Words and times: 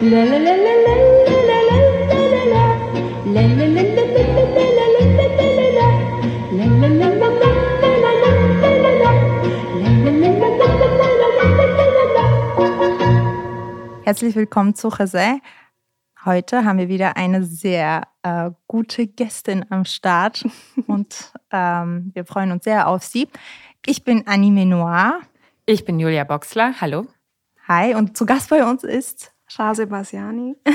Herzlich 0.00 0.16
willkommen 14.36 14.76
zu 14.76 14.86
José. 14.86 15.40
Heute 16.24 16.64
haben 16.64 16.78
wir 16.78 16.88
wieder 16.88 17.16
eine 17.16 17.42
sehr 17.42 18.06
äh, 18.22 18.52
gute 18.68 19.08
Gästin 19.08 19.66
am 19.68 19.84
Start 19.84 20.46
und 20.86 21.32
ähm, 21.50 22.12
wir 22.14 22.24
freuen 22.24 22.52
uns 22.52 22.62
sehr 22.62 22.86
auf 22.86 23.02
sie. 23.02 23.26
Ich 23.84 24.04
bin 24.04 24.28
Anime 24.28 24.64
Noir. 24.64 25.22
Ich 25.66 25.84
bin 25.84 25.98
Julia 25.98 26.22
Boxler. 26.22 26.80
Hallo. 26.80 27.08
Hi, 27.66 27.96
und 27.96 28.16
zu 28.16 28.26
Gast 28.26 28.48
bei 28.48 28.64
uns 28.64 28.84
ist 28.84 29.32
Shase 29.48 29.86
Basiani. 29.86 30.56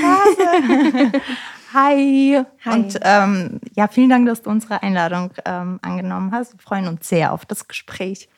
Hi. 1.72 2.44
Hi. 2.64 2.72
Und 2.72 2.98
ähm, 3.02 3.60
ja, 3.74 3.88
vielen 3.88 4.10
Dank, 4.10 4.26
dass 4.26 4.42
du 4.42 4.50
unsere 4.50 4.82
Einladung 4.82 5.32
ähm, 5.44 5.78
angenommen 5.82 6.32
hast. 6.32 6.52
Wir 6.52 6.60
freuen 6.60 6.86
uns 6.86 7.08
sehr 7.08 7.32
auf 7.32 7.46
das 7.46 7.66
Gespräch. 7.66 8.28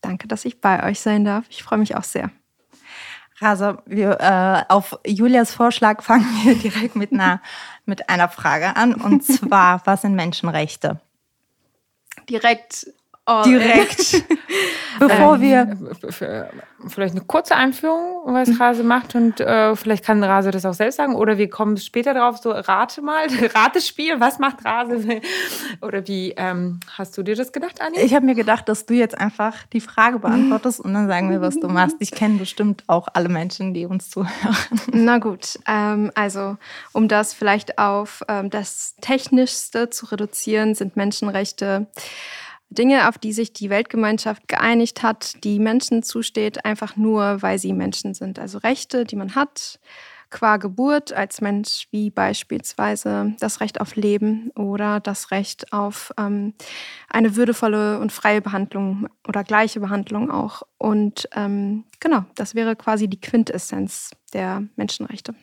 Danke, 0.00 0.28
dass 0.28 0.44
ich 0.44 0.60
bei 0.60 0.84
euch 0.84 1.00
sein 1.00 1.24
darf. 1.24 1.44
Ich 1.48 1.62
freue 1.62 1.78
mich 1.78 1.96
auch 1.96 2.04
sehr. 2.04 2.30
Also 3.40 3.78
wir, 3.86 4.20
äh, 4.20 4.72
auf 4.72 4.98
Julias 5.06 5.52
Vorschlag 5.52 6.02
fangen 6.02 6.26
wir 6.44 6.54
direkt 6.70 6.96
mit 6.96 7.12
einer, 7.12 7.40
mit 7.84 8.08
einer 8.08 8.28
Frage 8.28 8.76
an. 8.76 8.94
Und 8.94 9.24
zwar, 9.24 9.80
was 9.86 10.02
sind 10.02 10.14
Menschenrechte? 10.14 11.00
Direkt 12.28 12.86
Oh, 13.26 13.42
Direkt. 13.44 14.22
Bevor 14.98 15.36
ähm, 15.36 15.40
wir. 15.40 15.78
Vielleicht 16.88 17.16
eine 17.16 17.24
kurze 17.24 17.56
Einführung, 17.56 18.22
was. 18.26 18.60
Rase 18.60 18.84
macht 18.84 19.14
und 19.14 19.40
äh, 19.40 19.74
vielleicht 19.74 20.04
kann 20.04 20.22
Rase 20.22 20.50
das 20.50 20.66
auch 20.66 20.74
selbst 20.74 20.96
sagen 20.96 21.14
oder 21.14 21.38
wir 21.38 21.48
kommen 21.48 21.78
später 21.78 22.12
drauf, 22.12 22.36
so 22.36 22.50
rate 22.50 23.00
mal, 23.00 23.26
Ratespiel, 23.54 24.20
was 24.20 24.38
macht 24.38 24.64
Rase? 24.64 25.02
Oder 25.80 26.06
wie 26.06 26.34
ähm, 26.36 26.80
hast 26.96 27.16
du 27.16 27.22
dir 27.22 27.34
das 27.34 27.52
gedacht, 27.52 27.80
Anni? 27.80 27.98
Ich 28.00 28.14
habe 28.14 28.26
mir 28.26 28.34
gedacht, 28.34 28.68
dass 28.68 28.86
du 28.86 28.94
jetzt 28.94 29.18
einfach 29.18 29.54
die 29.72 29.80
Frage 29.80 30.18
beantwortest 30.18 30.80
und 30.80 30.92
dann 30.94 31.08
sagen 31.08 31.30
wir, 31.30 31.40
was 31.40 31.58
du 31.58 31.68
machst. 31.68 31.96
Ich 32.00 32.10
kenne 32.10 32.38
bestimmt 32.38 32.84
auch 32.86 33.08
alle 33.12 33.28
Menschen, 33.28 33.74
die 33.74 33.86
uns 33.86 34.10
zuhören. 34.10 34.56
Na 34.92 35.18
gut, 35.18 35.58
ähm, 35.66 36.10
also 36.14 36.56
um 36.92 37.08
das 37.08 37.32
vielleicht 37.34 37.78
auf 37.78 38.22
ähm, 38.28 38.50
das 38.50 38.94
Technischste 39.00 39.90
zu 39.90 40.06
reduzieren, 40.06 40.74
sind 40.74 40.96
Menschenrechte 40.96 41.86
Dinge, 42.70 43.08
auf 43.08 43.18
die 43.18 43.32
sich 43.32 43.52
die 43.52 43.70
Weltgemeinschaft 43.70 44.48
geeinigt 44.48 45.02
hat, 45.02 45.44
die 45.44 45.58
Menschen 45.58 46.02
zusteht, 46.02 46.64
einfach 46.64 46.96
nur, 46.96 47.42
weil 47.42 47.58
sie 47.58 47.72
Menschen 47.72 48.14
sind. 48.14 48.38
Also 48.38 48.58
Rechte, 48.58 49.04
die 49.04 49.16
man 49.16 49.34
hat 49.34 49.78
qua 50.34 50.56
Geburt 50.56 51.12
als 51.12 51.40
Mensch, 51.40 51.86
wie 51.92 52.10
beispielsweise 52.10 53.36
das 53.38 53.60
Recht 53.60 53.80
auf 53.80 53.94
Leben 53.94 54.50
oder 54.56 54.98
das 54.98 55.30
Recht 55.30 55.72
auf 55.72 56.12
ähm, 56.18 56.54
eine 57.08 57.36
würdevolle 57.36 58.00
und 58.00 58.10
freie 58.10 58.42
Behandlung 58.42 59.08
oder 59.28 59.44
gleiche 59.44 59.78
Behandlung 59.78 60.32
auch. 60.32 60.62
Und 60.76 61.28
ähm, 61.36 61.84
genau, 62.00 62.24
das 62.34 62.56
wäre 62.56 62.74
quasi 62.74 63.06
die 63.06 63.20
Quintessenz 63.20 64.10
der 64.32 64.64
Menschenrechte 64.74 65.36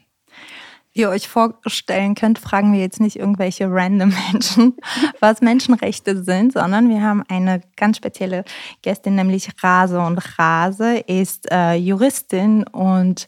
ihr 0.93 1.09
euch 1.09 1.27
vorstellen 1.27 2.15
könnt, 2.15 2.39
fragen 2.39 2.73
wir 2.73 2.79
jetzt 2.79 2.99
nicht 2.99 3.15
irgendwelche 3.17 3.67
random 3.69 4.13
Menschen, 4.31 4.75
was 5.19 5.41
Menschenrechte 5.41 6.23
sind, 6.23 6.53
sondern 6.53 6.89
wir 6.89 7.01
haben 7.01 7.23
eine 7.27 7.61
ganz 7.77 7.97
spezielle 7.97 8.43
Gästin, 8.81 9.15
nämlich 9.15 9.49
Rase. 9.63 9.99
Und 9.99 10.17
Rase 10.37 10.97
ist 10.97 11.51
äh, 11.51 11.75
Juristin 11.75 12.63
und 12.67 13.27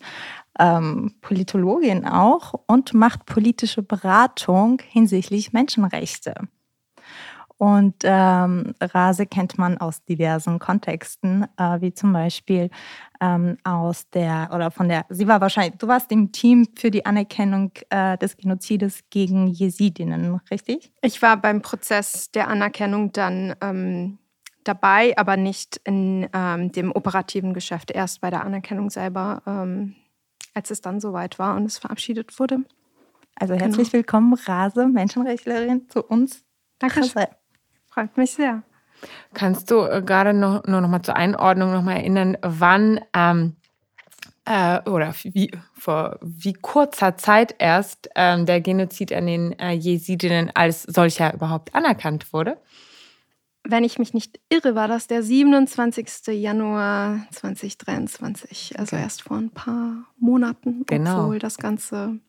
ähm, 0.59 1.15
Politologin 1.21 2.05
auch 2.05 2.53
und 2.67 2.93
macht 2.93 3.25
politische 3.25 3.81
Beratung 3.81 4.81
hinsichtlich 4.87 5.53
Menschenrechte. 5.53 6.35
Und 7.63 7.95
ähm, 8.03 8.75
Rase 8.81 9.25
kennt 9.25 9.57
man 9.57 9.77
aus 9.77 10.03
diversen 10.03 10.59
Kontexten, 10.59 11.47
äh, 11.55 11.79
wie 11.79 11.93
zum 11.93 12.11
Beispiel 12.11 12.69
ähm, 13.21 13.57
aus 13.63 14.09
der 14.09 14.49
oder 14.53 14.69
von 14.69 14.89
der, 14.89 15.05
sie 15.07 15.29
war 15.29 15.39
wahrscheinlich, 15.39 15.77
du 15.77 15.87
warst 15.87 16.11
im 16.11 16.33
Team 16.33 16.67
für 16.75 16.91
die 16.91 17.05
Anerkennung 17.05 17.71
äh, 17.89 18.17
des 18.17 18.35
Genozides 18.35 19.05
gegen 19.11 19.47
Jesidinnen, 19.47 20.41
richtig? 20.51 20.91
Ich 21.01 21.21
war 21.21 21.37
beim 21.37 21.61
Prozess 21.61 22.29
der 22.31 22.49
Anerkennung 22.49 23.13
dann 23.13 23.55
ähm, 23.61 24.17
dabei, 24.65 25.17
aber 25.17 25.37
nicht 25.37 25.79
in 25.85 26.27
ähm, 26.33 26.69
dem 26.73 26.91
operativen 26.91 27.53
Geschäft, 27.53 27.91
erst 27.91 28.19
bei 28.19 28.29
der 28.29 28.43
Anerkennung 28.43 28.89
selber, 28.89 29.41
ähm, 29.47 29.95
als 30.53 30.69
es 30.69 30.81
dann 30.81 30.99
soweit 30.99 31.39
war 31.39 31.55
und 31.55 31.63
es 31.63 31.77
verabschiedet 31.77 32.37
wurde. 32.39 32.57
Also 33.35 33.53
herzlich 33.53 33.89
genau. 33.89 33.99
willkommen, 33.99 34.33
Rase, 34.33 34.85
Menschenrechtlerin, 34.85 35.87
zu 35.87 36.03
uns. 36.03 36.43
Danke. 36.77 37.09
Freut 37.93 38.17
mich 38.17 38.31
sehr. 38.31 38.63
Kannst 39.33 39.69
du 39.69 39.81
äh, 39.81 40.01
gerade 40.01 40.33
noch, 40.33 40.65
nur 40.65 40.81
noch 40.81 40.89
mal 40.89 41.03
zur 41.03 41.15
Einordnung 41.15 41.71
noch 41.71 41.83
mal 41.83 41.97
erinnern, 41.97 42.37
wann 42.41 43.01
ähm, 43.13 43.55
äh, 44.45 44.79
oder 44.89 45.13
wie, 45.23 45.51
vor 45.73 46.17
wie 46.21 46.53
kurzer 46.53 47.17
Zeit 47.17 47.55
erst 47.59 48.09
ähm, 48.15 48.45
der 48.45 48.61
Genozid 48.61 49.13
an 49.13 49.27
den 49.27 49.57
äh, 49.59 49.73
Jesidinnen 49.73 50.51
als 50.55 50.83
solcher 50.83 51.33
überhaupt 51.33 51.75
anerkannt 51.75 52.33
wurde? 52.33 52.57
Wenn 53.65 53.83
ich 53.83 53.99
mich 53.99 54.13
nicht 54.13 54.39
irre, 54.49 54.75
war 54.75 54.87
das 54.87 55.07
der 55.07 55.23
27. 55.23 56.27
Januar 56.27 57.25
2023, 57.31 58.77
also 58.77 58.95
okay. 58.95 59.03
erst 59.03 59.21
vor 59.21 59.37
ein 59.37 59.51
paar 59.51 60.05
Monaten, 60.17 60.83
genau. 60.85 61.21
obwohl 61.21 61.39
das 61.39 61.57
Ganze 61.57 62.19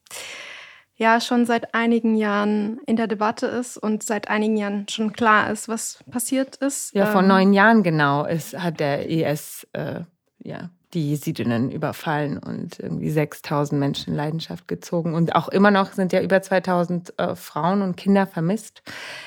ja 0.97 1.21
schon 1.21 1.47
seit 1.47 1.75
einigen 1.75 2.15
Jahren 2.17 2.79
in 2.87 2.97
der 2.97 3.07
Debatte 3.07 3.47
ist 3.47 3.77
und 3.77 4.03
seit 4.03 4.29
einigen 4.29 4.57
Jahren 4.57 4.87
schon 4.89 5.13
klar 5.13 5.51
ist, 5.51 5.69
was 5.69 5.99
passiert 6.11 6.57
ist. 6.57 6.95
Ja, 6.95 7.07
vor 7.07 7.23
ähm, 7.23 7.29
neun 7.29 7.53
Jahren 7.53 7.83
genau 7.83 8.25
ist, 8.25 8.59
hat 8.59 8.81
der 8.81 9.09
IS 9.09 9.67
äh, 9.73 10.01
ja, 10.43 10.71
die 10.95 11.11
Jesidinnen 11.11 11.71
überfallen 11.71 12.39
und 12.39 12.79
irgendwie 12.79 13.11
6000 13.11 13.79
Menschen 13.79 14.11
in 14.11 14.17
Leidenschaft 14.17 14.69
gezogen. 14.69 15.15
Und 15.15 15.35
auch 15.35 15.49
immer 15.49 15.71
noch 15.71 15.93
sind 15.93 16.13
ja 16.13 16.23
über 16.23 16.41
2000 16.41 17.19
äh, 17.19 17.35
Frauen 17.35 17.83
und 17.83 17.97
Kinder 17.97 18.27
vermisst. 18.27 18.83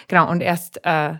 Genau, 0.08 0.30
und 0.32 0.42
erst 0.42 0.80
äh, 0.86 1.16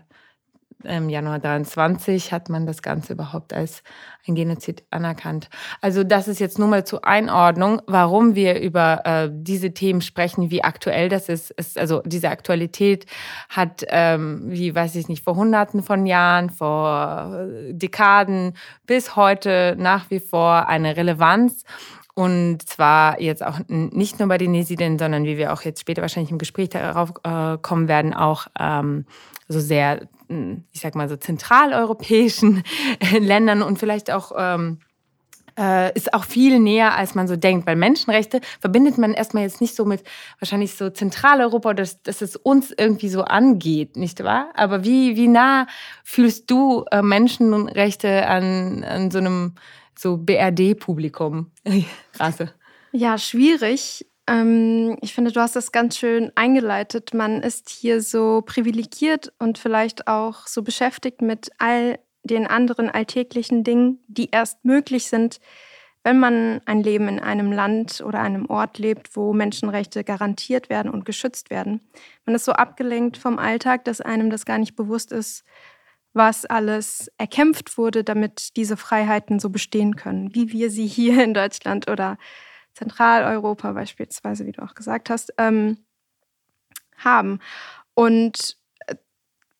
im 0.84 1.10
Januar 1.10 1.40
23 1.40 2.32
hat 2.32 2.50
man 2.50 2.66
das 2.66 2.82
Ganze 2.82 3.14
überhaupt 3.14 3.54
als 3.54 3.84
ein 4.28 4.36
Genozid 4.36 4.84
anerkannt. 4.92 5.50
Also 5.82 6.04
das 6.04 6.28
ist 6.28 6.40
jetzt 6.40 6.60
nur 6.60 6.68
mal 6.68 6.86
zur 6.86 7.06
Einordnung, 7.06 7.82
warum 7.88 8.36
wir 8.36 8.60
über 8.60 9.02
äh, 9.06 9.30
diese 9.32 9.74
Themen 9.74 10.02
sprechen, 10.02 10.52
wie 10.52 10.64
aktuell 10.64 11.10
das 11.10 11.30
ist. 11.30 11.52
ist 11.52 11.78
also 11.78 12.02
diese 12.06 12.30
Aktualität 12.30 13.06
hat, 13.50 13.86
ähm, 13.88 14.44
wie 14.46 14.76
weiß 14.76 14.96
ich 14.96 15.08
nicht, 15.08 15.24
vor 15.24 15.36
Hunderten 15.36 15.82
von 15.82 16.06
Jahren, 16.06 16.50
vor 16.50 17.48
äh, 17.50 17.74
Dekaden 17.74 18.54
bis 18.86 19.16
heute 19.16 19.76
nach 19.80 20.10
wie 20.10 20.20
vor 20.20 20.68
eine 20.68 20.96
Relevanz. 20.96 21.64
Und 22.14 22.68
zwar 22.68 23.22
jetzt 23.22 23.46
auch 23.46 23.60
nicht 23.68 24.18
nur 24.18 24.28
bei 24.28 24.40
den 24.40 24.52
Nesiden, 24.52 24.98
sondern 24.98 25.26
wie 25.26 25.38
wir 25.38 25.54
auch 25.54 25.62
jetzt 25.62 25.82
später 25.82 26.02
wahrscheinlich 26.02 26.32
im 26.32 26.40
Gespräch 26.40 26.70
darauf 26.70 27.14
äh, 27.24 27.60
kommen 27.62 27.88
werden, 27.88 28.16
auch 28.16 28.48
ähm, 28.60 29.06
so 29.48 29.60
sehr 29.60 30.08
hm, 30.28 30.64
ich 30.72 30.82
sag 30.82 30.96
mal 30.96 31.10
so 31.10 31.16
zentraleuropäischen 31.16 32.64
Ländern 33.20 33.62
und 33.62 33.80
vielleicht 33.80 34.12
auch 34.12 34.32
ähm, 34.38 34.80
äh, 35.58 35.94
ist 35.96 36.14
auch 36.14 36.24
viel 36.24 36.60
näher, 36.60 36.96
als 36.96 37.16
man 37.16 37.28
so 37.28 37.36
denkt. 37.36 37.66
Weil 37.66 37.76
Menschenrechte 37.76 38.42
verbindet 38.60 38.98
man 38.98 39.14
erstmal 39.14 39.44
jetzt 39.44 39.62
nicht 39.62 39.76
so 39.76 39.86
mit 39.86 40.04
wahrscheinlich 40.40 40.76
so 40.76 40.90
Zentraleuropa, 40.90 41.74
dass, 41.74 42.02
dass 42.04 42.22
es 42.22 42.36
uns 42.36 42.74
irgendwie 42.78 43.10
so 43.10 43.24
angeht, 43.24 43.98
nicht 43.98 44.24
wahr? 44.24 44.50
Aber 44.54 44.84
wie, 44.84 45.16
wie 45.16 45.28
nah 45.28 45.68
fühlst 46.04 46.52
du 46.52 46.86
äh, 46.92 47.02
Menschenrechte 47.02 48.28
an, 48.28 48.84
an 48.84 49.12
so 49.12 49.18
einem 49.18 49.56
so 49.98 50.18
BRD-Publikum? 50.18 51.52
Ja, 52.92 53.18
schwierig. 53.18 54.06
Ähm, 54.28 54.98
ich 55.02 55.14
finde, 55.14 55.32
du 55.32 55.40
hast 55.40 55.56
das 55.56 55.72
ganz 55.72 55.98
schön 55.98 56.32
eingeleitet. 56.36 57.14
Man 57.14 57.42
ist 57.42 57.70
hier 57.70 58.02
so 58.02 58.44
privilegiert 58.46 59.34
und 59.40 59.58
vielleicht 59.58 60.08
auch 60.08 60.48
so 60.48 60.62
beschäftigt 60.62 61.22
mit 61.22 61.50
all 61.58 62.00
den 62.24 62.46
anderen 62.46 62.90
alltäglichen 62.90 63.64
Dingen, 63.64 64.04
die 64.08 64.30
erst 64.32 64.66
möglich 64.66 65.08
sind, 65.08 65.40
wenn 66.04 66.20
man 66.20 66.62
ein 66.66 66.84
Leben 66.84 67.08
in 67.08 67.20
einem 67.20 67.52
Land 67.52 68.02
oder 68.02 68.20
einem 68.20 68.50
Ort 68.50 68.78
lebt, 68.78 69.16
wo 69.16 69.34
Menschenrechte 69.34 70.04
garantiert 70.04 70.70
werden 70.70 70.92
und 70.92 71.06
geschützt 71.06 71.50
werden. 71.50 71.82
Man 72.26 72.36
ist 72.36 72.46
so 72.46 72.54
abgelenkt 72.54 73.18
vom 73.18 73.40
Alltag, 73.40 73.86
dass 73.86 74.02
einem 74.02 74.30
das 74.30 74.46
gar 74.46 74.58
nicht 74.58 74.76
bewusst 74.76 75.12
ist, 75.12 75.44
was 76.14 76.46
alles 76.46 77.12
erkämpft 77.18 77.78
wurde, 77.78 78.04
damit 78.04 78.56
diese 78.56 78.78
Freiheiten 78.78 79.40
so 79.40 79.50
bestehen 79.50 79.96
können, 79.96 80.34
wie 80.34 80.52
wir 80.52 80.70
sie 80.70 80.88
hier 80.88 81.24
in 81.24 81.34
Deutschland 81.34 81.90
oder 81.90 82.18
Zentraleuropa 82.78 83.72
beispielsweise, 83.72 84.46
wie 84.46 84.52
du 84.52 84.62
auch 84.64 84.76
gesagt 84.76 85.10
hast, 85.10 85.34
ähm, 85.38 85.78
haben. 86.98 87.40
Und 87.96 88.58
äh, 88.86 88.96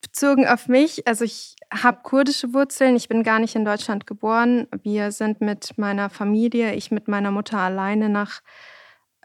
bezogen 0.00 0.46
auf 0.46 0.68
mich, 0.68 1.06
also 1.08 1.24
ich 1.24 1.56
habe 1.72 2.02
kurdische 2.02 2.54
Wurzeln, 2.54 2.94
ich 2.94 3.08
bin 3.08 3.24
gar 3.24 3.40
nicht 3.40 3.56
in 3.56 3.64
Deutschland 3.64 4.06
geboren. 4.06 4.68
Wir 4.82 5.10
sind 5.10 5.40
mit 5.40 5.76
meiner 5.76 6.10
Familie, 6.10 6.74
ich 6.74 6.92
mit 6.92 7.08
meiner 7.08 7.32
Mutter 7.32 7.58
alleine 7.58 8.08
nach 8.08 8.40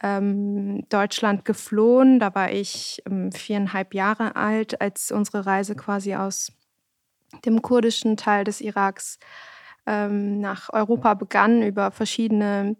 ähm, 0.01 0.87
Deutschland 0.89 1.45
geflohen. 1.45 2.19
Da 2.19 2.33
war 2.33 2.51
ich 2.51 3.03
ähm, 3.05 3.31
viereinhalb 3.31 3.93
Jahre 3.93 4.35
alt, 4.35 4.81
als 4.81 5.11
unsere 5.11 5.45
Reise 5.45 5.75
quasi 5.75 6.15
aus 6.15 6.51
dem 7.45 7.61
kurdischen 7.61 8.17
Teil 8.17 8.43
des 8.43 8.59
Iraks 8.59 9.19
ähm, 9.85 10.39
nach 10.39 10.71
Europa 10.73 11.13
begann. 11.13 11.61
Über 11.61 11.91
verschiedene 11.91 12.75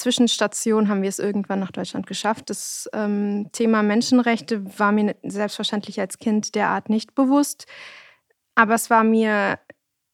Zwischenstationen 0.00 0.88
haben 0.88 1.02
wir 1.02 1.10
es 1.10 1.18
irgendwann 1.18 1.60
nach 1.60 1.72
Deutschland 1.72 2.06
geschafft. 2.06 2.48
Das 2.48 2.88
ähm, 2.94 3.50
Thema 3.52 3.82
Menschenrechte 3.82 4.78
war 4.78 4.92
mir 4.92 5.14
selbstverständlich 5.22 6.00
als 6.00 6.18
Kind 6.18 6.54
derart 6.54 6.88
nicht 6.88 7.14
bewusst. 7.14 7.66
Aber 8.54 8.74
es 8.74 8.88
war 8.88 9.04
mir 9.04 9.58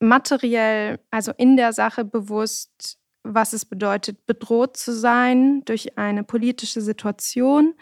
materiell, 0.00 0.98
also 1.10 1.32
in 1.36 1.56
der 1.56 1.72
Sache 1.72 2.04
bewusst, 2.04 2.98
was 3.22 3.52
es 3.52 3.64
bedeutet, 3.64 4.26
bedroht 4.26 4.76
zu 4.76 4.92
sein 4.92 5.64
durch 5.64 5.96
eine 5.96 6.24
politische 6.24 6.80
Situation, 6.80 7.74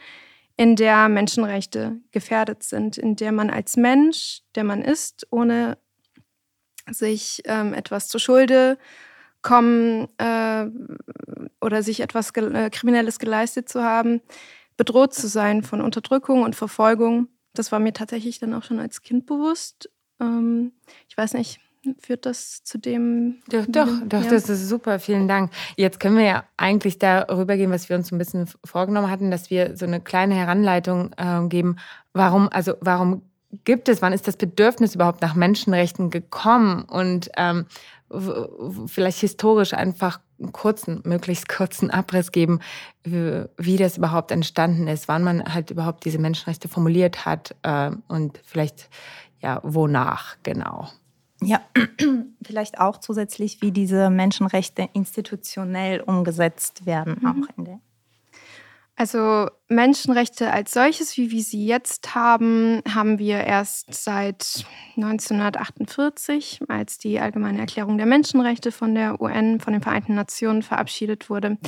in 0.56 0.76
der 0.76 1.08
Menschenrechte 1.08 2.00
gefährdet 2.12 2.62
sind, 2.62 2.98
in 2.98 3.16
der 3.16 3.32
man 3.32 3.50
als 3.50 3.76
Mensch, 3.76 4.42
der 4.54 4.64
man 4.64 4.82
ist, 4.82 5.26
ohne 5.30 5.78
sich 6.90 7.42
ähm, 7.46 7.72
etwas 7.72 8.08
zur 8.08 8.20
Schulde 8.20 8.78
kommen 9.44 10.08
äh, 10.18 10.66
oder 11.60 11.84
sich 11.84 12.00
etwas 12.00 12.32
ge 12.32 12.52
äh, 12.52 12.70
Kriminelles 12.70 13.20
geleistet 13.20 13.68
zu 13.68 13.84
haben, 13.84 14.20
bedroht 14.76 15.14
zu 15.14 15.28
sein 15.28 15.62
von 15.62 15.80
Unterdrückung 15.80 16.42
und 16.42 16.56
Verfolgung. 16.56 17.28
Das 17.52 17.70
war 17.70 17.78
mir 17.78 17.92
tatsächlich 17.92 18.40
dann 18.40 18.54
auch 18.54 18.64
schon 18.64 18.80
als 18.80 19.02
Kind 19.02 19.26
bewusst. 19.26 19.90
Ähm, 20.20 20.72
ich 21.08 21.16
weiß 21.16 21.34
nicht, 21.34 21.60
führt 22.00 22.24
das 22.26 22.64
zu 22.64 22.78
dem. 22.78 23.42
Doch, 23.48 23.66
doch, 23.68 23.88
doch, 24.06 24.24
ja. 24.24 24.30
das 24.30 24.48
ist 24.48 24.68
super, 24.68 24.98
vielen 24.98 25.28
Dank. 25.28 25.52
Jetzt 25.76 26.00
können 26.00 26.16
wir 26.16 26.24
ja 26.24 26.44
eigentlich 26.56 26.98
darüber 26.98 27.56
gehen, 27.56 27.70
was 27.70 27.88
wir 27.88 27.96
uns 27.96 28.10
ein 28.10 28.18
bisschen 28.18 28.48
vorgenommen 28.64 29.10
hatten, 29.10 29.30
dass 29.30 29.50
wir 29.50 29.76
so 29.76 29.84
eine 29.84 30.00
kleine 30.00 30.34
Heranleitung 30.34 31.12
äh, 31.18 31.46
geben. 31.48 31.76
Warum, 32.14 32.48
also 32.48 32.74
warum 32.80 33.22
gibt 33.64 33.88
es, 33.88 34.02
wann 34.02 34.12
ist 34.12 34.26
das 34.26 34.36
Bedürfnis 34.36 34.94
überhaupt 34.94 35.22
nach 35.22 35.34
Menschenrechten 35.34 36.10
gekommen 36.10 36.82
und 36.82 37.30
ähm, 37.36 37.66
vielleicht 38.86 39.18
historisch 39.18 39.74
einfach 39.74 40.20
einen 40.38 40.52
kurzen, 40.52 41.00
möglichst 41.04 41.48
kurzen 41.48 41.90
Abriss 41.90 42.32
geben, 42.32 42.60
wie 43.04 43.76
das 43.76 43.98
überhaupt 43.98 44.30
entstanden 44.30 44.88
ist, 44.88 45.08
wann 45.08 45.22
man 45.22 45.54
halt 45.54 45.70
überhaupt 45.70 46.04
diese 46.04 46.18
Menschenrechte 46.18 46.68
formuliert 46.68 47.24
hat 47.24 47.54
äh, 47.62 47.90
und 48.08 48.40
vielleicht 48.44 48.88
ja 49.40 49.60
wonach 49.62 50.36
genau. 50.42 50.88
Ja, 51.42 51.60
vielleicht 52.42 52.80
auch 52.80 52.98
zusätzlich, 52.98 53.60
wie 53.60 53.70
diese 53.70 54.10
Menschenrechte 54.10 54.88
institutionell 54.92 56.00
umgesetzt 56.00 56.86
werden, 56.86 57.18
mhm. 57.20 57.26
auch 57.26 57.56
in 57.56 57.64
der 57.64 57.80
also 58.96 59.48
Menschenrechte 59.68 60.52
als 60.52 60.72
solches, 60.72 61.16
wie 61.16 61.30
wir 61.30 61.42
sie 61.42 61.66
jetzt 61.66 62.14
haben, 62.14 62.80
haben 62.88 63.18
wir 63.18 63.38
erst 63.38 63.92
seit 63.92 64.64
1948, 64.96 66.60
als 66.68 66.98
die 66.98 67.18
Allgemeine 67.18 67.58
Erklärung 67.58 67.96
der 67.96 68.06
Menschenrechte 68.06 68.70
von 68.70 68.94
der 68.94 69.20
UN, 69.20 69.58
von 69.58 69.72
den 69.72 69.82
Vereinten 69.82 70.14
Nationen 70.14 70.62
verabschiedet 70.62 71.28
wurde. 71.28 71.58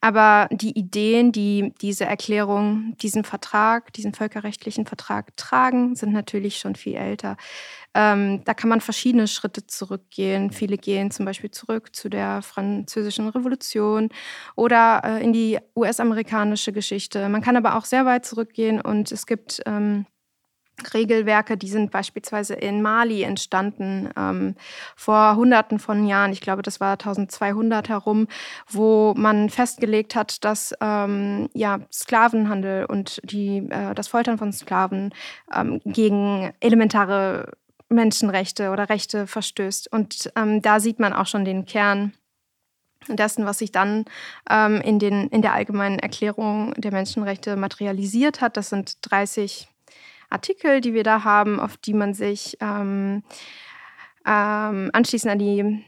Aber 0.00 0.48
die 0.50 0.78
Ideen, 0.78 1.32
die 1.32 1.74
diese 1.82 2.06
Erklärung, 2.06 2.96
diesen 3.02 3.24
Vertrag, 3.24 3.92
diesen 3.92 4.14
völkerrechtlichen 4.14 4.86
Vertrag 4.86 5.36
tragen, 5.36 5.94
sind 5.94 6.12
natürlich 6.12 6.58
schon 6.58 6.74
viel 6.74 6.94
älter. 6.94 7.36
Ähm, 7.94 8.42
da 8.44 8.54
kann 8.54 8.70
man 8.70 8.80
verschiedene 8.80 9.28
Schritte 9.28 9.66
zurückgehen. 9.66 10.50
Viele 10.50 10.78
gehen 10.78 11.10
zum 11.10 11.26
Beispiel 11.26 11.50
zurück 11.50 11.94
zu 11.94 12.08
der 12.08 12.42
französischen 12.42 13.28
Revolution 13.28 14.08
oder 14.56 15.02
äh, 15.04 15.24
in 15.24 15.32
die 15.32 15.58
US-amerikanische 15.76 16.72
Geschichte. 16.72 17.28
Man 17.28 17.42
kann 17.42 17.56
aber 17.56 17.76
auch 17.76 17.84
sehr 17.84 18.06
weit 18.06 18.24
zurückgehen 18.24 18.80
und 18.80 19.12
es 19.12 19.26
gibt 19.26 19.62
ähm, 19.66 20.06
Regelwerke, 20.94 21.56
die 21.56 21.68
sind 21.68 21.90
beispielsweise 21.90 22.54
in 22.54 22.82
Mali 22.82 23.22
entstanden 23.22 24.08
ähm, 24.16 24.54
vor 24.96 25.36
Hunderten 25.36 25.78
von 25.78 26.06
Jahren. 26.06 26.32
Ich 26.32 26.40
glaube, 26.40 26.62
das 26.62 26.80
war 26.80 26.92
1200 26.92 27.88
herum, 27.88 28.26
wo 28.68 29.14
man 29.16 29.50
festgelegt 29.50 30.14
hat, 30.14 30.44
dass 30.44 30.74
ähm, 30.80 31.48
ja, 31.54 31.80
Sklavenhandel 31.92 32.86
und 32.86 33.20
die, 33.24 33.58
äh, 33.70 33.94
das 33.94 34.08
Foltern 34.08 34.38
von 34.38 34.52
Sklaven 34.52 35.14
ähm, 35.54 35.80
gegen 35.84 36.52
elementare 36.60 37.52
Menschenrechte 37.92 38.70
oder 38.70 38.88
Rechte 38.88 39.26
verstößt. 39.26 39.92
Und 39.92 40.32
ähm, 40.36 40.62
da 40.62 40.80
sieht 40.80 40.98
man 40.98 41.12
auch 41.12 41.26
schon 41.26 41.44
den 41.44 41.66
Kern 41.66 42.12
dessen, 43.08 43.46
was 43.46 43.58
sich 43.58 43.72
dann 43.72 44.04
ähm, 44.48 44.80
in, 44.80 44.98
den, 44.98 45.28
in 45.28 45.42
der 45.42 45.54
allgemeinen 45.54 45.98
Erklärung 45.98 46.74
der 46.76 46.92
Menschenrechte 46.92 47.56
materialisiert 47.56 48.40
hat. 48.40 48.56
Das 48.56 48.70
sind 48.70 48.98
30 49.02 49.68
Artikel, 50.30 50.80
die 50.80 50.94
wir 50.94 51.02
da 51.02 51.24
haben, 51.24 51.60
auf 51.60 51.76
die 51.76 51.94
man 51.94 52.14
sich 52.14 52.56
ähm, 52.60 53.22
ähm, 54.26 54.90
anschließend 54.92 55.32
an 55.32 55.38
die 55.38 55.84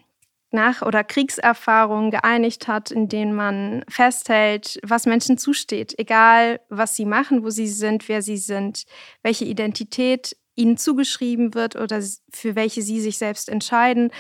nach- 0.51 0.83
oder 0.83 1.03
Kriegserfahrungen 1.03 2.11
geeinigt 2.11 2.69
hat, 2.69 2.91
in 2.91 3.09
denen 3.09 3.35
man 3.35 3.85
festhält, 3.89 4.79
was 4.85 5.05
Menschen 5.05 5.37
zusteht, 5.37 5.99
egal 5.99 6.61
was 6.69 6.95
sie 6.95 7.05
machen, 7.05 7.43
wo 7.43 7.51
sie 7.51 7.67
sind, 7.67 8.09
wer 8.09 8.23
sie 8.23 8.37
sind, 8.37 8.85
welche 9.23 9.45
Identität 9.45 10.37
ihnen 10.55 10.77
zugeschrieben 10.77 11.55
wird 11.55 11.77
oder 11.77 12.01
für 12.31 12.55
welche 12.55 12.83
sie 12.83 13.01
sich 13.01 13.19
selbst 13.19 13.49
entscheiden. 13.49 14.11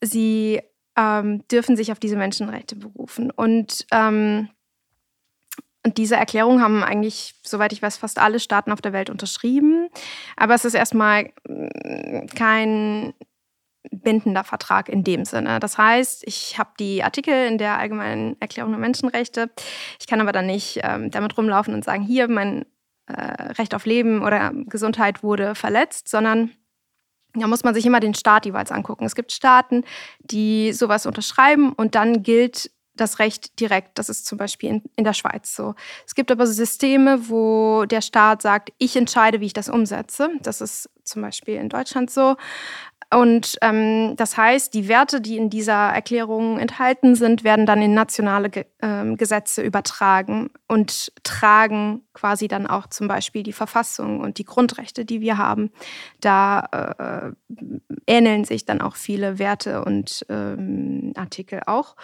Sie 0.00 0.60
ähm, 0.96 1.46
dürfen 1.48 1.76
sich 1.76 1.92
auf 1.92 1.98
diese 1.98 2.16
Menschenrechte 2.16 2.76
berufen. 2.76 3.30
Und, 3.30 3.86
ähm, 3.92 4.48
und 5.84 5.96
diese 5.96 6.16
Erklärung 6.16 6.60
haben 6.60 6.82
eigentlich, 6.82 7.34
soweit 7.42 7.72
ich 7.72 7.82
weiß, 7.82 7.96
fast 7.96 8.18
alle 8.18 8.40
Staaten 8.40 8.72
auf 8.72 8.80
der 8.80 8.92
Welt 8.92 9.10
unterschrieben. 9.10 9.88
Aber 10.36 10.54
es 10.54 10.64
ist 10.64 10.74
erstmal 10.74 11.30
mm, 11.48 12.26
kein 12.34 13.14
bindender 13.90 14.44
Vertrag 14.44 14.88
in 14.88 15.04
dem 15.04 15.24
Sinne. 15.24 15.60
Das 15.60 15.78
heißt, 15.78 16.24
ich 16.26 16.58
habe 16.58 16.70
die 16.78 17.02
Artikel 17.02 17.46
in 17.46 17.58
der 17.58 17.78
Allgemeinen 17.78 18.36
Erklärung 18.40 18.72
der 18.72 18.80
Menschenrechte. 18.80 19.50
Ich 20.00 20.06
kann 20.06 20.20
aber 20.20 20.32
dann 20.32 20.46
nicht 20.46 20.80
ähm, 20.82 21.10
damit 21.10 21.38
rumlaufen 21.38 21.74
und 21.74 21.84
sagen, 21.84 22.02
hier, 22.02 22.28
mein 22.28 22.66
äh, 23.08 23.52
Recht 23.52 23.74
auf 23.74 23.86
Leben 23.86 24.22
oder 24.22 24.52
Gesundheit 24.66 25.22
wurde 25.22 25.54
verletzt, 25.54 26.08
sondern 26.08 26.50
da 27.34 27.46
muss 27.46 27.64
man 27.64 27.74
sich 27.74 27.86
immer 27.86 28.00
den 28.00 28.14
Staat 28.14 28.46
jeweils 28.46 28.72
angucken. 28.72 29.04
Es 29.04 29.14
gibt 29.14 29.32
Staaten, 29.32 29.84
die 30.20 30.72
sowas 30.72 31.06
unterschreiben 31.06 31.72
und 31.72 31.94
dann 31.94 32.22
gilt 32.22 32.70
das 33.00 33.18
Recht 33.18 33.60
direkt. 33.60 33.98
Das 33.98 34.08
ist 34.08 34.26
zum 34.26 34.38
Beispiel 34.38 34.70
in, 34.70 34.82
in 34.96 35.04
der 35.04 35.12
Schweiz 35.12 35.54
so. 35.54 35.74
Es 36.06 36.14
gibt 36.14 36.30
aber 36.30 36.46
Systeme, 36.46 37.28
wo 37.28 37.84
der 37.84 38.00
Staat 38.00 38.42
sagt, 38.42 38.72
ich 38.78 38.96
entscheide, 38.96 39.40
wie 39.40 39.46
ich 39.46 39.52
das 39.52 39.68
umsetze. 39.68 40.30
Das 40.42 40.60
ist 40.60 40.90
zum 41.04 41.22
Beispiel 41.22 41.54
in 41.54 41.68
Deutschland 41.68 42.10
so. 42.10 42.36
Und 43.10 43.56
ähm, 43.62 44.16
das 44.16 44.36
heißt, 44.36 44.74
die 44.74 44.86
Werte, 44.86 45.22
die 45.22 45.38
in 45.38 45.48
dieser 45.48 45.88
Erklärung 45.88 46.58
enthalten 46.58 47.14
sind, 47.14 47.42
werden 47.42 47.64
dann 47.64 47.80
in 47.80 47.94
nationale 47.94 48.50
Ge 48.50 48.66
äh, 48.80 49.16
Gesetze 49.16 49.62
übertragen 49.62 50.50
und 50.66 51.12
tragen 51.22 52.02
quasi 52.12 52.48
dann 52.48 52.66
auch 52.66 52.86
zum 52.88 53.08
Beispiel 53.08 53.42
die 53.42 53.54
Verfassung 53.54 54.20
und 54.20 54.36
die 54.36 54.44
Grundrechte, 54.44 55.06
die 55.06 55.22
wir 55.22 55.38
haben. 55.38 55.70
Da 56.20 57.34
äh, 57.48 57.56
ähneln 58.06 58.44
sich 58.44 58.66
dann 58.66 58.82
auch 58.82 58.96
viele 58.96 59.38
Werte 59.38 59.84
und 59.84 60.26
ähm, 60.28 61.14
Artikel 61.16 61.62
auch. 61.64 61.96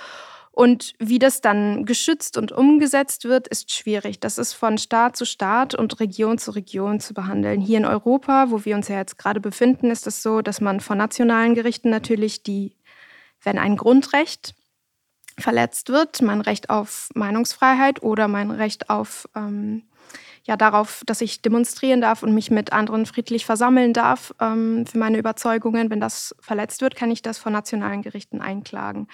Und 0.54 0.92
wie 1.00 1.18
das 1.18 1.40
dann 1.40 1.84
geschützt 1.84 2.38
und 2.38 2.52
umgesetzt 2.52 3.24
wird, 3.24 3.48
ist 3.48 3.72
schwierig. 3.72 4.20
Das 4.20 4.38
ist 4.38 4.52
von 4.52 4.78
Staat 4.78 5.16
zu 5.16 5.24
Staat 5.24 5.74
und 5.74 5.98
Region 5.98 6.38
zu 6.38 6.52
Region 6.52 7.00
zu 7.00 7.12
behandeln. 7.12 7.60
Hier 7.60 7.78
in 7.78 7.84
Europa, 7.84 8.52
wo 8.52 8.64
wir 8.64 8.76
uns 8.76 8.86
ja 8.86 8.96
jetzt 8.98 9.18
gerade 9.18 9.40
befinden, 9.40 9.90
ist 9.90 10.06
es 10.06 10.22
so, 10.22 10.42
dass 10.42 10.60
man 10.60 10.78
von 10.78 10.96
nationalen 10.96 11.56
Gerichten 11.56 11.90
natürlich 11.90 12.44
die, 12.44 12.76
wenn 13.42 13.58
ein 13.58 13.76
Grundrecht 13.76 14.54
verletzt 15.36 15.88
wird, 15.88 16.22
mein 16.22 16.40
Recht 16.40 16.70
auf 16.70 17.08
Meinungsfreiheit 17.14 18.04
oder 18.04 18.28
mein 18.28 18.52
Recht 18.52 18.90
auf 18.90 19.28
ähm, 19.34 19.82
ja 20.44 20.56
darauf, 20.56 21.02
dass 21.04 21.20
ich 21.20 21.42
demonstrieren 21.42 22.00
darf 22.00 22.22
und 22.22 22.32
mich 22.32 22.52
mit 22.52 22.72
anderen 22.72 23.06
friedlich 23.06 23.44
versammeln 23.44 23.92
darf 23.92 24.32
ähm, 24.40 24.86
für 24.86 24.98
meine 24.98 25.18
Überzeugungen. 25.18 25.90
Wenn 25.90 26.00
das 26.00 26.32
verletzt 26.38 26.80
wird, 26.80 26.94
kann 26.94 27.10
ich 27.10 27.22
das 27.22 27.38
vor 27.38 27.50
nationalen 27.50 28.02
Gerichten 28.02 28.40
einklagen. 28.40 29.08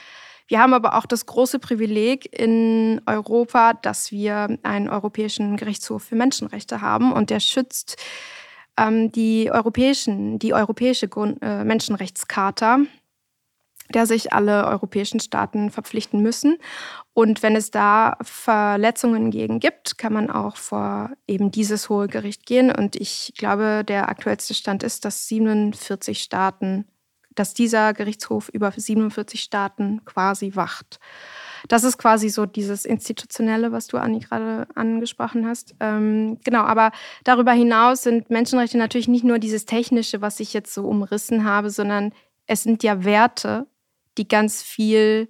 Wir 0.50 0.58
haben 0.58 0.74
aber 0.74 0.96
auch 0.96 1.06
das 1.06 1.26
große 1.26 1.60
Privileg 1.60 2.36
in 2.36 3.00
Europa, 3.06 3.74
dass 3.74 4.10
wir 4.10 4.58
einen 4.64 4.88
Europäischen 4.88 5.56
Gerichtshof 5.56 6.02
für 6.02 6.16
Menschenrechte 6.16 6.80
haben 6.80 7.12
und 7.12 7.30
der 7.30 7.38
schützt 7.38 7.96
ähm, 8.76 9.12
die, 9.12 9.52
europäischen, 9.52 10.40
die 10.40 10.52
europäische 10.52 11.06
Grund, 11.06 11.38
äh, 11.40 11.62
Menschenrechtscharta 11.62 12.80
der 13.92 14.06
sich 14.06 14.32
alle 14.32 14.66
europäischen 14.66 15.18
Staaten 15.18 15.70
verpflichten 15.70 16.22
müssen. 16.22 16.58
Und 17.12 17.42
wenn 17.42 17.56
es 17.56 17.72
da 17.72 18.16
Verletzungen 18.22 19.32
gegen 19.32 19.58
gibt, 19.58 19.98
kann 19.98 20.12
man 20.12 20.30
auch 20.30 20.56
vor 20.56 21.10
eben 21.26 21.50
dieses 21.50 21.88
hohe 21.88 22.06
Gericht 22.06 22.46
gehen. 22.46 22.70
Und 22.70 22.94
ich 22.94 23.32
glaube, 23.36 23.82
der 23.84 24.08
aktuellste 24.08 24.54
Stand 24.54 24.84
ist, 24.84 25.04
dass 25.04 25.26
47 25.26 26.22
Staaten 26.22 26.86
dass 27.40 27.54
dieser 27.54 27.94
Gerichtshof 27.94 28.50
über 28.50 28.70
47 28.70 29.40
Staaten 29.40 30.04
quasi 30.04 30.56
wacht. 30.56 31.00
das 31.68 31.84
ist 31.84 31.96
quasi 31.96 32.28
so 32.28 32.44
dieses 32.44 32.84
Institutionelle, 32.84 33.72
was 33.72 33.86
du, 33.86 33.96
Anni, 33.96 34.18
gerade 34.18 34.66
angesprochen 34.74 35.46
hast. 35.46 35.74
Ähm, 35.80 36.38
genau, 36.44 36.64
aber 36.64 36.92
darüber 37.24 37.52
hinaus 37.52 38.02
sind 38.02 38.28
Menschenrechte 38.28 38.76
natürlich 38.76 39.08
nicht 39.08 39.24
nur 39.24 39.38
dieses 39.38 39.64
Technische, 39.64 40.20
was 40.20 40.38
ich 40.38 40.52
jetzt 40.52 40.74
so 40.74 40.86
umrissen 40.86 41.44
habe, 41.44 41.70
sondern 41.70 42.12
es 42.46 42.62
sind 42.62 42.82
ja 42.82 43.04
Werte, 43.04 43.66
die 44.18 44.28
ganz 44.28 44.62
viel 44.62 45.28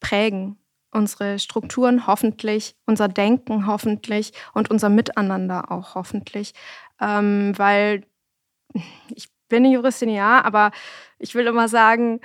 prägen. 0.00 0.56
Unsere 0.90 1.38
Strukturen 1.38 2.06
hoffentlich, 2.06 2.76
unser 2.86 3.08
Denken 3.08 3.66
hoffentlich 3.66 4.32
und 4.54 4.70
unser 4.70 4.88
Miteinander 4.88 5.70
auch 5.70 5.94
hoffentlich. 5.94 6.54
Ähm, 6.98 7.52
weil 7.58 8.06
ich 9.14 9.28
bin 9.50 9.64
eine 9.64 9.74
Juristin, 9.74 10.08
ja, 10.08 10.42
aber 10.42 10.70
ich 11.18 11.34
will 11.34 11.46
immer 11.46 11.68
sagen, 11.68 12.20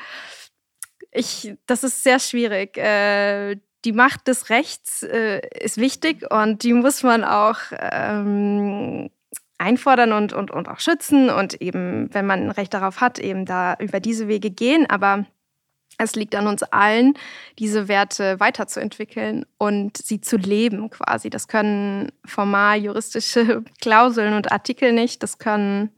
ich, 1.12 1.53
das 1.65 1.84
ist 1.84 2.03
sehr 2.03 2.20
schwierig. 2.20 2.77
Äh, 2.77 3.58
die 3.84 3.91
Macht 3.91 4.27
des 4.27 4.50
Rechts 4.50 5.03
äh, 5.03 5.41
ist 5.60 5.77
wichtig 5.77 6.25
und 6.32 6.63
die 6.63 6.74
muss 6.74 7.03
man 7.03 7.25
auch 7.25 7.58
ähm, 7.77 9.10
einfordern 9.58 10.13
und, 10.13 10.34
und, 10.34 10.51
und 10.51 10.67
auch 10.67 10.79
schützen 10.79 11.29
und 11.29 11.62
eben, 11.62 12.13
wenn 12.13 12.25
man 12.25 12.44
ein 12.44 12.51
Recht 12.51 12.74
darauf 12.74 13.01
hat, 13.01 13.20
eben 13.20 13.46
da 13.46 13.75
über 13.79 14.00
diese 14.00 14.27
Wege 14.27 14.50
gehen. 14.50 14.89
Aber 14.89 15.25
es 15.98 16.15
liegt 16.15 16.36
an 16.36 16.48
uns 16.48 16.63
allen, 16.63 17.13
diese 17.58 17.88
Werte 17.88 18.39
weiterzuentwickeln 18.39 19.46
und 19.58 19.98
sie 19.98 20.20
zu 20.20 20.38
leben 20.38 20.89
quasi. 20.89 21.29
Das 21.29 21.48
können 21.48 22.12
formal 22.25 22.79
juristische 22.79 23.63
Klauseln 23.82 24.34
und 24.34 24.51
Artikel 24.51 24.91
nicht. 24.91 25.24
Das 25.24 25.38
können, 25.38 25.91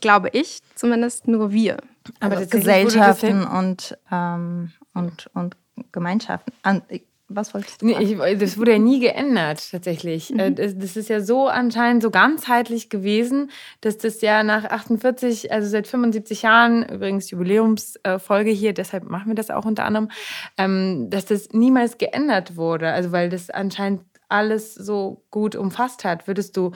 glaube 0.00 0.30
ich, 0.32 0.60
zumindest 0.74 1.28
nur 1.28 1.52
wir. 1.52 1.78
Aber 2.20 2.38
also 2.38 2.48
Gesellschaften 2.48 3.44
und, 3.44 3.96
ähm, 4.10 4.72
und, 4.94 5.30
und 5.34 5.56
Gemeinschaften. 5.92 6.52
Was 7.30 7.52
wolltest 7.52 7.82
du 7.82 7.86
nee, 7.86 7.96
ich, 8.00 8.38
Das 8.38 8.56
wurde 8.56 8.72
ja 8.72 8.78
nie 8.78 9.00
geändert, 9.00 9.70
tatsächlich. 9.70 10.30
Mhm. 10.30 10.38
Äh, 10.38 10.52
das, 10.52 10.78
das, 10.78 10.96
ist 10.96 11.10
ja 11.10 11.20
so 11.20 11.46
anscheinend 11.46 12.02
so 12.02 12.10
ganzheitlich 12.10 12.88
gewesen, 12.88 13.50
dass 13.82 13.98
das 13.98 14.22
ja 14.22 14.42
nach 14.42 14.64
48, 14.64 15.52
also 15.52 15.68
seit 15.68 15.86
75 15.86 16.40
Jahren, 16.42 16.88
übrigens 16.88 17.30
Jubiläumsfolge 17.30 18.50
hier, 18.50 18.72
deshalb 18.72 19.04
machen 19.04 19.28
wir 19.28 19.34
das 19.34 19.50
auch 19.50 19.66
unter 19.66 19.84
anderem, 19.84 20.10
ähm, 20.56 21.10
dass 21.10 21.26
das 21.26 21.50
niemals 21.52 21.98
geändert 21.98 22.56
wurde. 22.56 22.92
Also 22.92 23.12
weil 23.12 23.28
das 23.28 23.50
anscheinend 23.50 24.00
alles 24.30 24.74
so 24.74 25.22
gut 25.30 25.54
umfasst 25.54 26.04
hat. 26.04 26.26
Würdest 26.26 26.56
du 26.56 26.72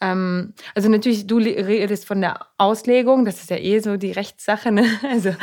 ähm, 0.00 0.54
also 0.74 0.88
natürlich, 0.88 1.26
du 1.26 1.38
redest 1.38 2.04
von 2.06 2.20
der 2.20 2.46
Auslegung, 2.56 3.24
das 3.24 3.40
ist 3.40 3.50
ja 3.50 3.56
eh 3.56 3.80
so 3.80 3.96
die 3.96 4.12
Rechtssache. 4.12 4.70
Ne? 4.72 4.84
Also 5.08 5.34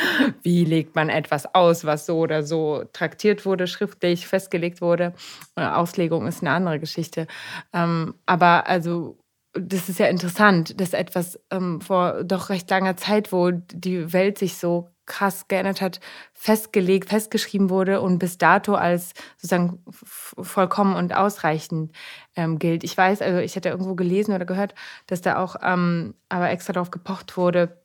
wie 0.44 0.64
legt 0.64 0.96
man 0.96 1.10
etwas 1.10 1.54
aus, 1.54 1.86
was 1.86 2.06
so 2.06 2.20
oder 2.20 2.44
so 2.44 2.84
traktiert 2.94 3.46
wurde, 3.46 3.68
schriftlich 3.68 4.28
festgelegt 4.28 4.82
wurde. 4.82 5.14
Äh, 5.56 5.66
Auslegung 5.66 6.28
ist 6.28 6.42
eine 6.42 6.52
andere 6.52 6.80
Geschichte. 6.80 7.28
Ähm, 7.74 8.16
aber 8.26 8.68
also 8.68 9.18
das 9.54 9.90
ist 9.90 10.00
ja 10.00 10.08
interessant, 10.08 10.80
dass 10.80 10.94
etwas 10.94 11.40
ähm, 11.52 11.82
vor 11.82 12.24
doch 12.24 12.50
recht 12.50 12.70
langer 12.70 12.98
Zeit, 12.98 13.32
wo 13.32 13.52
die 13.52 14.12
Welt 14.14 14.38
sich 14.38 14.58
so 14.58 14.90
krass 15.06 15.48
geändert 15.48 15.82
hat, 15.82 16.00
festgelegt, 16.34 17.10
festgeschrieben 17.10 17.70
wurde 17.70 18.02
und 18.02 18.20
bis 18.20 18.38
dato 18.38 18.76
als 18.76 19.14
sozusagen 19.38 19.84
vollkommen 19.92 20.96
und 20.96 21.16
ausreichend 21.16 21.92
ähm, 22.36 22.60
gilt. 22.60 22.84
Ich 22.84 22.98
weiß, 22.98 23.22
also 23.22 23.40
ich 23.40 23.56
hatte 23.56 23.70
irgendwo 23.70 23.96
gelesen 23.96 24.34
oder 24.34 24.46
gehört, 24.46 24.76
dass 25.08 25.22
da 25.22 25.38
auch 25.38 25.56
ähm, 25.62 26.16
aber 26.30 26.50
extra 26.50 26.74
darauf 26.74 26.92
gepocht 26.92 27.38
wurde, 27.38 27.78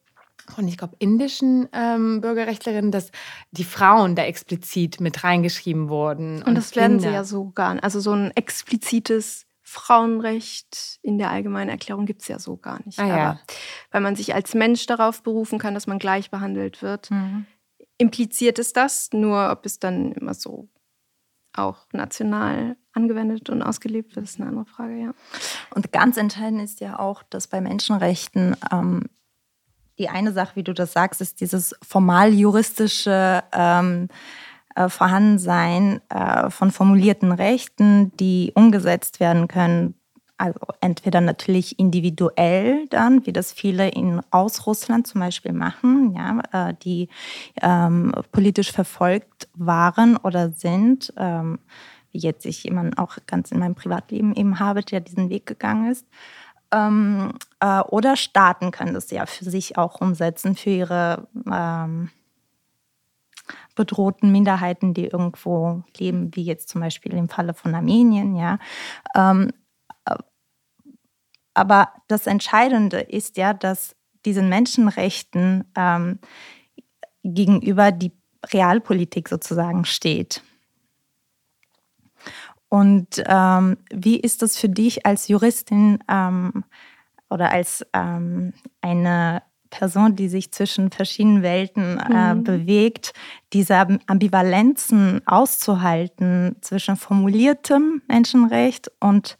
von, 0.49 0.67
ich 0.67 0.77
glaube, 0.77 0.97
indischen 0.99 1.69
ähm, 1.73 2.21
Bürgerrechtlerinnen, 2.21 2.91
dass 2.91 3.11
die 3.51 3.65
Frauen 3.65 4.17
da 4.17 4.25
explizit 4.25 5.01
mit 5.01 5.23
reingeschrieben 5.23 5.89
wurden. 5.89 6.39
Und, 6.39 6.49
und 6.49 6.55
das 6.57 6.75
werden 6.77 7.01
sie 7.01 7.09
ja 7.09 7.25
so 7.25 7.51
gar 7.51 7.75
nicht. 7.75 7.85
Also 7.85 8.01
so 8.01 8.13
ein 8.13 8.33
explizites 8.35 9.47
Frauenrecht 9.71 10.99
in 11.01 11.17
der 11.17 11.31
allgemeinen 11.31 11.71
Erklärung 11.71 12.05
gibt 12.05 12.23
es 12.23 12.29
ja 12.29 12.41
so 12.41 12.57
gar 12.57 12.85
nicht. 12.85 12.99
Ah, 12.99 13.07
ja. 13.07 13.15
Aber 13.15 13.41
weil 13.93 14.01
man 14.01 14.17
sich 14.17 14.35
als 14.35 14.53
Mensch 14.55 14.85
darauf 14.87 15.23
berufen 15.23 15.61
kann, 15.61 15.75
dass 15.75 15.87
man 15.87 16.01
gleich 16.01 16.29
behandelt 16.29 16.83
wird, 16.83 17.13
mhm. 17.13 17.47
impliziert 17.97 18.59
es 18.59 18.73
das. 18.73 19.11
Nur 19.13 19.49
ob 19.53 19.65
es 19.65 19.79
dann 19.79 20.11
immer 20.11 20.35
so 20.35 20.69
auch 21.53 21.87
national 21.93 22.77
angewendet 22.95 23.49
und 23.49 23.63
ausgelebt 23.63 24.17
wird, 24.17 24.27
ist 24.27 24.41
eine 24.41 24.49
andere 24.49 24.67
Frage, 24.67 25.01
ja. 25.01 25.15
Und 25.73 25.93
ganz 25.93 26.17
entscheidend 26.17 26.63
ist 26.63 26.81
ja 26.81 26.99
auch, 26.99 27.23
dass 27.23 27.47
bei 27.47 27.61
Menschenrechten 27.61 28.57
ähm, 28.73 29.05
die 30.01 30.09
eine 30.09 30.33
Sache, 30.33 30.57
wie 30.57 30.65
du 30.65 30.75
das 30.75 30.95
sagst, 30.95 31.21
ist 31.21 31.41
dieses 31.41 31.77
formal 31.81 32.35
juristische 32.35 33.45
ähm, 33.53 34.09
äh, 34.09 34.15
Vorhandensein 34.89 36.01
äh, 36.09 36.51
von 36.51 36.71
formulierten 36.71 37.33
Rechten, 37.33 38.13
die 38.17 38.53
umgesetzt 38.55 39.21
werden 39.21 39.49
können. 39.49 39.95
Also 40.39 40.61
entweder 40.81 41.21
natürlich 41.21 41.79
individuell 41.79 42.87
dann, 42.89 43.27
wie 43.27 43.33
das 43.33 43.53
viele 43.53 43.91
in, 43.91 44.23
aus 44.31 44.67
Russland 44.67 45.07
zum 45.07 45.21
Beispiel 45.21 45.53
machen, 45.53 46.15
ja, 46.17 46.69
äh, 46.71 46.75
die 46.83 47.09
ähm, 47.61 48.13
politisch 48.33 48.73
verfolgt 48.73 49.49
waren 49.55 50.17
oder 50.17 50.51
sind, 50.51 51.13
ähm, 51.19 51.59
wie 52.13 52.19
jetzt 52.19 52.47
ich 52.47 52.65
jemanden 52.65 52.97
auch 52.97 53.19
ganz 53.27 53.53
in 53.53 53.59
meinem 53.59 53.75
Privatleben 53.75 54.35
eben 54.35 54.61
habe, 54.61 54.81
der 54.81 55.01
diesen 55.01 55.29
Weg 55.29 55.45
gegangen 55.45 55.91
ist. 55.91 56.07
Ähm, 56.73 57.35
äh, 57.61 57.81
oder 57.81 58.17
Staaten 58.17 58.71
können 58.71 58.95
das 58.95 59.11
ja 59.11 59.27
für 59.27 59.45
sich 59.45 59.77
auch 59.77 60.01
umsetzen, 60.01 60.57
für 60.57 60.71
ihre 60.71 61.29
ähm, 61.53 62.11
bedrohten 63.75 64.33
Minderheiten, 64.33 64.95
die 64.95 65.07
irgendwo 65.07 65.83
leben, 65.97 66.35
wie 66.35 66.45
jetzt 66.45 66.69
zum 66.69 66.81
Beispiel 66.81 67.15
im 67.15 67.29
Falle 67.29 67.55
von 67.55 67.75
Armenien, 67.75 68.37
ja. 68.37 68.59
Ähm, 69.15 69.53
äh, 70.05 70.17
aber 71.55 71.93
das 72.09 72.27
Entscheidende 72.27 73.01
ist 73.01 73.37
ja, 73.37 73.53
dass 73.55 73.97
diesen 74.25 74.49
Menschenrechten 74.49 75.65
ähm, 75.77 76.19
gegenüber 77.23 77.93
die 77.93 78.13
Realpolitik 78.53 79.29
sozusagen 79.29 79.85
steht. 79.85 80.43
Und 82.69 83.23
ähm, 83.27 83.79
wie 83.93 84.19
ist 84.19 84.43
das 84.43 84.57
für 84.57 84.69
dich 84.69 85.05
als 85.05 85.29
Juristin 85.29 85.99
ähm, 86.09 86.65
oder 87.29 87.51
als 87.51 87.85
ähm, 87.93 88.53
eine 88.81 89.43
Person, 89.71 90.17
die 90.17 90.29
sich 90.29 90.53
zwischen 90.53 90.91
verschiedenen 90.91 91.43
Welten 91.43 91.99
äh, 91.99 92.35
mhm. 92.35 92.45
bewegt, 92.45 93.13
diese 93.53 93.77
Ambivalenzen 94.07 95.23
auszuhalten 95.27 96.57
zwischen 96.61 96.97
formuliertem 96.97 98.03
Menschenrecht 98.09 98.91
und 99.01 99.39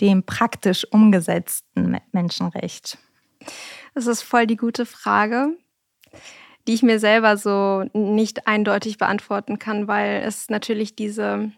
dem 0.00 0.24
praktisch 0.24 0.86
umgesetzten 0.90 1.98
Menschenrecht? 2.12 2.98
Das 3.94 4.06
ist 4.06 4.22
voll 4.22 4.46
die 4.46 4.56
gute 4.56 4.86
Frage, 4.86 5.56
die 6.66 6.74
ich 6.74 6.82
mir 6.82 6.98
selber 6.98 7.36
so 7.36 7.84
nicht 7.92 8.46
eindeutig 8.46 8.98
beantworten 8.98 9.58
kann, 9.58 9.88
weil 9.88 10.22
es 10.22 10.48
natürlich 10.48 10.94
diese 10.94 11.50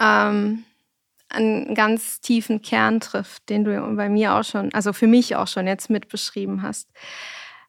ähm, 0.00 0.64
einen 1.28 1.74
ganz 1.74 2.20
tiefen 2.20 2.62
Kern 2.62 3.00
trifft, 3.00 3.48
den 3.48 3.64
du 3.64 3.94
bei 3.96 4.08
mir 4.08 4.34
auch 4.34 4.44
schon, 4.44 4.72
also 4.72 4.92
für 4.92 5.06
mich 5.06 5.36
auch 5.36 5.48
schon 5.48 5.66
jetzt 5.66 5.90
mit 5.90 6.08
beschrieben 6.08 6.62
hast. 6.62 6.88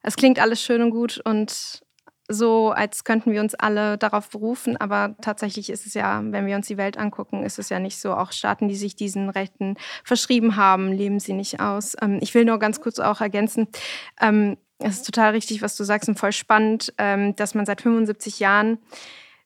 Es 0.03 0.15
klingt 0.15 0.39
alles 0.39 0.61
schön 0.61 0.81
und 0.81 0.91
gut 0.91 1.19
und 1.23 1.81
so, 2.29 2.71
als 2.71 3.03
könnten 3.03 3.31
wir 3.31 3.39
uns 3.39 3.55
alle 3.55 3.97
darauf 3.97 4.29
berufen, 4.29 4.75
aber 4.77 5.15
tatsächlich 5.21 5.69
ist 5.69 5.85
es 5.85 5.93
ja, 5.93 6.21
wenn 6.23 6.45
wir 6.45 6.57
uns 6.57 6.67
die 6.67 6.77
Welt 6.77 6.97
angucken, 6.97 7.43
ist 7.43 7.57
es 7.57 7.69
ja 7.69 7.79
nicht 7.79 7.99
so. 7.99 8.13
Auch 8.13 8.33
Staaten, 8.33 8.67
die 8.67 8.75
sich 8.75 8.97
diesen 8.97 9.29
Rechten 9.29 9.75
verschrieben 10.03 10.57
haben, 10.57 10.91
leben 10.91 11.19
sie 11.19 11.33
nicht 11.33 11.61
aus. 11.61 11.95
Ähm, 12.01 12.19
ich 12.21 12.33
will 12.33 12.43
nur 12.43 12.59
ganz 12.59 12.81
kurz 12.81 12.99
auch 12.99 13.21
ergänzen, 13.21 13.67
ähm, 14.19 14.57
es 14.79 14.97
ist 14.97 15.05
total 15.05 15.31
richtig, 15.31 15.61
was 15.61 15.75
du 15.75 15.83
sagst 15.83 16.07
und 16.07 16.19
voll 16.19 16.31
spannend, 16.31 16.93
ähm, 16.97 17.35
dass 17.35 17.55
man 17.55 17.65
seit 17.65 17.81
75 17.81 18.39
Jahren 18.39 18.77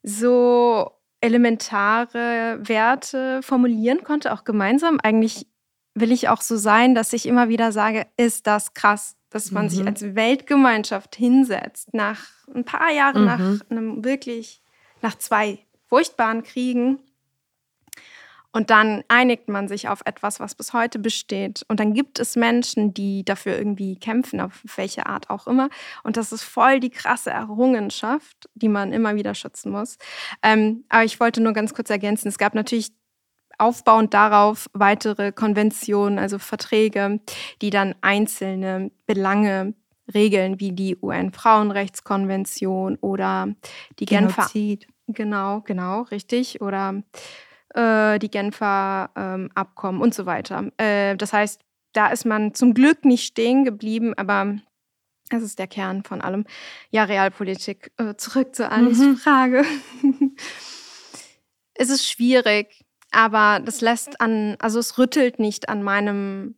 so 0.04 0.92
elementare 1.22 2.60
Werte 2.62 3.42
formulieren 3.44 4.04
konnte, 4.04 4.34
auch 4.34 4.44
gemeinsam. 4.44 5.00
Eigentlich 5.02 5.48
will 5.94 6.12
ich 6.12 6.30
auch 6.30 6.42
so 6.42 6.58
sein, 6.58 6.96
dass 6.96 7.14
ich 7.14 7.26
immer 7.26 7.50
wieder 7.50 7.72
sage, 7.72 8.08
ist 8.18 8.48
das 8.48 8.74
krass, 8.74 9.16
dass 9.30 9.52
man 9.52 9.66
mhm. 9.66 9.70
sich 9.70 9.86
als 9.86 10.16
Weltgemeinschaft 10.16 11.16
hinsetzt, 11.16 11.94
nach 11.94 12.24
ein 12.54 12.66
paar 12.66 12.92
Jahren, 12.92 13.22
mhm. 13.22 13.28
nach 13.28 13.62
einem 13.70 14.04
wirklich, 14.04 14.62
nach 15.02 15.18
zwei 15.18 15.60
furchtbaren 15.88 16.44
Kriegen 16.44 17.00
und 18.54 18.70
dann 18.70 19.04
einigt 19.08 19.48
man 19.48 19.68
sich 19.68 19.88
auf 19.88 20.02
etwas, 20.06 20.40
was 20.40 20.56
bis 20.56 20.74
heute 20.74 21.00
besteht. 21.00 21.64
Und 21.68 21.80
dann 21.80 21.94
gibt 21.94 22.20
es 22.20 22.36
Menschen, 22.36 22.94
die 22.94 23.24
dafür 23.24 23.58
irgendwie 23.58 23.96
kämpfen, 23.98 24.42
auf 24.42 24.62
welche 24.76 25.06
Art 25.06 25.30
auch 25.30 25.48
immer. 25.48 25.70
Und 26.04 26.18
das 26.18 26.32
ist 26.32 26.44
voll 26.44 26.80
die 26.80 26.90
krasse 26.90 27.30
Errungenschaft, 27.30 28.50
die 28.54 28.68
man 28.68 28.92
immer 28.92 29.16
wieder 29.16 29.36
schützen 29.36 29.72
muss. 29.72 29.98
Ähm, 30.44 30.84
aber 30.90 31.06
ich 31.06 31.20
wollte 31.20 31.42
nur 31.42 31.54
ganz 31.54 31.74
kurz 31.74 31.90
ergänzen, 31.90 32.28
es 32.28 32.38
gab 32.38 32.54
natürlich 32.54 32.92
aufbauend 33.58 34.14
darauf 34.14 34.70
weitere 34.74 35.32
Konventionen, 35.32 36.20
also 36.20 36.40
Verträge, 36.40 37.20
die 37.62 37.70
dann 37.70 37.96
einzelne 38.02 38.92
Belange 39.06 39.76
regeln, 40.14 40.60
wie 40.60 40.72
die 40.74 40.98
UN-Frauenrechtskonvention 41.02 42.98
oder 43.02 43.54
die 44.00 44.06
Genfer 44.06 44.50
Genau, 45.08 45.62
genau, 45.62 46.04
richtig. 46.04 46.62
Oder 46.62 47.04
äh, 47.74 48.20
die 48.20 48.30
Genfer 48.30 49.10
ähm, 49.16 49.50
Abkommen 49.56 50.02
und 50.02 50.14
so 50.14 50.26
weiter. 50.26 50.72
Äh, 50.78 51.16
das 51.16 51.34
heißt, 51.34 51.62
da 51.94 52.08
ist 52.08 52.26
man 52.26 52.54
zum 52.54 52.74
Glück 52.74 53.06
nicht 53.06 53.26
stehen 53.26 53.66
geblieben, 53.66 54.14
aber 54.16 54.58
das 55.30 55.44
ist 55.44 55.60
der 55.60 55.68
Kern 55.68 56.04
von 56.04 56.22
allem. 56.22 56.46
Ja, 56.90 57.06
Realpolitik. 57.06 57.92
Äh, 57.98 58.16
zurück 58.16 58.56
zu 58.56 58.70
Anis 58.70 59.00
mhm. 59.00 59.18
Frage. 59.18 59.66
es 61.74 61.90
ist 61.90 62.08
schwierig, 62.08 62.84
aber 63.12 63.60
das 63.64 63.82
lässt 63.82 64.20
an, 64.22 64.56
also 64.60 64.80
es 64.80 64.98
rüttelt 64.98 65.40
nicht 65.40 65.70
an 65.70 65.84
meinem 65.84 66.56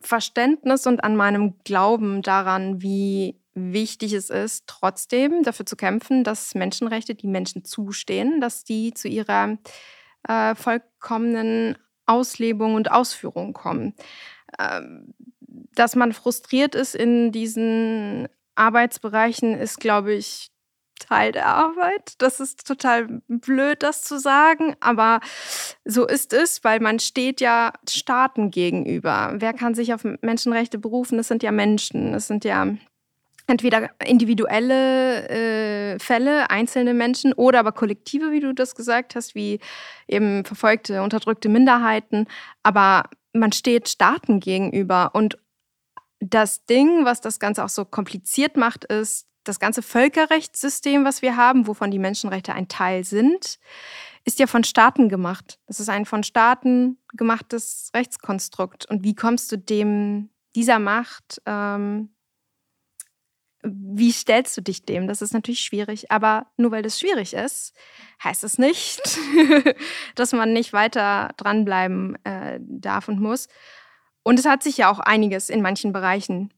Verständnis 0.00 0.86
und 0.86 1.04
an 1.04 1.16
meinem 1.16 1.58
Glauben 1.64 2.22
daran, 2.22 2.82
wie 2.82 3.40
wichtig 3.54 4.14
es 4.14 4.30
ist, 4.30 4.64
trotzdem 4.66 5.42
dafür 5.42 5.66
zu 5.66 5.76
kämpfen, 5.76 6.24
dass 6.24 6.54
Menschenrechte, 6.54 7.14
die 7.14 7.26
Menschen 7.26 7.64
zustehen, 7.64 8.40
dass 8.40 8.64
die 8.64 8.94
zu 8.94 9.08
ihrer 9.08 9.58
äh, 10.28 10.54
vollkommenen 10.54 11.76
Auslebung 12.06 12.74
und 12.74 12.90
Ausführung 12.90 13.52
kommen. 13.52 13.94
Ähm, 14.58 15.14
dass 15.74 15.96
man 15.96 16.12
frustriert 16.12 16.74
ist 16.74 16.94
in 16.94 17.32
diesen 17.32 18.28
Arbeitsbereichen, 18.54 19.54
ist, 19.54 19.80
glaube 19.80 20.12
ich, 20.14 20.50
Teil 20.98 21.32
der 21.32 21.46
Arbeit. 21.46 22.14
Das 22.18 22.40
ist 22.40 22.66
total 22.66 23.22
blöd, 23.28 23.82
das 23.82 24.02
zu 24.02 24.18
sagen, 24.18 24.76
aber 24.80 25.20
so 25.84 26.06
ist 26.06 26.32
es, 26.32 26.62
weil 26.64 26.80
man 26.80 27.00
steht 27.00 27.40
ja 27.40 27.72
Staaten 27.88 28.50
gegenüber. 28.50 29.34
Wer 29.36 29.52
kann 29.52 29.74
sich 29.74 29.94
auf 29.94 30.04
Menschenrechte 30.04 30.78
berufen? 30.78 31.18
Es 31.18 31.28
sind 31.28 31.42
ja 31.42 31.50
Menschen, 31.50 32.14
es 32.14 32.28
sind 32.28 32.44
ja 32.44 32.66
entweder 33.46 33.90
individuelle 34.04 35.28
äh, 35.28 35.98
Fälle, 35.98 36.50
einzelne 36.50 36.94
Menschen 36.94 37.32
oder 37.32 37.60
aber 37.60 37.72
Kollektive, 37.72 38.32
wie 38.32 38.40
du 38.40 38.54
das 38.54 38.74
gesagt 38.74 39.14
hast, 39.14 39.34
wie 39.34 39.60
eben 40.08 40.44
verfolgte, 40.44 41.02
unterdrückte 41.02 41.48
Minderheiten. 41.48 42.26
Aber 42.62 43.04
man 43.32 43.52
steht 43.52 43.88
Staaten 43.88 44.40
gegenüber 44.40 45.10
und 45.14 45.38
das 46.20 46.64
Ding, 46.66 47.04
was 47.04 47.20
das 47.20 47.40
Ganze 47.40 47.64
auch 47.64 47.68
so 47.68 47.84
kompliziert 47.84 48.56
macht, 48.56 48.84
ist, 48.84 49.26
das 49.44 49.58
ganze 49.58 49.82
Völkerrechtssystem, 49.82 51.04
was 51.04 51.22
wir 51.22 51.36
haben, 51.36 51.66
wovon 51.66 51.90
die 51.90 51.98
Menschenrechte 51.98 52.52
ein 52.54 52.68
Teil 52.68 53.04
sind, 53.04 53.58
ist 54.24 54.38
ja 54.38 54.46
von 54.46 54.62
Staaten 54.62 55.08
gemacht. 55.08 55.58
Das 55.66 55.80
ist 55.80 55.88
ein 55.88 56.04
von 56.04 56.22
Staaten 56.22 56.98
gemachtes 57.14 57.90
Rechtskonstrukt. 57.94 58.86
Und 58.86 59.02
wie 59.02 59.16
kommst 59.16 59.50
du 59.50 59.58
dem, 59.58 60.30
dieser 60.54 60.78
Macht, 60.78 61.42
ähm, 61.44 62.10
wie 63.62 64.10
stellst 64.10 64.56
du 64.56 64.60
dich 64.60 64.84
dem? 64.84 65.06
Das 65.06 65.22
ist 65.22 65.32
natürlich 65.32 65.60
schwierig. 65.60 66.10
Aber 66.10 66.46
nur 66.56 66.70
weil 66.72 66.82
das 66.82 66.98
schwierig 66.98 67.34
ist, 67.34 67.74
heißt 68.22 68.44
es 68.44 68.58
nicht, 68.58 69.00
dass 70.14 70.32
man 70.32 70.52
nicht 70.52 70.72
weiter 70.72 71.30
dranbleiben 71.36 72.18
äh, 72.24 72.58
darf 72.60 73.08
und 73.08 73.20
muss. 73.20 73.48
Und 74.22 74.38
es 74.38 74.46
hat 74.46 74.62
sich 74.62 74.76
ja 74.76 74.90
auch 74.90 74.98
einiges 74.98 75.48
in 75.48 75.62
manchen 75.62 75.92
Bereichen 75.92 76.52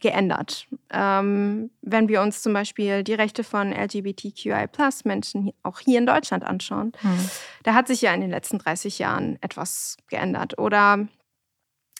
geändert. 0.00 0.66
Ähm, 0.90 1.70
wenn 1.82 2.08
wir 2.08 2.20
uns 2.20 2.42
zum 2.42 2.52
Beispiel 2.52 3.04
die 3.04 3.14
Rechte 3.14 3.44
von 3.44 3.72
LGBTQI-Plus-Menschen 3.72 5.52
auch 5.62 5.78
hier 5.78 5.98
in 5.98 6.06
Deutschland 6.06 6.44
anschauen, 6.44 6.92
mhm. 7.02 7.30
da 7.62 7.74
hat 7.74 7.86
sich 7.86 8.02
ja 8.02 8.12
in 8.12 8.20
den 8.20 8.30
letzten 8.30 8.58
30 8.58 8.98
Jahren 8.98 9.38
etwas 9.40 9.96
geändert. 10.08 10.58
Oder 10.58 11.06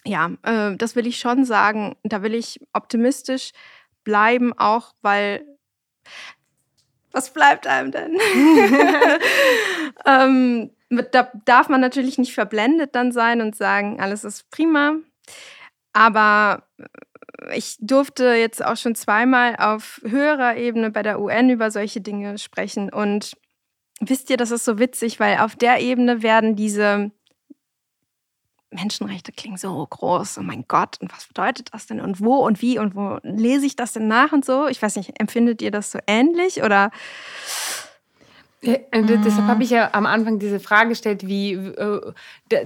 ja, 0.07 0.31
äh, 0.43 0.77
das 0.77 0.97
will 0.97 1.07
ich 1.07 1.19
schon 1.19 1.45
sagen. 1.45 1.97
Da 2.03 2.23
will 2.23 2.35
ich 2.35 2.61
optimistisch 2.73 3.53
bleiben, 4.05 4.53
auch 4.57 4.93
weil 5.03 5.45
was 7.13 7.33
bleibt 7.33 7.67
einem 7.67 7.93
denn? 7.93 8.19
ähm, 10.07 10.71
da 11.13 11.31
darf 11.45 11.69
man 11.69 11.81
natürlich 11.81 12.19
nicht 12.19 12.35
verblendet 12.35 12.95
dann 12.95 13.13
sein 13.13 13.41
und 13.41 13.57
sagen, 13.57 14.01
alles 14.01 14.25
ist 14.25 14.51
prima. 14.51 14.97
Aber 15.93 16.65
ich 17.55 17.77
durfte 17.81 18.35
jetzt 18.35 18.65
auch 18.65 18.77
schon 18.77 18.95
zweimal 18.95 19.57
auf 19.57 20.01
höherer 20.05 20.57
Ebene 20.57 20.91
bei 20.91 21.03
der 21.03 21.21
UN 21.21 21.51
über 21.51 21.71
solche 21.71 22.01
Dinge 22.01 22.39
sprechen. 22.39 22.93
Und 22.93 23.37
wisst 24.01 24.31
ihr, 24.31 24.37
das 24.37 24.51
ist 24.51 24.65
so 24.65 24.79
witzig, 24.79 25.21
weil 25.21 25.39
auf 25.39 25.57
der 25.57 25.81
Ebene 25.81 26.23
werden 26.23 26.57
diese 26.57 27.11
Menschenrechte 28.75 29.33
klingen 29.33 29.57
so 29.57 29.87
groß. 29.87 30.39
Oh 30.39 30.43
mein 30.43 30.65
Gott, 30.69 30.99
und 31.01 31.13
was 31.13 31.27
bedeutet 31.27 31.71
das 31.73 31.87
denn? 31.87 32.01
Und 32.01 32.21
wo 32.21 32.37
und 32.37 32.61
wie 32.61 32.79
und 32.79 32.95
wo 32.95 33.19
lese 33.23 33.67
ich 33.67 33.77
das 33.77 33.93
denn 33.93 34.09
nach 34.09 34.33
und 34.33 34.45
so? 34.45 34.67
Ich 34.67 34.83
weiß 34.83 34.97
nicht, 34.97 35.21
empfindet 35.21 35.63
ihr 35.63 35.71
das 35.71 35.91
so 35.91 35.99
ähnlich 36.07 36.63
oder? 36.63 36.91
Ja, 38.63 38.79
mhm. 38.95 39.23
Deshalb 39.23 39.47
habe 39.47 39.63
ich 39.63 39.71
ja 39.71 39.91
am 39.93 40.07
Anfang 40.07 40.39
diese 40.39 40.59
Frage 40.59 40.91
gestellt, 40.91 41.27
wie, 41.27 41.53
äh, 41.53 42.13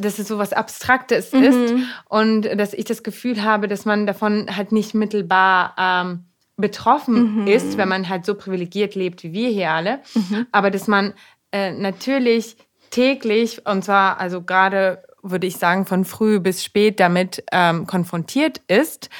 dass 0.00 0.18
es 0.18 0.28
so 0.28 0.38
was 0.38 0.52
Abstraktes 0.52 1.32
mhm. 1.32 1.42
ist 1.42 1.74
und 2.08 2.42
dass 2.42 2.72
ich 2.72 2.84
das 2.84 3.02
Gefühl 3.02 3.42
habe, 3.42 3.68
dass 3.68 3.84
man 3.84 4.06
davon 4.06 4.56
halt 4.56 4.70
nicht 4.72 4.94
mittelbar 4.94 5.74
ähm, 5.76 6.24
betroffen 6.56 7.42
mhm. 7.42 7.46
ist, 7.46 7.78
wenn 7.78 7.88
man 7.88 8.08
halt 8.08 8.26
so 8.26 8.34
privilegiert 8.34 8.94
lebt 8.94 9.22
wie 9.22 9.32
wir 9.32 9.48
hier 9.48 9.70
alle, 9.70 10.00
mhm. 10.14 10.46
aber 10.52 10.70
dass 10.70 10.86
man 10.86 11.14
äh, 11.52 11.72
natürlich 11.72 12.56
täglich 12.90 13.66
und 13.66 13.84
zwar 13.84 14.18
also 14.20 14.42
gerade 14.42 15.02
würde 15.22 15.46
ich 15.46 15.56
sagen, 15.56 15.86
von 15.86 16.04
früh 16.04 16.40
bis 16.40 16.64
spät 16.64 17.00
damit 17.00 17.44
ähm, 17.52 17.86
konfrontiert 17.86 18.58
ist, 18.68 19.10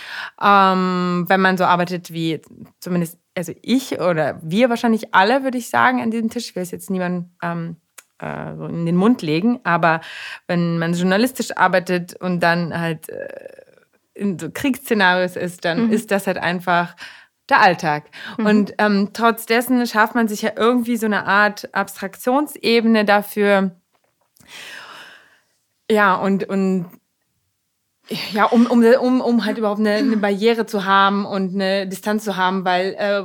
ähm, 0.42 1.24
wenn 1.28 1.40
man 1.40 1.56
so 1.56 1.64
arbeitet 1.64 2.12
wie 2.12 2.40
zumindest 2.80 3.18
also 3.36 3.52
ich 3.62 4.00
oder 4.00 4.40
wir 4.42 4.68
wahrscheinlich 4.68 5.14
alle, 5.14 5.44
würde 5.44 5.58
ich 5.58 5.70
sagen, 5.70 6.02
an 6.02 6.10
diesem 6.10 6.28
Tisch. 6.28 6.48
Ich 6.48 6.56
will 6.56 6.62
es 6.64 6.72
jetzt 6.72 6.90
niemandem 6.90 7.30
ähm, 7.40 7.76
äh, 8.18 8.56
so 8.56 8.66
in 8.66 8.84
den 8.84 8.96
Mund 8.96 9.22
legen, 9.22 9.60
aber 9.62 10.00
wenn 10.48 10.78
man 10.78 10.94
journalistisch 10.94 11.56
arbeitet 11.56 12.20
und 12.20 12.40
dann 12.40 12.78
halt 12.78 13.08
äh, 13.08 13.28
in 14.14 14.38
so 14.38 14.50
Kriegsszenarios 14.50 15.36
ist, 15.36 15.64
dann 15.64 15.86
mhm. 15.86 15.92
ist 15.92 16.10
das 16.10 16.26
halt 16.26 16.38
einfach 16.38 16.96
der 17.48 17.60
Alltag. 17.60 18.10
Mhm. 18.36 18.46
Und 18.46 18.74
ähm, 18.78 19.10
trotz 19.12 19.46
dessen 19.46 19.86
schafft 19.86 20.16
man 20.16 20.26
sich 20.26 20.42
ja 20.42 20.50
irgendwie 20.56 20.96
so 20.96 21.06
eine 21.06 21.26
Art 21.26 21.72
Abstraktionsebene 21.72 23.04
dafür. 23.04 23.70
Ja, 25.90 26.16
und, 26.16 26.48
und 26.48 26.86
ja, 28.32 28.44
um, 28.46 28.66
um, 28.66 28.82
um, 28.82 29.20
um 29.20 29.44
halt 29.44 29.58
überhaupt 29.58 29.80
eine, 29.80 29.94
eine 29.94 30.16
Barriere 30.16 30.66
zu 30.66 30.84
haben 30.84 31.26
und 31.26 31.54
eine 31.54 31.86
Distanz 31.86 32.24
zu 32.24 32.36
haben, 32.36 32.64
weil 32.64 32.94
äh, 32.98 33.24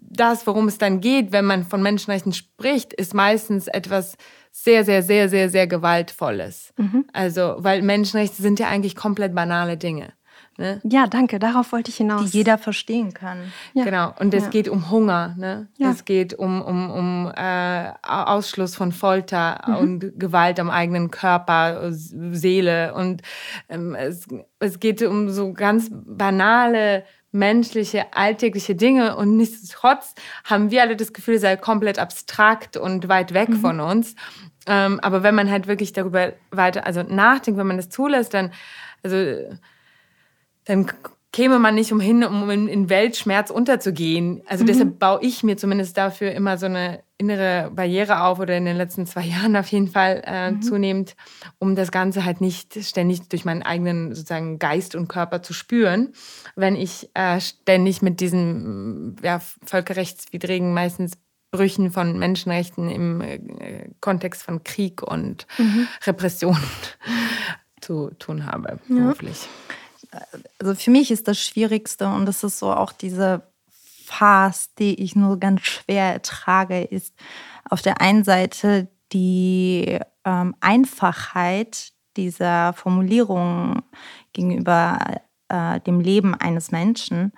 das, 0.00 0.46
worum 0.46 0.68
es 0.68 0.78
dann 0.78 1.00
geht, 1.00 1.32
wenn 1.32 1.44
man 1.44 1.64
von 1.64 1.82
Menschenrechten 1.82 2.32
spricht, 2.32 2.92
ist 2.94 3.14
meistens 3.14 3.68
etwas 3.68 4.16
sehr, 4.52 4.84
sehr, 4.84 5.02
sehr, 5.02 5.28
sehr, 5.28 5.50
sehr 5.50 5.66
Gewaltvolles. 5.66 6.72
Mhm. 6.78 7.04
Also, 7.12 7.56
weil 7.58 7.82
Menschenrechte 7.82 8.40
sind 8.40 8.58
ja 8.58 8.68
eigentlich 8.68 8.96
komplett 8.96 9.34
banale 9.34 9.76
Dinge. 9.76 10.14
Ne? 10.58 10.80
Ja, 10.84 11.06
danke, 11.06 11.38
darauf 11.38 11.72
wollte 11.72 11.90
ich 11.90 11.96
hinaus. 11.96 12.30
Die 12.30 12.38
jeder 12.38 12.56
verstehen 12.56 13.12
kann. 13.12 13.52
Ja. 13.74 13.84
Genau, 13.84 14.14
und 14.18 14.32
es 14.32 14.44
ja. 14.44 14.50
geht 14.50 14.68
um 14.68 14.90
Hunger, 14.90 15.34
ne? 15.36 15.68
Ja. 15.76 15.90
es 15.90 16.04
geht 16.04 16.34
um, 16.34 16.62
um, 16.62 16.90
um 16.90 17.32
äh, 17.36 17.92
Ausschluss 18.02 18.74
von 18.74 18.92
Folter 18.92 19.62
mhm. 19.66 19.76
und 19.76 20.18
Gewalt 20.18 20.58
am 20.58 20.70
eigenen 20.70 21.10
Körper, 21.10 21.88
Seele. 21.90 22.94
Und 22.94 23.22
ähm, 23.68 23.94
es, 23.94 24.26
es 24.58 24.80
geht 24.80 25.02
um 25.02 25.30
so 25.30 25.52
ganz 25.52 25.90
banale 25.90 27.04
menschliche, 27.32 28.06
alltägliche 28.14 28.74
Dinge 28.74 29.16
und 29.16 29.36
nichtsdestotrotz 29.36 30.14
haben 30.44 30.70
wir 30.70 30.80
alle 30.80 30.96
das 30.96 31.12
Gefühl, 31.12 31.34
es 31.34 31.42
sei 31.42 31.56
komplett 31.56 31.98
abstrakt 31.98 32.78
und 32.78 33.08
weit 33.08 33.34
weg 33.34 33.50
mhm. 33.50 33.56
von 33.56 33.80
uns. 33.80 34.14
Ähm, 34.66 34.98
aber 35.00 35.22
wenn 35.22 35.34
man 35.34 35.50
halt 35.50 35.66
wirklich 35.66 35.92
darüber 35.92 36.32
weiter, 36.50 36.86
also 36.86 37.02
nachdenkt, 37.02 37.58
wenn 37.58 37.66
man 37.66 37.76
das 37.76 37.90
zulässt, 37.90 38.32
dann, 38.34 38.52
also 39.02 39.16
dann 40.66 40.86
käme 41.36 41.58
man 41.58 41.74
nicht 41.74 41.92
umhin, 41.92 42.24
um 42.24 42.48
in 42.48 42.88
Weltschmerz 42.88 43.50
unterzugehen. 43.50 44.42
Also 44.46 44.64
mhm. 44.64 44.68
deshalb 44.68 44.98
baue 44.98 45.20
ich 45.22 45.42
mir 45.42 45.58
zumindest 45.58 45.96
dafür 45.98 46.32
immer 46.32 46.56
so 46.56 46.64
eine 46.64 47.00
innere 47.18 47.70
Barriere 47.74 48.22
auf 48.22 48.38
oder 48.38 48.56
in 48.56 48.64
den 48.64 48.76
letzten 48.76 49.06
zwei 49.06 49.22
Jahren 49.26 49.54
auf 49.54 49.68
jeden 49.68 49.88
Fall 49.88 50.22
äh, 50.24 50.50
mhm. 50.50 50.62
zunehmend, 50.62 51.14
um 51.58 51.76
das 51.76 51.90
Ganze 51.90 52.24
halt 52.24 52.40
nicht 52.40 52.82
ständig 52.82 53.28
durch 53.28 53.44
meinen 53.44 53.62
eigenen 53.62 54.14
sozusagen 54.14 54.58
Geist 54.58 54.94
und 54.94 55.08
Körper 55.08 55.42
zu 55.42 55.52
spüren, 55.52 56.14
wenn 56.54 56.74
ich 56.74 57.10
äh, 57.12 57.38
ständig 57.40 58.00
mit 58.00 58.20
diesen 58.20 59.16
ja, 59.22 59.40
völkerrechtswidrigen 59.64 60.72
meistens 60.72 61.18
Brüchen 61.50 61.90
von 61.90 62.18
Menschenrechten 62.18 62.88
im 62.88 63.20
äh, 63.20 63.90
Kontext 64.00 64.42
von 64.42 64.64
Krieg 64.64 65.02
und 65.02 65.46
mhm. 65.58 65.86
Repression 66.04 66.58
zu 67.82 68.10
tun 68.18 68.46
habe, 68.46 68.78
beruflich. 68.88 69.42
Ja 69.42 69.76
also 70.60 70.74
für 70.74 70.90
mich 70.90 71.10
ist 71.10 71.28
das 71.28 71.40
Schwierigste 71.40 72.08
und 72.08 72.26
das 72.26 72.44
ist 72.44 72.58
so 72.58 72.72
auch 72.72 72.92
diese 72.92 73.42
Phase, 74.04 74.68
die 74.78 75.02
ich 75.02 75.16
nur 75.16 75.38
ganz 75.38 75.62
schwer 75.62 76.12
ertrage, 76.12 76.82
ist 76.82 77.14
auf 77.68 77.82
der 77.82 78.00
einen 78.00 78.24
Seite 78.24 78.88
die 79.12 79.98
ähm, 80.24 80.54
Einfachheit 80.60 81.92
dieser 82.16 82.72
Formulierung 82.72 83.82
gegenüber 84.32 84.98
äh, 85.48 85.80
dem 85.80 86.00
Leben 86.00 86.34
eines 86.34 86.70
Menschen 86.70 87.32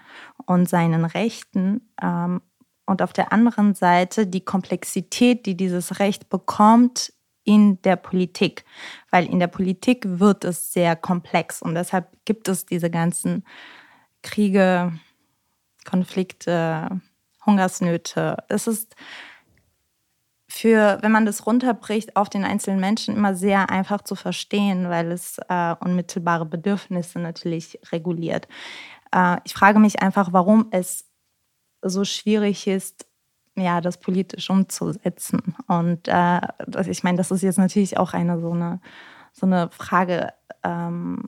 und 0.47 0.69
seinen 0.69 1.05
Rechten 1.05 1.91
ähm, 2.03 2.43
und 2.87 3.03
auf 3.03 3.13
der 3.13 3.33
anderen 3.33 3.75
Seite 3.75 4.27
die 4.27 4.45
Komplexität, 4.45 5.47
die 5.47 5.57
dieses 5.57 5.99
Recht 5.99 6.31
bekommt 6.31 7.13
in 7.49 7.81
der 7.81 7.97
Politik. 7.97 8.67
Weil 9.11 9.25
in 9.25 9.41
der 9.41 9.47
Politik 9.47 10.05
wird 10.07 10.45
es 10.45 10.71
sehr 10.71 10.95
komplex 10.97 11.63
und 11.63 11.75
deshalb 11.75 12.07
gibt 12.27 12.47
es 12.47 12.67
diese 12.67 12.91
ganzen 12.91 13.43
Kriege, 14.23 14.93
Konflikte, 15.87 17.01
Hungersnöte. 17.47 18.37
Es 18.51 18.67
ist 18.67 18.95
für, 20.47 20.99
wenn 21.01 21.11
man 21.11 21.25
das 21.25 21.47
runterbricht, 21.47 22.17
auf 22.17 22.29
den 22.29 22.45
einzelnen 22.45 22.81
Menschen 22.81 23.17
immer 23.17 23.35
sehr 23.35 23.71
einfach 23.71 24.03
zu 24.03 24.15
verstehen, 24.15 24.91
weil 24.91 25.11
es 25.11 25.39
äh, 25.49 25.75
unmittelbare 25.81 26.45
Bedürfnisse 26.45 27.19
natürlich 27.19 27.81
reguliert. 27.93 28.47
Äh, 29.11 29.39
ich 29.45 29.55
frage 29.55 29.79
mich 29.79 30.03
einfach, 30.03 30.35
warum 30.35 30.69
es 30.71 31.07
so 31.81 32.05
schwierig 32.05 32.67
ist, 32.67 33.07
ja, 33.61 33.81
das 33.81 33.99
politisch 33.99 34.51
umzusetzen. 34.51 35.55
Und 35.67 36.09
äh, 36.09 36.41
das, 36.67 36.87
ich 36.89 37.03
meine, 37.03 37.19
das 37.19 37.31
ist 37.31 37.43
jetzt 37.43 37.59
natürlich 37.59 37.99
auch 37.99 38.13
eine 38.13 38.41
so 38.41 38.53
eine, 38.53 38.81
so 39.33 39.47
eine 39.47 39.71
Frage, 39.71 40.33
ähm, 40.65 41.25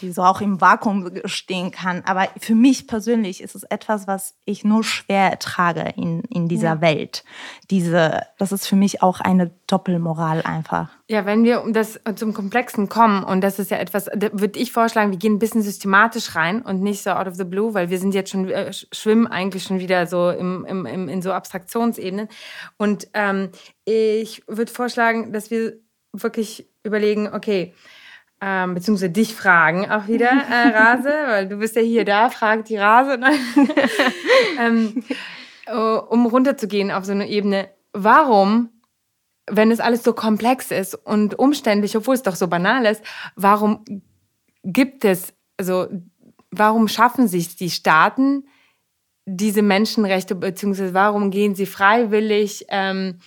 die 0.00 0.12
so 0.12 0.22
auch 0.22 0.40
im 0.40 0.60
Vakuum 0.60 1.10
stehen 1.24 1.70
kann. 1.70 2.02
Aber 2.04 2.28
für 2.38 2.54
mich 2.54 2.86
persönlich 2.86 3.42
ist 3.42 3.54
es 3.54 3.62
etwas, 3.64 4.06
was 4.06 4.34
ich 4.44 4.64
nur 4.64 4.84
schwer 4.84 5.30
ertrage 5.30 5.92
in, 5.96 6.22
in 6.24 6.48
dieser 6.48 6.74
ja. 6.74 6.80
Welt. 6.80 7.24
Diese, 7.70 8.20
das 8.38 8.52
ist 8.52 8.66
für 8.66 8.76
mich 8.76 9.02
auch 9.02 9.20
eine 9.20 9.50
Doppelmoral 9.66 10.42
einfach. 10.42 10.88
Ja, 11.08 11.26
wenn 11.26 11.44
wir 11.44 11.62
um 11.62 11.72
das 11.72 12.00
zum 12.16 12.34
Komplexen 12.34 12.88
kommen, 12.88 13.24
und 13.24 13.40
das 13.40 13.58
ist 13.58 13.70
ja 13.70 13.78
etwas, 13.78 14.06
würde 14.06 14.58
ich 14.58 14.72
vorschlagen, 14.72 15.10
wir 15.10 15.18
gehen 15.18 15.34
ein 15.34 15.38
bisschen 15.38 15.62
systematisch 15.62 16.36
rein 16.36 16.62
und 16.62 16.82
nicht 16.82 17.02
so 17.02 17.10
out 17.10 17.26
of 17.26 17.34
the 17.34 17.44
blue, 17.44 17.74
weil 17.74 17.90
wir 17.90 17.98
sind 17.98 18.14
jetzt 18.14 18.30
schon, 18.30 18.48
äh, 18.48 18.72
schwimmen 18.72 19.26
eigentlich 19.26 19.64
schon 19.64 19.78
wieder 19.80 20.06
so 20.06 20.30
im, 20.30 20.64
im, 20.66 20.86
im, 20.86 21.08
in 21.08 21.22
so 21.22 21.32
Abstraktionsebenen. 21.32 22.28
Und 22.76 23.08
ähm, 23.14 23.50
ich 23.84 24.42
würde 24.46 24.72
vorschlagen, 24.72 25.32
dass 25.32 25.50
wir 25.50 25.74
wirklich 26.12 26.68
überlegen, 26.82 27.28
okay, 27.32 27.74
ähm, 28.40 28.74
beziehungsweise 28.74 29.10
dich 29.10 29.34
fragen 29.34 29.90
auch 29.90 30.06
wieder, 30.06 30.30
äh, 30.30 30.68
Rase, 30.74 31.12
weil 31.26 31.48
du 31.48 31.56
bist 31.56 31.76
ja 31.76 31.82
hier 31.82 32.04
da, 32.04 32.30
fragt 32.30 32.68
die 32.68 32.76
Rase. 32.76 33.18
Ähm, 34.58 35.02
uh, 35.70 36.00
um 36.08 36.26
runterzugehen 36.26 36.90
auf 36.90 37.04
so 37.04 37.12
eine 37.12 37.28
Ebene, 37.28 37.68
warum, 37.92 38.70
wenn 39.50 39.70
es 39.70 39.80
alles 39.80 40.02
so 40.02 40.12
komplex 40.12 40.70
ist 40.70 40.94
und 40.94 41.38
umständlich, 41.38 41.96
obwohl 41.96 42.14
es 42.14 42.22
doch 42.22 42.36
so 42.36 42.48
banal 42.48 42.86
ist, 42.86 43.02
warum 43.36 43.84
gibt 44.62 45.04
es, 45.04 45.34
also 45.58 45.88
warum 46.50 46.88
schaffen 46.88 47.28
sich 47.28 47.56
die 47.56 47.70
Staaten 47.70 48.44
diese 49.26 49.62
Menschenrechte, 49.62 50.34
beziehungsweise 50.34 50.94
warum 50.94 51.30
gehen 51.30 51.54
sie 51.54 51.66
freiwillig, 51.66 52.66
ähm, 52.68 53.18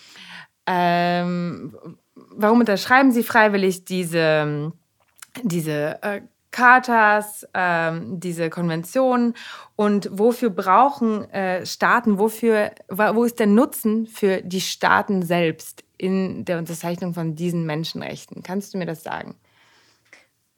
ähm, 0.66 1.78
warum 2.16 2.60
unterschreiben 2.60 3.12
sie 3.12 3.24
freiwillig 3.24 3.86
diese 3.86 4.74
diese 5.42 6.02
äh, 6.04 6.22
Chartas, 6.52 7.48
ähm, 7.54 8.20
diese 8.20 8.50
Konventionen 8.50 9.34
und 9.76 10.08
wofür 10.12 10.52
brauchen 10.52 11.30
äh, 11.32 11.66
Staaten, 11.66 12.20
wofür, 12.20 12.72
wo 12.90 13.24
ist 13.24 13.40
der 13.40 13.48
Nutzen 13.48 14.08
für 14.08 14.42
die 14.42 14.62
Staaten 14.62 15.24
selbst 15.24 15.84
in 15.98 16.46
der 16.46 16.60
Unterzeichnung 16.60 17.14
von 17.14 17.36
diesen 17.36 17.66
Menschenrechten? 17.66 18.44
Kannst 18.44 18.74
du 18.74 18.78
mir 18.78 18.86
das 18.86 19.04
sagen? 19.04 19.36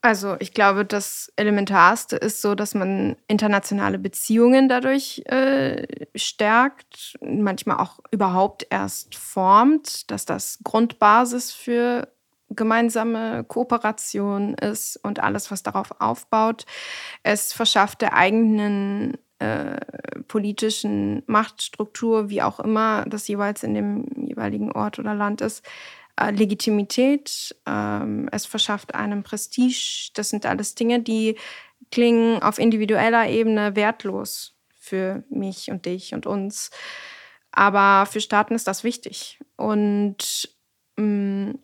Also 0.01 0.35
ich 0.37 0.53
glaube, 0.53 0.85
das 0.85 1.33
Elementarste 1.35 2.15
ist 2.17 2.39
so, 2.39 2.53
dass 2.53 2.75
man 2.75 3.15
internationale 3.27 3.97
Beziehungen 3.97 4.69
dadurch 4.69 5.23
äh, 5.25 5.87
stärkt, 6.13 7.17
manchmal 7.21 7.77
auch 7.77 7.99
überhaupt 8.11 8.67
erst 8.69 9.15
formt, 9.15 10.11
dass 10.11 10.25
das 10.25 10.59
Grundbasis 10.63 11.51
für 11.51 12.07
gemeinsame 12.49 13.43
Kooperation 13.43 14.53
ist 14.53 14.97
und 15.03 15.19
alles, 15.19 15.51
was 15.51 15.63
darauf 15.63 15.99
aufbaut. 15.99 16.65
Es 17.23 17.53
verschafft 17.53 18.01
der 18.01 18.13
eigenen 18.13 19.17
äh, 19.39 19.77
politischen 20.27 21.23
Machtstruktur, 21.27 22.29
wie 22.29 22.41
auch 22.41 22.59
immer 22.59 23.05
das 23.05 23.27
jeweils 23.27 23.63
in 23.63 23.73
dem 23.73 24.05
jeweiligen 24.15 24.71
Ort 24.71 24.99
oder 24.99 25.13
Land 25.13 25.41
ist, 25.41 25.65
äh, 26.19 26.31
Legitimität. 26.31 27.55
Ähm, 27.65 28.29
es 28.31 28.45
verschafft 28.45 28.95
einem 28.95 29.23
Prestige. 29.23 30.11
Das 30.13 30.29
sind 30.29 30.45
alles 30.45 30.75
Dinge, 30.75 31.01
die 31.01 31.35
klingen 31.91 32.41
auf 32.41 32.59
individueller 32.59 33.27
Ebene 33.27 33.75
wertlos 33.75 34.55
für 34.79 35.23
mich 35.29 35.71
und 35.71 35.85
dich 35.85 36.13
und 36.13 36.25
uns. 36.25 36.71
Aber 37.51 38.05
für 38.05 38.21
Staaten 38.21 38.53
ist 38.53 38.67
das 38.67 38.83
wichtig. 38.83 39.39
Und 39.55 40.49
mh, 40.97 41.05
mm, 41.05 41.59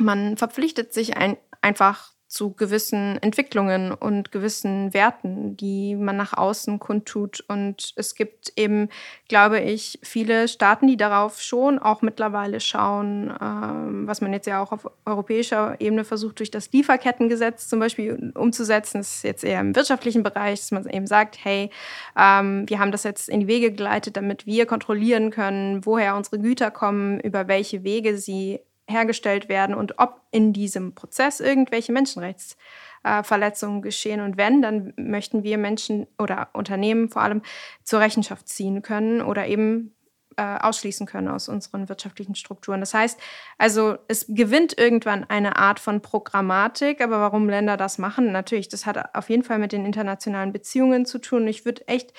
man 0.00 0.36
verpflichtet 0.36 0.92
sich 0.92 1.16
ein, 1.16 1.36
einfach 1.60 2.12
zu 2.30 2.52
gewissen 2.52 3.18
Entwicklungen 3.20 3.90
und 3.92 4.30
gewissen 4.30 4.94
Werten, 4.94 5.56
die 5.56 5.96
man 5.96 6.16
nach 6.16 6.32
außen 6.32 6.78
kundtut. 6.78 7.44
Und 7.48 7.92
es 7.96 8.14
gibt 8.14 8.52
eben, 8.54 8.88
glaube 9.28 9.58
ich, 9.58 9.98
viele 10.04 10.46
Staaten, 10.46 10.86
die 10.86 10.96
darauf 10.96 11.42
schon 11.42 11.80
auch 11.80 12.02
mittlerweile 12.02 12.60
schauen, 12.60 13.34
ähm, 13.42 14.06
was 14.06 14.20
man 14.20 14.32
jetzt 14.32 14.46
ja 14.46 14.62
auch 14.62 14.70
auf 14.70 14.88
europäischer 15.04 15.80
Ebene 15.80 16.04
versucht, 16.04 16.38
durch 16.38 16.52
das 16.52 16.70
Lieferkettengesetz 16.70 17.66
zum 17.66 17.80
Beispiel 17.80 18.32
umzusetzen. 18.36 18.98
Das 18.98 19.16
ist 19.16 19.24
jetzt 19.24 19.42
eher 19.42 19.60
im 19.60 19.74
wirtschaftlichen 19.74 20.22
Bereich, 20.22 20.60
dass 20.60 20.70
man 20.70 20.88
eben 20.88 21.08
sagt, 21.08 21.36
hey, 21.42 21.68
ähm, 22.16 22.68
wir 22.68 22.78
haben 22.78 22.92
das 22.92 23.02
jetzt 23.02 23.28
in 23.28 23.40
die 23.40 23.48
Wege 23.48 23.72
geleitet, 23.72 24.16
damit 24.16 24.46
wir 24.46 24.66
kontrollieren 24.66 25.32
können, 25.32 25.84
woher 25.84 26.14
unsere 26.14 26.38
Güter 26.38 26.70
kommen, 26.70 27.18
über 27.18 27.48
welche 27.48 27.82
Wege 27.82 28.16
sie 28.16 28.60
hergestellt 28.90 29.48
werden 29.48 29.74
und 29.74 29.98
ob 29.98 30.20
in 30.30 30.52
diesem 30.52 30.94
Prozess 30.94 31.40
irgendwelche 31.40 31.92
Menschenrechtsverletzungen 31.92 33.82
geschehen. 33.82 34.20
Und 34.20 34.36
wenn, 34.36 34.62
dann 34.62 34.92
möchten 34.96 35.42
wir 35.42 35.58
Menschen 35.58 36.06
oder 36.18 36.48
Unternehmen 36.52 37.08
vor 37.08 37.22
allem 37.22 37.42
zur 37.82 38.00
Rechenschaft 38.00 38.48
ziehen 38.48 38.82
können 38.82 39.22
oder 39.22 39.46
eben 39.46 39.94
äh, 40.40 40.58
ausschließen 40.60 41.06
können 41.06 41.28
aus 41.28 41.48
unseren 41.48 41.88
wirtschaftlichen 41.88 42.34
Strukturen. 42.34 42.80
Das 42.80 42.94
heißt, 42.94 43.20
also 43.58 43.98
es 44.08 44.24
gewinnt 44.28 44.78
irgendwann 44.78 45.24
eine 45.28 45.56
Art 45.56 45.80
von 45.80 46.00
Programmatik, 46.00 47.02
aber 47.02 47.20
warum 47.20 47.48
Länder 47.48 47.76
das 47.76 47.98
machen, 47.98 48.32
natürlich, 48.32 48.68
das 48.68 48.86
hat 48.86 49.14
auf 49.14 49.28
jeden 49.28 49.42
Fall 49.42 49.58
mit 49.58 49.72
den 49.72 49.84
internationalen 49.84 50.52
Beziehungen 50.52 51.04
zu 51.04 51.18
tun. 51.18 51.46
Ich 51.46 51.64
würde 51.64 51.86
echt, 51.88 52.14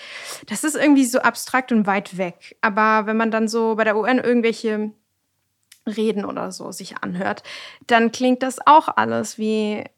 das 0.48 0.64
ist 0.64 0.76
irgendwie 0.76 1.06
so 1.06 1.20
abstrakt 1.20 1.72
und 1.72 1.88
weit 1.88 2.18
weg. 2.18 2.58
Aber 2.62 3.08
wenn 3.08 3.18
man 3.18 3.32
dann 3.32 3.48
so 3.48 3.76
bei 3.76 3.86
der 3.86 3.98
UN 3.98 4.20
irgendwelche 4.20 4.92
Reden 5.88 6.26
oder 6.26 6.52
so 6.52 6.72
sich 6.72 6.98
anhört, 6.98 7.44
dann 7.88 8.12
klingt 8.12 8.44
das 8.44 8.60
auch 8.66 8.88
alles 8.96 9.38
wie, 9.38 9.74
äh, 9.74 9.90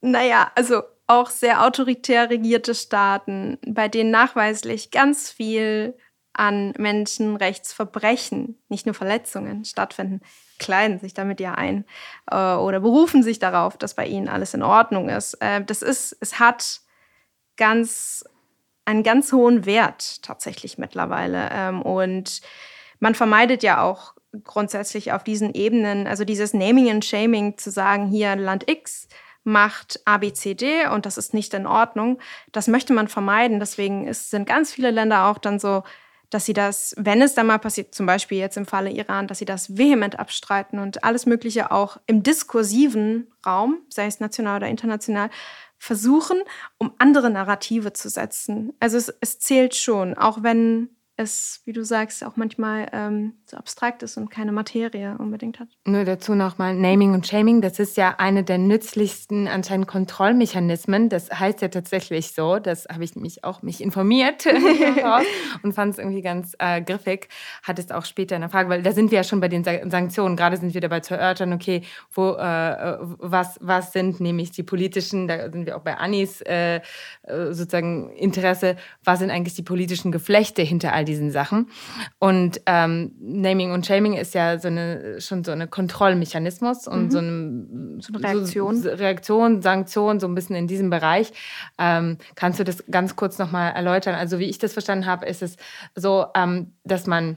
naja, 0.00 0.50
also 0.54 0.82
auch 1.06 1.30
sehr 1.30 1.64
autoritär 1.64 2.30
regierte 2.30 2.74
Staaten, 2.74 3.58
bei 3.66 3.88
denen 3.88 4.10
nachweislich 4.10 4.90
ganz 4.90 5.30
viel 5.30 5.94
an 6.32 6.72
Menschenrechtsverbrechen, 6.78 8.58
nicht 8.68 8.86
nur 8.86 8.94
Verletzungen 8.94 9.64
stattfinden, 9.64 10.22
kleiden 10.58 10.98
sich 10.98 11.12
damit 11.12 11.40
ja 11.40 11.54
ein 11.54 11.84
äh, 12.30 12.54
oder 12.54 12.80
berufen 12.80 13.22
sich 13.22 13.38
darauf, 13.38 13.76
dass 13.76 13.94
bei 13.94 14.06
ihnen 14.06 14.28
alles 14.28 14.54
in 14.54 14.62
Ordnung 14.62 15.08
ist. 15.10 15.34
Äh, 15.40 15.62
das 15.64 15.82
ist, 15.82 16.16
es 16.20 16.38
hat 16.38 16.80
ganz 17.56 18.24
einen 18.84 19.02
ganz 19.02 19.32
hohen 19.32 19.66
Wert 19.66 20.22
tatsächlich 20.22 20.78
mittlerweile 20.78 21.50
ähm, 21.52 21.82
und 21.82 22.40
man 22.98 23.14
vermeidet 23.14 23.62
ja 23.62 23.82
auch 23.82 24.14
grundsätzlich 24.44 25.12
auf 25.12 25.24
diesen 25.24 25.54
Ebenen, 25.54 26.06
also 26.06 26.24
dieses 26.24 26.54
Naming 26.54 26.90
and 26.90 27.04
Shaming 27.04 27.58
zu 27.58 27.70
sagen, 27.70 28.06
hier 28.06 28.36
Land 28.36 28.68
X 28.70 29.08
macht 29.44 30.00
ABCD 30.04 30.86
und 30.86 31.04
das 31.04 31.18
ist 31.18 31.34
nicht 31.34 31.52
in 31.54 31.66
Ordnung, 31.66 32.18
das 32.52 32.68
möchte 32.68 32.92
man 32.92 33.08
vermeiden. 33.08 33.58
Deswegen 33.58 34.06
ist, 34.06 34.30
sind 34.30 34.46
ganz 34.46 34.72
viele 34.72 34.90
Länder 34.90 35.26
auch 35.26 35.38
dann 35.38 35.58
so, 35.58 35.82
dass 36.30 36.46
sie 36.46 36.54
das, 36.54 36.94
wenn 36.96 37.20
es 37.20 37.34
dann 37.34 37.46
mal 37.46 37.58
passiert, 37.58 37.94
zum 37.94 38.06
Beispiel 38.06 38.38
jetzt 38.38 38.56
im 38.56 38.64
Falle 38.64 38.90
Iran, 38.90 39.26
dass 39.26 39.38
sie 39.38 39.44
das 39.44 39.76
vehement 39.76 40.18
abstreiten 40.18 40.78
und 40.78 41.04
alles 41.04 41.26
Mögliche 41.26 41.70
auch 41.70 41.98
im 42.06 42.22
diskursiven 42.22 43.30
Raum, 43.44 43.78
sei 43.90 44.06
es 44.06 44.20
national 44.20 44.56
oder 44.58 44.68
international, 44.68 45.28
versuchen, 45.76 46.40
um 46.78 46.92
andere 46.98 47.28
Narrative 47.28 47.92
zu 47.92 48.08
setzen. 48.08 48.72
Also 48.80 48.96
es, 48.96 49.12
es 49.20 49.40
zählt 49.40 49.74
schon, 49.74 50.14
auch 50.16 50.42
wenn 50.42 50.90
es, 51.22 51.62
wie 51.64 51.72
du 51.72 51.84
sagst, 51.84 52.24
auch 52.24 52.36
manchmal 52.36 52.88
ähm, 52.92 53.34
so 53.46 53.56
abstrakt 53.56 54.02
ist 54.02 54.16
und 54.16 54.30
keine 54.30 54.52
Materie 54.52 55.16
unbedingt 55.18 55.60
hat. 55.60 55.68
Nur 55.84 56.04
dazu 56.04 56.34
nochmal 56.34 56.74
Naming 56.74 57.14
und 57.14 57.26
Shaming, 57.26 57.60
das 57.60 57.78
ist 57.78 57.96
ja 57.96 58.16
eine 58.18 58.44
der 58.44 58.58
nützlichsten 58.58 59.48
anscheinend 59.48 59.88
Kontrollmechanismen. 59.88 61.08
Das 61.08 61.30
heißt 61.30 61.62
ja 61.62 61.68
tatsächlich 61.68 62.32
so, 62.32 62.58
das 62.58 62.86
habe 62.86 63.04
ich 63.04 63.16
mich 63.16 63.44
auch 63.44 63.62
mich 63.62 63.80
informiert 63.80 64.46
und 65.62 65.72
fand 65.72 65.92
es 65.92 65.98
irgendwie 65.98 66.22
ganz 66.22 66.54
äh, 66.58 66.82
griffig. 66.82 67.28
Hat 67.62 67.78
es 67.78 67.90
auch 67.90 68.04
später 68.04 68.34
in 68.36 68.42
der 68.42 68.50
Frage, 68.50 68.68
weil 68.68 68.82
da 68.82 68.92
sind 68.92 69.10
wir 69.10 69.18
ja 69.18 69.24
schon 69.24 69.40
bei 69.40 69.48
den 69.48 69.64
Sanktionen, 69.64 70.36
gerade 70.36 70.56
sind 70.56 70.74
wir 70.74 70.80
dabei 70.80 71.00
zu 71.00 71.14
erörtern, 71.14 71.52
okay, 71.52 71.82
wo, 72.12 72.32
äh, 72.32 72.96
was, 73.00 73.58
was 73.60 73.92
sind 73.92 74.20
nämlich 74.20 74.50
die 74.50 74.62
politischen, 74.62 75.28
da 75.28 75.50
sind 75.50 75.66
wir 75.66 75.76
auch 75.76 75.82
bei 75.82 75.96
Anis 75.96 76.40
äh, 76.42 76.76
äh 76.76 76.80
sozusagen 77.52 78.10
Interesse, 78.10 78.76
was 79.04 79.18
sind 79.18 79.30
eigentlich 79.30 79.54
die 79.54 79.62
politischen 79.62 80.12
Geflechte 80.12 80.62
hinter 80.62 80.92
all 80.92 81.04
diesen 81.04 81.11
diesen 81.12 81.30
Sachen. 81.30 81.68
Und 82.18 82.60
ähm, 82.66 83.12
Naming 83.20 83.72
und 83.72 83.86
Shaming 83.86 84.14
ist 84.14 84.34
ja 84.34 84.58
so 84.58 84.68
eine, 84.68 85.20
schon 85.20 85.44
so 85.44 85.52
ein 85.52 85.68
Kontrollmechanismus 85.70 86.88
und 86.88 87.04
mhm. 87.04 87.10
so, 87.10 87.18
eine, 87.18 88.00
so, 88.00 88.12
eine, 88.14 88.24
Reaktion. 88.24 88.82
So, 88.82 88.88
Reaktion, 88.88 89.62
Sanktion, 89.62 90.20
so 90.20 90.26
ein 90.26 90.34
bisschen 90.34 90.56
in 90.56 90.66
diesem 90.66 90.90
Bereich. 90.90 91.32
Ähm, 91.78 92.18
kannst 92.34 92.58
du 92.58 92.64
das 92.64 92.84
ganz 92.90 93.16
kurz 93.16 93.38
nochmal 93.38 93.72
erläutern? 93.72 94.14
Also 94.14 94.38
wie 94.38 94.46
ich 94.46 94.58
das 94.58 94.72
verstanden 94.72 95.06
habe, 95.06 95.26
ist 95.26 95.42
es 95.42 95.56
so, 95.94 96.26
ähm, 96.34 96.72
dass 96.84 97.06
man 97.06 97.36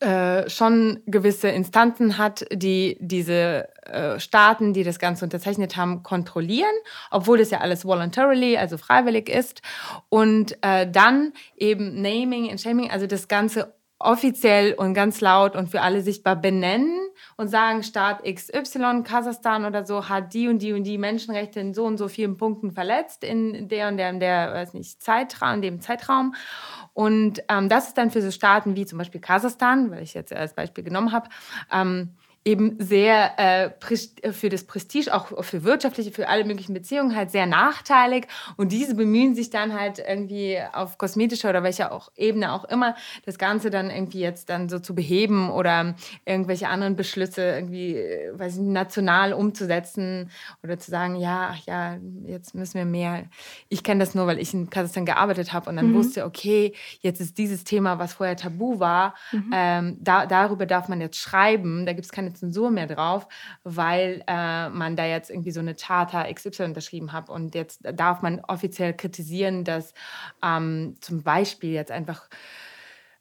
äh, 0.00 0.48
schon 0.48 1.00
gewisse 1.06 1.48
Instanzen 1.48 2.16
hat, 2.16 2.46
die 2.52 2.96
diese 3.00 3.68
äh, 3.84 4.18
Staaten, 4.18 4.72
die 4.72 4.82
das 4.82 4.98
Ganze 4.98 5.24
unterzeichnet 5.24 5.76
haben, 5.76 6.02
kontrollieren, 6.02 6.74
obwohl 7.10 7.38
das 7.38 7.50
ja 7.50 7.58
alles 7.58 7.84
voluntarily, 7.84 8.56
also 8.56 8.78
freiwillig 8.78 9.28
ist. 9.28 9.60
Und 10.08 10.56
äh, 10.62 10.90
dann 10.90 11.32
eben 11.56 12.00
Naming 12.00 12.50
and 12.50 12.60
Shaming, 12.60 12.90
also 12.90 13.06
das 13.06 13.28
Ganze 13.28 13.74
offiziell 14.00 14.72
und 14.72 14.94
ganz 14.94 15.20
laut 15.20 15.54
und 15.54 15.68
für 15.68 15.82
alle 15.82 16.00
sichtbar 16.00 16.34
benennen 16.34 16.98
und 17.36 17.48
sagen, 17.48 17.82
Staat 17.82 18.24
XY, 18.24 19.02
Kasachstan 19.04 19.66
oder 19.66 19.84
so, 19.84 20.08
hat 20.08 20.32
die 20.32 20.48
und 20.48 20.60
die 20.60 20.72
und 20.72 20.84
die 20.84 20.96
Menschenrechte 20.96 21.60
in 21.60 21.74
so 21.74 21.84
und 21.84 21.98
so 21.98 22.08
vielen 22.08 22.38
Punkten 22.38 22.72
verletzt 22.72 23.22
in 23.22 23.68
der 23.68 23.88
und 23.88 23.98
der 23.98 24.10
und 24.10 24.20
der, 24.20 24.54
weiß 24.54 24.72
nicht, 24.72 25.02
Zeitraum, 25.02 25.56
in 25.56 25.62
dem 25.62 25.80
Zeitraum. 25.80 26.34
Und 26.94 27.42
ähm, 27.48 27.68
das 27.68 27.88
ist 27.88 27.98
dann 27.98 28.10
für 28.10 28.22
so 28.22 28.30
Staaten 28.30 28.74
wie 28.74 28.86
zum 28.86 28.98
Beispiel 28.98 29.20
Kasachstan, 29.20 29.90
weil 29.90 30.02
ich 30.02 30.14
jetzt 30.14 30.32
als 30.32 30.54
Beispiel 30.54 30.82
genommen 30.82 31.12
habe, 31.12 31.28
ähm, 31.70 32.16
eben 32.42 32.76
sehr 32.78 33.38
äh, 33.38 34.32
für 34.32 34.48
das 34.48 34.64
Prestige, 34.64 35.14
auch 35.14 35.44
für 35.44 35.62
wirtschaftliche, 35.62 36.10
für 36.10 36.28
alle 36.28 36.44
möglichen 36.44 36.72
Beziehungen 36.72 37.14
halt 37.14 37.30
sehr 37.30 37.44
nachteilig. 37.44 38.26
Und 38.56 38.72
diese 38.72 38.94
bemühen 38.94 39.34
sich 39.34 39.50
dann 39.50 39.78
halt 39.78 39.98
irgendwie 39.98 40.58
auf 40.72 40.96
kosmetischer 40.96 41.50
oder 41.50 41.62
welcher 41.62 41.92
auch 41.92 42.10
Ebene 42.16 42.52
auch 42.52 42.64
immer, 42.64 42.96
das 43.26 43.36
Ganze 43.36 43.68
dann 43.68 43.90
irgendwie 43.90 44.20
jetzt 44.20 44.48
dann 44.48 44.70
so 44.70 44.78
zu 44.78 44.94
beheben 44.94 45.50
oder 45.50 45.94
irgendwelche 46.24 46.68
anderen 46.68 46.96
Beschlüsse 46.96 47.42
irgendwie, 47.42 47.96
äh, 47.96 48.38
weiß 48.38 48.56
ich, 48.56 48.62
national 48.62 49.34
umzusetzen 49.34 50.30
oder 50.62 50.78
zu 50.78 50.90
sagen, 50.90 51.16
ja, 51.16 51.50
ach 51.52 51.66
ja, 51.66 51.98
jetzt 52.24 52.54
müssen 52.54 52.74
wir 52.74 52.86
mehr. 52.86 53.24
Ich 53.68 53.82
kenne 53.82 54.00
das 54.00 54.14
nur, 54.14 54.26
weil 54.26 54.38
ich 54.38 54.54
in 54.54 54.70
Kasachstan 54.70 55.04
gearbeitet 55.04 55.52
habe 55.52 55.68
und 55.68 55.76
dann 55.76 55.90
mhm. 55.90 55.94
wusste, 55.94 56.24
okay, 56.24 56.74
jetzt 57.00 57.20
ist 57.20 57.36
dieses 57.36 57.64
Thema, 57.64 57.98
was 57.98 58.14
vorher 58.14 58.36
tabu 58.36 58.80
war, 58.80 59.14
mhm. 59.30 59.50
ähm, 59.54 59.96
da, 60.00 60.24
darüber 60.24 60.64
darf 60.64 60.88
man 60.88 61.02
jetzt 61.02 61.18
schreiben. 61.18 61.84
Da 61.84 61.92
gibt 61.92 62.06
es 62.06 62.12
keine 62.12 62.29
keine 62.30 62.34
Zensur 62.34 62.70
mehr 62.70 62.86
drauf, 62.86 63.26
weil 63.64 64.22
äh, 64.26 64.68
man 64.68 64.96
da 64.96 65.04
jetzt 65.04 65.30
irgendwie 65.30 65.50
so 65.50 65.60
eine 65.60 65.74
Charta 65.74 66.32
XY 66.32 66.64
unterschrieben 66.64 67.12
hat. 67.12 67.28
Und 67.28 67.54
jetzt 67.54 67.80
darf 67.82 68.22
man 68.22 68.40
offiziell 68.40 68.94
kritisieren, 68.94 69.64
dass 69.64 69.94
ähm, 70.42 70.96
zum 71.00 71.22
Beispiel 71.22 71.72
jetzt 71.72 71.90
einfach 71.90 72.28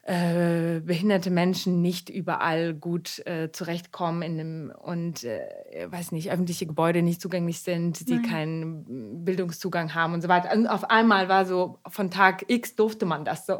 äh, 0.09 0.79
behinderte 0.79 1.29
Menschen 1.29 1.83
nicht 1.83 2.09
überall 2.09 2.73
gut 2.73 3.23
äh, 3.27 3.51
zurechtkommen 3.51 4.23
in 4.23 4.39
einem, 4.39 4.73
und 4.75 5.23
äh, 5.23 5.85
weiß 5.87 6.13
nicht, 6.13 6.31
öffentliche 6.31 6.65
Gebäude 6.65 7.03
nicht 7.03 7.21
zugänglich 7.21 7.61
sind, 7.61 8.09
die 8.09 8.15
Nein. 8.15 8.23
keinen 8.23 9.23
Bildungszugang 9.23 9.93
haben 9.93 10.15
und 10.15 10.21
so 10.21 10.27
weiter. 10.27 10.51
Und 10.57 10.65
auf 10.65 10.89
einmal 10.89 11.29
war 11.29 11.45
so, 11.45 11.77
von 11.87 12.09
Tag 12.09 12.45
X 12.47 12.75
durfte 12.75 13.05
man 13.05 13.23
das 13.23 13.45
so. 13.45 13.59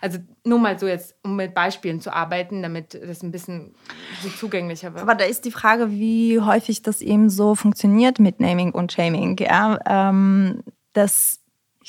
Also 0.00 0.18
nur 0.44 0.60
mal 0.60 0.78
so 0.78 0.86
jetzt, 0.86 1.16
um 1.24 1.34
mit 1.34 1.54
Beispielen 1.54 2.00
zu 2.00 2.12
arbeiten, 2.12 2.62
damit 2.62 2.94
das 2.94 3.24
ein 3.24 3.32
bisschen 3.32 3.74
so 4.22 4.28
zugänglicher 4.28 4.94
wird. 4.94 5.02
Aber 5.02 5.16
da 5.16 5.24
ist 5.24 5.44
die 5.44 5.50
Frage, 5.50 5.90
wie 5.90 6.38
häufig 6.40 6.82
das 6.82 7.02
eben 7.02 7.28
so 7.28 7.56
funktioniert 7.56 8.20
mit 8.20 8.38
Naming 8.38 8.70
und 8.70 8.92
Shaming. 8.92 9.36
Ja? 9.40 9.78
Ähm, 9.86 10.62
das 10.92 11.39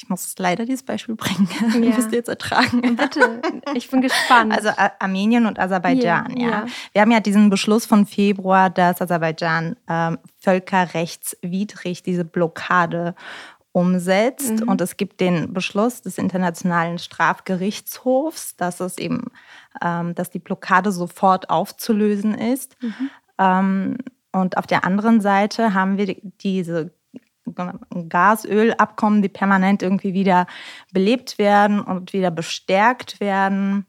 ich 0.02 0.10
muss 0.10 0.34
leider 0.38 0.66
dieses 0.66 0.84
Beispiel 0.84 1.16
bringen. 1.16 1.48
Ja. 1.82 1.96
Müsst 1.96 2.12
ihr 2.12 2.18
jetzt 2.18 2.30
ertragen. 2.30 2.96
Bitte, 2.96 3.42
ich 3.76 3.90
bin 3.90 4.02
gespannt. 4.02 4.54
Also 4.54 4.70
Armenien 5.00 5.46
und 5.46 5.60
Aserbaidschan, 5.60 6.36
ja, 6.38 6.50
ja. 6.50 6.66
Wir 6.92 7.02
haben 7.02 7.12
ja 7.12 7.20
diesen 7.20 7.50
Beschluss 7.50 7.86
von 7.86 8.06
Februar, 8.06 8.70
dass 8.70 9.02
Aserbaidschan 9.02 9.76
ähm, 9.88 10.18
völkerrechtswidrig 10.40 12.04
diese 12.04 12.26
Blockade 12.26 13.16
umsetzt. 13.72 14.62
Mhm. 14.62 14.70
Und 14.70 14.82
es 14.82 14.98
gibt 14.98 15.20
den 15.20 15.54
Beschluss 15.54 16.02
des 16.02 16.18
Internationalen 16.18 17.00
Strafgerichtshofs, 17.00 18.56
dass 18.58 18.80
es 18.80 18.98
eben, 18.98 19.28
ähm, 19.82 20.14
dass 20.16 20.30
die 20.30 20.40
Blockade 20.40 20.92
sofort 20.92 21.50
aufzulösen 21.50 22.34
ist. 22.34 22.76
Mhm. 22.82 23.10
Ähm, 23.38 23.98
und 24.32 24.58
auf 24.58 24.68
der 24.68 24.84
anderen 24.84 25.22
Seite 25.22 25.74
haben 25.74 25.98
wir 25.98 26.16
diese 26.42 26.92
Gasölabkommen, 28.10 29.22
die 29.22 29.30
permanent 29.30 29.84
irgendwie 29.84 30.14
wieder 30.14 30.48
belebt 30.94 31.38
werden 31.38 31.80
und 31.82 32.14
wieder 32.14 32.32
bestärkt 32.32 33.20
werden. 33.20 33.86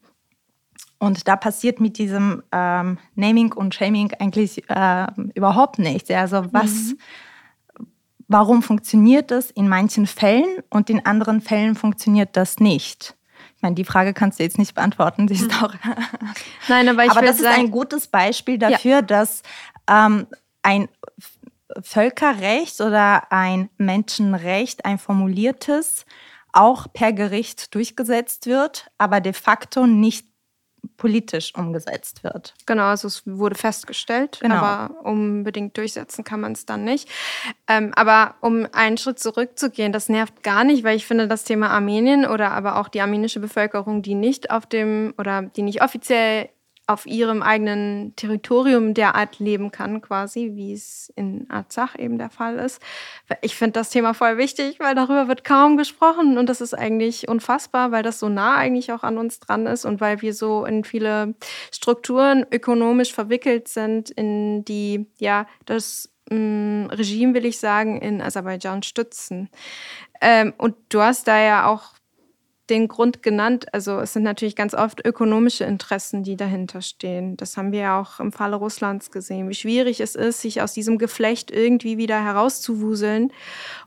Und 0.99 1.27
da 1.27 1.37
passiert 1.37 1.81
mit 1.81 1.99
diesem 1.99 2.43
ähm, 2.53 2.99
Naming 3.15 3.53
und 3.53 3.75
Shaming 3.75 4.13
eigentlich 4.21 4.69
äh, 4.71 5.07
überhaupt 5.35 5.79
nichts. 5.79 6.11
Also 6.11 6.47
was, 6.53 6.71
mhm. 6.71 6.99
warum 8.29 8.63
funktioniert 8.63 9.31
das 9.31 9.51
in 9.51 9.69
manchen 9.69 10.07
Fällen 10.07 10.63
und 10.71 10.91
in 10.91 11.05
anderen 11.05 11.41
Fällen 11.41 11.75
funktioniert 11.75 12.37
das 12.37 12.61
nicht? 12.61 13.17
Ich 13.57 13.63
meine, 13.63 13.75
die 13.75 13.85
Frage 13.85 14.15
kannst 14.15 14.39
du 14.39 14.45
jetzt 14.45 14.59
nicht 14.59 14.75
beantworten. 14.75 15.29
Sie 15.29 15.35
ist 15.35 15.51
mhm. 15.51 15.65
auch. 15.65 15.75
Nein, 16.69 16.89
aber 16.89 17.05
ich 17.05 17.11
Aber 17.11 17.23
das 17.23 17.41
ist 17.41 17.47
ein 17.47 17.71
gutes 17.71 18.07
Beispiel 18.07 18.59
dafür, 18.59 18.97
ja. 18.97 19.03
dass 19.03 19.43
ähm, 19.91 20.27
ein 20.63 20.89
Völkerrecht 21.81 22.81
oder 22.81 23.31
ein 23.33 23.71
Menschenrecht, 23.79 24.85
ein 24.85 24.99
formuliertes, 24.99 26.05
auch 26.53 26.87
per 26.93 27.13
Gericht 27.13 27.75
durchgesetzt 27.75 28.47
wird, 28.47 28.91
aber 28.99 29.21
de 29.21 29.33
facto 29.33 29.87
nicht 29.87 30.27
politisch 30.97 31.55
umgesetzt 31.55 32.25
wird. 32.25 32.55
Genau, 32.67 32.85
also 32.85 33.07
es 33.09 33.23
wurde 33.27 33.55
festgestellt, 33.55 34.39
genau. 34.41 34.57
aber 34.57 35.05
unbedingt 35.05 35.77
durchsetzen 35.77 36.25
kann 36.25 36.41
man 36.41 36.53
es 36.53 36.67
dann 36.67 36.85
nicht. 36.85 37.09
Ähm, 37.69 37.93
aber 37.95 38.35
um 38.41 38.67
einen 38.73 38.99
Schritt 38.99 39.19
zurückzugehen, 39.19 39.93
das 39.93 40.09
nervt 40.09 40.43
gar 40.43 40.65
nicht, 40.65 40.85
weil 40.85 40.97
ich 40.97 41.07
finde, 41.07 41.29
das 41.29 41.45
Thema 41.45 41.71
Armenien 41.71 42.27
oder 42.27 42.51
aber 42.51 42.77
auch 42.77 42.89
die 42.89 43.01
armenische 43.01 43.41
Bevölkerung, 43.41 44.03
die 44.03 44.15
nicht 44.15 44.51
auf 44.51 44.67
dem 44.67 45.15
oder 45.19 45.43
die 45.43 45.63
nicht 45.63 45.83
offiziell 45.83 46.51
auf 46.93 47.07
ihrem 47.07 47.43
eigenen 47.43 48.15
Territorium 48.17 48.95
derart 48.95 49.39
leben 49.39 49.73
kann, 49.73 50.01
quasi, 50.01 50.53
wie 50.55 50.73
es 50.73 51.13
in 51.17 51.49
Arzach 51.51 51.99
eben 51.99 52.19
der 52.19 52.31
Fall 52.31 52.59
ist. 52.59 52.81
Ich 53.41 53.57
finde 53.57 53.73
das 53.73 53.91
Thema 53.91 54.15
voll 54.15 54.39
wichtig, 54.39 54.79
weil 54.79 54.95
darüber 54.95 55.29
wird 55.29 55.45
kaum 55.45 55.77
gesprochen 55.77 56.39
und 56.39 56.49
das 56.49 56.61
ist 56.61 56.75
eigentlich 56.75 57.29
unfassbar, 57.29 57.93
weil 57.93 58.03
das 58.03 58.21
so 58.21 58.29
nah 58.29 58.57
eigentlich 58.57 58.93
auch 58.93 59.03
an 59.03 59.19
uns 59.19 59.41
dran 59.41 59.67
ist 59.67 59.85
und 59.85 60.01
weil 60.01 60.23
wir 60.23 60.35
so 60.35 60.65
in 60.65 60.85
viele 60.85 61.35
Strukturen 61.73 62.47
ökonomisch 62.51 63.13
verwickelt 63.13 63.69
sind, 63.69 64.11
in 64.11 64.65
die 64.65 65.07
ja 65.19 65.47
das 65.65 66.11
mm, 66.31 66.87
Regime, 66.87 67.35
will 67.35 67.47
ich 67.47 67.59
sagen, 67.59 68.01
in 68.01 68.21
Aserbaidschan 68.21 68.83
stützen. 68.83 69.49
Ähm, 70.21 70.53
und 70.59 70.77
du 70.91 71.01
hast 71.01 71.27
da 71.27 71.41
ja 71.41 71.67
auch 71.67 71.95
den 72.71 72.89
Grund 72.89 73.23
genannt. 73.23 73.67
Also 73.73 73.99
es 73.99 74.13
sind 74.13 74.23
natürlich 74.23 74.57
ganz 74.57 74.75
oft 74.75 75.05
ökonomische 75.05 75.65
Interessen, 75.65 76.23
die 76.23 76.37
dahinter 76.37 76.81
stehen. 76.81 77.37
Das 77.37 77.57
haben 77.57 77.73
wir 77.73 77.81
ja 77.81 78.01
auch 78.01 78.21
im 78.21 78.33
Falle 78.33 78.57
Russlands 78.57 79.11
gesehen, 79.11 79.49
wie 79.49 79.55
schwierig 79.55 80.01
es 80.01 80.15
ist, 80.15 80.41
sich 80.41 80.63
aus 80.63 80.73
diesem 80.73 80.99
Geflecht 80.99 81.51
irgendwie 81.51 81.99
wieder 81.99 82.23
herauszuwuseln. 82.23 83.33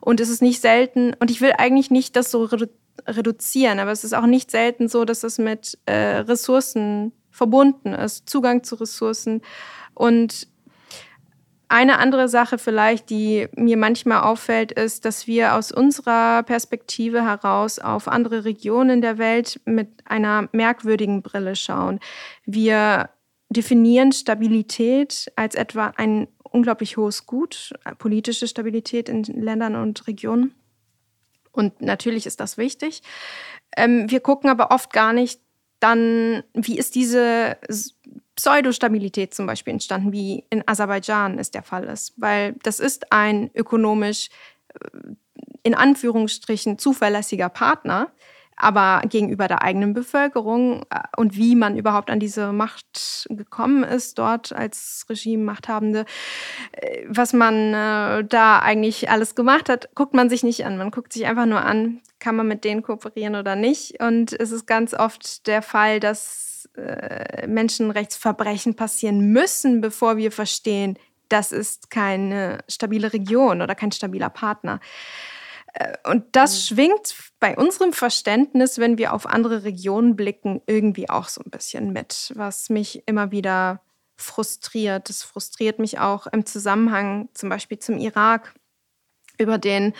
Und 0.01 0.19
es 0.19 0.29
ist 0.29 0.41
nicht 0.41 0.61
selten, 0.61 1.13
und 1.19 1.31
ich 1.31 1.41
will 1.41 1.53
eigentlich 1.57 1.91
nicht 1.91 2.15
das 2.15 2.31
so 2.31 2.43
redu 2.43 2.67
reduzieren, 3.07 3.79
aber 3.79 3.91
es 3.91 4.05
ist 4.05 4.13
auch 4.13 4.25
nicht 4.25 4.49
selten 4.49 4.87
so, 4.87 5.03
dass 5.03 5.23
es 5.23 5.37
mit 5.37 5.77
äh, 5.85 5.93
Ressourcen 5.93 7.11
verbunden 7.29 7.93
ist, 7.93 8.29
Zugang 8.29 8.63
zu 8.63 8.75
Ressourcen. 8.75 9.41
Und 9.93 10.47
eine 11.69 11.99
andere 11.99 12.29
Sache 12.29 12.57
vielleicht, 12.57 13.09
die 13.09 13.47
mir 13.55 13.77
manchmal 13.77 14.21
auffällt, 14.21 14.71
ist, 14.71 15.05
dass 15.05 15.27
wir 15.27 15.55
aus 15.55 15.71
unserer 15.71 16.43
Perspektive 16.43 17.23
heraus 17.23 17.79
auf 17.79 18.07
andere 18.07 18.45
Regionen 18.45 19.01
der 19.01 19.17
Welt 19.17 19.59
mit 19.65 19.89
einer 20.05 20.47
merkwürdigen 20.51 21.21
Brille 21.21 21.55
schauen. 21.55 21.99
Wir 22.45 23.09
definieren 23.49 24.11
Stabilität 24.11 25.31
als 25.35 25.55
etwa 25.55 25.93
ein 25.97 26.27
unglaublich 26.43 26.97
hohes 26.97 27.25
Gut, 27.25 27.73
politische 27.97 28.47
Stabilität 28.47 29.09
in 29.09 29.23
Ländern 29.23 29.75
und 29.75 30.07
Regionen. 30.07 30.55
Und 31.51 31.81
natürlich 31.81 32.25
ist 32.25 32.39
das 32.39 32.57
wichtig. 32.57 33.01
Ähm, 33.77 34.09
wir 34.09 34.19
gucken 34.19 34.49
aber 34.49 34.71
oft 34.71 34.91
gar 34.91 35.13
nicht 35.13 35.39
dann, 35.79 36.43
wie 36.53 36.77
ist 36.77 36.95
diese 36.95 37.57
Pseudostabilität 38.35 39.33
zum 39.33 39.45
Beispiel 39.47 39.73
entstanden, 39.73 40.11
wie 40.11 40.43
in 40.49 40.63
Aserbaidschan 40.67 41.39
es 41.39 41.51
der 41.51 41.63
Fall 41.63 41.85
ist. 41.85 42.13
Weil 42.17 42.53
das 42.63 42.79
ist 42.79 43.11
ein 43.11 43.49
ökonomisch, 43.53 44.29
äh, 44.73 45.15
in 45.63 45.73
Anführungsstrichen, 45.73 46.77
zuverlässiger 46.77 47.49
Partner, 47.49 48.11
Aber 48.57 49.01
gegenüber 49.07 49.47
der 49.49 49.63
eigenen 49.63 49.93
Bevölkerung 49.93 50.83
äh, 50.89 50.99
und 51.17 51.35
wie 51.35 51.55
man 51.55 51.77
überhaupt 51.77 52.09
an 52.09 52.19
diese 52.21 52.53
Macht 52.53 53.27
gekommen 53.29 53.83
ist, 53.83 54.17
dort 54.17 54.53
als 54.53 55.05
Regime-Machthabende, 55.09 56.05
äh, 56.71 57.03
was 57.07 57.33
man 57.33 57.73
da 58.29 58.59
eigentlich 58.59 59.09
alles 59.09 59.35
gemacht 59.35 59.67
hat, 59.69 59.93
guckt 59.95 60.13
man 60.13 60.29
sich 60.29 60.43
nicht 60.43 60.65
an. 60.65 60.77
Man 60.77 60.91
guckt 60.91 61.11
sich 61.13 61.25
einfach 61.25 61.45
nur 61.45 61.63
an, 61.63 62.01
kann 62.19 62.35
man 62.37 62.47
mit 62.47 62.63
denen 62.63 62.81
kooperieren 62.81 63.35
oder 63.35 63.55
nicht. 63.55 64.01
Und 64.01 64.31
es 64.33 64.51
ist 64.51 64.65
ganz 64.67 64.93
oft 64.93 65.47
der 65.47 65.61
Fall, 65.61 65.99
dass 65.99 66.44
äh, 66.75 67.47
Menschenrechtsverbrechen 67.47 68.75
passieren 68.75 69.31
müssen, 69.31 69.81
bevor 69.81 70.17
wir 70.17 70.31
verstehen, 70.31 70.97
das 71.29 71.51
ist 71.51 71.89
keine 71.89 72.59
stabile 72.67 73.13
Region 73.13 73.61
oder 73.61 73.75
kein 73.75 73.91
stabiler 73.91 74.29
Partner. 74.29 74.79
Äh, 75.73 75.93
und 76.09 76.35
das 76.35 76.53
mhm. 76.53 76.75
schwingt 76.75 77.15
bei 77.39 77.57
unserem 77.57 77.93
Verständnis, 77.93 78.79
wenn 78.79 78.97
wir 78.97 79.13
auf 79.13 79.27
andere 79.27 79.63
Regionen 79.63 80.15
blicken, 80.15 80.61
irgendwie 80.67 81.09
auch 81.09 81.27
so 81.27 81.41
ein 81.45 81.51
bisschen 81.51 81.93
mit, 81.93 82.33
was 82.35 82.69
mich 82.69 83.03
immer 83.07 83.31
wieder 83.31 83.81
frustriert. 84.17 85.09
Das 85.09 85.23
frustriert 85.23 85.79
mich 85.79 85.99
auch 85.99 86.27
im 86.27 86.45
Zusammenhang 86.45 87.29
zum 87.33 87.49
Beispiel 87.49 87.79
zum 87.79 87.97
Irak, 87.97 88.53
über 89.37 89.57
den, 89.57 89.93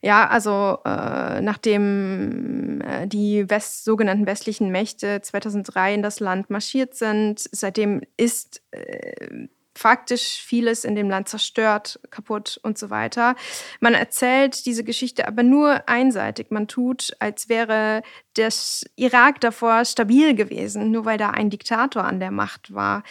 ja, 0.00 0.28
also 0.28 0.78
äh, 0.84 1.40
nachdem 1.40 2.80
äh, 2.82 3.06
die 3.06 3.48
West, 3.48 3.84
sogenannten 3.84 4.26
westlichen 4.26 4.70
Mächte 4.70 5.20
2003 5.22 5.94
in 5.94 6.02
das 6.02 6.20
Land 6.20 6.50
marschiert 6.50 6.94
sind, 6.94 7.40
seitdem 7.52 8.02
ist 8.16 8.62
äh, 8.72 9.48
faktisch 9.76 10.40
vieles 10.40 10.84
in 10.84 10.94
dem 10.94 11.10
Land 11.10 11.28
zerstört, 11.28 11.98
kaputt 12.10 12.60
und 12.62 12.78
so 12.78 12.90
weiter. 12.90 13.34
Man 13.80 13.94
erzählt 13.94 14.66
diese 14.66 14.84
Geschichte 14.84 15.26
aber 15.26 15.42
nur 15.42 15.88
einseitig. 15.88 16.50
Man 16.50 16.68
tut, 16.68 17.16
als 17.18 17.48
wäre 17.48 18.02
der 18.36 18.50
Irak 18.96 19.40
davor 19.40 19.84
stabil 19.84 20.34
gewesen, 20.34 20.90
nur 20.90 21.04
weil 21.04 21.18
da 21.18 21.30
ein 21.30 21.50
Diktator 21.50 22.04
an 22.04 22.20
der 22.20 22.30
Macht 22.30 22.72
war. 22.72 23.02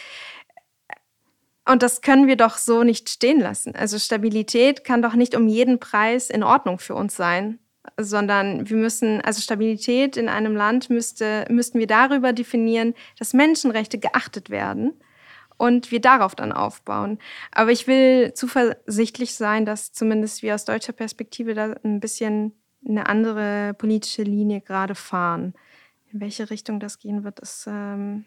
Und 1.66 1.82
das 1.82 2.02
können 2.02 2.26
wir 2.26 2.36
doch 2.36 2.58
so 2.58 2.82
nicht 2.82 3.08
stehen 3.08 3.40
lassen. 3.40 3.74
Also 3.74 3.98
Stabilität 3.98 4.84
kann 4.84 5.00
doch 5.00 5.14
nicht 5.14 5.34
um 5.34 5.48
jeden 5.48 5.80
Preis 5.80 6.28
in 6.28 6.42
Ordnung 6.42 6.78
für 6.78 6.94
uns 6.94 7.16
sein, 7.16 7.58
sondern 7.98 8.68
wir 8.68 8.76
müssen, 8.76 9.20
also 9.22 9.40
Stabilität 9.40 10.16
in 10.16 10.28
einem 10.28 10.54
Land 10.54 10.90
müsste, 10.90 11.46
müssten 11.48 11.78
wir 11.78 11.86
darüber 11.86 12.32
definieren, 12.32 12.94
dass 13.18 13.32
Menschenrechte 13.32 13.98
geachtet 13.98 14.50
werden 14.50 14.92
und 15.56 15.90
wir 15.90 16.00
darauf 16.00 16.34
dann 16.34 16.52
aufbauen. 16.52 17.18
Aber 17.52 17.70
ich 17.70 17.86
will 17.86 18.34
zuversichtlich 18.34 19.34
sein, 19.34 19.64
dass 19.64 19.92
zumindest 19.92 20.42
wir 20.42 20.54
aus 20.54 20.64
deutscher 20.66 20.92
Perspektive 20.92 21.54
da 21.54 21.74
ein 21.82 22.00
bisschen 22.00 22.52
eine 22.86 23.06
andere 23.06 23.74
politische 23.74 24.22
Linie 24.22 24.60
gerade 24.60 24.94
fahren. 24.94 25.54
In 26.12 26.20
welche 26.20 26.50
Richtung 26.50 26.80
das 26.80 26.98
gehen 26.98 27.24
wird, 27.24 27.40
ist 27.40 27.66
ähm, 27.66 28.26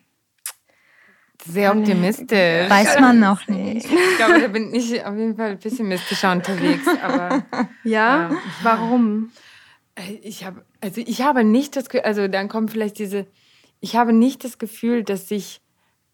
sehr 1.45 1.75
optimistisch. 1.75 2.69
Weiß 2.69 2.99
man 2.99 3.19
noch 3.19 3.47
nicht. 3.47 3.85
Ich 3.85 4.17
glaube, 4.17 4.41
da 4.41 4.47
bin 4.47 4.73
ich 4.73 5.03
auf 5.05 5.15
jeden 5.15 5.35
Fall 5.35 5.57
pessimistischer 5.57 6.31
unterwegs. 6.31 6.87
Aber, 7.01 7.45
ja, 7.83 8.29
ähm, 8.29 8.37
warum? 8.63 9.31
Ich 10.21 10.45
habe, 10.45 10.63
also 10.81 11.01
ich 11.05 11.21
habe 11.21 11.43
nicht 11.43 11.75
das 11.75 11.89
Gefühl, 11.89 12.05
also 12.05 12.27
dann 12.27 12.49
kommt 12.49 12.71
vielleicht 12.71 12.99
diese, 12.99 13.25
ich 13.79 13.95
habe 13.95 14.13
nicht 14.13 14.43
das 14.43 14.57
Gefühl, 14.57 15.03
dass 15.03 15.27
sich 15.27 15.61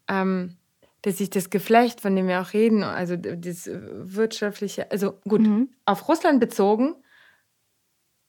ähm, 0.07 0.57
dass 1.03 1.17
sich 1.17 1.29
das 1.29 1.49
Geflecht, 1.49 1.99
von 1.99 2.15
dem 2.15 2.27
wir 2.27 2.41
auch 2.41 2.53
reden, 2.53 2.81
also 2.81 3.17
das 3.17 3.69
wirtschaftliche, 3.69 4.89
also 4.89 5.19
gut, 5.27 5.41
mhm. 5.41 5.69
auf 5.85 6.07
Russland 6.07 6.39
bezogen, 6.39 6.95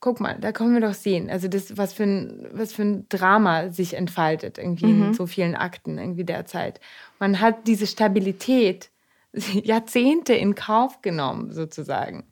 guck 0.04 0.20
mal, 0.20 0.36
da 0.38 0.52
können 0.52 0.74
wir 0.74 0.82
doch 0.82 0.92
sehen, 0.92 1.30
also 1.30 1.48
das, 1.48 1.78
was 1.78 1.94
für 1.94 2.02
ein, 2.02 2.46
was 2.52 2.74
für 2.74 2.82
ein 2.82 3.08
Drama 3.08 3.70
sich 3.70 3.94
entfaltet, 3.94 4.58
irgendwie 4.58 4.84
mhm. 4.84 5.02
in 5.06 5.14
so 5.14 5.26
vielen 5.26 5.54
Akten 5.54 5.96
irgendwie 5.96 6.24
derzeit. 6.24 6.78
Man 7.18 7.40
hat 7.40 7.66
diese 7.66 7.86
Stabilität 7.86 8.90
Jahrzehnte 9.32 10.34
in 10.34 10.54
Kauf 10.54 11.00
genommen, 11.00 11.52
sozusagen. 11.52 12.24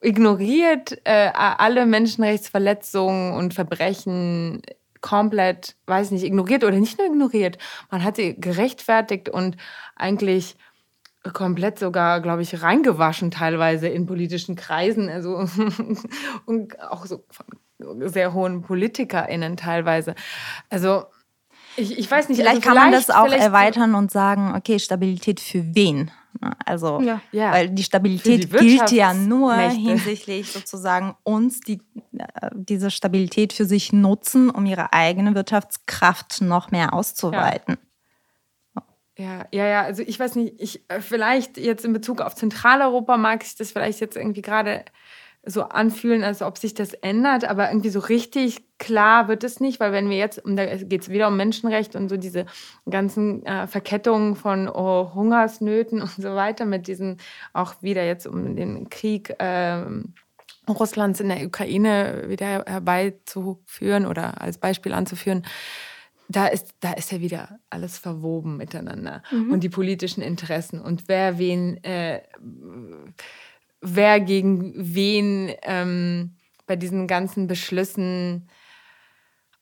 Ignoriert 0.00 1.00
äh, 1.04 1.30
alle 1.32 1.86
Menschenrechtsverletzungen 1.86 3.34
und 3.34 3.54
Verbrechen 3.54 4.62
komplett, 5.00 5.76
weiß 5.86 6.10
nicht, 6.10 6.24
ignoriert 6.24 6.64
oder 6.64 6.80
nicht 6.80 6.98
nur 6.98 7.06
ignoriert. 7.06 7.58
Man 7.92 8.02
hat 8.02 8.16
sie 8.16 8.40
gerechtfertigt 8.40 9.28
und 9.28 9.56
eigentlich 9.94 10.56
komplett 11.32 11.78
sogar, 11.78 12.20
glaube 12.20 12.42
ich, 12.42 12.62
reingewaschen 12.62 13.30
teilweise 13.30 13.88
in 13.88 14.06
politischen 14.06 14.56
Kreisen, 14.56 15.08
also 15.08 15.46
und 16.46 16.80
auch 16.80 17.06
so 17.06 17.24
von 17.30 17.46
sehr 18.08 18.32
hohen 18.32 18.62
PolitikerInnen 18.62 19.56
teilweise. 19.56 20.14
Also 20.68 21.04
ich, 21.76 21.98
ich 21.98 22.10
weiß 22.10 22.28
nicht. 22.28 22.38
Vielleicht 22.38 22.56
also 22.56 22.68
kann 22.68 22.76
man 22.76 22.92
das 22.92 23.10
auch 23.10 23.30
erweitern 23.32 23.94
und 23.94 24.10
sagen, 24.10 24.54
okay, 24.56 24.78
Stabilität 24.78 25.40
für 25.40 25.74
wen? 25.74 26.10
Also, 26.64 27.00
ja. 27.00 27.20
weil 27.52 27.70
die 27.70 27.82
Stabilität 27.82 28.44
die 28.44 28.48
gilt 28.48 28.92
ja 28.92 29.12
nur 29.12 29.54
hinsichtlich 29.54 30.52
sozusagen 30.52 31.16
uns, 31.22 31.60
die 31.60 31.82
äh, 32.16 32.50
diese 32.54 32.90
Stabilität 32.90 33.52
für 33.52 33.64
sich 33.64 33.92
nutzen, 33.92 34.48
um 34.48 34.64
ihre 34.64 34.92
eigene 34.92 35.34
Wirtschaftskraft 35.34 36.40
noch 36.40 36.70
mehr 36.70 36.94
auszuweiten. 36.94 37.74
Ja. 37.74 37.89
Ja, 39.20 39.46
ja, 39.66 39.82
also 39.82 40.02
ich 40.02 40.18
weiß 40.18 40.36
nicht, 40.36 40.54
ich 40.58 40.82
äh, 40.88 41.00
vielleicht 41.00 41.58
jetzt 41.58 41.84
in 41.84 41.92
Bezug 41.92 42.22
auf 42.22 42.34
Zentraleuropa 42.34 43.18
mag 43.18 43.44
ich 43.44 43.54
das 43.54 43.72
vielleicht 43.72 44.00
jetzt 44.00 44.16
irgendwie 44.16 44.40
gerade 44.40 44.84
so 45.44 45.64
anfühlen, 45.64 46.22
als 46.22 46.40
ob 46.42 46.56
sich 46.56 46.72
das 46.72 46.94
ändert, 46.94 47.44
aber 47.44 47.70
irgendwie 47.70 47.90
so 47.90 48.00
richtig 48.00 48.64
klar 48.78 49.28
wird 49.28 49.44
es 49.44 49.60
nicht, 49.60 49.78
weil 49.80 49.92
wenn 49.92 50.08
wir 50.08 50.16
jetzt, 50.16 50.42
und 50.42 50.56
da 50.56 50.64
geht 50.64 51.02
es 51.02 51.08
wieder 51.10 51.28
um 51.28 51.36
Menschenrecht 51.36 51.96
und 51.96 52.08
so 52.08 52.16
diese 52.16 52.46
ganzen 52.88 53.44
äh, 53.44 53.66
Verkettungen 53.66 54.36
von 54.36 54.68
oh, 54.68 55.12
Hungersnöten 55.14 56.00
und 56.02 56.10
so 56.16 56.34
weiter, 56.34 56.64
mit 56.64 56.86
diesen 56.86 57.18
auch 57.52 57.74
wieder 57.82 58.04
jetzt 58.04 58.26
um 58.26 58.56
den 58.56 58.88
Krieg 58.88 59.30
äh, 59.38 59.84
Russlands 60.68 61.20
in 61.20 61.28
der 61.28 61.44
Ukraine 61.46 62.24
wieder 62.28 62.64
herbeizuführen 62.66 64.06
oder 64.06 64.40
als 64.40 64.58
Beispiel 64.58 64.92
anzuführen, 64.94 65.44
da 66.30 66.46
ist, 66.46 66.74
da 66.80 66.92
ist 66.92 67.10
ja 67.10 67.20
wieder 67.20 67.58
alles 67.70 67.98
verwoben 67.98 68.56
miteinander 68.56 69.22
mhm. 69.30 69.52
und 69.52 69.64
die 69.64 69.68
politischen 69.68 70.22
Interessen 70.22 70.80
und 70.80 71.08
wer 71.08 71.38
wen 71.38 71.82
äh, 71.82 72.22
wer 73.80 74.20
gegen 74.20 74.72
wen 74.76 75.52
ähm, 75.62 76.36
bei 76.66 76.76
diesen 76.76 77.08
ganzen 77.08 77.48
Beschlüssen 77.48 78.48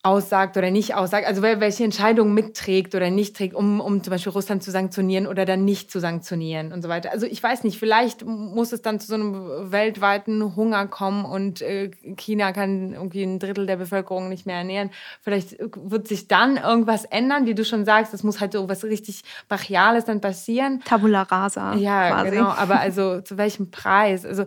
aussagt 0.05 0.57
oder 0.57 0.71
nicht 0.71 0.95
aussagt, 0.95 1.27
also 1.27 1.43
welche 1.43 1.83
Entscheidungen 1.83 2.33
mitträgt 2.33 2.95
oder 2.95 3.11
nicht 3.11 3.37
trägt, 3.37 3.55
um, 3.55 3.81
um 3.81 4.03
zum 4.03 4.13
Beispiel 4.13 4.31
Russland 4.31 4.63
zu 4.63 4.71
sanktionieren 4.71 5.27
oder 5.27 5.45
dann 5.45 5.65
nicht 5.65 5.91
zu 5.91 5.99
sanktionieren 5.99 6.73
und 6.73 6.83
so 6.83 6.89
weiter. 6.89 7.11
Also 7.11 7.27
ich 7.27 7.43
weiß 7.43 7.65
nicht, 7.65 7.81
vielleicht 7.81 8.25
muss 8.25 8.73
es 8.73 8.81
dann 8.81 9.01
zu 9.01 9.09
so 9.09 9.15
einem 9.15 9.73
weltweiten 9.73 10.55
Hunger 10.55 10.87
kommen 10.87 11.25
und 11.25 11.63
äh, 11.63 11.91
China 12.17 12.53
kann 12.53 12.93
irgendwie 12.93 13.25
ein 13.25 13.41
Drittel 13.41 13.67
der 13.67 13.77
Bevölkerung 13.77 14.29
nicht 14.29 14.47
mehr 14.47 14.59
ernähren. 14.59 14.91
Vielleicht 15.21 15.57
wird 15.59 16.07
sich 16.07 16.29
dann 16.29 16.59
irgendwas 16.59 17.05
ändern, 17.05 17.47
wie 17.47 17.57
du 17.57 17.65
schon 17.65 17.85
sagst, 17.85 18.15
es 18.15 18.23
muss 18.23 18.41
halt 18.41 18.53
so 18.53 18.69
was 18.69 18.85
richtig 18.85 19.23
Brachiales 19.49 20.05
dann 20.05 20.21
passieren. 20.21 20.81
Tabula 20.85 21.23
rasa. 21.23 21.75
Ja, 21.75 22.11
quasi. 22.11 22.31
genau, 22.31 22.51
aber 22.51 22.79
also 22.79 23.21
zu 23.21 23.37
welchem 23.37 23.73
Preis? 23.73 24.25
Also 24.25 24.45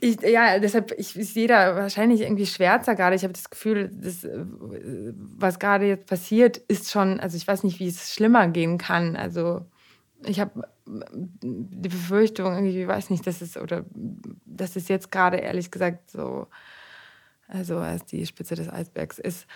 ich, 0.00 0.20
ja, 0.22 0.58
deshalb 0.58 0.92
ich, 0.98 1.16
ist 1.16 1.34
jeder 1.34 1.76
wahrscheinlich 1.76 2.22
irgendwie 2.22 2.46
schwärzer 2.46 2.94
gerade. 2.94 3.16
Ich 3.16 3.22
habe 3.22 3.32
das 3.32 3.50
Gefühl, 3.50 3.90
das, 3.92 4.24
äh, 4.24 4.44
was 5.14 5.58
gerade 5.58 5.86
jetzt 5.86 6.06
passiert, 6.06 6.56
ist 6.56 6.90
schon, 6.90 7.20
also 7.20 7.36
ich 7.36 7.46
weiß 7.46 7.64
nicht, 7.64 7.80
wie 7.80 7.88
es 7.88 8.14
schlimmer 8.14 8.48
gehen 8.48 8.78
kann. 8.78 9.16
Also 9.16 9.66
ich 10.24 10.40
habe 10.40 10.68
die 10.86 11.88
Befürchtung, 11.88 12.52
irgendwie, 12.54 12.86
weiß 12.86 13.10
nicht, 13.10 13.26
dass 13.26 13.40
es 13.40 13.56
oder 13.56 13.84
dass 14.44 14.76
es 14.76 14.88
jetzt 14.88 15.10
gerade 15.10 15.38
ehrlich 15.38 15.70
gesagt 15.70 16.10
so, 16.10 16.46
also 17.46 17.78
als 17.78 18.04
die 18.04 18.26
Spitze 18.26 18.54
des 18.54 18.68
Eisbergs 18.68 19.18
ist, 19.18 19.46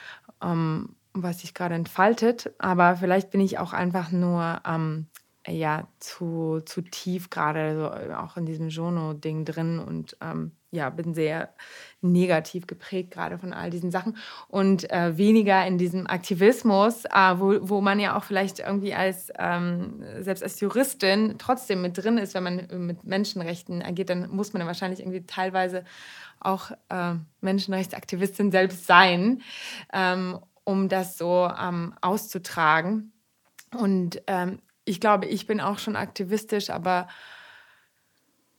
ähm, 0.42 0.96
was 1.12 1.40
sich 1.40 1.54
gerade 1.54 1.74
entfaltet. 1.74 2.52
Aber 2.58 2.96
vielleicht 2.96 3.30
bin 3.30 3.40
ich 3.40 3.58
auch 3.58 3.72
einfach 3.72 4.10
nur 4.10 4.60
ähm, 4.66 5.06
ja 5.46 5.88
zu, 6.00 6.60
zu 6.64 6.82
tief 6.82 7.30
gerade 7.30 7.76
so 7.76 7.86
äh, 7.86 8.14
auch 8.14 8.36
in 8.36 8.46
diesem 8.46 8.68
Jono-Ding 8.68 9.44
drin 9.44 9.78
und 9.78 10.16
ähm, 10.20 10.52
ja, 10.70 10.90
bin 10.90 11.14
sehr 11.14 11.54
negativ 12.00 12.66
geprägt 12.66 13.12
gerade 13.12 13.38
von 13.38 13.52
all 13.52 13.70
diesen 13.70 13.90
Sachen 13.90 14.16
und 14.48 14.90
äh, 14.90 15.16
weniger 15.16 15.64
in 15.66 15.78
diesem 15.78 16.06
Aktivismus, 16.06 17.04
äh, 17.04 17.38
wo, 17.38 17.56
wo 17.68 17.80
man 17.80 18.00
ja 18.00 18.16
auch 18.16 18.24
vielleicht 18.24 18.58
irgendwie 18.58 18.94
als, 18.94 19.30
ähm, 19.38 20.02
selbst 20.20 20.42
als 20.42 20.58
Juristin 20.60 21.36
trotzdem 21.38 21.80
mit 21.80 21.96
drin 21.96 22.18
ist, 22.18 22.34
wenn 22.34 22.42
man 22.42 22.86
mit 22.86 23.04
Menschenrechten 23.04 23.82
agiert, 23.82 24.10
dann 24.10 24.28
muss 24.30 24.52
man 24.52 24.60
ja 24.60 24.66
wahrscheinlich 24.66 25.00
irgendwie 25.00 25.24
teilweise 25.26 25.84
auch 26.40 26.72
äh, 26.88 27.14
Menschenrechtsaktivistin 27.40 28.50
selbst 28.50 28.86
sein, 28.86 29.42
ähm, 29.92 30.38
um 30.64 30.88
das 30.88 31.16
so 31.16 31.50
ähm, 31.60 31.94
auszutragen. 32.00 33.12
Und 33.76 34.22
ähm, 34.26 34.60
ich 34.84 35.00
glaube, 35.00 35.26
ich 35.26 35.46
bin 35.46 35.60
auch 35.60 35.78
schon 35.78 35.96
aktivistisch, 35.96 36.70
aber 36.70 37.08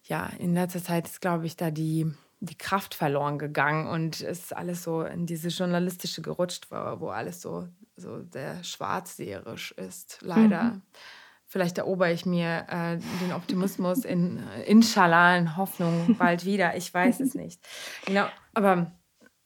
ja, 0.03 0.29
in 0.37 0.53
letzter 0.53 0.83
Zeit 0.83 1.07
ist, 1.07 1.21
glaube 1.21 1.45
ich, 1.45 1.55
da 1.55 1.71
die, 1.71 2.11
die 2.39 2.57
Kraft 2.57 2.93
verloren 2.93 3.39
gegangen 3.39 3.87
und 3.87 4.21
es 4.21 4.39
ist 4.39 4.55
alles 4.55 4.83
so 4.83 5.03
in 5.03 5.25
diese 5.25 5.49
journalistische 5.49 6.21
gerutscht, 6.21 6.67
wo, 6.69 6.99
wo 6.99 7.09
alles 7.09 7.41
so, 7.41 7.67
so 7.95 8.23
sehr 8.31 8.63
schwarzseherisch 8.63 9.71
ist, 9.71 10.19
leider. 10.21 10.63
Mhm. 10.63 10.81
Vielleicht 11.47 11.77
erober 11.77 12.11
ich 12.11 12.25
mir 12.25 12.65
äh, 12.69 12.97
den 13.21 13.31
Optimismus 13.31 14.03
in 14.03 14.43
Inshallah, 14.65 15.37
in 15.37 15.55
Hoffnung 15.57 16.15
bald 16.17 16.43
wieder. 16.43 16.75
Ich 16.75 16.93
weiß 16.93 17.19
es 17.19 17.33
nicht. 17.35 17.61
Genau, 18.05 18.27
aber 18.53 18.91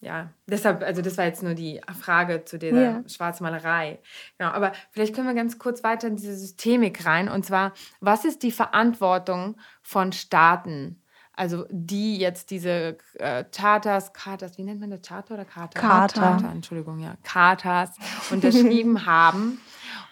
ja, 0.02 0.30
deshalb, 0.47 0.82
also 0.82 1.02
das 1.02 1.18
war 1.18 1.26
jetzt 1.26 1.43
nur 1.43 1.56
die 1.56 1.82
Frage 2.00 2.45
zu 2.45 2.58
dieser 2.58 2.82
ja. 2.82 3.04
Schwarzmalerei. 3.06 4.00
Genau, 4.38 4.52
aber 4.52 4.72
vielleicht 4.91 5.14
können 5.14 5.28
wir 5.28 5.34
ganz 5.34 5.60
kurz 5.60 5.84
weiter 5.84 6.08
in 6.08 6.16
diese 6.16 6.38
Systemik 6.38 7.06
rein. 7.06 7.28
Und 7.28 7.45
zwar, 7.45 7.74
was 8.00 8.24
ist 8.24 8.43
die 8.43 8.52
Verantwortung 8.52 9.58
von 9.82 10.14
Staaten? 10.14 11.02
Also 11.34 11.66
die 11.70 12.18
jetzt 12.18 12.50
diese 12.52 12.97
äh, 13.16 13.43
Charters, 13.54 14.14
Charters, 14.14 14.58
wie 14.58 14.64
nennt 14.64 14.80
man 14.80 14.89
das, 14.89 15.02
Charter 15.02 15.34
oder 15.34 15.45
Charter? 15.45 15.80
Charter. 15.80 16.22
Charter 16.22 16.52
Entschuldigung, 16.52 17.00
ja, 17.00 17.16
Charters 17.24 17.91
unterschrieben 18.32 19.06
haben. 19.06 19.60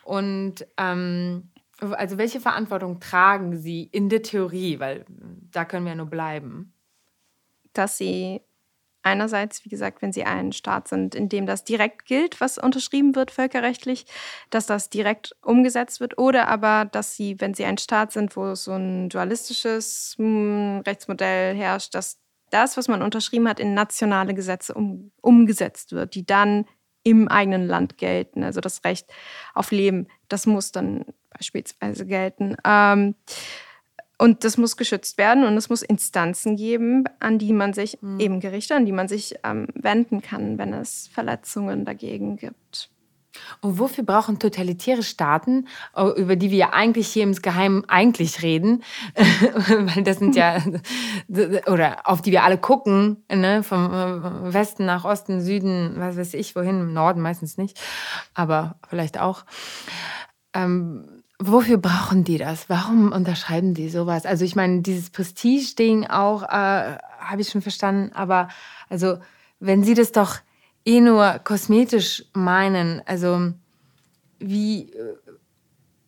Und 0.03 0.67
ähm, 0.77 1.49
also 1.79 2.17
welche 2.17 2.41
Verantwortung 2.41 2.99
tragen 2.99 3.57
sie 3.57 3.83
in 3.83 4.09
der 4.09 4.21
Theorie? 4.21 4.79
Weil 4.79 5.05
da 5.51 5.63
können 5.63 5.85
wir 5.85 5.91
ja 5.91 5.97
nur 5.97 6.07
bleiben. 6.07 6.73
Dass 7.73 7.97
sie 7.97 8.41
einerseits, 9.07 9.65
wie 9.65 9.69
gesagt, 9.69 10.01
wenn 10.01 10.13
sie 10.13 10.23
ein 10.23 10.51
Staat 10.51 10.87
sind, 10.87 11.15
in 11.15 11.29
dem 11.29 11.45
das 11.45 11.63
direkt 11.63 12.05
gilt, 12.05 12.39
was 12.39 12.57
unterschrieben 12.57 13.15
wird 13.15 13.31
völkerrechtlich, 13.31 14.05
dass 14.49 14.65
das 14.65 14.89
direkt 14.89 15.35
umgesetzt 15.41 15.99
wird, 15.99 16.17
oder 16.17 16.47
aber, 16.47 16.85
dass 16.85 17.15
sie, 17.15 17.39
wenn 17.39 17.53
sie 17.53 17.65
ein 17.65 17.77
Staat 17.77 18.11
sind, 18.11 18.35
wo 18.35 18.55
so 18.55 18.73
ein 18.73 19.09
dualistisches 19.09 20.15
hm, 20.17 20.83
Rechtsmodell 20.85 21.55
herrscht, 21.55 21.95
dass 21.95 22.19
das, 22.49 22.77
was 22.77 22.87
man 22.87 23.01
unterschrieben 23.01 23.47
hat, 23.47 23.59
in 23.59 23.73
nationale 23.73 24.33
Gesetze 24.33 24.73
um, 24.73 25.11
umgesetzt 25.21 25.91
wird, 25.91 26.15
die 26.15 26.25
dann 26.25 26.65
im 27.03 27.27
eigenen 27.27 27.67
Land 27.67 27.97
gelten. 27.97 28.43
Also 28.43 28.59
das 28.59 28.83
Recht 28.83 29.07
auf 29.53 29.71
Leben, 29.71 30.07
das 30.27 30.45
muss 30.45 30.71
dann 30.71 31.05
beispielsweise 31.29 32.05
gelten. 32.05 32.57
Ähm, 32.65 33.15
und 34.17 34.43
das 34.43 34.57
muss 34.57 34.77
geschützt 34.77 35.17
werden 35.17 35.43
und 35.43 35.55
es 35.57 35.69
muss 35.69 35.81
Instanzen 35.81 36.55
geben, 36.55 37.03
an 37.19 37.37
die 37.37 37.53
man 37.53 37.73
sich, 37.73 37.99
mhm. 38.01 38.19
eben 38.19 38.39
Gerichte, 38.39 38.75
an 38.75 38.85
die 38.85 38.91
man 38.91 39.07
sich 39.07 39.35
ähm, 39.43 39.67
wenden 39.75 40.21
kann, 40.21 40.57
wenn 40.57 40.73
es 40.73 41.07
Verletzungen 41.13 41.85
dagegen 41.85 42.37
gibt. 42.37 42.89
Und 43.61 43.77
wofür 43.77 44.03
brauchen 44.03 44.39
totalitäre 44.39 45.03
Staaten, 45.03 45.67
oh, 45.95 46.11
über 46.15 46.35
die 46.35 46.49
wir 46.49 46.73
eigentlich 46.73 47.07
hier 47.07 47.23
im 47.23 47.33
Geheimen 47.33 47.87
eigentlich 47.87 48.41
reden, 48.41 48.83
weil 49.15 50.03
das 50.03 50.17
sind 50.17 50.35
ja, 50.35 50.57
oder 51.67 52.07
auf 52.07 52.21
die 52.23 52.31
wir 52.31 52.43
alle 52.43 52.57
gucken, 52.57 53.23
ne? 53.31 53.61
vom 53.61 53.93
äh, 53.93 54.53
Westen 54.53 54.85
nach 54.85 55.05
Osten, 55.05 55.41
Süden, 55.41 55.93
was 55.97 56.17
weiß 56.17 56.33
ich, 56.33 56.55
wohin, 56.55 56.79
im 56.81 56.93
Norden 56.93 57.21
meistens 57.21 57.57
nicht, 57.57 57.79
aber 58.33 58.79
vielleicht 58.89 59.19
auch. 59.19 59.45
Ähm, 60.53 61.16
Wofür 61.39 61.77
brauchen 61.77 62.23
die 62.23 62.39
das? 62.39 62.67
Warum 62.67 63.11
unterschreiben 63.11 63.75
die 63.75 63.89
sowas? 63.89 64.25
Also 64.25 64.43
ich 64.43 64.55
meine, 64.55 64.81
dieses 64.81 65.11
Prestige-Ding 65.11 66.07
auch, 66.07 66.41
äh, 66.41 66.97
habe 67.19 67.41
ich 67.41 67.49
schon 67.49 67.61
verstanden, 67.61 68.11
aber 68.13 68.47
also 68.89 69.19
wenn 69.59 69.83
sie 69.83 69.93
das 69.93 70.11
doch 70.11 70.37
eh 70.83 70.99
nur 70.99 71.39
kosmetisch 71.43 72.25
meinen, 72.33 73.03
also 73.05 73.51
wie, 74.39 74.91
äh, 74.93 75.15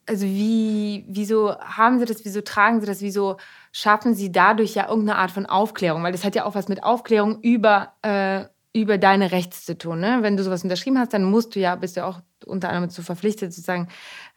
also 0.07 0.25
wie, 0.25 1.05
wieso 1.07 1.55
haben 1.59 1.99
sie 1.99 2.05
das, 2.05 2.25
wieso 2.25 2.41
tragen 2.41 2.79
sie 2.79 2.87
das, 2.87 3.01
wieso 3.01 3.37
schaffen 3.71 4.15
sie 4.15 4.31
dadurch 4.31 4.73
ja 4.73 4.89
irgendeine 4.89 5.19
Art 5.19 5.29
von 5.29 5.45
Aufklärung? 5.45 6.01
Weil 6.01 6.11
das 6.11 6.23
hat 6.23 6.33
ja 6.33 6.45
auch 6.45 6.55
was 6.55 6.69
mit 6.69 6.83
Aufklärung 6.83 7.39
über, 7.41 7.93
äh, 8.01 8.45
über 8.73 8.97
deine 8.97 9.31
Rechte 9.31 9.59
zu 9.59 9.77
tun. 9.77 9.99
Ne? 9.99 10.19
Wenn 10.21 10.37
du 10.37 10.43
sowas 10.43 10.63
unterschrieben 10.63 10.97
hast, 10.97 11.13
dann 11.13 11.23
musst 11.23 11.55
du 11.55 11.59
ja, 11.59 11.75
bist 11.75 11.97
du 11.97 12.05
auch 12.05 12.21
unter 12.45 12.69
anderem 12.69 12.89
dazu 12.89 13.03
verpflichtet, 13.03 13.53
sozusagen 13.53 13.89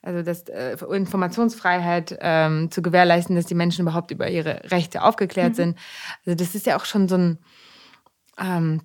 also 0.03 0.23
das 0.23 0.49
äh, 0.49 0.77
Informationsfreiheit 0.91 2.19
ähm, 2.21 2.71
zu 2.71 2.83
gewährleisten, 2.83 3.37
dass 3.37 3.47
die 3.47 3.55
Menschen 3.55 3.83
überhaupt 3.83 4.11
über 4.11 4.29
ihre 4.29 4.71
Rechte 4.71 5.03
aufgeklärt 5.03 5.51
mhm. 5.51 5.55
sind. 5.55 5.79
Also 6.27 6.37
das 6.37 6.55
ist 6.55 6.67
ja 6.67 6.77
auch 6.77 6.85
schon 6.85 7.09
so 7.09 7.17
ein 7.17 7.39
ähm, 8.39 8.83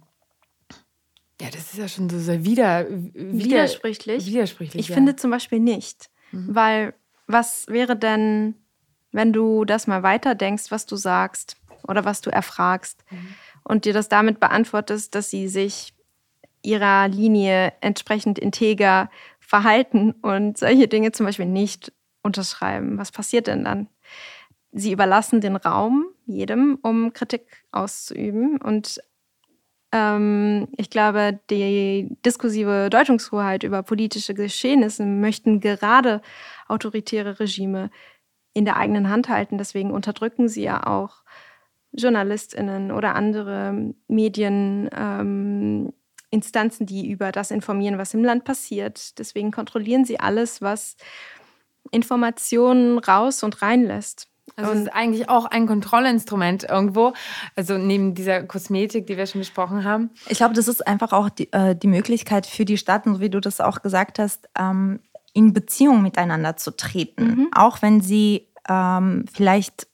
ja, 1.39 1.49
das 1.51 1.73
ist 1.73 1.77
ja 1.77 1.87
schon 1.87 2.09
so 2.09 2.17
sehr 2.19 2.43
wider, 2.43 2.87
wider, 2.89 3.33
widersprüchlich. 3.45 4.25
widersprüchlich. 4.25 4.81
Ich 4.81 4.89
ja. 4.89 4.95
finde 4.95 5.15
zum 5.15 5.29
Beispiel 5.29 5.59
nicht, 5.59 6.09
mhm. 6.31 6.55
weil 6.55 6.93
was 7.27 7.67
wäre 7.67 7.95
denn, 7.95 8.55
wenn 9.11 9.33
du 9.33 9.63
das 9.63 9.85
mal 9.85 10.01
weiterdenkst, 10.01 10.71
was 10.71 10.85
du 10.85 10.95
sagst 10.95 11.57
oder 11.87 12.05
was 12.05 12.21
du 12.21 12.31
erfragst 12.31 13.03
mhm. 13.11 13.35
und 13.63 13.85
dir 13.85 13.93
das 13.93 14.09
damit 14.09 14.39
beantwortest, 14.39 15.13
dass 15.13 15.29
sie 15.29 15.47
sich 15.47 15.93
ihrer 16.63 17.07
Linie 17.07 17.73
entsprechend 17.81 18.39
integer 18.39 19.09
verhalten 19.47 20.11
und 20.21 20.57
solche 20.57 20.89
Dinge 20.89 21.13
zum 21.13 21.25
Beispiel 21.25 21.45
nicht 21.45 21.93
unterschreiben. 22.21 22.97
Was 22.97 23.13
passiert 23.13 23.47
denn 23.47 23.63
dann? 23.63 23.87
Sie 24.73 24.91
überlassen 24.91 25.39
den 25.39 25.55
Raum 25.55 26.07
jedem, 26.25 26.77
um 26.81 27.13
Kritik 27.13 27.63
auszuüben. 27.71 28.59
Und 28.61 29.01
ähm, 29.93 30.67
ich 30.75 30.89
glaube, 30.89 31.39
die 31.49 32.09
diskursive 32.25 32.89
Deutungshoheit 32.91 33.63
über 33.63 33.83
politische 33.83 34.33
Geschehnisse 34.33 35.05
möchten 35.05 35.61
gerade 35.61 36.21
autoritäre 36.67 37.39
Regime 37.39 37.89
in 38.53 38.65
der 38.65 38.75
eigenen 38.75 39.09
Hand 39.09 39.29
halten. 39.29 39.57
Deswegen 39.57 39.91
unterdrücken 39.91 40.49
sie 40.49 40.63
ja 40.63 40.85
auch 40.85 41.23
JournalistInnen 41.93 42.91
oder 42.91 43.15
andere 43.15 43.93
Medien, 44.09 44.89
ähm, 44.93 45.93
Instanzen, 46.29 46.85
die 46.85 47.09
über 47.09 47.31
das 47.31 47.51
informieren, 47.51 47.97
was 47.97 48.13
im 48.13 48.23
Land 48.23 48.43
passiert. 48.43 49.17
Deswegen 49.19 49.51
kontrollieren 49.51 50.05
sie 50.05 50.19
alles, 50.19 50.61
was 50.61 50.97
Informationen 51.91 52.99
raus 52.99 53.43
und 53.43 53.61
reinlässt. 53.61 54.27
Also 54.55 54.71
es 54.71 54.81
ist 54.81 54.93
eigentlich 54.93 55.29
auch 55.29 55.45
ein 55.45 55.67
Kontrollinstrument 55.67 56.63
irgendwo, 56.63 57.13
also 57.55 57.77
neben 57.77 58.15
dieser 58.15 58.43
Kosmetik, 58.43 59.05
die 59.05 59.17
wir 59.17 59.27
schon 59.27 59.41
besprochen 59.41 59.83
haben. 59.83 60.09
Ich 60.27 60.37
glaube, 60.37 60.55
das 60.55 60.67
ist 60.67 60.85
einfach 60.87 61.11
auch 61.11 61.29
die, 61.29 61.51
äh, 61.53 61.75
die 61.75 61.87
Möglichkeit 61.87 62.45
für 62.47 62.65
die 62.65 62.77
Staaten, 62.77 63.15
so 63.15 63.21
wie 63.21 63.29
du 63.29 63.39
das 63.39 63.61
auch 63.61 63.81
gesagt 63.81 64.19
hast, 64.19 64.49
ähm, 64.57 64.99
in 65.33 65.53
Beziehung 65.53 66.01
miteinander 66.01 66.57
zu 66.57 66.75
treten. 66.75 67.25
Mhm. 67.25 67.47
Auch 67.53 67.81
wenn 67.81 68.01
sie 68.01 68.47
ähm, 68.67 69.25
vielleicht 69.31 69.87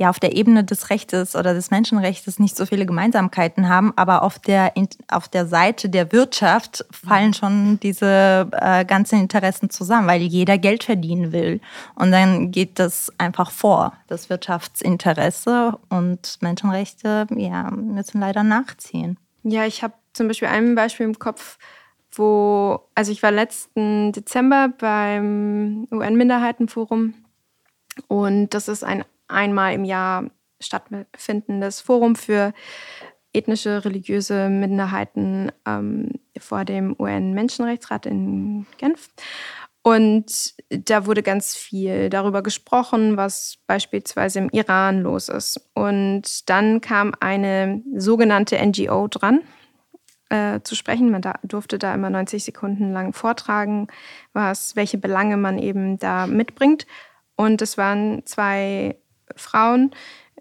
ja 0.00 0.08
auf 0.08 0.18
der 0.18 0.34
Ebene 0.34 0.64
des 0.64 0.88
Rechtes 0.88 1.36
oder 1.36 1.52
des 1.52 1.70
Menschenrechts 1.70 2.38
nicht 2.38 2.56
so 2.56 2.64
viele 2.64 2.86
Gemeinsamkeiten 2.86 3.68
haben, 3.68 3.92
aber 3.96 4.22
auf 4.22 4.38
der, 4.38 4.72
auf 5.08 5.28
der 5.28 5.46
Seite 5.46 5.90
der 5.90 6.10
Wirtschaft 6.10 6.86
fallen 6.90 7.34
schon 7.34 7.78
diese 7.80 8.48
äh, 8.52 8.86
ganzen 8.86 9.20
Interessen 9.20 9.68
zusammen, 9.68 10.08
weil 10.08 10.22
jeder 10.22 10.56
Geld 10.56 10.84
verdienen 10.84 11.32
will. 11.32 11.60
Und 11.96 12.12
dann 12.12 12.50
geht 12.50 12.78
das 12.78 13.12
einfach 13.18 13.50
vor, 13.50 13.92
das 14.06 14.30
Wirtschaftsinteresse 14.30 15.78
und 15.90 16.38
Menschenrechte 16.40 17.26
ja, 17.36 17.70
müssen 17.70 18.22
leider 18.22 18.42
nachziehen. 18.42 19.18
Ja, 19.42 19.66
ich 19.66 19.82
habe 19.82 19.92
zum 20.14 20.28
Beispiel 20.28 20.48
ein 20.48 20.74
Beispiel 20.74 21.04
im 21.04 21.18
Kopf, 21.18 21.58
wo, 22.12 22.80
also 22.94 23.12
ich 23.12 23.22
war 23.22 23.32
letzten 23.32 24.12
Dezember 24.12 24.72
beim 24.78 25.86
UN-Minderheitenforum 25.92 27.12
und 28.08 28.54
das 28.54 28.68
ist 28.68 28.82
ein 28.82 29.04
einmal 29.30 29.74
im 29.74 29.84
Jahr 29.84 30.30
stattfindendes 30.60 31.80
Forum 31.80 32.16
für 32.16 32.52
ethnische, 33.32 33.84
religiöse 33.84 34.48
Minderheiten 34.48 35.52
ähm, 35.66 36.10
vor 36.38 36.64
dem 36.64 36.96
UN-Menschenrechtsrat 36.98 38.06
in 38.06 38.66
Genf. 38.78 39.08
Und 39.82 40.54
da 40.68 41.06
wurde 41.06 41.22
ganz 41.22 41.54
viel 41.54 42.10
darüber 42.10 42.42
gesprochen, 42.42 43.16
was 43.16 43.58
beispielsweise 43.66 44.40
im 44.40 44.50
Iran 44.50 45.00
los 45.00 45.28
ist. 45.28 45.70
Und 45.74 46.50
dann 46.50 46.80
kam 46.82 47.14
eine 47.20 47.82
sogenannte 47.96 48.58
NGO 48.58 49.08
dran 49.08 49.40
äh, 50.28 50.60
zu 50.62 50.74
sprechen. 50.74 51.10
Man 51.10 51.22
da, 51.22 51.34
durfte 51.44 51.78
da 51.78 51.94
immer 51.94 52.10
90 52.10 52.44
Sekunden 52.44 52.92
lang 52.92 53.14
vortragen, 53.14 53.86
was, 54.34 54.76
welche 54.76 54.98
Belange 54.98 55.38
man 55.38 55.58
eben 55.58 55.98
da 55.98 56.26
mitbringt. 56.26 56.86
Und 57.36 57.62
es 57.62 57.78
waren 57.78 58.26
zwei 58.26 58.98
Frauen, 59.40 59.90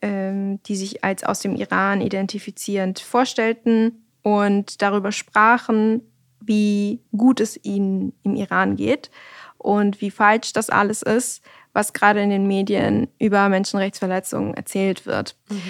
ähm, 0.02 0.62
die 0.64 0.76
sich 0.76 1.04
als 1.04 1.24
aus 1.24 1.40
dem 1.40 1.56
Iran 1.56 2.02
identifizierend 2.02 3.00
vorstellten 3.00 4.06
und 4.22 4.82
darüber 4.82 5.12
sprachen, 5.12 6.02
wie 6.40 7.02
gut 7.16 7.40
es 7.40 7.60
ihnen 7.64 8.14
im 8.24 8.36
Iran 8.36 8.76
geht 8.76 9.10
und 9.58 10.02
wie 10.02 10.12
falsch 10.12 10.54
das 10.54 10.70
alles 10.70 11.02
ist, 11.02 11.44
was 11.74 11.94
gerade 11.94 12.22
in 12.22 12.30
den 12.30 12.48
Medien 12.48 13.08
über 13.20 13.50
Menschenrechtsverletzungen 13.50 14.54
erzählt 14.54 15.06
wird. 15.06 15.36
Mhm. 15.50 15.62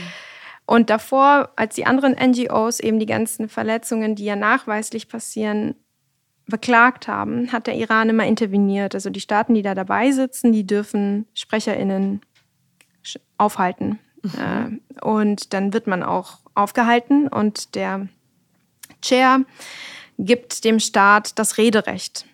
Und 0.65 0.91
davor, 0.91 1.51
als 1.55 1.75
die 1.75 1.87
anderen 1.87 2.13
NGOs 2.13 2.79
eben 2.79 2.99
die 2.99 3.07
ganzen 3.07 3.49
Verletzungen, 3.49 4.15
die 4.15 4.25
ja 4.25 4.35
nachweislich 4.35 5.07
passieren, 5.07 5.75
beklagt 6.45 7.07
haben, 7.07 7.51
hat 7.51 7.67
der 7.67 7.75
Iran 7.75 8.09
immer 8.09 8.25
interveniert. 8.25 8.93
Also 8.95 9.09
die 9.09 9.19
Staaten, 9.19 9.53
die 9.53 9.61
da 9.61 9.75
dabei 9.75 10.11
sitzen, 10.11 10.51
die 10.51 10.65
dürfen 10.65 11.27
Sprecherinnen 11.33 12.21
aufhalten. 13.37 13.99
Mhm. 14.21 14.81
Äh, 15.01 15.05
und 15.05 15.53
dann 15.53 15.73
wird 15.73 15.87
man 15.87 16.03
auch 16.03 16.39
aufgehalten 16.55 17.27
und 17.27 17.75
der 17.75 18.07
Chair 19.01 19.45
gibt 20.17 20.65
dem 20.65 20.79
Staat 20.79 21.39
das 21.39 21.57
Rederecht. 21.57 22.25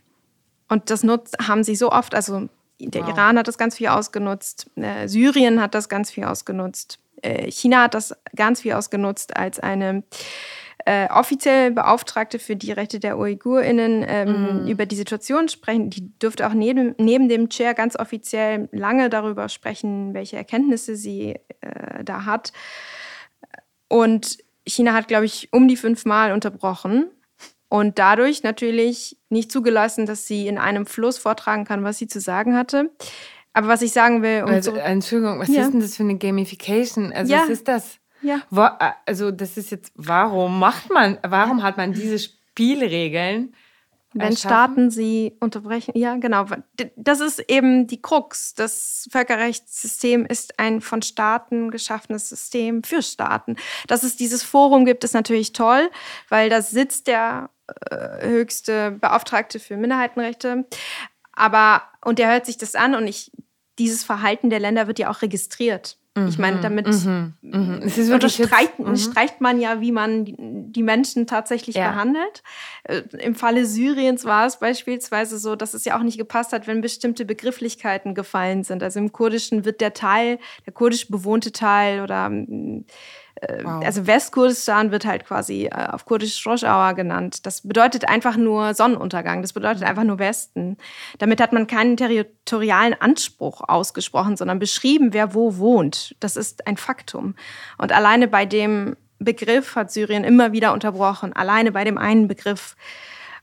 Und 0.68 0.90
das 0.90 1.04
nutzt, 1.04 1.38
haben 1.48 1.64
sie 1.64 1.76
so 1.76 1.92
oft, 1.92 2.16
also 2.16 2.50
der 2.80 3.04
wow. 3.04 3.10
Iran 3.10 3.38
hat 3.38 3.48
das 3.48 3.58
ganz 3.58 3.76
viel 3.76 3.88
ausgenutzt, 3.88 4.70
äh, 4.76 5.08
Syrien 5.08 5.62
hat 5.62 5.76
das 5.76 5.90
ganz 5.90 6.10
viel 6.10 6.26
ausgenutzt, 6.26 7.00
äh, 7.22 7.52
China 7.52 7.84
hat 7.84 7.94
das 7.94 8.16
ganz 8.36 8.62
viel 8.62 8.74
ausgenutzt 8.74 9.38
als 9.38 9.60
eine 9.60 10.04
äh, 10.86 11.08
offiziell 11.10 11.72
Beauftragte 11.72 12.38
für 12.38 12.56
die 12.56 12.72
Rechte 12.72 13.00
der 13.00 13.18
UigurInnen 13.18 14.06
ähm, 14.08 14.62
mhm. 14.62 14.68
über 14.68 14.86
die 14.86 14.96
Situation 14.96 15.50
sprechen. 15.50 15.90
Die 15.90 16.18
dürfte 16.20 16.48
auch 16.48 16.54
neben, 16.54 16.94
neben 17.00 17.28
dem 17.28 17.50
Chair 17.50 17.74
ganz 17.74 17.96
offiziell 17.96 18.70
lange 18.72 19.10
darüber 19.10 19.50
sprechen, 19.50 20.14
welche 20.14 20.38
Erkenntnisse 20.38 20.96
sie 20.96 21.40
äh, 21.62 22.04
da 22.04 22.26
hat. 22.26 22.54
Und 23.88 24.38
China 24.68 24.94
hat, 24.94 25.08
glaube 25.08 25.26
ich, 25.26 25.50
um 25.52 25.68
die 25.68 25.76
fünfmal 25.76 26.32
unterbrochen 26.32 27.08
und 27.68 27.98
dadurch 27.98 28.44
natürlich 28.44 29.18
nicht 29.30 29.52
zugelassen, 29.52 30.06
dass 30.06 30.28
sie 30.28 30.48
in 30.48 30.60
einem 30.60 30.86
Fluss 30.86 31.18
vortragen 31.18 31.66
kann, 31.66 31.84
was 31.84 31.98
sie 31.98 32.08
zu 32.08 32.20
sagen 32.20 32.56
hatte. 32.56 32.92
Aber 33.54 33.68
was 33.70 33.82
ich 33.82 33.92
sagen 33.92 34.22
will. 34.22 34.44
Um 34.44 34.50
also, 34.50 34.72
so, 34.72 34.78
Entschuldigung, 34.78 35.40
was 35.40 35.48
ja. 35.48 35.62
ist 35.62 35.72
denn 35.72 35.80
das 35.80 35.96
für 35.96 36.04
eine 36.04 36.18
Gamification? 36.18 37.12
Also, 37.12 37.34
ja. 37.34 37.42
was 37.42 37.50
ist 37.50 37.68
das? 37.68 38.00
Ja. 38.26 38.42
Also, 39.06 39.32
das 39.32 39.58
ist 39.58 39.72
jetzt, 39.72 39.92
warum 39.96 40.60
macht 40.60 40.92
man, 40.92 41.18
warum 41.26 41.64
hat 41.64 41.78
man 41.78 41.94
diese 41.94 42.20
Spielregeln? 42.20 43.54
Wenn 44.18 44.38
Staaten 44.38 44.92
sie 44.92 45.36
unterbrechen, 45.42 45.92
ja, 45.94 46.16
genau. 46.16 46.46
Das 46.96 47.20
ist 47.20 47.40
eben 47.50 47.86
die 47.86 48.02
Krux. 48.02 48.54
Das 48.54 49.10
Völkerrechtssystem 49.12 50.26
ist 50.26 50.58
ein 50.58 50.80
von 50.80 51.02
Staaten 51.02 51.70
geschaffenes 51.70 52.30
System 52.30 52.82
für 52.84 53.02
Staaten. 53.02 53.58
Dass 53.88 54.04
es 54.04 54.16
dieses 54.16 54.42
Forum 54.42 54.86
gibt, 54.86 55.04
ist 55.04 55.14
natürlich 55.14 55.52
toll, 55.52 55.92
weil 56.30 56.50
da 56.50 56.62
sitzt 56.62 57.08
der 57.08 57.50
äh, 57.90 58.26
höchste 58.26 58.92
Beauftragte 58.92 59.60
für 59.60 59.76
Minderheitenrechte. 59.76 60.66
Aber, 61.34 61.82
und 62.02 62.18
der 62.18 62.32
hört 62.32 62.46
sich 62.46 62.58
das 62.58 62.76
an 62.76 62.96
und 62.96 63.08
ich, 63.08 63.34
dieses 63.80 64.04
Verhalten 64.04 64.50
der 64.50 64.60
Länder 64.60 64.88
wird 64.88 65.00
ja 65.00 65.10
auch 65.10 65.22
registriert. 65.22 65.98
Ich 66.30 66.38
meine, 66.38 66.58
mhm, 66.58 66.62
damit 66.62 66.88
mhm, 66.88 67.34
mhm. 67.42 67.92
unterstreicht 68.14 68.80
mhm. 68.80 69.44
man 69.44 69.60
ja, 69.60 69.82
wie 69.82 69.92
man 69.92 70.24
die 70.72 70.82
Menschen 70.82 71.28
tatsächlich 71.28 71.76
ja. 71.76 71.90
behandelt. 71.90 72.42
Äh, 72.84 73.02
Im 73.20 73.36
Falle 73.36 73.66
Syriens 73.66 74.24
war 74.24 74.46
es 74.46 74.58
beispielsweise 74.58 75.38
so, 75.38 75.58
dass 75.58 75.74
es 75.74 75.84
ja 75.84 75.98
auch 75.98 76.04
nicht 76.04 76.18
gepasst 76.18 76.54
hat, 76.54 76.68
wenn 76.68 76.80
bestimmte 76.80 77.26
Begrifflichkeiten 77.26 78.16
gefallen 78.16 78.64
sind. 78.64 78.82
Also 78.82 79.00
im 79.00 79.12
Kurdischen 79.12 79.66
wird 79.66 79.82
der 79.82 79.94
Teil, 79.94 80.40
der 80.66 80.72
kurdisch 80.72 81.10
bewohnte 81.10 81.52
Teil 81.52 82.02
oder 82.02 82.32
äh, 82.32 82.84
wow. 83.64 83.84
Also 83.84 84.08
Westkurdistan 84.08 84.92
wird 84.92 85.06
halt 85.06 85.26
quasi 85.26 85.66
äh, 85.66 85.88
auf 85.92 86.06
Kurdisch 86.06 86.46
Rojava 86.46 86.94
genannt. 86.94 87.46
Das 87.46 87.62
bedeutet 87.62 88.08
einfach 88.08 88.38
nur 88.38 88.74
Sonnenuntergang. 88.74 89.42
Das 89.42 89.54
bedeutet 89.54 89.84
einfach 89.84 90.04
nur 90.04 90.20
Westen. 90.20 90.78
Damit 91.18 91.42
hat 91.42 91.54
man 91.54 91.68
keinen 91.68 91.98
territorialen 91.98 92.94
Anspruch 93.00 93.62
ausgesprochen, 93.68 94.38
sondern 94.38 94.60
beschrieben, 94.60 95.14
wer 95.14 95.34
wo 95.34 95.58
wohnt. 95.58 96.16
Das 96.20 96.38
ist 96.38 96.68
ein 96.68 96.78
Faktum. 96.78 97.36
Und 97.78 97.92
alleine 97.92 98.28
bei 98.28 98.46
dem 98.46 98.96
Begriff 99.20 99.76
hat 99.76 99.92
Syrien 99.92 100.24
immer 100.24 100.52
wieder 100.52 100.74
unterbrochen. 100.74 101.34
Alleine 101.34 101.72
bei 101.72 101.84
dem 101.84 101.98
einen 101.98 102.28
Begriff. 102.28 102.76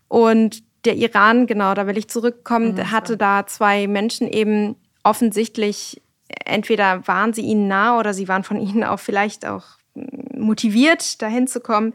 Und 0.09 0.63
der 0.85 0.97
Iran, 0.97 1.47
genau, 1.47 1.75
da 1.75 1.87
will 1.87 1.97
ich 1.97 2.09
zurückkommen, 2.09 2.75
mhm, 2.75 2.91
hatte 2.91 3.17
da 3.17 3.47
zwei 3.47 3.87
Menschen 3.87 4.29
eben 4.29 4.77
offensichtlich 5.05 6.01
entweder 6.45 7.07
waren 7.07 7.33
sie 7.33 7.43
ihnen 7.43 7.69
nah 7.69 7.99
oder 7.99 8.15
sie 8.15 8.29
waren 8.29 8.45
von 8.45 8.59
ihnen 8.59 8.85
auch 8.85 9.01
vielleicht 9.01 9.47
auch 9.47 9.65
motiviert, 9.95 11.23
dahin 11.23 11.47
zu 11.47 11.61
kommen. 11.61 11.95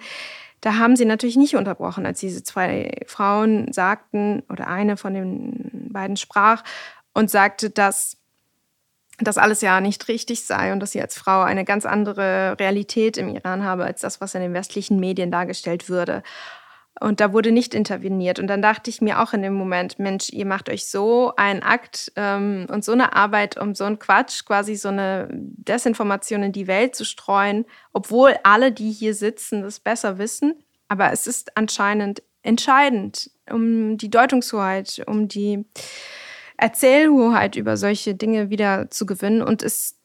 Da 0.61 0.75
haben 0.75 0.95
sie 0.95 1.05
natürlich 1.05 1.37
nicht 1.37 1.55
unterbrochen, 1.55 2.05
als 2.05 2.19
diese 2.19 2.43
zwei 2.43 2.91
Frauen 3.05 3.71
sagten, 3.71 4.43
oder 4.49 4.67
eine 4.67 4.97
von 4.97 5.13
den 5.13 5.89
beiden 5.91 6.17
sprach 6.17 6.63
und 7.13 7.29
sagte, 7.29 7.69
dass 7.69 8.17
das 9.19 9.37
alles 9.37 9.61
ja 9.61 9.81
nicht 9.81 10.07
richtig 10.07 10.45
sei 10.45 10.71
und 10.71 10.79
dass 10.79 10.91
sie 10.91 11.01
als 11.01 11.17
Frau 11.17 11.41
eine 11.41 11.65
ganz 11.65 11.85
andere 11.85 12.55
Realität 12.59 13.17
im 13.17 13.29
Iran 13.29 13.63
habe 13.63 13.83
als 13.83 14.01
das, 14.01 14.21
was 14.21 14.35
in 14.35 14.41
den 14.41 14.53
westlichen 14.53 14.99
Medien 14.99 15.31
dargestellt 15.31 15.89
würde. 15.89 16.21
Und 16.99 17.19
da 17.19 17.31
wurde 17.31 17.51
nicht 17.51 17.75
interveniert. 17.75 18.39
Und 18.39 18.47
dann 18.47 18.61
dachte 18.61 18.89
ich 18.89 19.01
mir 19.01 19.21
auch 19.21 19.33
in 19.33 19.41
dem 19.43 19.53
Moment, 19.53 19.99
Mensch, 19.99 20.29
ihr 20.29 20.45
macht 20.45 20.69
euch 20.69 20.87
so 20.87 21.33
einen 21.35 21.61
Akt 21.61 22.11
ähm, 22.15 22.65
und 22.69 22.83
so 22.83 22.91
eine 22.91 23.13
Arbeit, 23.15 23.57
um 23.57 23.75
so 23.75 23.83
einen 23.83 23.99
Quatsch, 23.99 24.45
quasi 24.45 24.75
so 24.75 24.87
eine 24.89 25.27
Desinformation 25.31 26.43
in 26.43 26.51
die 26.51 26.67
Welt 26.67 26.95
zu 26.95 27.05
streuen, 27.05 27.65
obwohl 27.93 28.35
alle, 28.43 28.71
die 28.71 28.91
hier 28.91 29.13
sitzen, 29.13 29.61
das 29.61 29.79
besser 29.79 30.17
wissen. 30.17 30.55
Aber 30.87 31.11
es 31.11 31.27
ist 31.27 31.55
anscheinend 31.55 32.23
entscheidend 32.41 33.29
um 33.49 33.97
die 33.97 34.09
Deutungshoheit, 34.09 35.03
um 35.05 35.27
die 35.27 35.65
Erzählhoheit 36.57 37.55
über 37.55 37.77
solche 37.77 38.15
Dinge 38.15 38.49
wieder 38.49 38.89
zu 38.89 39.05
gewinnen. 39.05 39.41
Und 39.41 39.61
es 39.61 39.97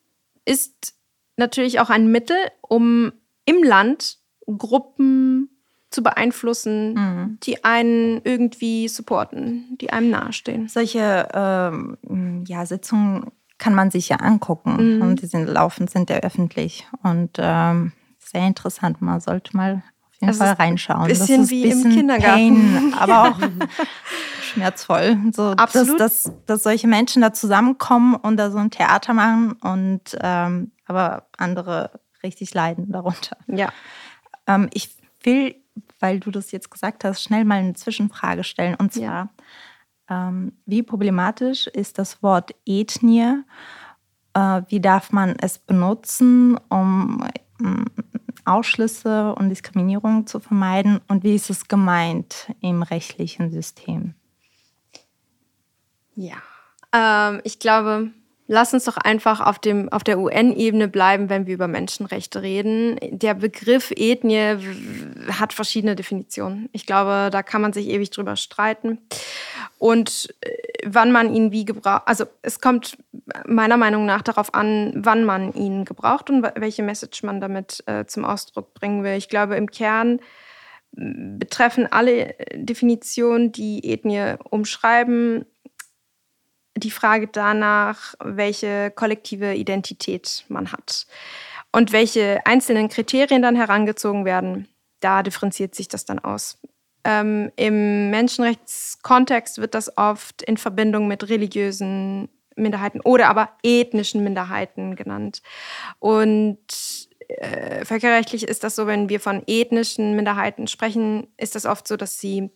ist 0.45 0.93
natürlich 1.37 1.79
auch 1.79 1.89
ein 1.89 2.11
Mittel, 2.11 2.37
um 2.61 3.13
im 3.45 3.63
Land 3.63 4.19
Gruppen 4.45 5.52
zu 5.93 6.03
beeinflussen, 6.03 6.93
mhm. 6.93 7.37
die 7.43 7.63
einen 7.63 8.21
irgendwie 8.23 8.87
supporten, 8.87 9.77
die 9.79 9.93
einem 9.93 10.09
nahestehen. 10.09 10.67
Solche 10.67 11.27
ähm, 11.33 12.43
ja, 12.47 12.65
Sitzungen 12.65 13.31
kann 13.57 13.75
man 13.75 13.91
sich 13.91 14.09
ja 14.09 14.17
angucken 14.17 14.95
mhm. 14.95 15.01
und 15.01 15.21
die 15.21 15.27
sind 15.27 15.47
laufend, 15.47 15.89
sind 15.89 16.09
ja 16.09 16.17
öffentlich 16.17 16.87
und 17.03 17.37
ähm, 17.37 17.93
sehr 18.19 18.45
interessant. 18.45 19.01
Man 19.01 19.21
sollte 19.21 19.55
mal 19.55 19.83
auf 20.07 20.13
jeden 20.15 20.29
also 20.29 20.39
Fall 20.43 20.53
reinschauen. 20.53 21.07
Bisschen 21.07 21.37
das 21.37 21.45
ist 21.45 21.51
wie 21.51 21.63
bisschen 21.63 21.85
im 21.85 21.91
Kindergarten, 21.91 22.91
Pain, 22.91 22.93
aber 22.99 23.29
auch 23.29 23.39
schmerzvoll. 24.41 25.17
So, 25.31 25.51
Absolut. 25.51 25.99
Dass, 25.99 26.23
dass, 26.23 26.33
dass, 26.45 26.63
solche 26.63 26.87
Menschen 26.87 27.21
da 27.21 27.33
zusammenkommen 27.33 28.15
und 28.15 28.37
da 28.37 28.51
so 28.51 28.57
ein 28.57 28.71
Theater 28.71 29.13
machen 29.13 29.53
und 29.53 30.17
ähm, 30.21 30.71
aber 30.85 31.27
andere 31.37 31.91
richtig 32.23 32.53
leiden 32.53 32.91
darunter. 32.91 33.37
Ja. 33.47 33.69
Ähm, 34.47 34.69
ich 34.73 34.89
will 35.21 35.55
weil 36.03 36.19
du 36.19 36.31
das 36.31 36.51
jetzt 36.51 36.69
gesagt 36.69 37.05
hast, 37.05 37.23
schnell 37.23 37.45
mal 37.45 37.59
eine 37.59 37.75
Zwischenfrage 37.75 38.43
stellen. 38.43 38.75
Und 38.75 38.91
zwar, 38.91 39.29
ja. 40.09 40.27
ähm, 40.27 40.51
wie 40.65 40.83
problematisch 40.83 41.67
ist 41.67 41.97
das 41.97 42.21
Wort 42.21 42.53
Ethnie? 42.65 43.41
Äh, 44.33 44.63
wie 44.67 44.81
darf 44.81 45.13
man 45.13 45.37
es 45.39 45.59
benutzen, 45.59 46.59
um 46.67 47.25
ähm, 47.61 47.85
Ausschlüsse 48.43 49.33
und 49.35 49.47
Diskriminierung 49.47 50.27
zu 50.27 50.41
vermeiden? 50.41 50.99
Und 51.07 51.23
wie 51.23 51.35
ist 51.35 51.49
es 51.49 51.69
gemeint 51.69 52.53
im 52.59 52.83
rechtlichen 52.83 53.49
System? 53.49 54.13
Ja, 56.15 56.35
ähm, 56.91 57.39
ich 57.45 57.59
glaube, 57.59 58.11
Lass 58.53 58.71
uns 58.71 58.83
doch 58.83 58.97
einfach 58.97 59.41
auf, 59.41 59.57
dem, 59.57 59.91
auf 59.91 60.03
der 60.03 60.19
UN-Ebene 60.19 60.87
bleiben, 60.87 61.27
wenn 61.27 61.47
wir 61.47 61.55
über 61.55 61.67
Menschenrechte 61.67 62.43
reden. 62.43 62.99
Der 63.01 63.33
Begriff 63.33 63.91
Ethnie 63.95 64.57
hat 65.31 65.53
verschiedene 65.53 65.95
Definitionen. 65.95 66.69
Ich 66.71 66.85
glaube, 66.85 67.29
da 67.31 67.41
kann 67.41 67.63
man 67.63 67.73
sich 67.73 67.87
ewig 67.87 68.11
drüber 68.11 68.35
streiten. 68.35 68.99
Und 69.79 70.35
äh, 70.41 70.51
wann 70.85 71.11
man 71.11 71.33
ihn 71.33 71.51
wie 71.51 71.65
gebraucht, 71.65 72.03
also 72.05 72.25
es 72.43 72.61
kommt 72.61 72.95
meiner 73.47 73.77
Meinung 73.77 74.05
nach 74.05 74.21
darauf 74.21 74.53
an, 74.53 74.93
wann 74.97 75.23
man 75.23 75.51
ihn 75.53 75.83
gebraucht 75.83 76.29
und 76.29 76.43
welche 76.55 76.83
Message 76.83 77.23
man 77.23 77.41
damit 77.41 77.83
äh, 77.87 78.05
zum 78.05 78.23
Ausdruck 78.23 78.75
bringen 78.75 79.03
will. 79.03 79.17
Ich 79.17 79.29
glaube, 79.29 79.55
im 79.55 79.71
Kern 79.71 80.19
betreffen 80.91 81.91
alle 81.91 82.35
Definitionen, 82.53 83.51
die 83.51 83.91
Ethnie 83.91 84.35
umschreiben, 84.47 85.45
die 86.75 86.91
Frage 86.91 87.27
danach, 87.27 88.15
welche 88.23 88.91
kollektive 88.91 89.53
Identität 89.53 90.45
man 90.47 90.71
hat. 90.71 91.07
Und 91.71 91.91
welche 91.91 92.45
einzelnen 92.45 92.89
Kriterien 92.89 93.41
dann 93.41 93.55
herangezogen 93.55 94.25
werden, 94.25 94.67
da 94.99 95.23
differenziert 95.23 95.75
sich 95.75 95.87
das 95.87 96.05
dann 96.05 96.19
aus. 96.19 96.59
Ähm, 97.03 97.51
Im 97.55 98.11
Menschenrechtskontext 98.11 99.57
wird 99.57 99.73
das 99.73 99.97
oft 99.97 100.41
in 100.43 100.57
Verbindung 100.57 101.07
mit 101.07 101.29
religiösen 101.29 102.29
Minderheiten 102.55 103.01
oder 103.01 103.27
aber 103.27 103.49
ethnischen 103.63 104.23
Minderheiten 104.23 104.95
genannt. 104.95 105.41
Und 105.99 106.59
äh, 107.27 107.83
völkerrechtlich 107.85 108.43
ist 108.43 108.63
das 108.63 108.75
so, 108.75 108.87
wenn 108.87 109.09
wir 109.09 109.19
von 109.19 109.43
ethnischen 109.47 110.15
Minderheiten 110.15 110.67
sprechen, 110.67 111.27
ist 111.37 111.55
das 111.55 111.65
oft 111.65 111.87
so, 111.87 111.97
dass 111.97 112.19
sie 112.19 112.51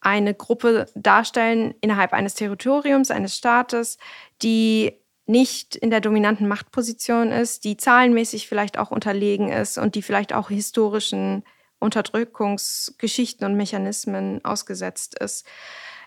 eine 0.00 0.34
Gruppe 0.34 0.86
darstellen 0.94 1.74
innerhalb 1.80 2.12
eines 2.12 2.34
Territoriums, 2.34 3.10
eines 3.10 3.36
Staates, 3.36 3.98
die 4.42 4.92
nicht 5.26 5.76
in 5.76 5.90
der 5.90 6.00
dominanten 6.00 6.48
Machtposition 6.48 7.30
ist, 7.30 7.64
die 7.64 7.76
zahlenmäßig 7.76 8.48
vielleicht 8.48 8.78
auch 8.78 8.90
unterlegen 8.90 9.50
ist 9.50 9.78
und 9.78 9.94
die 9.94 10.02
vielleicht 10.02 10.32
auch 10.32 10.48
historischen 10.48 11.44
Unterdrückungsgeschichten 11.78 13.46
und 13.46 13.56
Mechanismen 13.56 14.44
ausgesetzt 14.44 15.18
ist. 15.18 15.46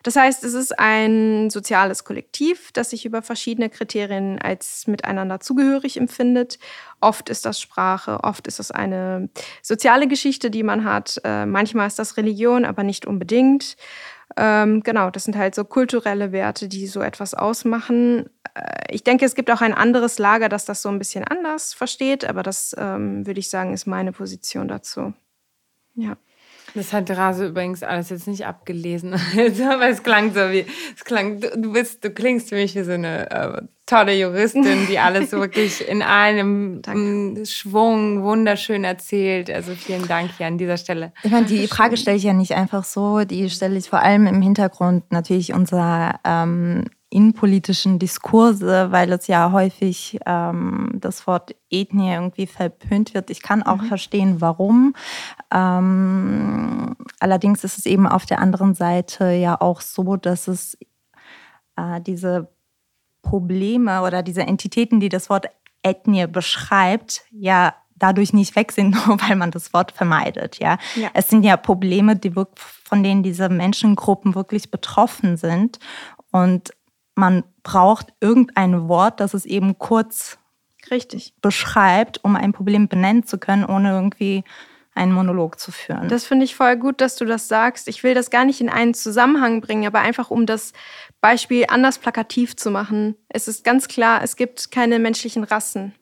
Das 0.03 0.17
heißt, 0.17 0.43
es 0.43 0.53
ist 0.53 0.77
ein 0.77 1.49
soziales 1.49 2.03
Kollektiv, 2.03 2.71
das 2.73 2.89
sich 2.89 3.05
über 3.05 3.21
verschiedene 3.21 3.69
Kriterien 3.69 4.37
als 4.39 4.85
miteinander 4.85 5.39
zugehörig 5.39 5.97
empfindet. 5.97 6.59
Oft 6.99 7.29
ist 7.29 7.45
das 7.45 7.59
Sprache, 7.59 8.19
oft 8.23 8.45
ist 8.47 8.59
das 8.59 8.69
eine 8.69 9.29
soziale 9.61 10.07
Geschichte, 10.07 10.51
die 10.51 10.63
man 10.63 10.83
hat. 10.83 11.21
Äh, 11.23 11.45
manchmal 11.45 11.87
ist 11.87 11.99
das 11.99 12.17
Religion, 12.17 12.65
aber 12.65 12.83
nicht 12.83 13.05
unbedingt. 13.05 13.77
Ähm, 14.35 14.83
genau, 14.83 15.09
das 15.09 15.23
sind 15.23 15.37
halt 15.37 15.55
so 15.55 15.63
kulturelle 15.63 16.31
Werte, 16.31 16.67
die 16.67 16.87
so 16.87 17.01
etwas 17.01 17.33
ausmachen. 17.33 18.29
Äh, 18.55 18.93
ich 18.93 19.03
denke, 19.03 19.25
es 19.25 19.35
gibt 19.35 19.51
auch 19.51 19.61
ein 19.61 19.73
anderes 19.73 20.19
Lager, 20.19 20.49
das 20.49 20.65
das 20.65 20.81
so 20.81 20.89
ein 20.89 20.99
bisschen 20.99 21.23
anders 21.23 21.73
versteht, 21.73 22.25
aber 22.25 22.43
das 22.43 22.75
ähm, 22.77 23.25
würde 23.25 23.39
ich 23.39 23.49
sagen, 23.49 23.73
ist 23.73 23.85
meine 23.85 24.11
Position 24.11 24.67
dazu. 24.67 25.13
Ja. 25.95 26.17
Das 26.75 26.91
hat 26.91 27.09
Rase 27.11 27.47
übrigens 27.47 27.83
alles 27.83 28.09
jetzt 28.09 28.27
nicht 28.27 28.45
abgelesen. 28.45 29.13
Aber 29.71 29.87
es 29.87 30.03
klang 30.03 30.33
so 30.33 30.39
wie, 30.51 30.65
es 30.95 31.05
klang, 31.05 31.39
du 31.39 31.73
bist, 31.73 32.03
du 32.03 32.09
klingst 32.09 32.49
für 32.49 32.55
mich 32.55 32.75
wie 32.75 32.83
so 32.83 32.91
eine 32.93 33.29
äh, 33.29 33.61
tolle 33.85 34.17
Juristin, 34.17 34.87
die 34.87 34.97
alles 34.97 35.31
wirklich 35.31 35.87
in 35.87 36.01
einem 36.01 36.81
Danke. 36.83 37.45
Schwung 37.45 38.23
wunderschön 38.23 38.83
erzählt. 38.83 39.51
Also 39.51 39.73
vielen 39.75 40.07
Dank 40.07 40.31
hier 40.37 40.47
an 40.47 40.57
dieser 40.57 40.77
Stelle. 40.77 41.13
Ich 41.23 41.31
meine, 41.31 41.45
die 41.45 41.67
Frage 41.67 41.97
stelle 41.97 42.17
ich 42.17 42.23
ja 42.23 42.33
nicht 42.33 42.53
einfach 42.53 42.83
so, 42.83 43.23
die 43.23 43.49
stelle 43.49 43.77
ich 43.77 43.89
vor 43.89 43.99
allem 43.99 44.25
im 44.25 44.41
Hintergrund 44.41 45.11
natürlich 45.11 45.53
unserer 45.53 46.19
ähm, 46.23 46.85
innenpolitischen 47.13 47.99
Diskurse, 47.99 48.91
weil 48.91 49.11
es 49.11 49.27
ja 49.27 49.51
häufig 49.51 50.19
ähm, 50.25 50.91
das 50.95 51.27
Wort 51.27 51.55
Ethnie 51.69 52.11
irgendwie 52.11 52.47
verpönt 52.47 53.13
wird. 53.13 53.29
Ich 53.29 53.41
kann 53.41 53.63
auch 53.63 53.81
mhm. 53.81 53.85
verstehen, 53.85 54.41
warum. 54.41 54.95
Ähm, 55.51 56.95
allerdings 57.19 57.63
ist 57.63 57.77
es 57.77 57.85
eben 57.85 58.07
auf 58.07 58.25
der 58.25 58.39
anderen 58.39 58.73
Seite 58.73 59.31
ja 59.31 59.59
auch 59.61 59.81
so, 59.81 60.15
dass 60.15 60.47
es 60.47 60.77
äh, 61.75 62.01
diese 62.01 62.49
Probleme 63.21 64.01
oder 64.01 64.23
diese 64.23 64.41
Entitäten, 64.41 64.99
die 64.99 65.09
das 65.09 65.29
Wort 65.29 65.45
Ethnie 65.83 66.27
beschreibt, 66.27 67.23
ja 67.31 67.75
dadurch 67.95 68.33
nicht 68.33 68.55
weg 68.55 68.71
sind, 68.71 68.91
nur 69.07 69.21
weil 69.21 69.35
man 69.35 69.51
das 69.51 69.73
Wort 69.73 69.91
vermeidet. 69.91 70.59
Ja, 70.59 70.77
ja. 70.95 71.09
es 71.13 71.29
sind 71.29 71.43
ja 71.43 71.57
Probleme, 71.57 72.15
die 72.15 72.33
von 72.55 73.03
denen 73.03 73.23
diese 73.23 73.49
Menschengruppen 73.49 74.35
wirklich 74.35 74.71
betroffen 74.71 75.37
sind 75.37 75.79
und 76.31 76.71
man 77.15 77.43
braucht 77.63 78.13
irgendein 78.19 78.87
Wort, 78.87 79.19
das 79.19 79.33
es 79.33 79.45
eben 79.45 79.77
kurz 79.77 80.37
Richtig. 80.91 81.33
beschreibt, 81.41 82.23
um 82.23 82.35
ein 82.35 82.53
Problem 82.53 82.87
benennen 82.87 83.25
zu 83.25 83.37
können, 83.37 83.65
ohne 83.65 83.91
irgendwie 83.91 84.43
einen 84.95 85.11
Monolog 85.11 85.59
zu 85.59 85.71
führen. 85.71 86.07
Das 86.07 86.25
finde 86.25 86.45
ich 86.45 86.55
voll 86.55 86.75
gut, 86.77 87.01
dass 87.01 87.15
du 87.15 87.25
das 87.25 87.47
sagst. 87.47 87.87
Ich 87.87 88.03
will 88.03 88.13
das 88.13 88.29
gar 88.29 88.45
nicht 88.45 88.61
in 88.61 88.69
einen 88.69 88.93
Zusammenhang 88.93 89.61
bringen, 89.61 89.87
aber 89.87 89.99
einfach 89.99 90.29
um 90.29 90.45
das 90.45 90.73
Beispiel 91.19 91.65
anders 91.69 91.97
plakativ 91.97 92.55
zu 92.55 92.69
machen. 92.69 93.15
Es 93.29 93.47
ist 93.47 93.63
ganz 93.63 93.87
klar, 93.87 94.21
es 94.23 94.35
gibt 94.35 94.71
keine 94.71 94.99
menschlichen 94.99 95.43
Rassen, 95.43 95.95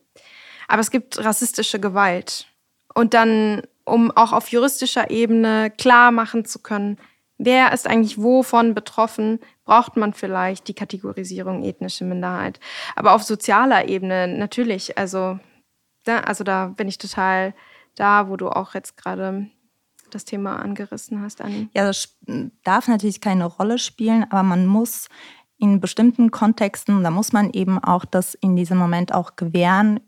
aber 0.68 0.82
es 0.82 0.92
gibt 0.92 1.24
rassistische 1.24 1.80
Gewalt. 1.80 2.48
Und 2.94 3.14
dann, 3.14 3.62
um 3.86 4.12
auch 4.12 4.34
auf 4.34 4.50
juristischer 4.50 5.10
Ebene 5.10 5.72
klar 5.78 6.12
machen 6.12 6.44
zu 6.44 6.60
können, 6.60 6.98
wer 7.44 7.74
ist 7.74 7.88
eigentlich 7.88 8.22
wovon 8.22 8.74
betroffen, 8.74 9.40
braucht 9.66 9.98
man 9.98 10.14
vielleicht 10.14 10.68
die 10.68 10.74
Kategorisierung 10.74 11.64
ethnische 11.64 12.06
Minderheit. 12.06 12.60
Aber 12.96 13.14
auf 13.14 13.24
sozialer 13.24 13.88
Ebene 13.90 14.28
natürlich, 14.28 14.98
also, 14.98 15.40
da, 16.06 16.20
also 16.20 16.44
da 16.44 16.68
bin 16.68 16.88
ich 16.88 16.98
total 16.98 17.54
da, 17.96 18.30
wo 18.30 18.38
du 18.38 18.50
auch 18.50 18.74
jetzt 18.74 18.96
gerade 18.98 19.48
das 20.12 20.26
Thema 20.26 20.58
angerissen 20.58 21.22
hast, 21.22 21.42
Anni. 21.42 21.70
Ja, 21.74 21.86
das 21.86 22.18
darf 22.64 22.88
natürlich 22.88 23.22
keine 23.22 23.46
Rolle 23.46 23.80
spielen, 23.80 24.26
aber 24.30 24.44
man 24.44 24.68
muss 24.68 25.08
in 25.58 25.80
bestimmten 25.80 26.32
Kontexten, 26.32 27.04
da 27.04 27.12
muss 27.12 27.34
man 27.34 27.52
eben 27.52 27.80
auch 27.80 28.04
das 28.04 28.34
in 28.34 28.56
diesem 28.56 28.78
Moment 28.78 29.14
auch 29.14 29.36
gewähren, 29.36 30.00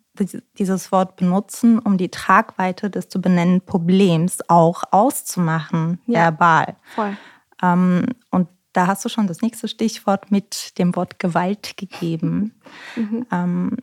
dieses 0.58 0.92
Wort 0.92 1.16
benutzen, 1.16 1.80
um 1.80 1.98
die 1.98 2.10
Tragweite 2.10 2.90
des 2.90 3.10
zu 3.10 3.20
benennenden 3.20 3.66
Problems 3.66 4.48
auch 4.48 4.84
auszumachen, 4.92 6.00
ja, 6.06 6.26
verbal. 6.26 6.76
Voll. 6.96 7.18
Ähm, 7.62 8.06
und 8.30 8.48
da 8.74 8.88
hast 8.88 9.06
du 9.06 9.10
schon 9.10 9.28
das 9.28 9.42
nächste 9.42 9.68
Stichwort 9.68 10.32
mit 10.32 10.78
dem 10.78 10.96
Wort 10.96 11.20
Gewalt 11.20 11.78
gegeben. 11.78 12.54
Mhm. 12.96 13.26
Ähm, 13.32 13.78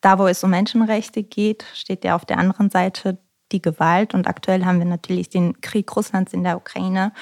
da, 0.00 0.18
wo 0.18 0.26
es 0.26 0.42
um 0.42 0.50
Menschenrechte 0.50 1.22
geht, 1.22 1.64
steht 1.74 2.04
ja 2.04 2.14
auf 2.14 2.24
der 2.24 2.38
anderen 2.38 2.70
Seite 2.70 3.18
die 3.52 3.62
Gewalt. 3.62 4.14
Und 4.14 4.26
aktuell 4.26 4.64
haben 4.64 4.78
wir 4.78 4.86
natürlich 4.86 5.28
den 5.28 5.60
Krieg 5.60 5.94
Russlands 5.94 6.32
in 6.32 6.44
der 6.44 6.56
Ukraine. 6.56 7.12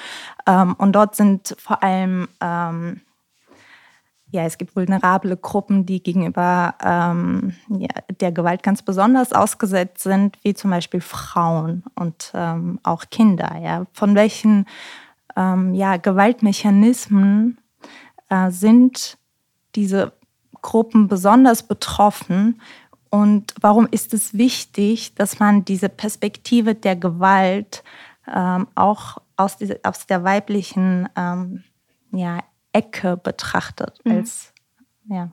Ähm, 0.47 0.73
und 0.77 0.93
dort 0.93 1.15
sind 1.15 1.55
vor 1.59 1.83
allem, 1.83 2.27
ähm, 2.41 3.01
ja, 4.31 4.43
es 4.43 4.57
gibt 4.57 4.75
vulnerable 4.75 5.35
Gruppen, 5.37 5.85
die 5.85 6.01
gegenüber 6.01 6.75
ähm, 6.83 7.53
ja, 7.69 7.89
der 8.19 8.31
Gewalt 8.31 8.63
ganz 8.63 8.81
besonders 8.81 9.33
ausgesetzt 9.33 10.03
sind, 10.03 10.37
wie 10.43 10.53
zum 10.53 10.71
Beispiel 10.71 11.01
Frauen 11.01 11.83
und 11.95 12.31
ähm, 12.33 12.79
auch 12.83 13.05
Kinder. 13.11 13.57
Ja. 13.61 13.85
Von 13.93 14.15
welchen 14.15 14.65
ähm, 15.35 15.73
ja, 15.73 15.97
Gewaltmechanismen 15.97 17.59
äh, 18.29 18.51
sind 18.51 19.17
diese 19.75 20.13
Gruppen 20.61 21.07
besonders 21.07 21.63
betroffen 21.63 22.61
und 23.11 23.53
warum 23.59 23.87
ist 23.91 24.13
es 24.13 24.33
wichtig, 24.33 25.13
dass 25.15 25.39
man 25.39 25.65
diese 25.65 25.89
Perspektive 25.89 26.75
der 26.75 26.95
Gewalt 26.95 27.83
ähm, 28.33 28.67
auch 28.73 29.17
aus, 29.35 29.57
diese, 29.57 29.81
aus 29.83 30.07
der 30.07 30.23
weiblichen 30.23 31.09
ähm, 31.17 31.63
ja, 32.13 32.39
Ecke 32.73 33.17
betrachtet? 33.17 33.99
Mhm. 34.03 34.17
Als, 34.17 34.53
ja. 35.05 35.31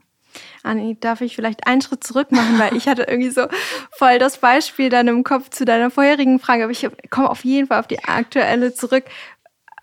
Anni, 0.63 0.99
darf 0.99 1.21
ich 1.21 1.35
vielleicht 1.35 1.65
einen 1.65 1.81
Schritt 1.81 2.03
zurück 2.03 2.31
machen, 2.31 2.59
weil 2.59 2.75
ich 2.75 2.87
hatte 2.87 3.03
irgendwie 3.03 3.31
so 3.31 3.47
voll 3.91 4.19
das 4.19 4.37
Beispiel 4.37 4.89
dann 4.89 5.07
im 5.07 5.23
Kopf 5.23 5.49
zu 5.49 5.65
deiner 5.65 5.89
vorherigen 5.89 6.39
Frage, 6.39 6.63
aber 6.63 6.71
ich 6.71 6.87
komme 7.09 7.29
auf 7.29 7.43
jeden 7.43 7.67
Fall 7.67 7.79
auf 7.79 7.87
die 7.87 8.03
aktuelle 8.03 8.73
zurück, 8.73 9.05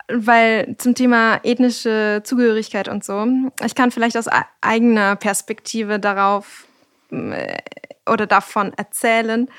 weil 0.07 0.75
zum 0.77 0.95
Thema 0.95 1.39
ethnische 1.43 2.21
Zugehörigkeit 2.23 2.87
und 2.87 3.03
so, 3.03 3.27
ich 3.65 3.75
kann 3.75 3.91
vielleicht 3.91 4.17
aus 4.17 4.27
eigener 4.61 5.15
Perspektive 5.17 5.99
darauf 5.99 6.65
äh, 7.11 7.57
oder 8.09 8.25
davon 8.25 8.73
erzählen, 8.73 9.49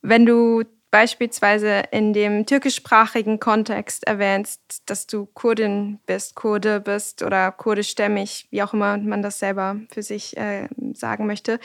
wenn 0.00 0.24
du 0.24 0.62
beispielsweise 0.96 1.82
in 1.90 2.14
dem 2.14 2.46
türkischsprachigen 2.46 3.38
Kontext 3.38 4.06
erwähnst, 4.06 4.62
dass 4.86 5.06
du 5.06 5.26
Kurdin 5.26 5.98
bist, 6.06 6.36
Kurde 6.36 6.80
bist 6.80 7.22
oder 7.22 7.52
kurdischstämmig, 7.52 8.48
wie 8.50 8.62
auch 8.62 8.72
immer 8.72 8.96
man 8.96 9.20
das 9.20 9.38
selber 9.38 9.76
für 9.92 10.02
sich 10.02 10.38
äh, 10.38 10.68
sagen 10.94 11.26
möchte, 11.26 11.60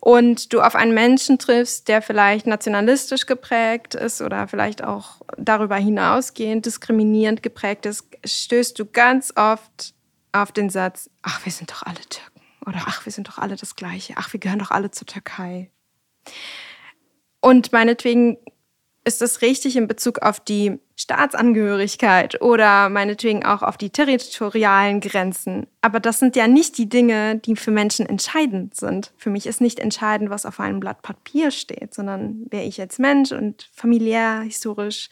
und 0.00 0.54
du 0.54 0.62
auf 0.62 0.74
einen 0.74 0.94
Menschen 0.94 1.38
triffst, 1.38 1.88
der 1.88 2.00
vielleicht 2.00 2.46
nationalistisch 2.46 3.26
geprägt 3.26 3.94
ist 3.94 4.22
oder 4.22 4.48
vielleicht 4.48 4.82
auch 4.82 5.20
darüber 5.36 5.76
hinausgehend 5.76 6.64
diskriminierend 6.64 7.42
geprägt 7.42 7.84
ist, 7.84 8.06
stößt 8.24 8.78
du 8.78 8.86
ganz 8.86 9.34
oft 9.36 9.92
auf 10.32 10.52
den 10.52 10.70
Satz, 10.70 11.10
ach, 11.20 11.44
wir 11.44 11.52
sind 11.52 11.70
doch 11.70 11.82
alle 11.82 12.00
Türken 12.08 12.40
oder 12.64 12.78
ach, 12.86 13.04
wir 13.04 13.12
sind 13.12 13.28
doch 13.28 13.36
alle 13.36 13.56
das 13.56 13.76
Gleiche, 13.76 14.14
ach, 14.16 14.32
wir 14.32 14.40
gehören 14.40 14.60
doch 14.60 14.70
alle 14.70 14.90
zur 14.90 15.06
Türkei. 15.06 15.70
Und 17.42 17.72
meinetwegen 17.72 18.38
ist 19.04 19.20
das 19.20 19.42
richtig 19.42 19.76
in 19.76 19.88
Bezug 19.88 20.20
auf 20.22 20.38
die 20.38 20.78
Staatsangehörigkeit 20.94 22.40
oder 22.40 22.88
meinetwegen 22.88 23.44
auch 23.44 23.62
auf 23.62 23.76
die 23.76 23.90
territorialen 23.90 25.00
Grenzen. 25.00 25.66
Aber 25.80 25.98
das 25.98 26.20
sind 26.20 26.36
ja 26.36 26.46
nicht 26.46 26.78
die 26.78 26.88
Dinge, 26.88 27.36
die 27.36 27.56
für 27.56 27.72
Menschen 27.72 28.06
entscheidend 28.06 28.76
sind. 28.76 29.12
Für 29.16 29.30
mich 29.30 29.46
ist 29.46 29.60
nicht 29.60 29.80
entscheidend, 29.80 30.30
was 30.30 30.46
auf 30.46 30.60
einem 30.60 30.78
Blatt 30.78 31.02
Papier 31.02 31.50
steht, 31.50 31.94
sondern 31.94 32.46
wer 32.50 32.64
ich 32.64 32.80
als 32.80 33.00
Mensch 33.00 33.32
und 33.32 33.68
familiär, 33.72 34.42
historisch, 34.42 35.10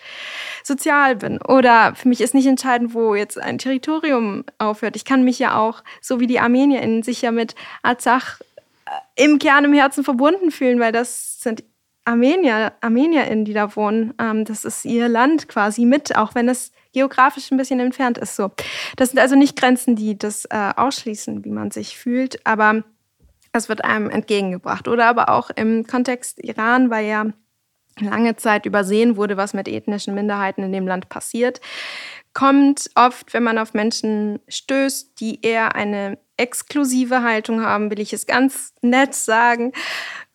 sozial 0.63 1.17
bin. 1.17 1.43
Oder 1.43 1.97
für 1.97 2.09
mich 2.09 2.21
ist 2.21 2.35
nicht 2.35 2.47
entscheidend, 2.47 2.95
wo 2.95 3.17
jetzt 3.17 3.41
ein 3.41 3.59
Territorium 3.59 4.45
aufhört. 4.59 4.95
Ich 4.95 5.05
kann 5.05 5.25
mich 5.25 5.41
ja 5.41 5.59
auch, 5.59 5.83
so 6.01 6.21
wie 6.21 6.29
die 6.29 6.39
Armenier 6.39 6.81
in 6.83 7.03
sich 7.03 7.23
ja 7.23 7.33
mit 7.33 7.57
Arzach 7.83 8.41
äh, 8.87 9.25
im 9.25 9.41
Kern, 9.41 9.65
im 9.65 9.73
Herzen 9.73 10.05
verbunden 10.05 10.53
fühlen, 10.53 10.79
weil 10.79 10.93
das 10.93 11.41
sind 11.43 11.65
Armenier, 12.05 12.73
ArmenierInnen, 12.81 13.45
die 13.45 13.53
da 13.53 13.75
wohnen. 13.77 14.15
Ähm, 14.21 14.45
das 14.45 14.65
ist 14.65 14.85
ihr 14.85 15.09
Land 15.09 15.49
quasi 15.49 15.85
mit, 15.85 16.17
auch 16.17 16.35
wenn 16.35 16.49
es 16.49 16.73
geografisch 16.93 17.51
ein 17.51 17.57
bisschen 17.57 17.81
entfernt 17.81 18.19
ist. 18.19 18.37
So. 18.37 18.51
Das 18.97 19.11
sind 19.11 19.19
also 19.19 19.37
nicht 19.37 19.59
Grenzen, 19.59 19.97
die 19.97 20.19
das 20.19 20.45
äh, 20.47 20.73
ausschließen, 20.77 21.45
wie 21.45 21.51
man 21.51 21.71
sich 21.71 21.97
fühlt, 21.97 22.45
aber 22.47 22.83
es 23.53 23.69
wird 23.69 23.85
einem 23.85 24.11
entgegengebracht. 24.11 24.89
Oder 24.89 25.07
aber 25.07 25.29
auch 25.29 25.51
im 25.51 25.87
Kontext 25.87 26.43
Iran, 26.43 26.91
weil 26.91 27.07
ja 27.07 27.27
lange 28.01 28.37
Zeit 28.37 28.67
übersehen 28.67 29.17
wurde, 29.17 29.37
was 29.37 29.53
mit 29.53 29.69
ethnischen 29.69 30.15
Minderheiten 30.15 30.63
in 30.63 30.73
dem 30.73 30.87
Land 30.87 31.09
passiert, 31.09 31.61
kommt 32.33 32.91
oft, 32.95 33.35
wenn 33.35 33.43
man 33.43 33.59
auf 33.59 33.75
Menschen 33.75 34.39
stößt, 34.49 35.21
die 35.21 35.43
eher 35.43 35.75
eine 35.75 36.19
exklusive 36.37 37.23
Haltung 37.23 37.63
haben, 37.63 37.91
will 37.91 38.01
ich 38.01 38.13
es 38.13 38.27
ganz 38.27 38.73
nett 38.83 39.15
sagen, 39.15 39.73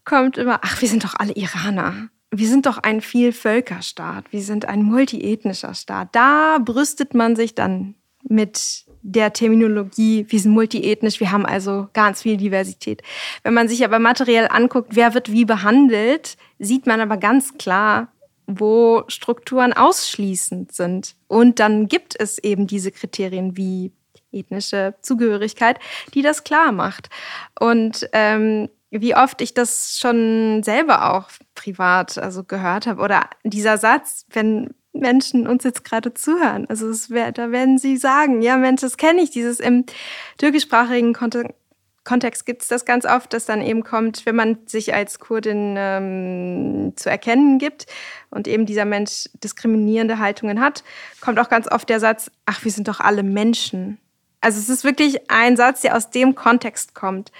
kommt 0.06 0.38
immer, 0.38 0.60
ach, 0.62 0.82
wir 0.82 0.88
sind 0.88 1.03
doch 1.03 1.16
alle 1.18 1.34
Iraner. 1.34 2.10
Wir 2.32 2.47
sind 2.47 2.66
doch 2.66 2.78
ein 2.78 3.01
Vielvölkerstaat. 3.01 4.26
Wir 4.32 4.41
sind 4.41 4.66
ein 4.66 4.84
multiethnischer 4.84 5.74
Staat. 5.74 6.10
Da 6.14 6.60
brüstet 6.64 7.14
man 7.14 7.36
sich 7.36 7.56
dann 7.56 7.95
mit 8.28 8.86
der 9.01 9.34
Terminologie, 9.34 10.26
wir 10.30 10.39
sind 10.39 10.51
multiethnisch, 10.51 11.20
wir 11.20 11.32
haben 11.32 11.45
also 11.45 11.89
ganz 11.93 12.24
viel 12.24 12.38
Diversität. 12.38 13.03
Wenn 13.43 13.53
man 13.53 13.68
sich 13.68 13.86
aber 13.86 13.99
materiell 13.99 14.47
anguckt, 14.49 14.95
wer 14.95 15.14
wird 15.14 15.32
wie 15.32 15.45
behandelt, 15.45 16.38
sieht 16.58 16.88
man 16.88 16.99
aber 17.01 17.18
ganz 17.18 17.56
klar, 17.60 18.12
wo 18.47 19.03
Strukturen 19.08 19.74
ausschließend 19.74 20.72
sind. 20.72 21.16
Und 21.28 21.60
dann 21.60 21.88
gibt 21.88 22.20
es 22.20 22.39
eben 22.39 22.66
diese 22.66 22.91
Kriterien 22.91 23.58
wie 23.58 23.91
ethnische 24.32 24.95
Zugehörigkeit, 25.01 25.80
die 26.14 26.24
das 26.24 26.43
klar 26.43 26.72
macht. 26.72 27.10
Und 27.60 28.10
ähm, 28.12 28.70
wie 29.02 29.16
oft 29.16 29.41
ich 29.41 29.54
das 29.54 29.98
schon 30.00 30.62
selber 30.64 31.14
auch 31.14 31.30
privat 31.56 32.18
also 32.18 32.43
gehört 32.43 32.88
habe 32.88 33.02
oder 33.02 33.30
dieser 33.43 33.78
Satz, 33.78 34.26
wenn 34.32 34.74
Menschen 34.93 35.48
uns 35.48 35.64
jetzt 35.64 35.84
gerade 35.84 36.14
zuhören. 36.14 36.66
Also 36.70 36.88
wär, 37.10 37.32
da 37.32 37.52
werden 37.52 37.78
sie 37.78 37.98
sagen, 37.98 38.41
ja 38.41 38.58
Mensch, 38.58 38.82
das 38.82 38.98
kenne 38.98 39.22
ich, 39.22 39.32
dieses 39.32 39.60
im 39.60 39.86
türkischsprachigen 40.38 41.14
Kontext. 41.14 41.54
Kontext 42.06 42.46
gibt 42.46 42.62
es 42.62 42.68
das 42.68 42.86
ganz 42.86 43.04
oft, 43.04 43.34
dass 43.34 43.48
dann 43.48 43.64
eben 43.64 43.84
kommt, 43.84 44.28
wenn 44.28 44.36
man 44.36 44.60
sich 44.68 44.93
als 44.93 45.18
Kurdin 45.18 45.74
ähm, 45.76 46.93
zu 46.96 47.10
erkennen 47.10 47.58
gibt 47.58 47.88
und 48.30 48.48
eben 48.48 48.68
dieser 48.68 48.86
Mensch 48.86 49.28
diskriminierende 49.43 50.20
Haltungen 50.20 50.62
hat, 50.62 50.84
kommt 51.20 51.39
auch 51.39 51.50
ganz 51.50 51.68
oft 51.70 51.89
der 51.89 52.00
Satz, 52.00 52.30
ach, 52.46 52.64
wir 52.64 52.72
sind 52.72 52.88
doch 52.88 53.00
alle 53.00 53.24
Menschen. 53.24 53.98
Also 54.39 54.60
es 54.60 54.70
ist 54.70 54.84
wirklich 54.84 55.32
ein 55.32 55.58
Satz, 55.58 55.82
der 55.82 55.98
aus 55.98 56.12
dem 56.12 56.36
Kontext 56.36 56.93
kommt. 56.93 57.32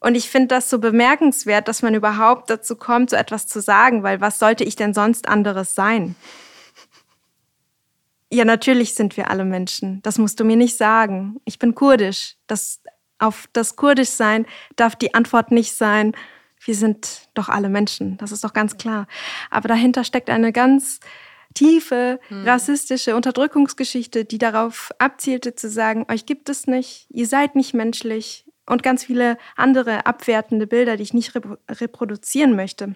Und 0.00 0.14
ich 0.14 0.30
finde 0.30 0.48
das 0.48 0.70
so 0.70 0.78
bemerkenswert, 0.78 1.68
dass 1.68 1.82
man 1.82 1.94
überhaupt 1.94 2.48
dazu 2.48 2.74
kommt, 2.74 3.10
so 3.10 3.16
etwas 3.16 3.46
zu 3.46 3.60
sagen, 3.60 4.02
weil 4.02 4.20
was 4.20 4.38
sollte 4.38 4.64
ich 4.64 4.74
denn 4.74 4.94
sonst 4.94 5.28
anderes 5.28 5.74
sein? 5.74 6.16
Ja, 8.32 8.44
natürlich 8.44 8.94
sind 8.94 9.16
wir 9.16 9.30
alle 9.30 9.44
Menschen. 9.44 10.00
Das 10.02 10.16
musst 10.16 10.40
du 10.40 10.44
mir 10.44 10.56
nicht 10.56 10.76
sagen. 10.76 11.40
Ich 11.44 11.58
bin 11.58 11.74
kurdisch. 11.74 12.36
Das, 12.46 12.80
auf 13.18 13.48
das 13.52 13.76
Kurdischsein 13.76 14.46
darf 14.76 14.96
die 14.96 15.14
Antwort 15.14 15.50
nicht 15.50 15.76
sein, 15.76 16.14
wir 16.62 16.74
sind 16.74 17.28
doch 17.34 17.48
alle 17.48 17.68
Menschen. 17.68 18.16
Das 18.18 18.32
ist 18.32 18.44
doch 18.44 18.52
ganz 18.52 18.76
klar. 18.76 19.06
Aber 19.50 19.68
dahinter 19.68 20.04
steckt 20.04 20.30
eine 20.30 20.52
ganz 20.52 21.00
tiefe 21.54 22.20
hm. 22.28 22.46
rassistische 22.46 23.16
Unterdrückungsgeschichte, 23.16 24.24
die 24.24 24.38
darauf 24.38 24.90
abzielte 24.98 25.54
zu 25.54 25.68
sagen, 25.68 26.06
euch 26.08 26.26
gibt 26.26 26.48
es 26.48 26.66
nicht, 26.66 27.06
ihr 27.10 27.26
seid 27.26 27.56
nicht 27.56 27.74
menschlich 27.74 28.44
und 28.70 28.84
ganz 28.84 29.04
viele 29.04 29.36
andere 29.56 30.06
abwertende 30.06 30.66
Bilder, 30.66 30.96
die 30.96 31.02
ich 31.02 31.12
nicht 31.12 31.32
reproduzieren 31.68 32.54
möchte. 32.54 32.94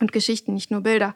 Und 0.00 0.12
Geschichten, 0.12 0.54
nicht 0.54 0.70
nur 0.70 0.80
Bilder. 0.80 1.14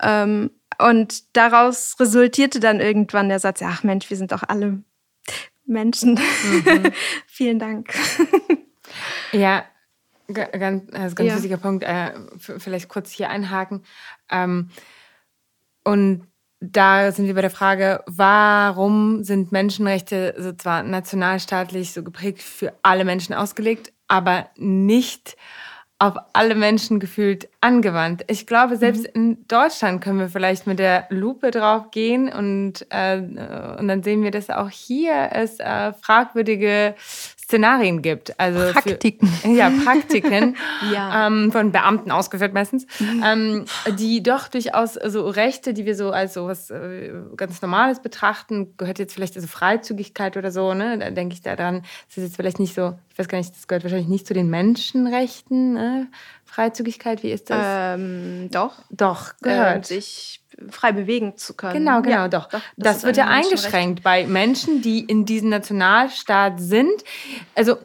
Ähm, 0.00 0.50
und 0.78 1.36
daraus 1.36 1.98
resultierte 1.98 2.60
dann 2.60 2.80
irgendwann 2.80 3.28
der 3.28 3.40
Satz, 3.40 3.60
ach 3.62 3.82
Mensch, 3.82 4.08
wir 4.10 4.16
sind 4.16 4.30
doch 4.30 4.44
alle 4.44 4.82
Menschen. 5.64 6.14
Mhm. 6.14 6.92
Vielen 7.26 7.58
Dank. 7.58 7.92
ja, 9.32 9.64
ganz, 10.28 10.84
also 10.94 11.16
ganz 11.16 11.28
ja. 11.28 11.34
wichtiger 11.34 11.56
Punkt. 11.56 11.82
Äh, 11.82 12.12
vielleicht 12.38 12.88
kurz 12.88 13.10
hier 13.10 13.28
einhaken. 13.28 13.84
Ähm, 14.30 14.70
und 15.82 16.28
da 16.60 17.12
sind 17.12 17.26
wir 17.26 17.34
bei 17.34 17.42
der 17.42 17.50
Frage, 17.50 18.02
warum 18.06 19.22
sind 19.22 19.52
Menschenrechte 19.52 20.34
so 20.38 20.52
zwar 20.52 20.82
nationalstaatlich 20.82 21.92
so 21.92 22.02
geprägt 22.02 22.42
für 22.42 22.72
alle 22.82 23.04
Menschen 23.04 23.34
ausgelegt, 23.34 23.92
aber 24.08 24.48
nicht 24.56 25.36
auf 25.98 26.14
alle 26.34 26.54
Menschen 26.54 27.00
gefühlt 27.00 27.48
angewandt. 27.62 28.24
Ich 28.28 28.46
glaube, 28.46 28.76
selbst 28.76 29.04
mhm. 29.04 29.10
in 29.14 29.48
Deutschland 29.48 30.02
können 30.02 30.18
wir 30.18 30.28
vielleicht 30.28 30.66
mit 30.66 30.78
der 30.78 31.06
Lupe 31.08 31.50
drauf 31.50 31.90
gehen 31.90 32.30
und, 32.30 32.86
äh, 32.90 33.16
und 33.16 33.88
dann 33.88 34.02
sehen 34.02 34.22
wir, 34.22 34.30
dass 34.30 34.50
auch 34.50 34.68
hier 34.68 35.30
es 35.32 35.58
äh, 35.58 35.94
fragwürdige 35.94 36.94
Szenarien 37.46 38.02
gibt. 38.02 38.38
Also 38.40 38.72
Praktiken. 38.72 39.28
Für, 39.28 39.48
ja, 39.48 39.70
Praktiken 39.84 40.56
ja. 40.92 41.28
Ähm, 41.28 41.52
von 41.52 41.70
Beamten 41.70 42.10
ausgeführt 42.10 42.52
meistens, 42.52 42.86
mhm. 42.98 43.22
ähm, 43.24 43.64
die 43.96 44.20
doch 44.20 44.48
durchaus 44.48 44.94
so 44.94 45.28
Rechte, 45.28 45.72
die 45.72 45.86
wir 45.86 45.94
so 45.94 46.10
als 46.10 46.34
so 46.34 46.48
was 46.48 46.70
äh, 46.70 47.12
ganz 47.36 47.62
Normales 47.62 48.02
betrachten, 48.02 48.76
gehört 48.76 48.98
jetzt 48.98 49.14
vielleicht 49.14 49.36
also 49.36 49.46
Freizügigkeit 49.46 50.36
oder 50.36 50.50
so, 50.50 50.74
ne? 50.74 50.98
Da 50.98 51.10
denke 51.10 51.34
ich 51.34 51.42
daran, 51.42 51.82
das 52.08 52.16
ist 52.16 52.24
jetzt 52.24 52.36
vielleicht 52.36 52.58
nicht 52.58 52.74
so, 52.74 52.98
ich 53.12 53.18
weiß 53.18 53.28
gar 53.28 53.38
nicht, 53.38 53.54
das 53.54 53.68
gehört 53.68 53.84
wahrscheinlich 53.84 54.08
nicht 54.08 54.26
zu 54.26 54.34
den 54.34 54.50
Menschenrechten, 54.50 55.74
ne? 55.74 56.08
Freizügigkeit, 56.44 57.22
wie 57.22 57.30
ist 57.30 57.50
das? 57.50 57.62
Ähm, 57.62 58.48
doch. 58.50 58.74
Doch, 58.90 59.34
gehört. 59.40 59.84
Äh, 59.90 59.94
sich 59.94 60.40
frei 60.70 60.92
bewegen 60.92 61.36
zu 61.36 61.54
können. 61.54 61.74
Genau, 61.84 62.02
genau, 62.02 62.16
ja, 62.16 62.28
doch. 62.28 62.48
doch. 62.48 62.60
Das, 62.76 62.96
das 62.96 63.04
wird 63.04 63.16
ja 63.16 63.26
eingeschränkt 63.26 64.02
bei 64.02 64.26
Menschen, 64.26 64.82
die 64.82 65.00
in 65.00 65.24
diesem 65.24 65.50
Nationalstaat 65.50 66.60
sind. 66.60 67.04
Also 67.54 67.76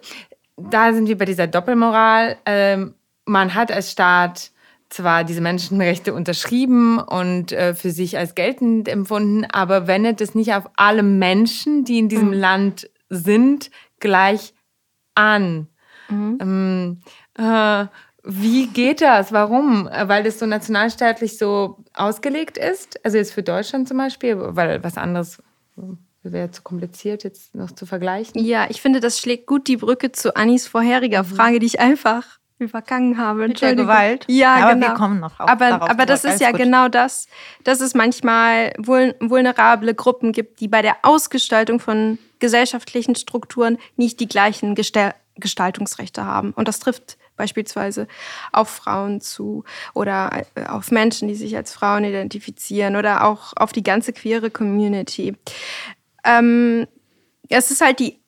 da 0.57 0.93
sind 0.93 1.07
wir 1.07 1.17
bei 1.17 1.26
dieser 1.26 1.47
Doppelmoral. 1.47 2.38
Ähm, 2.45 2.93
man 3.26 3.53
hat 3.53 3.72
als 3.72 3.91
Staat 3.91 4.51
zwar 4.89 5.24
diese 5.24 5.41
Menschenrechte 5.41 6.13
unterschrieben 6.13 6.99
und 6.99 7.51
äh, 7.53 7.74
für 7.74 7.91
sich 7.91 8.17
als 8.17 8.36
geltend 8.36 8.88
empfunden, 8.88 9.45
aber 9.51 9.88
wendet 9.88 10.22
es 10.22 10.36
nicht 10.36 10.53
auf 10.53 10.69
alle 10.76 11.03
Menschen, 11.03 11.86
die 11.86 11.97
in 11.97 12.09
diesem 12.09 12.28
mhm. 12.28 12.34
Land 12.34 12.89
sind, 13.09 13.72
gleich 13.99 14.53
an. 15.15 15.67
Mhm. 16.09 16.38
Ähm, 16.41 17.01
äh, 17.38 17.86
wie 18.24 18.67
geht 18.67 19.01
das? 19.01 19.32
Warum? 19.32 19.86
Weil 19.86 20.24
das 20.24 20.39
so 20.39 20.45
nationalstaatlich 20.45 21.38
so 21.38 21.78
ausgelegt 21.93 22.57
ist? 22.57 23.03
Also 23.03 23.17
jetzt 23.17 23.34
für 23.34 23.43
Deutschland 23.43 23.88
zum 23.88 23.97
Beispiel, 23.97 24.38
weil 24.38 24.84
was 24.84 24.97
anderes 24.97 25.41
wäre 26.24 26.51
zu 26.51 26.61
kompliziert 26.61 27.24
jetzt 27.24 27.55
noch 27.55 27.72
zu 27.72 27.86
vergleichen. 27.86 28.43
Ja, 28.43 28.67
ich 28.69 28.82
finde, 28.82 28.99
das 28.99 29.19
schlägt 29.19 29.47
gut 29.47 29.67
die 29.67 29.78
Brücke 29.78 30.11
zu 30.11 30.36
Annis 30.36 30.67
vorheriger 30.67 31.24
mhm. 31.24 31.28
Frage, 31.28 31.59
die 31.59 31.65
ich 31.65 31.80
einfach 31.80 32.39
übergangen 32.59 33.17
habe. 33.17 33.47
Mit 33.47 33.61
der 33.61 33.76
Gewalt. 33.76 34.26
Ja, 34.28 34.55
aber 34.55 34.76
genau. 34.76 34.88
wir 34.89 34.93
kommen 34.93 35.19
noch 35.19 35.39
auf, 35.39 35.49
Aber, 35.49 35.89
aber 35.89 36.05
das 36.05 36.24
ist 36.24 36.39
ja 36.39 36.51
gut. 36.51 36.59
genau 36.59 36.89
das, 36.89 37.28
dass 37.63 37.82
es 37.82 37.95
manchmal 37.95 38.74
vulnerable 38.78 39.95
Gruppen 39.95 40.32
gibt, 40.32 40.59
die 40.59 40.67
bei 40.67 40.84
der 40.84 40.97
Ausgestaltung 41.01 41.80
von 41.80 42.19
gesellschaftlichen 42.38 43.15
Strukturen 43.15 43.80
nicht 43.95 44.19
die 44.19 44.28
gleichen 44.28 44.76
Gestaltungsrechte 44.76 46.24
haben. 46.24 46.51
Und 46.51 46.67
das 46.67 46.80
trifft 46.80 47.17
beispielsweise 47.41 48.07
auf 48.51 48.69
Frauen 48.69 49.19
zu 49.19 49.63
oder 49.95 50.43
äh, 50.53 50.67
auf 50.67 50.91
Menschen, 50.91 51.27
die 51.27 51.33
sich 51.33 51.55
als 51.57 51.73
Frauen 51.73 52.03
identifizieren 52.03 52.95
oder 52.95 53.25
auch 53.25 53.53
auf 53.55 53.71
die 53.71 53.81
ganze 53.81 54.13
queere 54.13 54.51
Community. 54.51 55.35
Ähm, 56.23 56.85
es 57.49 57.71
ist 57.71 57.81
halt 57.81 57.97
die 57.99 58.19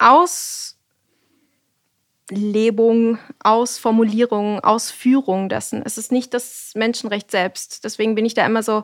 Auslebung, 2.27 3.19
Ausformulierung, 3.43 4.61
Ausführung 4.61 5.47
dessen. 5.47 5.83
Es 5.85 5.99
ist 5.99 6.11
nicht 6.11 6.33
das 6.33 6.71
Menschenrecht 6.73 7.29
selbst. 7.29 7.83
Deswegen 7.83 8.15
bin 8.15 8.25
ich 8.25 8.33
da 8.33 8.43
immer 8.47 8.63
so, 8.63 8.83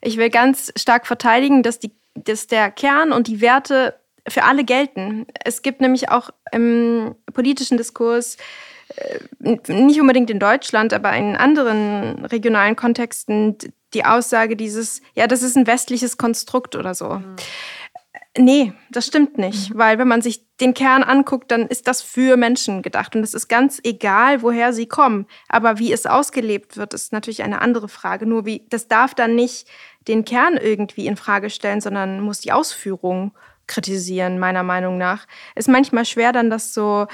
ich 0.00 0.16
will 0.16 0.30
ganz 0.30 0.72
stark 0.76 1.08
verteidigen, 1.08 1.64
dass, 1.64 1.80
die, 1.80 1.90
dass 2.14 2.46
der 2.46 2.70
Kern 2.70 3.10
und 3.10 3.26
die 3.26 3.40
Werte 3.40 3.98
für 4.28 4.44
alle 4.44 4.64
gelten. 4.64 5.26
Es 5.44 5.62
gibt 5.62 5.80
nämlich 5.80 6.10
auch 6.10 6.30
im 6.52 7.14
politischen 7.32 7.76
Diskurs 7.76 8.36
nicht 9.38 10.00
unbedingt 10.00 10.30
in 10.30 10.38
Deutschland, 10.38 10.92
aber 10.92 11.12
in 11.14 11.36
anderen 11.36 12.24
regionalen 12.26 12.76
Kontexten 12.76 13.56
die 13.94 14.04
Aussage 14.04 14.56
dieses, 14.56 15.00
ja, 15.14 15.26
das 15.26 15.42
ist 15.42 15.56
ein 15.56 15.66
westliches 15.66 16.18
Konstrukt 16.18 16.76
oder 16.76 16.94
so. 16.94 17.14
Mhm. 17.14 17.36
Nee, 18.38 18.72
das 18.90 19.06
stimmt 19.06 19.38
nicht, 19.38 19.70
mhm. 19.72 19.78
weil 19.78 19.98
wenn 19.98 20.08
man 20.08 20.20
sich 20.20 20.44
den 20.60 20.74
Kern 20.74 21.02
anguckt, 21.02 21.50
dann 21.50 21.66
ist 21.66 21.86
das 21.88 22.02
für 22.02 22.36
Menschen 22.36 22.82
gedacht 22.82 23.16
und 23.16 23.22
es 23.22 23.34
ist 23.34 23.48
ganz 23.48 23.80
egal, 23.82 24.42
woher 24.42 24.72
sie 24.72 24.86
kommen. 24.86 25.26
Aber 25.48 25.78
wie 25.78 25.92
es 25.92 26.06
ausgelebt 26.06 26.76
wird, 26.76 26.92
ist 26.92 27.12
natürlich 27.12 27.42
eine 27.42 27.62
andere 27.62 27.88
Frage. 27.88 28.26
Nur 28.26 28.44
wie, 28.44 28.66
das 28.68 28.88
darf 28.88 29.14
dann 29.14 29.34
nicht 29.34 29.66
den 30.06 30.24
Kern 30.24 30.56
irgendwie 30.56 31.06
in 31.06 31.16
Frage 31.16 31.50
stellen, 31.50 31.80
sondern 31.80 32.20
muss 32.20 32.40
die 32.40 32.52
Ausführung 32.52 33.32
kritisieren, 33.66 34.38
meiner 34.38 34.62
Meinung 34.62 34.98
nach. 34.98 35.26
Ist 35.54 35.68
manchmal 35.68 36.04
schwer, 36.04 36.32
dann 36.32 36.50
das 36.50 36.74
so 36.74 37.06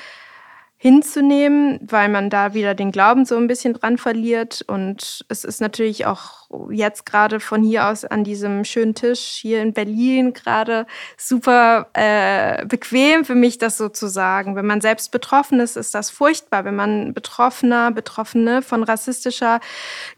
hinzunehmen, 0.83 1.79
weil 1.81 2.09
man 2.09 2.29
da 2.29 2.55
wieder 2.55 2.75
den 2.75 2.91
Glauben 2.91 3.25
so 3.25 3.37
ein 3.37 3.47
bisschen 3.47 3.73
dran 3.73 3.99
verliert. 3.99 4.65
Und 4.67 5.25
es 5.29 5.45
ist 5.45 5.61
natürlich 5.61 6.07
auch 6.07 6.51
jetzt 6.73 7.07
gerade 7.07 7.39
von 7.39 7.63
hier 7.63 7.87
aus 7.87 8.05
an 8.05 8.25
diesem 8.25 8.65
schönen 8.65 8.97
Tisch 8.97 9.21
hier 9.21 9.63
in 9.63 9.75
Berlin 9.75 10.33
gerade 10.33 10.89
super 11.17 11.87
äh, 11.93 12.67
bequem 12.67 13.25
für 13.25 13.37
mich, 13.37 13.59
das 13.59 13.79
so 13.79 13.91
zu 13.91 14.09
sagen. 14.09 14.57
Wenn 14.57 14.67
man 14.67 14.81
selbst 14.81 15.13
betroffen 15.13 15.61
ist, 15.61 15.77
ist 15.77 15.95
das 15.95 16.11
furchtbar. 16.11 16.65
Wenn 16.65 16.75
man 16.75 17.15
Betroffener, 17.15 17.93
Betroffene 17.93 18.61
von 18.61 18.83
rassistischer 18.83 19.61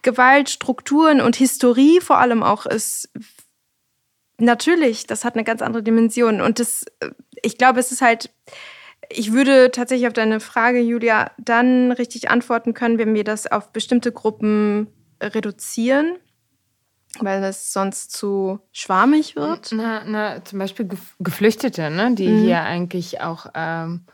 Gewalt, 0.01 0.49
Strukturen 0.49 1.21
und 1.21 1.37
Historie 1.37 2.01
vor 2.01 2.17
allem 2.17 2.43
auch 2.43 2.65
ist, 2.65 3.11
natürlich, 4.39 5.07
das 5.07 5.27
hat 5.27 5.35
eine 5.35 5.45
ganz 5.45 5.61
andere 5.61 5.83
Dimension. 5.83 6.41
Und 6.41 6.59
das, 6.59 6.87
ich 7.43 7.59
glaube, 7.59 7.81
es 7.81 7.93
ist 7.93 8.01
halt 8.01 8.31
ich 9.17 9.33
würde 9.33 9.71
tatsächlich 9.71 10.07
auf 10.07 10.13
deine 10.13 10.41
Frage, 10.41 10.81
Julia, 10.81 11.31
dann 11.39 11.93
richtig 11.93 12.31
antworten 12.31 12.75
können, 12.75 12.99
wenn 12.99 13.15
wir 13.15 13.25
das 13.25 13.51
auf 13.51 13.73
bestimmte 13.73 14.13
Gruppen 14.13 14.89
reduzieren. 15.23 16.17
weil 17.21 17.41
das 17.41 17.73
sonst 17.73 18.11
zu 18.11 18.59
schwarmig 18.73 19.37
wird? 19.37 19.71
Na, 19.73 20.03
na 20.05 20.45
zum 20.45 20.59
Beispiel 20.59 20.89
Geflüchtete, 21.21 21.91
ne? 21.91 22.15
die 22.15 22.29
mhm. 22.29 22.43
hier 22.43 22.63
eigentlich 22.63 23.21
auch 23.21 23.47
ähm, 23.55 24.05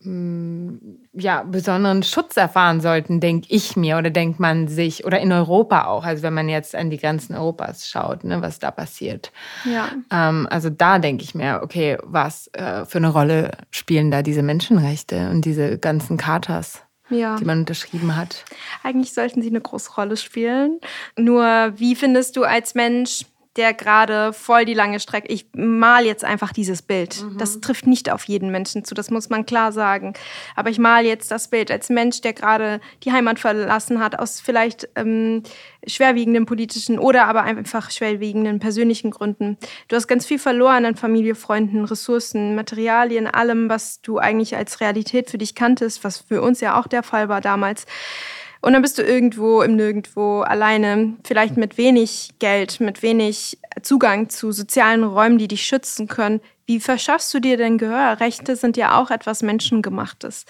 ja, 0.00 1.42
besonderen 1.42 2.04
Schutz 2.04 2.36
erfahren 2.36 2.80
sollten, 2.80 3.18
denke 3.18 3.48
ich 3.50 3.76
mir 3.76 3.98
oder 3.98 4.10
denkt 4.10 4.38
man 4.38 4.68
sich, 4.68 5.04
oder 5.04 5.18
in 5.18 5.32
Europa 5.32 5.86
auch, 5.86 6.04
also 6.04 6.22
wenn 6.22 6.34
man 6.34 6.48
jetzt 6.48 6.76
an 6.76 6.90
die 6.90 6.98
Grenzen 6.98 7.34
Europas 7.34 7.88
schaut, 7.88 8.22
ne, 8.22 8.40
was 8.40 8.60
da 8.60 8.70
passiert. 8.70 9.32
Ja. 9.64 9.88
Ähm, 10.12 10.46
also 10.50 10.70
da 10.70 11.00
denke 11.00 11.24
ich 11.24 11.34
mir, 11.34 11.60
okay, 11.64 11.98
was 12.04 12.48
äh, 12.52 12.84
für 12.84 12.98
eine 12.98 13.08
Rolle 13.08 13.50
spielen 13.72 14.12
da 14.12 14.22
diese 14.22 14.42
Menschenrechte 14.42 15.30
und 15.30 15.44
diese 15.44 15.78
ganzen 15.78 16.16
Chartas? 16.16 16.82
ja. 17.10 17.36
die 17.36 17.46
man 17.46 17.60
unterschrieben 17.60 18.16
hat. 18.16 18.44
Eigentlich 18.82 19.14
sollten 19.14 19.40
sie 19.40 19.48
eine 19.48 19.62
große 19.62 19.94
Rolle 19.94 20.18
spielen. 20.18 20.78
Nur 21.16 21.72
wie 21.76 21.96
findest 21.96 22.36
du 22.36 22.44
als 22.44 22.74
Mensch 22.74 23.24
der 23.58 23.74
gerade 23.74 24.32
voll 24.32 24.64
die 24.64 24.72
lange 24.72 25.00
Strecke. 25.00 25.28
Ich 25.28 25.46
mal 25.52 26.06
jetzt 26.06 26.24
einfach 26.24 26.52
dieses 26.52 26.80
Bild. 26.80 27.22
Mhm. 27.22 27.38
Das 27.38 27.60
trifft 27.60 27.88
nicht 27.88 28.10
auf 28.10 28.24
jeden 28.24 28.50
Menschen 28.50 28.84
zu, 28.84 28.94
das 28.94 29.10
muss 29.10 29.28
man 29.28 29.44
klar 29.46 29.72
sagen. 29.72 30.14
Aber 30.54 30.70
ich 30.70 30.78
mal 30.78 31.04
jetzt 31.04 31.30
das 31.32 31.48
Bild 31.48 31.70
als 31.70 31.90
Mensch, 31.90 32.20
der 32.20 32.32
gerade 32.32 32.80
die 33.02 33.12
Heimat 33.12 33.40
verlassen 33.40 33.98
hat, 33.98 34.16
aus 34.18 34.40
vielleicht 34.40 34.88
ähm, 34.94 35.42
schwerwiegenden 35.86 36.46
politischen 36.46 37.00
oder 37.00 37.26
aber 37.26 37.42
einfach 37.42 37.90
schwerwiegenden 37.90 38.60
persönlichen 38.60 39.10
Gründen. 39.10 39.58
Du 39.88 39.96
hast 39.96 40.06
ganz 40.06 40.24
viel 40.24 40.38
verloren 40.38 40.84
an 40.84 40.94
Familie, 40.94 41.34
Freunden, 41.34 41.84
Ressourcen, 41.84 42.54
Materialien, 42.54 43.26
allem, 43.26 43.68
was 43.68 44.00
du 44.02 44.18
eigentlich 44.18 44.56
als 44.56 44.80
Realität 44.80 45.30
für 45.30 45.38
dich 45.38 45.56
kanntest, 45.56 46.04
was 46.04 46.18
für 46.18 46.42
uns 46.42 46.60
ja 46.60 46.78
auch 46.78 46.86
der 46.86 47.02
Fall 47.02 47.28
war 47.28 47.40
damals. 47.40 47.86
Und 48.60 48.72
dann 48.72 48.82
bist 48.82 48.98
du 48.98 49.02
irgendwo 49.02 49.62
im 49.62 49.76
Nirgendwo 49.76 50.40
alleine, 50.40 51.16
vielleicht 51.24 51.56
mit 51.56 51.78
wenig 51.78 52.30
Geld, 52.38 52.80
mit 52.80 53.02
wenig 53.02 53.58
Zugang 53.82 54.28
zu 54.28 54.52
sozialen 54.52 55.04
Räumen, 55.04 55.38
die 55.38 55.48
dich 55.48 55.64
schützen 55.64 56.08
können. 56.08 56.40
Wie 56.66 56.80
verschaffst 56.80 57.32
du 57.32 57.40
dir 57.40 57.56
denn 57.56 57.78
Gehör? 57.78 58.20
Rechte 58.20 58.56
sind 58.56 58.76
ja 58.76 58.98
auch 58.98 59.10
etwas 59.10 59.42
Menschengemachtes. 59.42 60.44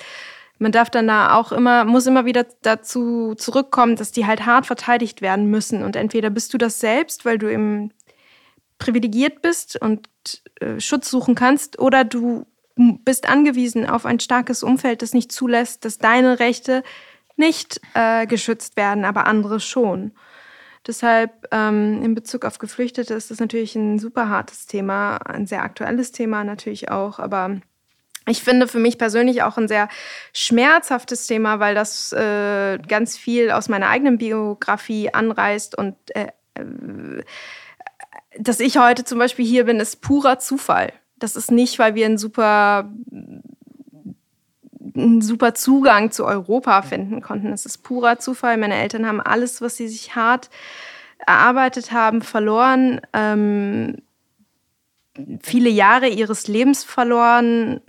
Man 0.59 0.73
darf 0.73 0.91
dann 0.91 1.07
da 1.07 1.35
auch 1.35 1.53
immer, 1.53 1.85
muss 1.85 2.07
immer 2.07 2.25
wieder 2.25 2.47
dazu 2.63 3.35
zurückkommen, 3.37 3.95
dass 3.95 4.11
die 4.11 4.27
halt 4.27 4.45
hart 4.45 4.67
verteidigt 4.67 5.23
werden 5.23 5.47
müssen. 5.47 5.85
Und 5.85 5.95
entweder 5.95 6.31
bist 6.31 6.53
du 6.53 6.59
das 6.59 6.81
selbst, 6.81 7.25
weil 7.25 7.39
du 7.39 7.51
eben 7.51 7.93
privilegiert 8.79 9.43
bist 9.43 9.81
und 9.81 10.09
äh, 10.61 10.81
Schutz 10.81 11.11
suchen 11.11 11.35
kannst, 11.35 11.79
oder 11.79 12.05
du 12.05 12.47
bist 12.77 13.29
angewiesen 13.29 13.89
auf 13.89 14.07
ein 14.07 14.21
starkes 14.21 14.63
Umfeld, 14.63 15.03
das 15.03 15.13
nicht 15.13 15.33
zulässt, 15.33 15.85
dass 15.85 15.99
deine 15.99 16.39
Rechte 16.39 16.83
nicht 17.39 17.81
äh, 17.95 18.27
geschützt 18.27 18.77
werden, 18.77 19.05
aber 19.05 19.27
andere 19.27 19.61
schon. 19.61 20.13
Deshalb 20.87 21.49
ähm, 21.53 22.03
in 22.03 22.15
Bezug 22.15 22.45
auf 22.45 22.59
Geflüchtete 22.59 23.15
ist 23.15 23.31
das 23.31 23.41
natürlich 23.41 23.75
ein 23.77 23.99
super 23.99 24.29
hartes 24.29 24.67
Thema, 24.67 25.17
ein 25.19 25.47
sehr 25.47 25.63
aktuelles 25.63 26.13
Thema 26.13 26.45
natürlich 26.45 26.91
auch, 26.91 27.19
aber 27.19 27.61
ich 28.27 28.43
finde 28.43 28.69
für 28.69 28.79
mich 28.79 28.99
persönlich 28.99 29.43
auch 29.43 29.57
ein 29.57 29.69
sehr 29.69 29.89
schmerzhaftes 30.33 31.27
Thema, 31.27 31.61
weil 31.61 31.75
das 31.75 32.13
äh, 32.13 32.79
ganz 32.79 33.17
viel 33.17 33.51
aus 33.51 33.69
meiner 33.69 33.89
eigenen 33.89 34.19
Biografie 34.19 35.13
anreißt 35.13 35.77
und 35.77 35.97
äh, 36.15 36.29
äh, 36.55 37.23
dass 38.39 38.61
ich 38.61 38.79
heute 38.79 39.05
zum 39.05 39.19
Beispiel 39.19 39.45
hier 39.45 39.65
bin, 39.65 39.81
ist 39.81 40.01
purer 40.01 40.39
Zufall. 40.39 40.93
Das 41.17 41.35
ist 41.35 41.51
nicht, 41.51 41.79
weil 41.79 41.95
wir 41.95 42.07
ein 42.07 42.19
super 42.19 42.93
einen 44.99 45.23
super 45.23 45.55
Zugang 45.55 46.11
zu 46.11 46.25
Europa 46.25 46.83
finden 46.83 47.21
konnten. 47.21 47.53
Es 47.53 47.67
ist 47.67 47.79
purer 47.79 48.19
Zufall. 48.19 48.57
Meine 48.57 48.77
Eltern 48.77 49.07
haben 49.07 49.21
alles, 49.21 49.61
was 49.61 49.77
sie 49.77 49.89
sich 49.89 50.15
hart 50.15 50.51
erarbeitet 51.27 51.93
haben, 51.93 52.23
verloren. 52.23 53.01
Ähm, 53.13 53.97
viele 55.43 55.69
Jahre 55.69 56.09
ihres 56.09 56.49
Lebens 56.49 56.85
verloren, 56.85 57.81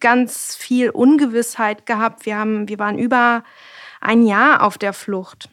ganz 0.00 0.56
viel 0.56 0.90
Ungewissheit 0.90 1.86
gehabt. 1.86 2.26
Wir, 2.26 2.36
haben, 2.38 2.68
wir 2.68 2.78
waren 2.78 2.98
über 2.98 3.44
ein 4.00 4.26
Jahr 4.26 4.62
auf 4.62 4.78
der 4.78 4.92
Flucht. 4.92 5.48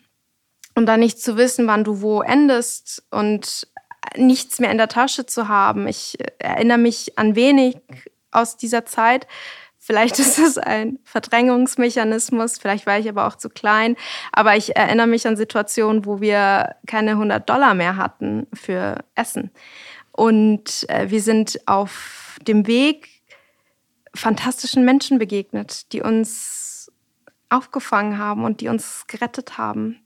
Und 0.75 0.85
dann 0.85 0.99
nicht 0.99 1.21
zu 1.21 1.35
wissen, 1.37 1.67
wann 1.67 1.83
du 1.83 2.01
wo 2.01 2.21
endest 2.21 3.03
und 3.11 3.67
nichts 4.15 4.59
mehr 4.59 4.71
in 4.71 4.77
der 4.77 4.87
Tasche 4.87 5.25
zu 5.25 5.47
haben. 5.47 5.87
Ich 5.87 6.17
erinnere 6.39 6.77
mich 6.77 7.17
an 7.17 7.35
wenig 7.35 7.77
aus 8.31 8.57
dieser 8.57 8.85
Zeit, 8.85 9.27
Vielleicht 9.89 10.19
ist 10.19 10.37
es 10.37 10.59
ein 10.59 10.99
Verdrängungsmechanismus, 11.03 12.59
vielleicht 12.59 12.85
war 12.85 12.99
ich 12.99 13.09
aber 13.09 13.25
auch 13.25 13.33
zu 13.33 13.49
klein. 13.49 13.95
Aber 14.31 14.55
ich 14.55 14.75
erinnere 14.75 15.07
mich 15.07 15.25
an 15.25 15.35
Situationen, 15.35 16.05
wo 16.05 16.21
wir 16.21 16.75
keine 16.85 17.11
100 17.13 17.49
Dollar 17.49 17.73
mehr 17.73 17.95
hatten 17.95 18.45
für 18.53 19.03
Essen. 19.15 19.49
Und 20.11 20.87
äh, 20.89 21.09
wir 21.09 21.23
sind 21.23 21.61
auf 21.65 22.37
dem 22.47 22.67
Weg 22.67 23.09
fantastischen 24.13 24.85
Menschen 24.85 25.17
begegnet, 25.17 25.91
die 25.91 26.03
uns 26.03 26.91
aufgefangen 27.49 28.19
haben 28.19 28.43
und 28.45 28.61
die 28.61 28.67
uns 28.67 29.05
gerettet 29.07 29.57
haben 29.57 30.05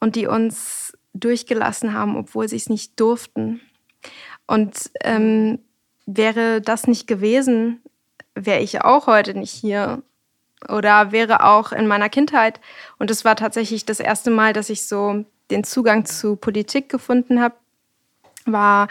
und 0.00 0.16
die 0.16 0.26
uns 0.26 0.98
durchgelassen 1.14 1.92
haben, 1.92 2.16
obwohl 2.16 2.48
sie 2.48 2.56
es 2.56 2.68
nicht 2.68 2.98
durften. 2.98 3.60
Und 4.48 4.90
ähm, 5.04 5.60
wäre 6.06 6.60
das 6.60 6.88
nicht 6.88 7.06
gewesen, 7.06 7.82
wäre 8.34 8.60
ich 8.60 8.82
auch 8.82 9.06
heute 9.06 9.34
nicht 9.34 9.52
hier 9.52 10.02
oder 10.68 11.12
wäre 11.12 11.44
auch 11.44 11.72
in 11.72 11.86
meiner 11.86 12.08
Kindheit. 12.08 12.60
Und 12.98 13.10
es 13.10 13.24
war 13.24 13.36
tatsächlich 13.36 13.84
das 13.84 14.00
erste 14.00 14.30
Mal, 14.30 14.52
dass 14.52 14.70
ich 14.70 14.86
so 14.86 15.24
den 15.50 15.64
Zugang 15.64 16.04
zu 16.04 16.36
Politik 16.36 16.88
gefunden 16.88 17.40
habe. 17.40 17.54
War, 18.46 18.88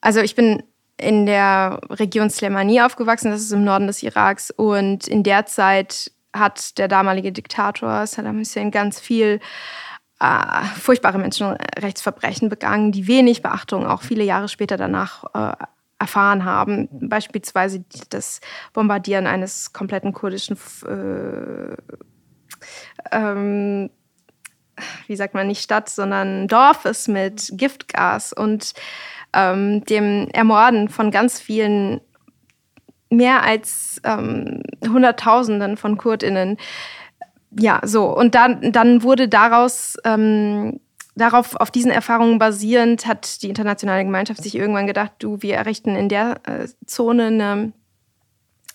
also 0.00 0.20
ich 0.20 0.34
bin 0.34 0.62
in 0.96 1.26
der 1.26 1.80
Region 1.90 2.30
Slemani 2.30 2.80
aufgewachsen, 2.82 3.30
das 3.30 3.40
ist 3.40 3.52
im 3.52 3.64
Norden 3.64 3.86
des 3.86 4.02
Iraks. 4.02 4.50
Und 4.50 5.06
in 5.06 5.22
der 5.22 5.46
Zeit 5.46 6.12
hat 6.32 6.78
der 6.78 6.88
damalige 6.88 7.32
Diktator 7.32 8.06
Saddam 8.06 8.38
Hussein 8.38 8.70
ganz 8.70 9.00
viel 9.00 9.40
äh, 10.20 10.64
furchtbare 10.78 11.18
Menschenrechtsverbrechen 11.18 12.48
begangen, 12.48 12.92
die 12.92 13.06
wenig 13.06 13.42
Beachtung 13.42 13.86
auch 13.86 14.02
viele 14.02 14.24
Jahre 14.24 14.48
später 14.48 14.76
danach 14.76 15.24
äh, 15.34 15.64
erfahren 16.00 16.44
haben. 16.44 16.88
Beispielsweise 16.90 17.84
das 18.08 18.40
Bombardieren 18.72 19.26
eines 19.26 19.72
kompletten 19.72 20.12
kurdischen, 20.12 20.56
äh, 20.86 21.76
ähm, 23.12 23.90
wie 25.06 25.16
sagt 25.16 25.34
man, 25.34 25.46
nicht 25.46 25.62
Stadt, 25.62 25.90
sondern 25.90 26.48
Dorfes 26.48 27.06
mit 27.06 27.50
Giftgas 27.52 28.32
und 28.32 28.72
ähm, 29.34 29.84
dem 29.84 30.28
Ermorden 30.32 30.88
von 30.88 31.10
ganz 31.10 31.38
vielen, 31.38 32.00
mehr 33.10 33.42
als 33.42 34.00
ähm, 34.04 34.62
Hunderttausenden 34.82 35.76
von 35.76 35.98
KurdInnen. 35.98 36.56
Ja, 37.50 37.80
so. 37.84 38.06
Und 38.16 38.34
dann, 38.34 38.72
dann 38.72 39.02
wurde 39.02 39.28
daraus 39.28 39.96
ähm, 40.04 40.80
darauf, 41.16 41.56
auf 41.56 41.70
diesen 41.70 41.90
Erfahrungen 41.90 42.38
basierend, 42.38 43.06
hat 43.06 43.42
die 43.42 43.48
internationale 43.48 44.04
Gemeinschaft 44.04 44.42
sich 44.42 44.54
irgendwann 44.54 44.86
gedacht, 44.86 45.12
du, 45.18 45.42
wir 45.42 45.56
errichten 45.56 45.96
in 45.96 46.08
der 46.08 46.40
äh, 46.46 46.68
Zone 46.86 47.26
eine 47.26 47.72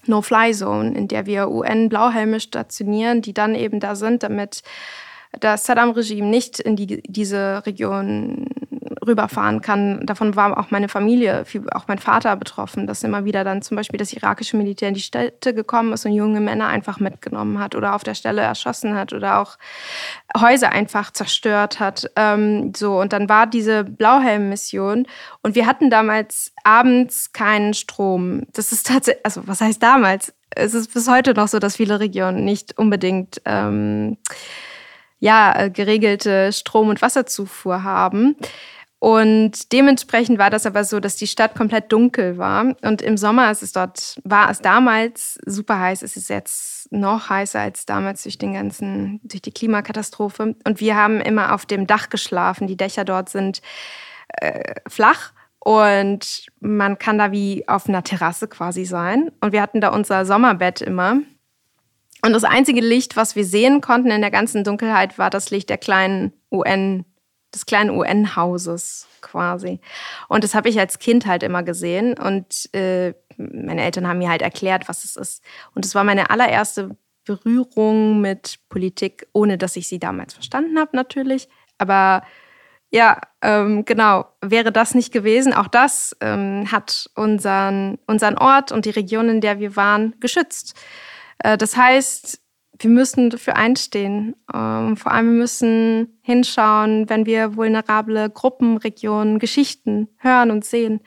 No-Fly-Zone, 0.06 0.94
in 0.94 1.08
der 1.08 1.26
wir 1.26 1.50
UN-Blauhelme 1.50 2.40
stationieren, 2.40 3.22
die 3.22 3.34
dann 3.34 3.56
eben 3.56 3.80
da 3.80 3.96
sind, 3.96 4.24
damit 4.24 4.62
das 5.40 5.66
Saddam-Regime 5.66 6.28
nicht 6.28 6.60
in 6.60 6.76
die, 6.76 7.02
diese 7.04 7.66
Region 7.66 8.48
rüberfahren 9.08 9.62
kann. 9.62 10.06
Davon 10.06 10.36
war 10.36 10.58
auch 10.58 10.72
meine 10.72 10.90
Familie, 10.90 11.46
auch 11.72 11.88
mein 11.88 12.00
Vater 12.00 12.36
betroffen, 12.36 12.88
dass 12.88 13.04
immer 13.04 13.26
wieder 13.26 13.44
dann 13.44 13.62
zum 13.62 13.78
Beispiel 13.78 13.98
das 13.98 14.14
irakische 14.14 14.58
Militär 14.58 14.90
in 14.90 14.94
die 14.94 15.02
Städte 15.02 15.54
gekommen 15.54 15.94
ist 15.94 16.06
und 16.06 16.14
junge 16.14 16.40
Männer 16.40 16.68
einfach 16.68 17.00
mitgenommen 17.00 17.60
hat 17.60 17.76
oder 17.76 17.96
auf 17.96 18.04
der 18.04 18.16
Stelle 18.16 18.42
erschossen 18.42 18.96
hat 18.96 19.14
oder 19.14 19.40
auch 19.40 19.58
Häuser 20.38 20.72
einfach 20.72 21.12
zerstört 21.12 21.80
hat. 21.80 22.10
Ähm, 22.16 22.74
so 22.76 23.00
und 23.00 23.14
dann 23.14 23.30
war 23.30 23.48
diese 23.48 23.84
Blauhelm-Mission 23.84 25.08
und 25.42 25.56
wir 25.56 25.66
hatten 25.66 25.90
damals 25.90 26.54
abends 26.64 27.32
keinen 27.34 27.74
Strom. 27.74 28.44
Das 28.54 28.72
ist 28.72 28.88
tatsächlich, 28.88 29.26
also 29.26 29.42
was 29.46 29.62
heißt 29.62 29.82
damals? 29.82 30.34
Es 30.52 30.74
ist 30.74 30.94
bis 30.94 31.10
heute 31.10 31.34
noch 31.34 31.48
so, 31.48 31.60
dass 31.60 31.76
viele 31.76 32.00
Regionen 32.00 32.46
nicht 32.46 32.78
unbedingt 32.78 33.42
ähm, 33.46 34.18
ja, 35.20 35.70
geregelte 35.70 36.52
Strom- 36.54 36.90
und 36.90 37.02
Wasserzufuhr 37.02 37.84
haben. 37.84 38.36
Und 39.06 39.72
dementsprechend 39.72 40.40
war 40.40 40.50
das 40.50 40.66
aber 40.66 40.84
so, 40.84 41.00
dass 41.00 41.16
die 41.16 41.28
Stadt 41.28 41.54
komplett 41.54 41.92
dunkel 41.92 42.40
war. 42.40 42.76
Und 42.82 43.04
im 43.04 43.18
Sommer 43.18 43.52
ist 43.52 43.62
es 43.62 43.72
dort, 43.72 44.20
war 44.24 44.50
es 44.50 44.62
damals 44.62 45.38
super 45.46 45.80
heiß. 45.80 46.02
Es 46.02 46.18
ist 46.18 46.28
jetzt 46.28 46.92
noch 46.92 47.30
heißer 47.30 47.60
als 47.60 47.86
damals 47.86 48.24
durch 48.24 48.40
den 48.40 48.54
ganzen, 48.54 49.20
durch 49.22 49.44
die 49.44 49.52
Klimakatastrophe. 49.52 50.56
Und 50.64 50.80
wir 50.80 50.96
haben 50.96 51.22
immer 51.22 51.54
auf 51.54 51.68
dem 51.68 51.86
Dach 51.86 52.10
geschlafen. 52.10 52.66
Die 52.66 52.78
Dächer 52.78 53.06
dort 53.06 53.30
sind 53.30 53.62
äh, 54.42 54.74
flach. 54.88 55.34
Und 55.60 56.48
man 56.60 56.98
kann 56.98 57.20
da 57.20 57.32
wie 57.32 57.68
auf 57.68 57.88
einer 57.88 58.02
Terrasse 58.02 58.48
quasi 58.48 58.86
sein. 58.86 59.30
Und 59.40 59.52
wir 59.52 59.62
hatten 59.62 59.82
da 59.82 59.90
unser 59.90 60.26
Sommerbett 60.26 60.82
immer. 60.82 61.18
Und 62.26 62.34
das 62.34 62.44
einzige 62.44 62.82
Licht, 62.82 63.16
was 63.16 63.36
wir 63.36 63.46
sehen 63.46 63.82
konnten 63.82 64.10
in 64.10 64.22
der 64.22 64.32
ganzen 64.32 64.64
Dunkelheit, 64.64 65.20
war 65.20 65.30
das 65.30 65.52
Licht 65.52 65.70
der 65.70 65.78
kleinen 65.78 66.34
UN- 66.52 67.06
des 67.56 67.66
kleinen 67.66 67.90
UN-Hauses 67.90 69.08
quasi. 69.22 69.80
Und 70.28 70.44
das 70.44 70.54
habe 70.54 70.70
ich 70.70 70.80
als 70.80 71.00
Kind 71.00 71.26
halt 71.26 71.44
immer 71.44 71.64
gesehen. 71.64 72.18
Und 72.18 72.74
äh, 72.74 73.14
meine 73.38 73.84
Eltern 73.84 74.08
haben 74.08 74.20
mir 74.20 74.30
halt 74.30 74.42
erklärt, 74.42 74.88
was 74.88 75.04
es 75.04 75.16
ist. 75.16 75.44
Und 75.74 75.86
es 75.86 75.96
war 75.96 76.04
meine 76.04 76.30
allererste 76.30 76.96
Berührung 77.26 78.22
mit 78.22 78.60
Politik, 78.70 79.28
ohne 79.34 79.58
dass 79.58 79.76
ich 79.76 79.88
sie 79.88 80.00
damals 80.00 80.34
verstanden 80.34 80.78
habe, 80.78 80.96
natürlich. 80.96 81.50
Aber 81.78 82.24
ja, 82.92 83.20
ähm, 83.42 83.84
genau, 83.84 84.26
wäre 84.42 84.72
das 84.72 84.96
nicht 84.96 85.12
gewesen. 85.12 85.54
Auch 85.54 85.68
das 85.68 86.16
ähm, 86.22 86.72
hat 86.72 87.10
unseren, 87.16 87.98
unseren 88.06 88.38
Ort 88.38 88.72
und 88.72 88.86
die 88.86 88.92
Region, 88.92 89.28
in 89.28 89.42
der 89.42 89.60
wir 89.60 89.76
waren, 89.76 90.16
geschützt. 90.20 90.76
Äh, 91.40 91.58
das 91.58 91.76
heißt, 91.76 92.40
wir 92.80 92.90
müssen 92.90 93.30
dafür 93.30 93.56
einstehen. 93.56 94.36
Ähm, 94.54 94.98
vor 94.98 95.12
allem 95.12 95.28
wir 95.28 95.40
müssen 95.40 96.20
hinschauen, 96.22 97.10
wenn 97.10 97.26
wir 97.26 97.56
vulnerable 97.56 98.30
Gruppen, 98.30 98.78
Regionen, 98.78 99.40
Geschichten 99.40 100.10
hören 100.18 100.52
und 100.52 100.66
sehen. 100.66 101.02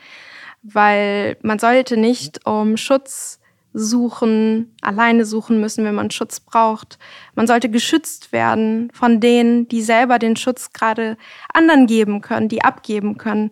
Weil 0.63 1.37
man 1.43 1.59
sollte 1.59 1.97
nicht 1.97 2.47
um 2.47 2.77
Schutz 2.77 3.41
suchen, 3.75 4.75
alleine 4.81 5.25
suchen 5.25 5.61
müssen, 5.61 5.85
wenn 5.85 5.95
man 5.95 6.11
Schutz 6.11 6.41
braucht. 6.41 6.99
Man 7.35 7.47
sollte 7.47 7.69
geschützt 7.69 8.33
werden 8.33 8.91
von 8.93 9.21
denen, 9.21 9.69
die 9.69 9.83
selber 9.83 10.19
den 10.19 10.37
Schutz 10.37 10.73
gerade 10.73 11.17
anderen 11.53 11.87
geben 11.87 12.21
können, 12.21 12.49
die 12.49 12.65
abgeben 12.65 13.19
können. 13.19 13.51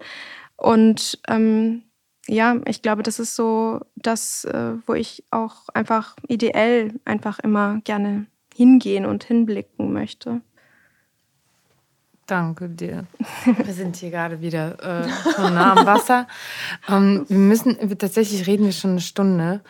Und 0.56 1.18
ähm, 1.28 1.82
ja, 2.28 2.56
ich 2.66 2.82
glaube, 2.82 3.02
das 3.02 3.18
ist 3.18 3.36
so 3.36 3.80
das, 3.96 4.44
äh, 4.44 4.72
wo 4.86 4.94
ich 4.94 5.24
auch 5.30 5.68
einfach 5.74 6.16
ideell 6.28 6.94
einfach 7.04 7.38
immer 7.38 7.80
gerne 7.84 8.26
hingehen 8.54 9.06
und 9.06 9.24
hinblicken 9.24 9.92
möchte. 9.92 10.40
Danke 12.26 12.68
dir. 12.68 13.06
Wir 13.44 13.72
sind 13.72 13.96
hier 13.96 14.10
gerade 14.10 14.40
wieder 14.40 15.04
äh, 15.04 15.08
schon 15.34 15.54
nah 15.54 15.74
am 15.76 15.86
Wasser. 15.86 16.26
Ähm, 16.88 17.24
wir 17.28 17.38
müssen, 17.38 17.76
tatsächlich 17.98 18.46
reden 18.46 18.64
wir 18.64 18.72
schon 18.72 18.92
eine 18.92 19.00
Stunde. 19.00 19.60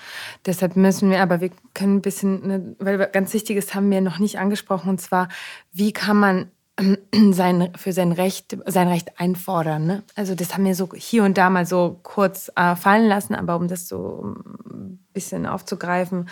Deshalb 0.44 0.76
müssen 0.76 1.08
wir, 1.10 1.22
aber 1.22 1.40
wir 1.40 1.50
können 1.72 1.96
ein 1.96 2.02
bisschen, 2.02 2.46
ne, 2.46 2.76
weil 2.78 2.98
ganz 3.10 3.32
Wichtiges 3.32 3.74
haben 3.74 3.90
wir 3.90 4.02
noch 4.02 4.18
nicht 4.18 4.38
angesprochen, 4.38 4.90
und 4.90 5.00
zwar, 5.00 5.28
wie 5.72 5.92
kann 5.92 6.18
man 6.18 6.50
sein, 7.32 7.72
für 7.76 7.92
sein 7.92 8.12
Recht, 8.12 8.56
sein 8.66 8.88
Recht 8.88 9.18
einfordern. 9.18 9.86
Ne? 9.86 10.02
Also 10.14 10.34
das 10.34 10.54
haben 10.54 10.64
wir 10.64 10.74
so 10.74 10.88
hier 10.94 11.24
und 11.24 11.38
da 11.38 11.50
mal 11.50 11.66
so 11.66 12.00
kurz 12.02 12.50
äh, 12.56 12.76
fallen 12.76 13.08
lassen, 13.08 13.34
aber 13.34 13.56
um 13.56 13.68
das 13.68 13.88
so 13.88 14.36
ein 14.70 14.98
bisschen 15.12 15.46
aufzugreifen. 15.46 16.28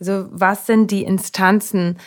Also 0.00 0.26
was 0.30 0.66
sind 0.66 0.90
die 0.90 1.04
Instanzen, 1.04 1.98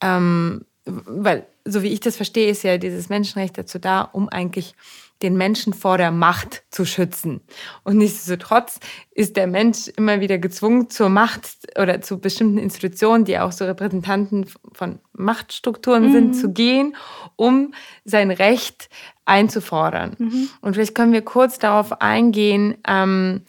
ähm, 0.00 0.64
weil 0.84 1.46
so 1.64 1.82
wie 1.82 1.88
ich 1.88 2.00
das 2.00 2.16
verstehe, 2.16 2.50
ist 2.50 2.64
ja 2.64 2.78
dieses 2.78 3.08
Menschenrecht 3.08 3.56
dazu 3.56 3.78
da, 3.78 4.02
um 4.02 4.28
eigentlich 4.28 4.74
den 5.22 5.36
Menschen 5.36 5.72
vor 5.72 5.98
der 5.98 6.10
Macht 6.10 6.64
zu 6.70 6.84
schützen. 6.84 7.40
Und 7.84 7.98
nichtsdestotrotz 7.98 8.80
ist 9.12 9.36
der 9.36 9.46
Mensch 9.46 9.88
immer 9.96 10.20
wieder 10.20 10.38
gezwungen 10.38 10.90
zur 10.90 11.08
Macht 11.08 11.46
oder 11.78 12.00
zu 12.00 12.18
bestimmten 12.18 12.58
Institutionen, 12.58 13.24
die 13.24 13.38
auch 13.38 13.52
so 13.52 13.64
Repräsentanten 13.64 14.46
von 14.72 14.98
Machtstrukturen 15.12 16.08
mhm. 16.08 16.12
sind, 16.12 16.34
zu 16.34 16.52
gehen, 16.52 16.96
um 17.36 17.74
sein 18.04 18.30
Recht 18.30 18.88
einzufordern. 19.24 20.16
Mhm. 20.18 20.48
Und 20.60 20.74
vielleicht 20.74 20.94
können 20.94 21.12
wir 21.12 21.22
kurz 21.22 21.58
darauf 21.58 22.00
eingehen, 22.00 22.76
ähm, 22.88 23.42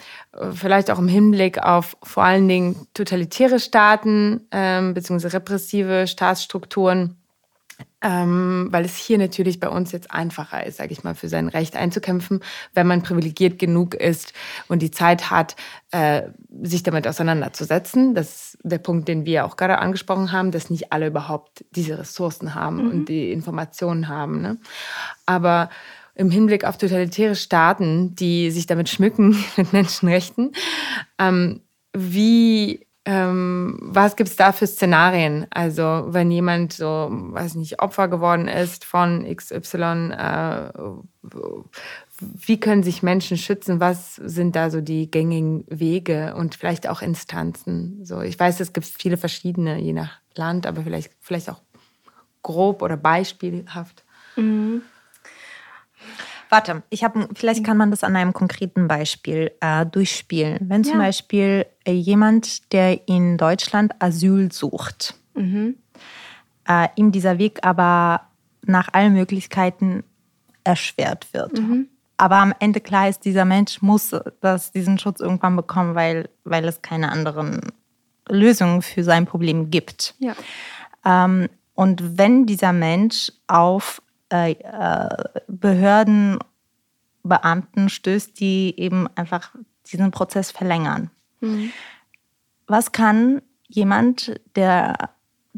vielleicht 0.53 0.91
auch 0.91 0.99
im 0.99 1.07
Hinblick 1.07 1.59
auf 1.59 1.97
vor 2.03 2.23
allen 2.23 2.47
Dingen 2.47 2.87
totalitäre 2.93 3.59
Staaten 3.59 4.47
ähm, 4.51 4.93
bzw. 4.93 5.27
repressive 5.27 6.05
Staatsstrukturen 6.07 7.17
ähm, 8.03 8.67
weil 8.69 8.83
es 8.83 8.97
hier 8.97 9.17
natürlich 9.17 9.61
bei 9.61 9.69
uns 9.69 9.93
jetzt 9.93 10.11
einfacher 10.11 10.65
ist, 10.65 10.77
sage 10.77 10.91
ich 10.91 11.05
mal, 11.05 11.15
für 11.15 11.29
sein 11.29 11.47
Recht 11.47 11.77
einzukämpfen, 11.77 12.41
wenn 12.73 12.85
man 12.85 13.01
privilegiert 13.01 13.57
genug 13.57 13.95
ist 13.95 14.33
und 14.67 14.81
die 14.81 14.91
Zeit 14.91 15.31
hat, 15.31 15.55
äh, 15.91 16.23
sich 16.61 16.83
damit 16.83 17.07
auseinanderzusetzen. 17.07 18.13
Das 18.13 18.55
ist 18.55 18.57
der 18.63 18.77
Punkt, 18.79 19.07
den 19.07 19.25
wir 19.25 19.45
auch 19.45 19.55
gerade 19.55 19.79
angesprochen 19.79 20.33
haben, 20.33 20.51
dass 20.51 20.69
nicht 20.69 20.91
alle 20.91 21.07
überhaupt 21.07 21.63
diese 21.71 21.97
Ressourcen 21.97 22.53
haben 22.55 22.83
mhm. 22.83 22.91
und 22.91 23.09
die 23.09 23.31
Informationen 23.31 24.09
haben. 24.09 24.41
Ne? 24.41 24.57
Aber 25.25 25.69
im 26.13 26.29
Hinblick 26.29 26.65
auf 26.65 26.77
totalitäre 26.77 27.35
Staaten, 27.35 28.15
die 28.15 28.51
sich 28.51 28.67
damit 28.67 28.89
schmücken 28.89 29.43
mit 29.57 29.71
Menschenrechten, 29.71 30.51
ähm, 31.17 31.61
wie 31.95 32.85
ähm, 33.05 33.77
was 33.81 34.15
gibt 34.15 34.29
es 34.29 34.37
da 34.37 34.53
für 34.53 34.65
Szenarien? 34.65 35.45
Also 35.49 36.05
wenn 36.07 36.31
jemand 36.31 36.73
so, 36.73 37.09
weiß 37.11 37.55
nicht, 37.55 37.81
Opfer 37.81 38.07
geworden 38.07 38.47
ist 38.47 38.85
von 38.85 39.25
XY, 39.25 40.11
äh, 40.11 40.71
wie 42.19 42.59
können 42.59 42.83
sich 42.83 43.03
Menschen 43.03 43.37
schützen? 43.37 43.81
Was 43.81 44.15
sind 44.15 44.55
da 44.55 44.69
so 44.69 44.79
die 44.79 45.11
gängigen 45.11 45.65
Wege 45.67 46.33
und 46.35 46.55
vielleicht 46.55 46.87
auch 46.87 47.01
Instanzen? 47.01 48.05
So, 48.05 48.21
ich 48.21 48.39
weiß, 48.39 48.61
es 48.61 48.71
gibt 48.71 48.85
viele 48.85 49.17
verschiedene, 49.17 49.79
je 49.79 49.93
nach 49.93 50.19
Land, 50.35 50.65
aber 50.65 50.83
vielleicht, 50.83 51.11
vielleicht 51.19 51.49
auch 51.49 51.61
grob 52.41 52.81
oder 52.81 52.95
beispielhaft. 52.95 54.03
Mhm. 54.37 54.81
Warte, 56.53 56.83
ich 56.91 57.03
habe, 57.03 57.27
vielleicht 57.33 57.63
kann 57.63 57.77
man 57.77 57.89
das 57.89 58.03
an 58.03 58.15
einem 58.15 58.31
konkreten 58.31 58.87
Beispiel 58.87 59.49
äh, 59.59 59.87
durchspielen. 59.87 60.59
Wenn 60.61 60.83
zum 60.83 60.99
ja. 60.99 61.05
Beispiel 61.07 61.65
äh, 61.83 61.93
jemand, 61.93 62.71
der 62.71 63.07
in 63.07 63.39
Deutschland 63.39 63.95
Asyl 63.97 64.51
sucht, 64.51 65.15
mhm. 65.33 65.77
äh, 66.67 66.89
ihm 66.95 67.11
dieser 67.11 67.39
Weg 67.39 67.65
aber 67.65 68.27
nach 68.61 68.89
allen 68.93 69.13
Möglichkeiten 69.13 70.03
erschwert 70.63 71.33
wird. 71.33 71.59
Mhm. 71.59 71.87
Aber 72.17 72.35
am 72.35 72.53
Ende 72.59 72.81
klar 72.81 73.09
ist, 73.09 73.25
dieser 73.25 73.45
Mensch 73.45 73.81
muss 73.81 74.15
das, 74.39 74.71
diesen 74.71 74.99
Schutz 74.99 75.21
irgendwann 75.21 75.55
bekommen, 75.55 75.95
weil, 75.95 76.29
weil 76.43 76.65
es 76.65 76.83
keine 76.83 77.11
anderen 77.11 77.61
Lösungen 78.29 78.83
für 78.83 79.03
sein 79.03 79.25
Problem 79.25 79.71
gibt. 79.71 80.13
Ja. 80.19 80.35
Ähm, 81.03 81.49
und 81.73 82.19
wenn 82.19 82.45
dieser 82.45 82.73
Mensch 82.73 83.31
auf 83.47 84.03
äh, 84.33 84.53
äh, 84.53 85.09
Behördenbeamten 85.47 87.89
stößt, 87.89 88.39
die 88.39 88.73
eben 88.77 89.07
einfach 89.15 89.53
diesen 89.91 90.09
Prozess 90.09 90.49
verlängern. 90.49 91.11
Mhm. 91.39 91.71
Was 92.65 92.91
kann 92.91 93.43
jemand, 93.67 94.41
der 94.55 95.11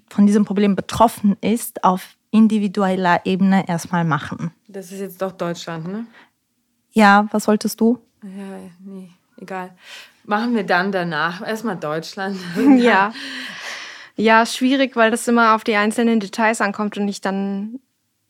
von 0.09 0.28
diesem 0.28 0.43
Problem 0.43 0.76
betroffen 0.76 1.38
ist, 1.39 1.86
auf 1.86 2.17
individueller 2.32 3.26
Ebene 3.26 3.65
erstmal 3.69 4.03
machen? 4.03 4.51
Das 4.67 4.91
ist 4.91 4.99
jetzt 4.99 5.21
doch 5.21 5.32
Deutschland, 5.32 5.88
ne? 5.88 6.05
Ja, 6.91 7.30
was 7.32 7.47
wolltest 7.47 7.80
du? 7.80 7.99
Ja, 8.23 8.59
nee, 8.84 9.09
egal. 9.38 9.73
Machen 10.26 10.53
wir 10.53 10.63
dann 10.63 10.91
danach. 10.91 11.47
Erstmal 11.47 11.78
Deutschland. 11.78 12.38
ja. 12.78 13.13
Ja, 14.17 14.45
schwierig, 14.45 14.95
weil 14.95 15.11
das 15.11 15.28
immer 15.28 15.55
auf 15.55 15.63
die 15.63 15.76
einzelnen 15.76 16.19
Details 16.19 16.61
ankommt 16.61 16.97
und 16.97 17.07
ich 17.07 17.21
dann 17.21 17.80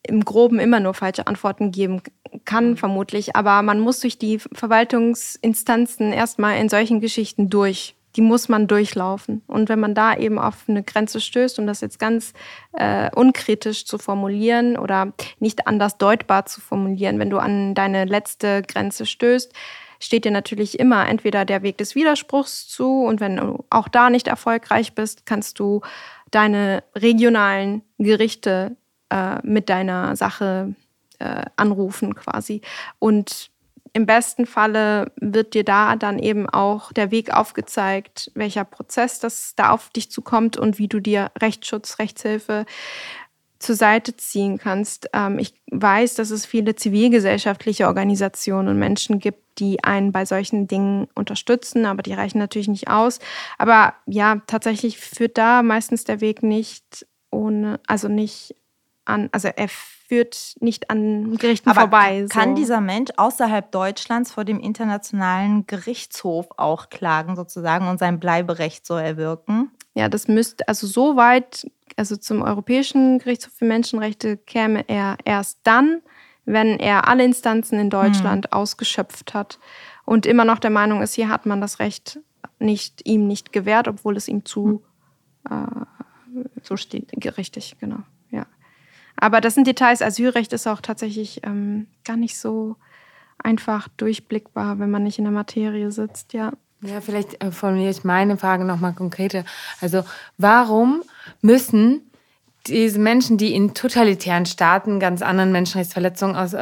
im 0.07 0.23
Groben 0.23 0.59
immer 0.59 0.79
nur 0.79 0.93
falsche 0.93 1.27
Antworten 1.27 1.71
geben 1.71 2.01
kann, 2.45 2.71
mhm. 2.71 2.77
vermutlich. 2.77 3.35
Aber 3.35 3.61
man 3.61 3.79
muss 3.79 3.99
durch 3.99 4.17
die 4.17 4.39
Verwaltungsinstanzen 4.39 6.13
erstmal 6.13 6.59
in 6.59 6.69
solchen 6.69 7.01
Geschichten 7.01 7.49
durch. 7.49 7.95
Die 8.15 8.21
muss 8.21 8.47
man 8.47 8.67
durchlaufen. 8.67 9.41
Und 9.45 9.67
wenn 9.67 9.79
man 9.79 9.93
da 9.93 10.15
eben 10.15 10.39
auf 10.39 10.63
eine 10.67 10.83
Grenze 10.83 11.19
stößt, 11.19 11.59
um 11.59 11.67
das 11.67 11.81
jetzt 11.81 11.99
ganz 11.99 12.33
äh, 12.71 13.09
unkritisch 13.13 13.85
zu 13.85 13.97
formulieren 13.97 14.77
oder 14.77 15.11
nicht 15.39 15.67
anders 15.67 15.97
deutbar 15.97 16.45
zu 16.45 16.61
formulieren, 16.61 17.19
wenn 17.19 17.29
du 17.29 17.39
an 17.39 17.73
deine 17.73 18.05
letzte 18.05 18.61
Grenze 18.61 19.05
stößt, 19.05 19.51
steht 19.99 20.25
dir 20.25 20.31
natürlich 20.31 20.79
immer 20.79 21.07
entweder 21.07 21.43
der 21.43 21.61
Weg 21.61 21.77
des 21.77 21.95
Widerspruchs 21.95 22.67
zu 22.67 23.03
und 23.03 23.19
wenn 23.19 23.37
du 23.37 23.65
auch 23.69 23.87
da 23.87 24.09
nicht 24.09 24.27
erfolgreich 24.27 24.93
bist, 24.93 25.25
kannst 25.25 25.59
du 25.59 25.81
deine 26.31 26.83
regionalen 26.95 27.81
Gerichte 27.97 28.75
äh, 29.09 29.37
mit 29.43 29.69
deiner 29.69 30.15
Sache 30.15 30.75
äh, 31.19 31.45
anrufen 31.55 32.15
quasi. 32.15 32.61
Und 32.99 33.51
im 33.93 34.05
besten 34.05 34.45
Falle 34.45 35.13
wird 35.15 35.53
dir 35.53 35.63
da 35.63 35.95
dann 35.95 36.19
eben 36.19 36.49
auch 36.49 36.91
der 36.91 37.11
Weg 37.11 37.31
aufgezeigt, 37.31 38.29
welcher 38.35 38.65
Prozess 38.65 39.19
das 39.19 39.53
da 39.55 39.69
auf 39.69 39.89
dich 39.89 40.11
zukommt 40.11 40.57
und 40.57 40.77
wie 40.77 40.89
du 40.89 40.99
dir 40.99 41.31
Rechtsschutz, 41.39 41.97
Rechtshilfe 41.97 42.65
zur 43.59 43.75
Seite 43.75 44.17
ziehen 44.17 44.57
kannst. 44.57 45.09
Ähm, 45.13 45.39
ich 45.39 45.53
weiß, 45.71 46.15
dass 46.15 46.29
es 46.29 46.45
viele 46.45 46.75
zivilgesellschaftliche 46.75 47.87
Organisationen 47.87 48.67
und 48.67 48.79
Menschen 48.79 49.19
gibt, 49.19 49.59
die 49.59 49.81
einen 49.83 50.11
bei 50.11 50.25
solchen 50.25 50.67
Dingen 50.67 51.07
unterstützen, 51.15 51.85
aber 51.85 52.03
die 52.03 52.13
reichen 52.13 52.39
natürlich 52.39 52.67
nicht 52.67 52.89
aus. 52.89 53.19
Aber 53.57 53.93
ja, 54.05 54.41
tatsächlich 54.47 54.97
führt 54.99 55.37
da 55.37 55.63
meistens 55.63 56.03
der 56.03 56.19
Weg 56.19 56.43
nicht 56.43 57.07
ohne, 57.31 57.79
also 57.87 58.09
nicht 58.09 58.55
an, 59.05 59.29
also 59.31 59.47
er 59.47 59.67
führt 59.67 60.55
nicht 60.59 60.89
an 60.89 61.37
Gerichten 61.37 61.69
Aber 61.69 61.81
vorbei. 61.81 62.25
Kann 62.29 62.49
so. 62.49 62.55
dieser 62.55 62.81
Mensch 62.81 63.11
außerhalb 63.17 63.71
Deutschlands 63.71 64.31
vor 64.31 64.45
dem 64.45 64.59
Internationalen 64.59 65.65
Gerichtshof 65.67 66.47
auch 66.57 66.89
klagen 66.89 67.35
sozusagen 67.35 67.87
und 67.87 67.99
sein 67.99 68.19
Bleiberecht 68.19 68.85
so 68.85 68.95
erwirken? 68.95 69.71
Ja, 69.93 70.09
das 70.09 70.27
müsste, 70.27 70.67
also 70.67 70.87
so 70.87 71.15
weit, 71.15 71.65
also 71.95 72.17
zum 72.17 72.41
Europäischen 72.41 73.19
Gerichtshof 73.19 73.53
für 73.53 73.65
Menschenrechte 73.65 74.37
käme 74.37 74.87
er 74.87 75.17
erst 75.23 75.59
dann, 75.63 76.01
wenn 76.45 76.79
er 76.79 77.07
alle 77.07 77.23
Instanzen 77.23 77.79
in 77.79 77.89
Deutschland 77.89 78.45
mhm. 78.45 78.53
ausgeschöpft 78.53 79.33
hat 79.33 79.59
und 80.05 80.25
immer 80.25 80.45
noch 80.45 80.59
der 80.59 80.69
Meinung 80.69 81.01
ist, 81.01 81.13
hier 81.13 81.29
hat 81.29 81.45
man 81.45 81.61
das 81.61 81.79
Recht 81.79 82.19
nicht, 82.59 83.07
ihm 83.07 83.27
nicht 83.27 83.51
gewährt, 83.51 83.87
obwohl 83.87 84.17
es 84.17 84.27
ihm 84.27 84.45
zu 84.45 84.83
mhm. 85.49 85.49
äh, 85.49 86.45
so 86.61 86.77
steht. 86.77 87.11
Richtig, 87.37 87.77
genau. 87.79 87.99
Aber 89.17 89.41
das 89.41 89.55
sind 89.55 89.67
Details. 89.67 90.01
Asylrecht 90.01 90.53
ist 90.53 90.67
auch 90.67 90.81
tatsächlich 90.81 91.41
ähm, 91.43 91.87
gar 92.03 92.17
nicht 92.17 92.37
so 92.37 92.75
einfach 93.37 93.87
durchblickbar, 93.97 94.79
wenn 94.79 94.91
man 94.91 95.03
nicht 95.03 95.19
in 95.19 95.25
der 95.25 95.33
Materie 95.33 95.91
sitzt, 95.91 96.33
ja. 96.33 96.51
Ja, 96.81 97.01
vielleicht 97.01 97.43
äh, 97.43 97.51
formuliere 97.51 97.91
ich 97.91 98.03
meine 98.03 98.37
Frage 98.37 98.65
nochmal 98.65 98.93
konkreter. 98.93 99.43
Also, 99.81 100.03
warum 100.37 101.03
müssen 101.41 102.01
diese 102.67 102.99
Menschen, 102.99 103.37
die 103.37 103.53
in 103.53 103.73
totalitären 103.73 104.45
Staaten 104.45 104.99
ganz 104.99 105.21
anderen 105.21 105.51
Menschenrechtsverletzungen 105.51 106.35
aus, 106.35 106.53
äh, 106.53 106.57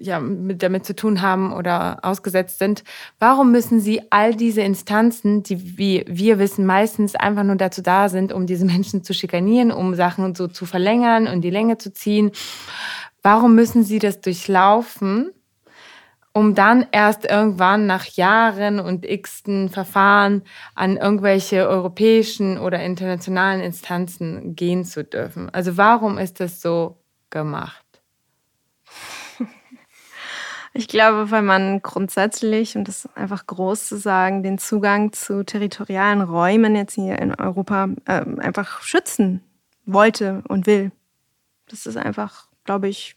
ja, 0.00 0.20
mit, 0.20 0.62
damit 0.62 0.86
zu 0.86 0.96
tun 0.96 1.22
haben 1.22 1.52
oder 1.52 1.98
ausgesetzt 2.02 2.58
sind, 2.58 2.84
warum 3.18 3.52
müssen 3.52 3.80
sie 3.80 4.00
all 4.10 4.34
diese 4.34 4.62
Instanzen, 4.62 5.42
die, 5.42 5.78
wie 5.78 6.04
wir 6.08 6.38
wissen, 6.38 6.64
meistens 6.66 7.14
einfach 7.14 7.44
nur 7.44 7.56
dazu 7.56 7.82
da 7.82 8.08
sind, 8.08 8.32
um 8.32 8.46
diese 8.46 8.64
Menschen 8.64 9.04
zu 9.04 9.12
schikanieren, 9.12 9.70
um 9.70 9.94
Sachen 9.94 10.34
so 10.34 10.48
zu 10.48 10.66
verlängern 10.66 11.26
und 11.26 11.42
die 11.42 11.50
Länge 11.50 11.78
zu 11.78 11.92
ziehen, 11.92 12.30
warum 13.22 13.54
müssen 13.54 13.84
sie 13.84 13.98
das 13.98 14.20
durchlaufen? 14.20 15.30
Um 16.32 16.54
dann 16.54 16.86
erst 16.92 17.24
irgendwann 17.24 17.86
nach 17.86 18.04
Jahren 18.04 18.78
und 18.78 19.04
x-ten 19.04 19.68
Verfahren 19.68 20.42
an 20.74 20.96
irgendwelche 20.96 21.68
europäischen 21.68 22.58
oder 22.58 22.82
internationalen 22.82 23.60
Instanzen 23.60 24.54
gehen 24.54 24.84
zu 24.84 25.02
dürfen. 25.02 25.50
Also 25.50 25.76
warum 25.76 26.18
ist 26.18 26.40
das 26.40 26.60
so 26.60 26.98
gemacht? 27.30 27.84
Ich 30.72 30.86
glaube, 30.86 31.32
weil 31.32 31.42
man 31.42 31.82
grundsätzlich, 31.82 32.76
und 32.76 32.86
das 32.86 33.08
einfach 33.16 33.44
groß 33.44 33.88
zu 33.88 33.96
sagen, 33.96 34.44
den 34.44 34.56
Zugang 34.56 35.12
zu 35.12 35.42
territorialen 35.42 36.22
Räumen 36.22 36.76
jetzt 36.76 36.94
hier 36.94 37.18
in 37.18 37.34
Europa 37.34 37.88
äh, 38.04 38.24
einfach 38.38 38.80
schützen 38.80 39.42
wollte 39.84 40.44
und 40.46 40.68
will. 40.68 40.92
Das 41.66 41.86
ist 41.86 41.96
einfach, 41.96 42.46
glaube 42.62 42.88
ich, 42.88 43.16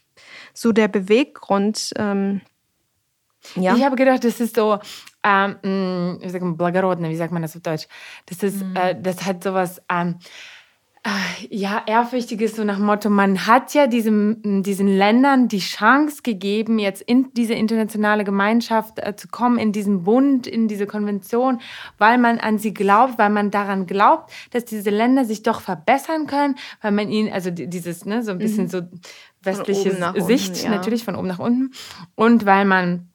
so 0.52 0.72
der 0.72 0.88
Beweggrund. 0.88 1.92
Ähm, 1.96 2.40
ja. 3.55 3.75
Ich 3.75 3.83
habe 3.83 3.95
gedacht, 3.95 4.23
das 4.23 4.39
ist 4.39 4.55
so, 4.55 4.79
ähm, 5.23 5.55
mm, 5.63 6.21
wie 6.21 6.29
sagt 6.29 6.43
man, 6.43 6.57
благородно, 6.57 7.09
wie 7.09 7.15
sagt 7.15 7.31
man 7.31 7.41
das 7.41 7.55
auf 7.55 7.61
Deutsch? 7.61 7.87
Das 8.25 8.43
ist, 8.43 8.63
mhm. 8.63 8.75
äh, 8.75 8.99
das 9.01 9.25
hat 9.25 9.43
sowas, 9.43 9.81
ähm, 9.89 10.19
äh, 11.03 11.47
ja, 11.49 11.81
ehrfürchtiges, 11.85 12.57
so 12.57 12.65
nach 12.65 12.75
dem 12.75 12.85
Motto, 12.85 13.09
man 13.09 13.47
hat 13.47 13.73
ja 13.73 13.87
diesem, 13.87 14.63
diesen 14.63 14.87
Ländern 14.87 15.47
die 15.47 15.59
Chance 15.59 16.23
gegeben, 16.23 16.77
jetzt 16.77 17.01
in 17.01 17.31
diese 17.33 17.53
internationale 17.53 18.25
Gemeinschaft 18.25 18.99
äh, 18.99 19.15
zu 19.15 19.29
kommen, 19.29 19.57
in 19.57 19.71
diesen 19.71 20.03
Bund, 20.03 20.45
in 20.45 20.67
diese 20.67 20.87
Konvention, 20.87 21.61
weil 21.97 22.17
man 22.17 22.39
an 22.39 22.57
sie 22.57 22.73
glaubt, 22.73 23.17
weil 23.17 23.29
man 23.29 23.49
daran 23.49 23.85
glaubt, 23.85 24.31
dass 24.51 24.65
diese 24.65 24.89
Länder 24.89 25.23
sich 25.23 25.41
doch 25.41 25.61
verbessern 25.61 26.27
können, 26.27 26.55
weil 26.81 26.91
man 26.91 27.09
ihnen, 27.09 27.31
also 27.31 27.49
dieses, 27.49 28.03
ne, 28.03 28.21
so 28.21 28.31
ein 28.31 28.39
bisschen 28.39 28.65
mhm. 28.65 28.69
so 28.69 28.81
westliche 29.41 29.91
Sicht, 30.17 30.49
unten, 30.49 30.65
ja. 30.65 30.69
natürlich 30.69 31.05
von 31.05 31.15
oben 31.15 31.27
nach 31.27 31.39
unten, 31.39 31.71
und 32.15 32.45
weil 32.45 32.65
man 32.65 33.09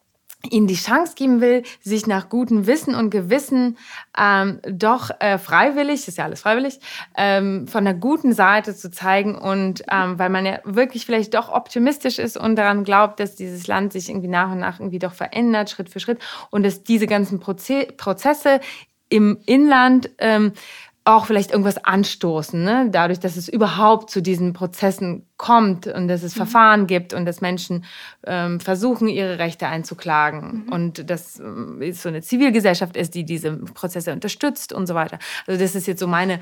ihnen 0.50 0.68
die 0.68 0.76
Chance 0.76 1.16
geben 1.16 1.42
will, 1.42 1.64
sich 1.82 2.08
nach 2.08 2.30
gutem 2.30 2.66
Wissen 2.66 2.96
und 2.96 3.10
Gewissen 3.10 3.78
ähm, 4.18 4.60
doch 4.70 5.10
äh, 5.20 5.38
freiwillig, 5.38 6.08
ist 6.08 6.18
ja 6.18 6.24
alles 6.24 6.42
freiwillig, 6.42 6.80
ähm, 7.18 7.68
von 7.68 7.84
der 7.84 7.94
guten 7.94 8.32
Seite 8.32 8.76
zu 8.76 8.90
zeigen 8.90 9.36
und 9.36 9.84
ähm, 9.92 10.18
weil 10.18 10.30
man 10.30 10.46
ja 10.46 10.60
wirklich 10.64 11.06
vielleicht 11.06 11.34
doch 11.34 11.50
optimistisch 11.52 12.20
ist 12.20 12.38
und 12.38 12.56
daran 12.56 12.86
glaubt, 12.86 13.20
dass 13.20 13.36
dieses 13.36 13.68
Land 13.68 13.92
sich 13.92 14.10
irgendwie 14.10 14.30
nach 14.30 14.52
und 14.52 14.60
nach 14.60 14.80
irgendwie 14.80 15.00
doch 15.00 15.14
verändert, 15.14 15.70
Schritt 15.70 15.90
für 15.90 16.00
Schritt 16.00 16.20
und 16.52 16.64
dass 16.64 16.84
diese 16.84 17.08
ganzen 17.08 17.40
Proze 17.40 17.88
Prozesse 17.98 18.62
im 19.10 19.40
Inland 19.46 20.10
ähm, 20.20 20.54
auch 21.06 21.26
vielleicht 21.26 21.52
irgendwas 21.52 21.84
anstoßen, 21.84 22.64
ne? 22.64 22.90
dadurch, 22.92 23.20
dass 23.20 23.36
es 23.36 23.50
überhaupt 23.50 24.10
zu 24.10 24.22
diesen 24.22 24.54
Prozessen 24.54 25.26
kommt 25.38 25.88
und 25.88 26.08
dass 26.08 26.24
es 26.24 26.36
mhm. 26.36 26.38
Verfahren 26.38 26.88
gibt 26.88 27.14
und 27.14 27.26
dass 27.26 27.42
Menschen 27.42 27.86
ähm, 28.28 28.60
versuchen, 28.60 29.08
ihre 29.08 29.40
Rechte 29.40 29.68
einzuklagen 29.68 30.66
mhm. 30.66 30.72
und 30.72 31.10
dass 31.10 31.40
ähm, 31.40 31.82
es 31.82 32.04
so 32.04 32.10
eine 32.10 32.22
Zivilgesellschaft 32.22 32.96
ist, 32.96 33.16
die 33.16 33.24
diese 33.24 33.54
Prozesse 33.54 34.12
unterstützt 34.12 34.74
und 34.74 34.88
so 34.88 34.94
weiter. 34.94 35.20
Also 35.48 35.60
das 35.60 35.76
ist 35.76 35.88
jetzt 35.88 36.00
so 36.00 36.08
meine 36.08 36.40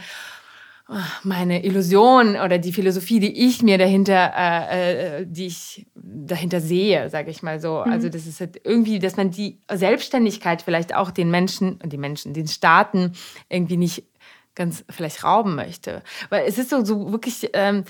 meine 1.23 1.65
Illusion 1.65 2.37
oder 2.37 2.59
die 2.59 2.71
Philosophie, 2.71 3.19
die 3.19 3.45
ich 3.45 3.61
mir 3.61 3.77
dahinter, 3.77 4.31
äh, 4.37 5.19
äh 5.19 5.25
die 5.27 5.47
ich 5.47 5.85
dahinter 5.95 6.61
sehe, 6.61 7.09
sage 7.09 7.29
ich 7.29 7.43
mal 7.43 7.59
so. 7.59 7.83
Mhm. 7.85 7.91
Also 7.91 8.09
das 8.09 8.25
ist 8.25 8.39
halt 8.39 8.61
irgendwie, 8.63 8.99
dass 8.99 9.17
man 9.17 9.31
die 9.31 9.59
Selbstständigkeit 9.69 10.61
vielleicht 10.61 10.95
auch 10.95 11.11
den 11.11 11.29
Menschen 11.29 11.79
und 11.83 11.91
die 11.91 11.97
Menschen, 11.97 12.33
den 12.33 12.47
Staaten 12.47 13.11
irgendwie 13.49 13.75
nicht 13.75 14.05
ganz 14.57 14.83
vielleicht 14.89 15.23
rauben 15.23 15.55
möchte. 15.55 16.01
Weil 16.29 16.45
es 16.45 16.57
ist 16.57 16.69
so, 16.69 16.83
so 16.83 17.13
wirklich. 17.13 17.49
Ähm, 17.53 17.85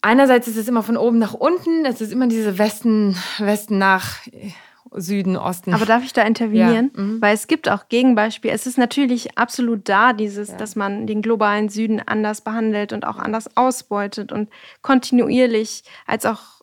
einerseits 0.00 0.48
ist 0.48 0.56
es 0.56 0.66
immer 0.66 0.82
von 0.82 0.96
oben 0.96 1.18
nach 1.18 1.34
unten, 1.34 1.84
es 1.84 2.00
ist 2.00 2.10
immer 2.12 2.26
diese 2.26 2.58
Westen, 2.58 3.16
Westen 3.38 3.78
nach 3.78 4.16
Süden, 4.92 5.36
Osten. 5.36 5.72
Aber 5.72 5.86
darf 5.86 6.02
ich 6.02 6.12
da 6.12 6.22
intervenieren? 6.22 6.90
Ja. 6.96 7.02
Mhm. 7.02 7.22
Weil 7.22 7.34
es 7.34 7.46
gibt 7.46 7.68
auch 7.68 7.88
Gegenbeispiele. 7.88 8.52
Es 8.52 8.66
ist 8.66 8.78
natürlich 8.78 9.38
absolut 9.38 9.88
da, 9.88 10.12
dieses, 10.12 10.48
ja. 10.48 10.56
dass 10.56 10.74
man 10.74 11.06
den 11.06 11.22
globalen 11.22 11.68
Süden 11.68 12.00
anders 12.04 12.40
behandelt 12.40 12.92
und 12.92 13.06
auch 13.06 13.18
anders 13.18 13.56
ausbeutet 13.56 14.32
und 14.32 14.50
kontinuierlich 14.82 15.84
als 16.06 16.26
auch 16.26 16.59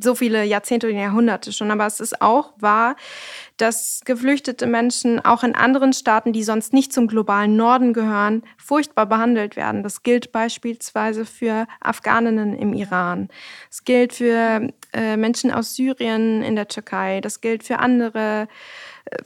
so 0.00 0.14
viele 0.14 0.44
Jahrzehnte 0.44 0.88
und 0.88 0.96
Jahrhunderte 0.96 1.52
schon. 1.52 1.70
Aber 1.70 1.86
es 1.86 2.00
ist 2.00 2.20
auch 2.20 2.52
wahr, 2.58 2.96
dass 3.56 4.00
geflüchtete 4.04 4.66
Menschen 4.66 5.24
auch 5.24 5.42
in 5.42 5.54
anderen 5.54 5.92
Staaten, 5.92 6.32
die 6.32 6.42
sonst 6.42 6.72
nicht 6.72 6.92
zum 6.92 7.06
globalen 7.06 7.56
Norden 7.56 7.92
gehören, 7.92 8.42
furchtbar 8.58 9.06
behandelt 9.06 9.56
werden. 9.56 9.82
Das 9.82 10.02
gilt 10.02 10.32
beispielsweise 10.32 11.24
für 11.24 11.66
Afghaninnen 11.80 12.56
im 12.56 12.74
Iran. 12.74 13.28
Es 13.70 13.84
gilt 13.84 14.12
für 14.12 14.68
äh, 14.92 15.16
Menschen 15.16 15.50
aus 15.50 15.74
Syrien 15.74 16.42
in 16.42 16.56
der 16.56 16.68
Türkei. 16.68 17.20
Das 17.20 17.40
gilt 17.40 17.64
für 17.64 17.78
andere 17.78 18.48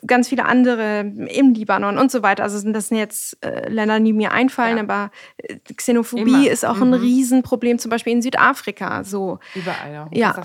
ganz 0.06 0.28
viele 0.28 0.44
andere 0.44 1.00
im 1.00 1.54
Libanon 1.54 1.98
und 1.98 2.10
so 2.10 2.22
weiter. 2.22 2.42
Also 2.42 2.70
das 2.70 2.88
sind 2.88 2.98
jetzt 2.98 3.42
äh, 3.44 3.68
Länder, 3.68 3.98
die 4.00 4.12
mir 4.12 4.32
einfallen, 4.32 4.76
ja. 4.76 4.82
aber 4.82 5.10
äh, 5.38 5.56
Xenophobie 5.74 6.22
Immer. 6.22 6.50
ist 6.50 6.64
auch 6.64 6.76
mhm. 6.76 6.94
ein 6.94 6.94
Riesenproblem, 6.94 7.78
zum 7.78 7.90
Beispiel 7.90 8.12
in 8.12 8.22
Südafrika. 8.22 9.04
So. 9.04 9.38
Überall, 9.54 9.92
ja. 9.92 10.08
ja. 10.12 10.42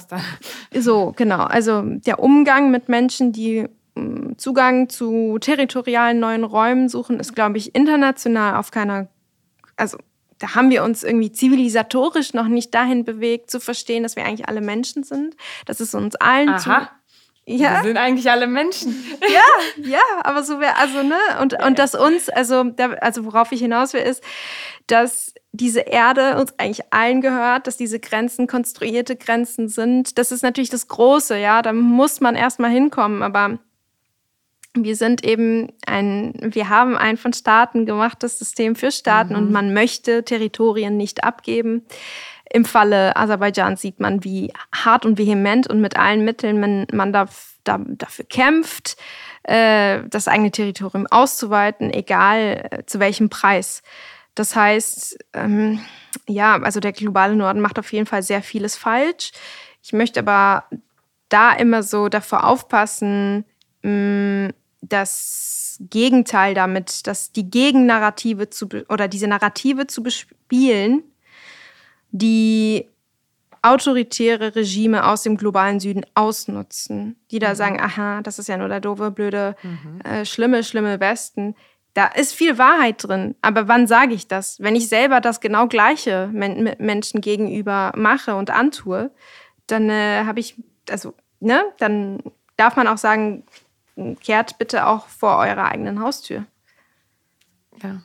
So, 0.79 1.13
genau. 1.15 1.43
Also 1.43 1.83
der 1.83 2.19
Umgang 2.19 2.71
mit 2.71 2.89
Menschen, 2.89 3.31
die 3.31 3.67
mm, 3.95 4.33
Zugang 4.37 4.89
zu 4.89 5.37
territorialen 5.39 6.19
neuen 6.19 6.43
Räumen 6.43 6.89
suchen, 6.89 7.19
ist, 7.19 7.35
glaube 7.35 7.57
ich, 7.57 7.75
international 7.75 8.55
auf 8.55 8.71
keiner, 8.71 9.07
also 9.75 9.97
da 10.39 10.55
haben 10.55 10.69
wir 10.69 10.83
uns 10.83 11.03
irgendwie 11.03 11.31
zivilisatorisch 11.31 12.33
noch 12.33 12.47
nicht 12.47 12.73
dahin 12.73 13.05
bewegt, 13.05 13.49
zu 13.49 13.59
verstehen, 13.59 14.03
dass 14.03 14.15
wir 14.15 14.25
eigentlich 14.25 14.49
alle 14.49 14.61
Menschen 14.61 15.03
sind, 15.03 15.35
dass 15.65 15.79
es 15.79 15.95
uns 15.95 16.15
allen 16.15 16.57
zu 16.59 16.69
ja. 17.45 17.75
Wir 17.75 17.83
sind 17.83 17.97
eigentlich 17.97 18.29
alle 18.29 18.47
Menschen. 18.47 19.03
Ja, 19.21 19.83
ja, 19.83 19.99
aber 20.23 20.43
so 20.43 20.59
wäre, 20.59 20.77
also, 20.77 21.03
ne, 21.03 21.17
und, 21.41 21.61
und 21.63 21.79
dass 21.79 21.95
uns, 21.95 22.29
also, 22.29 22.63
der, 22.63 23.01
also 23.03 23.25
worauf 23.25 23.51
ich 23.51 23.59
hinaus 23.59 23.93
will, 23.93 24.01
ist, 24.01 24.23
dass 24.87 25.33
diese 25.51 25.81
Erde 25.81 26.37
uns 26.37 26.53
eigentlich 26.57 26.85
allen 26.91 27.21
gehört, 27.21 27.67
dass 27.67 27.77
diese 27.77 27.99
Grenzen 27.99 28.47
konstruierte 28.47 29.15
Grenzen 29.15 29.67
sind. 29.67 30.17
Das 30.17 30.31
ist 30.31 30.43
natürlich 30.43 30.69
das 30.69 30.87
Große, 30.87 31.37
ja, 31.37 31.61
da 31.61 31.73
muss 31.73 32.21
man 32.21 32.35
erstmal 32.35 32.71
hinkommen, 32.71 33.23
aber 33.23 33.59
wir 34.75 34.95
sind 34.95 35.23
eben 35.23 35.71
ein, 35.85 36.33
wir 36.41 36.69
haben 36.69 36.97
ein 36.97 37.17
von 37.17 37.33
Staaten 37.33 37.85
gemachtes 37.85 38.37
System 38.37 38.75
für 38.75 38.91
Staaten 38.91 39.33
mhm. 39.33 39.39
und 39.39 39.51
man 39.51 39.73
möchte 39.73 40.23
Territorien 40.23 40.97
nicht 40.97 41.23
abgeben. 41.23 41.85
Im 42.51 42.65
Falle 42.65 43.15
Aserbaidschans 43.15 43.81
sieht 43.81 43.99
man, 43.99 44.23
wie 44.23 44.53
hart 44.73 45.05
und 45.05 45.17
vehement 45.17 45.67
und 45.67 45.81
mit 45.81 45.97
allen 45.97 46.23
Mitteln 46.23 46.59
man, 46.59 46.87
man 46.93 47.11
da, 47.11 47.27
da, 47.63 47.79
dafür 47.85 48.25
kämpft, 48.25 48.97
äh, 49.43 50.01
das 50.09 50.27
eigene 50.27 50.51
Territorium 50.51 51.07
auszuweiten, 51.09 51.91
egal 51.91 52.67
äh, 52.69 52.85
zu 52.85 52.99
welchem 52.99 53.29
Preis. 53.29 53.83
Das 54.35 54.55
heißt, 54.55 55.17
ähm, 55.33 55.79
ja, 56.27 56.55
also 56.61 56.79
der 56.79 56.91
globale 56.91 57.35
Norden 57.35 57.61
macht 57.61 57.79
auf 57.79 57.91
jeden 57.93 58.05
Fall 58.05 58.21
sehr 58.23 58.41
vieles 58.41 58.75
falsch. 58.75 59.31
Ich 59.81 59.93
möchte 59.93 60.19
aber 60.19 60.65
da 61.29 61.53
immer 61.53 61.83
so 61.83 62.09
davor 62.09 62.45
aufpassen, 62.45 63.45
mh, 63.81 64.47
mm, 64.47 64.53
das 64.81 65.77
Gegenteil 65.79 66.53
damit, 66.53 67.07
dass 67.07 67.31
die 67.31 67.49
Gegennarrative 67.49 68.49
zu 68.49 68.67
oder 68.87 69.07
diese 69.07 69.27
Narrative 69.27 69.87
zu 69.87 70.03
bespielen, 70.03 71.03
die 72.11 72.87
autoritäre 73.61 74.55
Regime 74.55 75.07
aus 75.07 75.23
dem 75.23 75.37
globalen 75.37 75.79
Süden 75.79 76.05
ausnutzen, 76.13 77.15
die 77.31 77.39
da 77.39 77.49
mhm. 77.49 77.55
sagen, 77.55 77.81
aha, 77.81 78.21
das 78.21 78.37
ist 78.37 78.47
ja 78.47 78.57
nur 78.57 78.67
der 78.67 78.79
doofe, 78.79 79.09
blöde, 79.09 79.55
mhm. 79.63 80.01
äh, 80.01 80.25
schlimme, 80.25 80.63
schlimme 80.63 80.99
Westen. 80.99 81.55
Da 81.95 82.07
ist 82.07 82.33
viel 82.33 82.57
Wahrheit 82.57 83.03
drin. 83.03 83.35
Aber 83.41 83.67
wann 83.67 83.87
sage 83.87 84.13
ich 84.13 84.27
das? 84.27 84.59
Wenn 84.59 84.75
ich 84.75 84.87
selber 84.87 85.19
das 85.19 85.39
genau 85.39 85.67
gleiche 85.67 86.29
men 86.31 86.75
Menschen 86.77 87.21
gegenüber 87.21 87.91
mache 87.95 88.35
und 88.35 88.51
antue, 88.51 89.11
dann 89.65 89.89
äh, 89.89 90.25
habe 90.25 90.39
ich, 90.39 90.55
also, 90.89 91.15
ne, 91.39 91.63
dann 91.79 92.21
darf 92.57 92.75
man 92.75 92.87
auch 92.87 92.97
sagen, 92.97 93.43
kehrt 94.21 94.57
bitte 94.59 94.85
auch 94.85 95.07
vor 95.07 95.37
eurer 95.37 95.65
eigenen 95.65 96.01
Haustür. 96.01 96.45
Ja. 97.81 98.01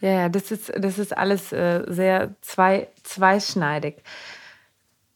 Ja, 0.00 0.10
ja, 0.10 0.28
das 0.28 0.50
ist, 0.50 0.72
das 0.76 0.98
ist 0.98 1.16
alles 1.16 1.52
äh, 1.52 1.84
sehr 1.88 2.34
zwei, 2.40 2.88
zweischneidig. 3.02 3.96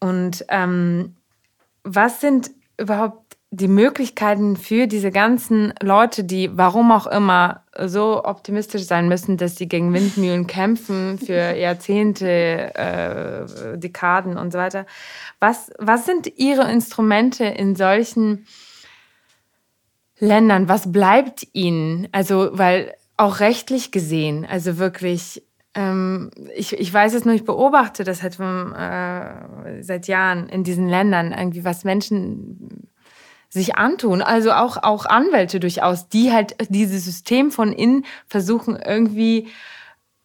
Und 0.01 0.45
ähm, 0.49 1.15
was 1.85 2.21
sind 2.21 2.51
überhaupt 2.79 3.37
die 3.55 3.69
Möglichkeiten 3.69 4.57
für 4.57 4.87
diese 4.87 5.11
ganzen 5.11 5.75
Leute, 5.83 6.25
die 6.25 6.51
warum 6.57 6.91
auch 6.91 7.07
immer 7.07 7.65
so 7.85 8.25
optimistisch 8.25 8.85
sein 8.85 9.09
müssen, 9.09 9.37
dass 9.37 9.57
sie 9.57 9.69
gegen 9.69 9.93
Windmühlen 9.93 10.47
kämpfen 10.47 11.19
für 11.19 11.53
Jahrzehnte, 11.57 12.27
äh, 12.75 13.79
Dekaden 13.79 14.39
und 14.39 14.53
so 14.53 14.59
weiter? 14.59 14.87
Was, 15.39 15.71
was 15.79 16.07
sind 16.07 16.39
ihre 16.39 16.71
Instrumente 16.73 17.45
in 17.45 17.77
solchen 17.77 18.47
Ländern? 20.19 20.71
Was 20.71 20.91
bleibt 20.91 21.47
ihnen? 21.53 22.09
Also, 22.11 22.49
weil 22.53 22.95
auch 23.17 23.41
rechtlich 23.41 23.91
gesehen, 23.91 24.47
also 24.49 24.79
wirklich, 24.79 25.43
ähm, 25.75 26.31
ich, 26.55 26.73
ich 26.73 26.93
weiß 26.93 27.15
es 27.15 27.25
nur, 27.25 27.35
ich 27.35 27.45
beobachte 27.45 28.05
das 28.05 28.23
halt 28.23 28.37
vom, 28.37 28.75
äh, 28.75 29.83
seit 29.83 30.07
Jahren 30.09 30.49
in 30.49 30.65
diesen 30.65 30.89
Ländern, 30.89 31.33
irgendwie, 31.33 31.65
was 31.65 31.85
Menschen 31.85 32.89
sich 33.49 33.77
antun. 33.77 34.23
Also 34.23 34.53
auch, 34.53 34.79
auch 34.79 35.05
Anwälte 35.05 35.61
durchaus, 35.61 36.09
die 36.09 36.33
halt 36.33 36.57
dieses 36.71 37.05
System 37.05 37.51
von 37.51 37.73
innen 37.73 38.07
versuchen 38.27 38.77
irgendwie 38.77 39.49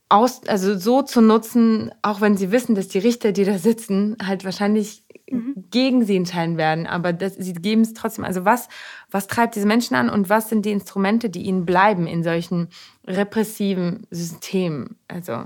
aus, 0.09 0.41
also 0.47 0.77
so 0.77 1.01
zu 1.01 1.21
nutzen, 1.21 1.91
auch 2.01 2.21
wenn 2.21 2.37
sie 2.37 2.51
wissen, 2.51 2.75
dass 2.75 2.87
die 2.87 2.99
Richter, 2.99 3.33
die 3.33 3.43
da 3.43 3.57
sitzen, 3.57 4.15
halt 4.25 4.45
wahrscheinlich 4.45 5.03
mhm. 5.29 5.65
gegen 5.71 6.05
sie 6.05 6.15
entscheiden 6.15 6.57
werden. 6.57 6.87
Aber 6.87 7.13
das, 7.13 7.35
sie 7.35 7.53
geben 7.53 7.81
es 7.81 7.93
trotzdem. 7.93 8.25
Also 8.25 8.45
was, 8.45 8.69
was 9.11 9.27
treibt 9.27 9.55
diese 9.55 9.67
Menschen 9.67 9.95
an 9.95 10.09
und 10.09 10.29
was 10.29 10.49
sind 10.49 10.65
die 10.65 10.71
Instrumente, 10.71 11.29
die 11.29 11.43
ihnen 11.43 11.65
bleiben 11.65 12.07
in 12.07 12.23
solchen 12.23 12.69
repressiven 13.05 14.07
Systemen? 14.11 14.97
Also 15.07 15.45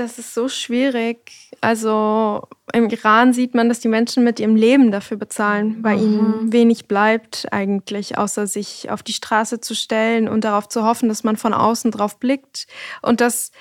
das 0.00 0.18
ist 0.18 0.32
so 0.32 0.48
schwierig. 0.48 1.50
Also 1.60 2.48
im 2.72 2.88
Iran 2.88 3.34
sieht 3.34 3.54
man, 3.54 3.68
dass 3.68 3.80
die 3.80 3.88
Menschen 3.88 4.24
mit 4.24 4.40
ihrem 4.40 4.56
Leben 4.56 4.90
dafür 4.90 5.18
bezahlen, 5.18 5.82
weil 5.82 5.98
mhm. 5.98 6.02
ihnen 6.02 6.52
wenig 6.52 6.86
bleibt 6.86 7.52
eigentlich, 7.52 8.16
außer 8.16 8.46
sich 8.46 8.90
auf 8.90 9.02
die 9.02 9.12
Straße 9.12 9.60
zu 9.60 9.74
stellen 9.74 10.28
und 10.28 10.44
darauf 10.44 10.68
zu 10.68 10.84
hoffen, 10.84 11.08
dass 11.08 11.22
man 11.22 11.36
von 11.36 11.52
außen 11.52 11.90
drauf 11.90 12.18
blickt 12.18 12.66
und 13.02 13.20
dass 13.20 13.52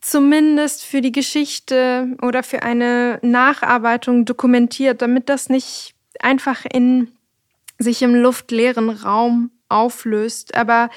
zumindest 0.00 0.84
für 0.84 1.00
die 1.00 1.12
Geschichte 1.12 2.16
oder 2.22 2.42
für 2.42 2.62
eine 2.62 3.18
Nacharbeitung 3.22 4.24
dokumentiert, 4.24 5.02
damit 5.02 5.28
das 5.28 5.48
nicht 5.48 5.94
einfach 6.20 6.64
in 6.72 7.12
sich 7.78 8.02
im 8.02 8.14
luftleeren 8.14 8.90
Raum 8.90 9.50
auflöst. 9.68 10.54
Aber 10.54 10.90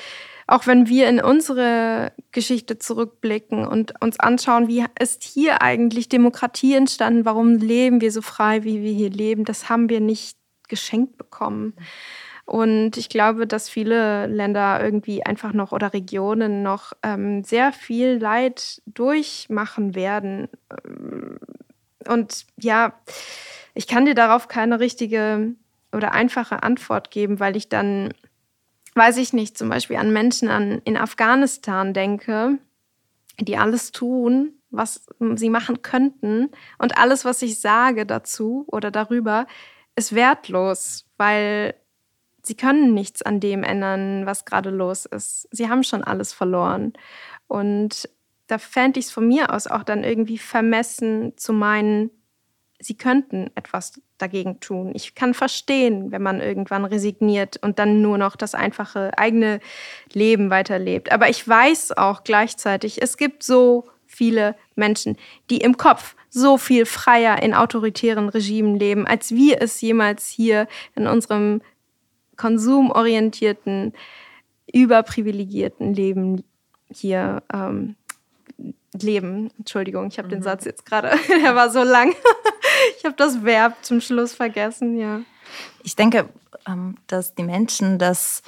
auch 0.48 0.66
wenn 0.66 0.88
wir 0.88 1.08
in 1.08 1.22
unsere 1.22 2.12
Geschichte 2.32 2.80
zurückblicken 2.80 3.68
und 3.68 4.02
uns 4.02 4.20
anschauen, 4.20 4.68
wie 4.68 4.84
ist 5.00 5.24
hier 5.24 5.62
eigentlich 5.62 6.10
Demokratie 6.10 6.74
entstanden, 6.74 7.26
warum 7.26 7.58
leben 7.58 8.02
wir 8.02 8.12
so 8.12 8.22
frei, 8.22 8.64
wie 8.64 8.82
wir 8.82 8.92
hier 8.92 9.12
leben, 9.12 9.46
das 9.46 9.70
haben 9.70 9.90
wir 9.90 10.00
nicht 10.00 10.38
geschenkt 10.68 11.18
bekommen. 11.18 11.74
Und 12.50 12.98
ich 12.98 13.10
glaube, 13.10 13.46
dass 13.46 13.70
viele 13.70 14.26
Länder 14.26 14.84
irgendwie 14.84 15.24
einfach 15.24 15.54
noch 15.54 15.72
oder 15.72 15.94
Regionen 15.94 16.64
noch 16.64 16.94
ähm, 17.04 17.44
sehr 17.44 17.72
viel 17.72 18.18
Leid 18.18 18.82
durchmachen 18.88 19.94
werden. 19.94 20.48
Und 22.08 22.48
ja, 22.58 22.94
ich 23.76 23.86
kann 23.86 24.06
dir 24.06 24.16
darauf 24.16 24.48
keine 24.48 24.80
richtige 24.80 25.54
oder 25.94 26.14
einfache 26.14 26.64
Antwort 26.64 27.12
geben, 27.12 27.40
weil 27.40 27.56
ich 27.56 27.70
dann 27.70 28.16
weiß 28.96 29.18
ich 29.18 29.32
nicht, 29.32 29.56
zum 29.56 29.70
Beispiel 29.70 29.98
an 29.98 30.12
Menschen 30.12 30.50
an, 30.50 30.82
in 30.86 30.98
Afghanistan 30.98 31.94
denke, 31.94 32.58
die 33.40 33.58
alles 33.58 33.92
tun, 33.92 34.54
was 34.72 35.06
sie 35.36 35.52
machen 35.52 35.84
könnten. 35.84 36.50
Und 36.80 36.98
alles, 36.98 37.26
was 37.26 37.44
ich 37.44 37.60
sage 37.60 38.08
dazu 38.08 38.66
oder 38.68 38.90
darüber, 38.90 39.46
ist 39.96 40.16
wertlos, 40.16 41.06
weil 41.18 41.76
sie 42.44 42.56
können 42.56 42.94
nichts 42.94 43.22
an 43.22 43.40
dem 43.40 43.64
ändern, 43.64 44.26
was 44.26 44.46
gerade 44.46 44.70
los 44.70 45.06
ist. 45.06 45.48
Sie 45.52 45.70
haben 45.70 45.84
schon 45.84 46.04
alles 46.04 46.34
verloren. 46.34 46.94
Und 47.48 48.10
da 48.48 48.58
fände 48.58 49.00
ich 49.00 49.08
es 49.08 49.12
von 49.12 49.28
mir 49.28 49.54
aus 49.54 49.68
auch 49.68 49.84
dann 49.84 50.04
irgendwie 50.04 50.38
vermessen 50.38 51.34
zu 51.38 51.54
meinen, 51.54 52.10
sie 52.80 52.96
könnten 52.96 53.52
etwas 53.56 54.02
dagegen 54.18 54.60
tun. 54.60 54.92
Ich 54.96 55.16
kann 55.16 55.34
verstehen, 55.34 56.12
wenn 56.12 56.22
man 56.22 56.42
irgendwann 56.42 56.86
resigniert 56.86 57.58
und 57.62 57.80
dann 57.80 58.02
nur 58.02 58.18
noch 58.18 58.36
das 58.36 58.56
einfache 58.56 59.18
eigene 59.18 59.60
Leben 60.14 60.50
weiterlebt. 60.50 61.12
Aber 61.12 61.30
ich 61.30 61.48
weiß 61.48 61.98
auch 61.98 62.24
gleichzeitig, 62.24 63.02
es 63.02 63.18
gibt 63.18 63.44
so 63.44 63.88
viele 64.06 64.56
Menschen, 64.76 65.18
die 65.50 65.58
im 65.58 65.78
Kopf 65.78 66.16
so 66.30 66.58
viel 66.58 66.86
freier 66.86 67.42
in 67.42 67.54
autoritären 67.54 68.30
Regimen 68.30 68.76
leben, 68.78 69.08
als 69.08 69.32
wir 69.32 69.62
es 69.62 69.82
jemals 69.82 70.28
hier 70.28 70.68
in 70.96 71.08
unserem 71.08 71.62
konsumorientierten, 72.40 73.94
überprivilegierten 74.72 75.94
Leben 75.94 76.44
hier 76.90 77.44
ähm, 77.54 77.96
leben. 78.94 79.52
Entschuldigung, 79.58 80.08
ich 80.08 80.18
habe 80.18 80.28
mhm. 80.28 80.34
den 80.34 80.42
Satz 80.42 80.66
jetzt 80.66 80.86
gerade, 80.86 81.12
der 81.44 81.56
war 81.56 81.70
so 81.70 81.84
lang. 81.84 82.14
ich 82.98 83.06
habe 83.06 83.16
das 83.16 83.44
Verb 83.44 83.76
zum 83.82 84.02
Schluss 84.02 84.34
vergessen, 84.34 84.98
ja. 84.98 85.22
Ich 85.84 85.96
denke, 85.96 86.30
ähm, 86.68 86.96
dass 87.08 87.36
die 87.36 87.44
Menschen 87.44 88.00
das 88.00 88.42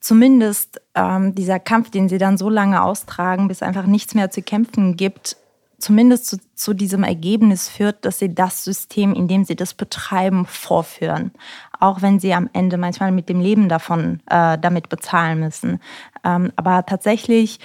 zumindest 0.00 0.80
ähm, 0.94 1.34
dieser 1.34 1.58
Kampf, 1.58 1.90
den 1.90 2.08
sie 2.08 2.18
dann 2.18 2.38
so 2.38 2.48
lange 2.48 2.82
austragen, 2.82 3.48
bis 3.48 3.62
einfach 3.62 3.86
nichts 3.86 4.14
mehr 4.14 4.30
zu 4.30 4.40
kämpfen 4.40 4.96
gibt, 4.96 5.36
zumindest 5.78 6.26
zu, 6.26 6.38
zu, 6.54 6.74
diesem 6.74 7.02
Ergebnis 7.02 7.68
führt, 7.68 8.04
dass 8.04 8.18
sie 8.18 8.34
das 8.34 8.64
System, 8.64 9.12
in 9.14 9.28
dem 9.28 9.44
sie 9.44 9.56
das 9.56 9.74
betreiben, 9.74 10.46
vorführen. 10.46 11.32
Auch 11.78 12.02
wenn 12.02 12.18
sie 12.18 12.34
am 12.34 12.48
Ende 12.52 12.78
manchmal 12.78 13.12
mit 13.12 13.28
dem 13.28 13.40
Leben 13.40 13.68
davon 13.68 14.20
äh, 14.26 14.58
damit 14.58 14.88
bezahlen 14.88 15.40
müssen. 15.40 15.80
Ähm, 16.24 16.52
aber 16.56 16.86
tatsächlich 16.86 17.60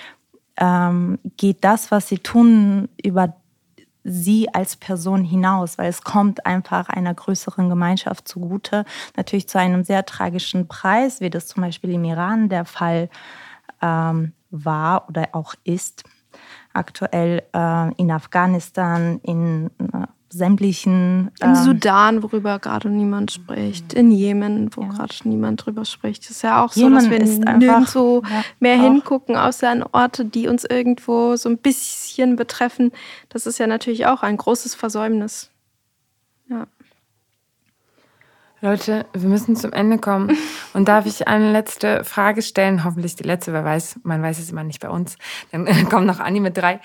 ähm, 0.58 1.20
geht 1.38 1.64
das, 1.64 1.92
was 1.92 2.08
sie 2.08 2.20
tun, 2.20 2.90
über 3.02 3.36
sie 4.04 4.54
als 4.54 4.76
Person 4.76 5.24
hinaus, 5.24 5.78
weil 5.78 5.90
es 5.90 6.04
kommt 6.04 6.46
einfach 6.46 6.90
einer 6.90 7.14
größeren 7.14 7.70
Gemeinschaft 7.70 8.28
zugute, 8.28 8.86
natürlich 9.16 9.48
zu 9.48 9.60
einem 9.60 9.84
sehr 9.84 10.06
tragischen 10.06 10.68
Preis, 10.68 11.22
wie 11.22 11.30
das 11.30 11.48
zum 11.48 11.62
Beispiel 11.62 11.92
im 11.92 12.04
Iran 12.04 12.50
der 12.50 12.66
Fall 12.66 13.10
ähm, 13.82 14.34
war 14.50 15.08
oder 15.08 15.30
auch 15.34 15.54
ist. 15.64 16.04
Aktuell 16.74 17.44
äh, 17.54 17.94
in 17.96 18.12
Afghanistan, 18.12 19.20
in 19.24 19.72
äh, 19.94 20.08
sämtlichen. 20.32 21.32
Im 21.42 21.50
ähm, 21.50 21.56
Sudan, 21.56 22.24
worüber 22.24 22.60
gerade 22.60 22.90
niemand 22.90 23.32
spricht. 23.32 23.94
In 23.94 24.12
Jemen, 24.12 24.70
wo 24.76 24.82
ja. 24.84 24.88
gerade 24.90 25.14
niemand 25.26 25.66
drüber 25.66 25.86
spricht. 25.86 26.24
Das 26.24 26.32
ist 26.32 26.42
ja 26.42 26.64
auch 26.64 26.72
so, 26.72 26.82
Jemen 26.82 26.96
dass 26.96 27.10
wir 27.10 27.20
ist 27.20 27.40
nirgendwo 27.40 28.24
ja, 28.24 28.44
mehr 28.60 28.78
auch. 28.78 28.84
hingucken, 28.84 29.36
außer 29.36 29.70
an 29.70 29.84
Orte, 29.92 30.26
die 30.26 30.48
uns 30.48 30.64
irgendwo 30.64 31.36
so 31.36 31.50
ein 31.50 31.58
bisschen 31.58 32.36
betreffen. 32.36 32.92
Das 33.30 33.46
ist 33.46 33.60
ja 33.60 33.68
natürlich 33.68 34.06
auch 34.06 34.24
ein 34.24 34.38
großes 34.38 34.76
Versäumnis. 34.76 35.52
Ja. 36.50 36.68
Leute, 38.64 39.08
wir 39.14 39.28
müssen 39.28 39.56
zum 39.56 39.74
Ende 39.74 39.98
kommen. 39.98 40.38
Und 40.74 40.88
darf 40.88 41.08
ich 41.08 41.28
eine 41.28 41.52
letzte 41.52 42.04
Frage 42.04 42.44
stellen? 42.44 42.84
Hoffentlich 42.84 43.16
die 43.16 43.24
letzte, 43.24 43.54
wer 43.54 43.66
weiß, 43.66 44.00
man 44.04 44.22
weiß 44.22 44.38
es 44.38 44.52
immer 44.52 44.64
nicht 44.64 44.80
bei 44.80 44.90
uns. 44.90 45.18
Dann 45.52 45.66
kommt 45.90 46.06
noch 46.06 46.20
Anni 46.20 46.40
mit 46.40 46.58
drei. 46.58 46.80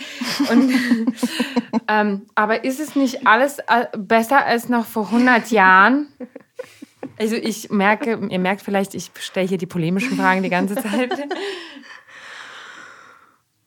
Und, 0.51 0.73
ähm, 1.89 2.23
aber 2.35 2.65
ist 2.65 2.81
es 2.81 2.97
nicht 2.97 3.27
alles 3.27 3.59
äh, 3.59 3.87
besser 3.97 4.47
als 4.47 4.71
noch 4.71 4.87
vor 4.87 5.07
100 5.07 5.51
Jahren? 5.51 6.09
Also 7.19 7.37
ich 7.37 7.71
merke, 7.71 8.27
ihr 8.27 8.39
merkt 8.39 8.63
vielleicht, 8.63 8.95
ich 8.95 9.11
stelle 9.21 9.47
hier 9.47 9.59
die 9.59 9.67
polemischen 9.67 10.17
Fragen 10.17 10.43
die 10.43 10.51
ganze 10.51 10.77
Zeit. 10.77 11.13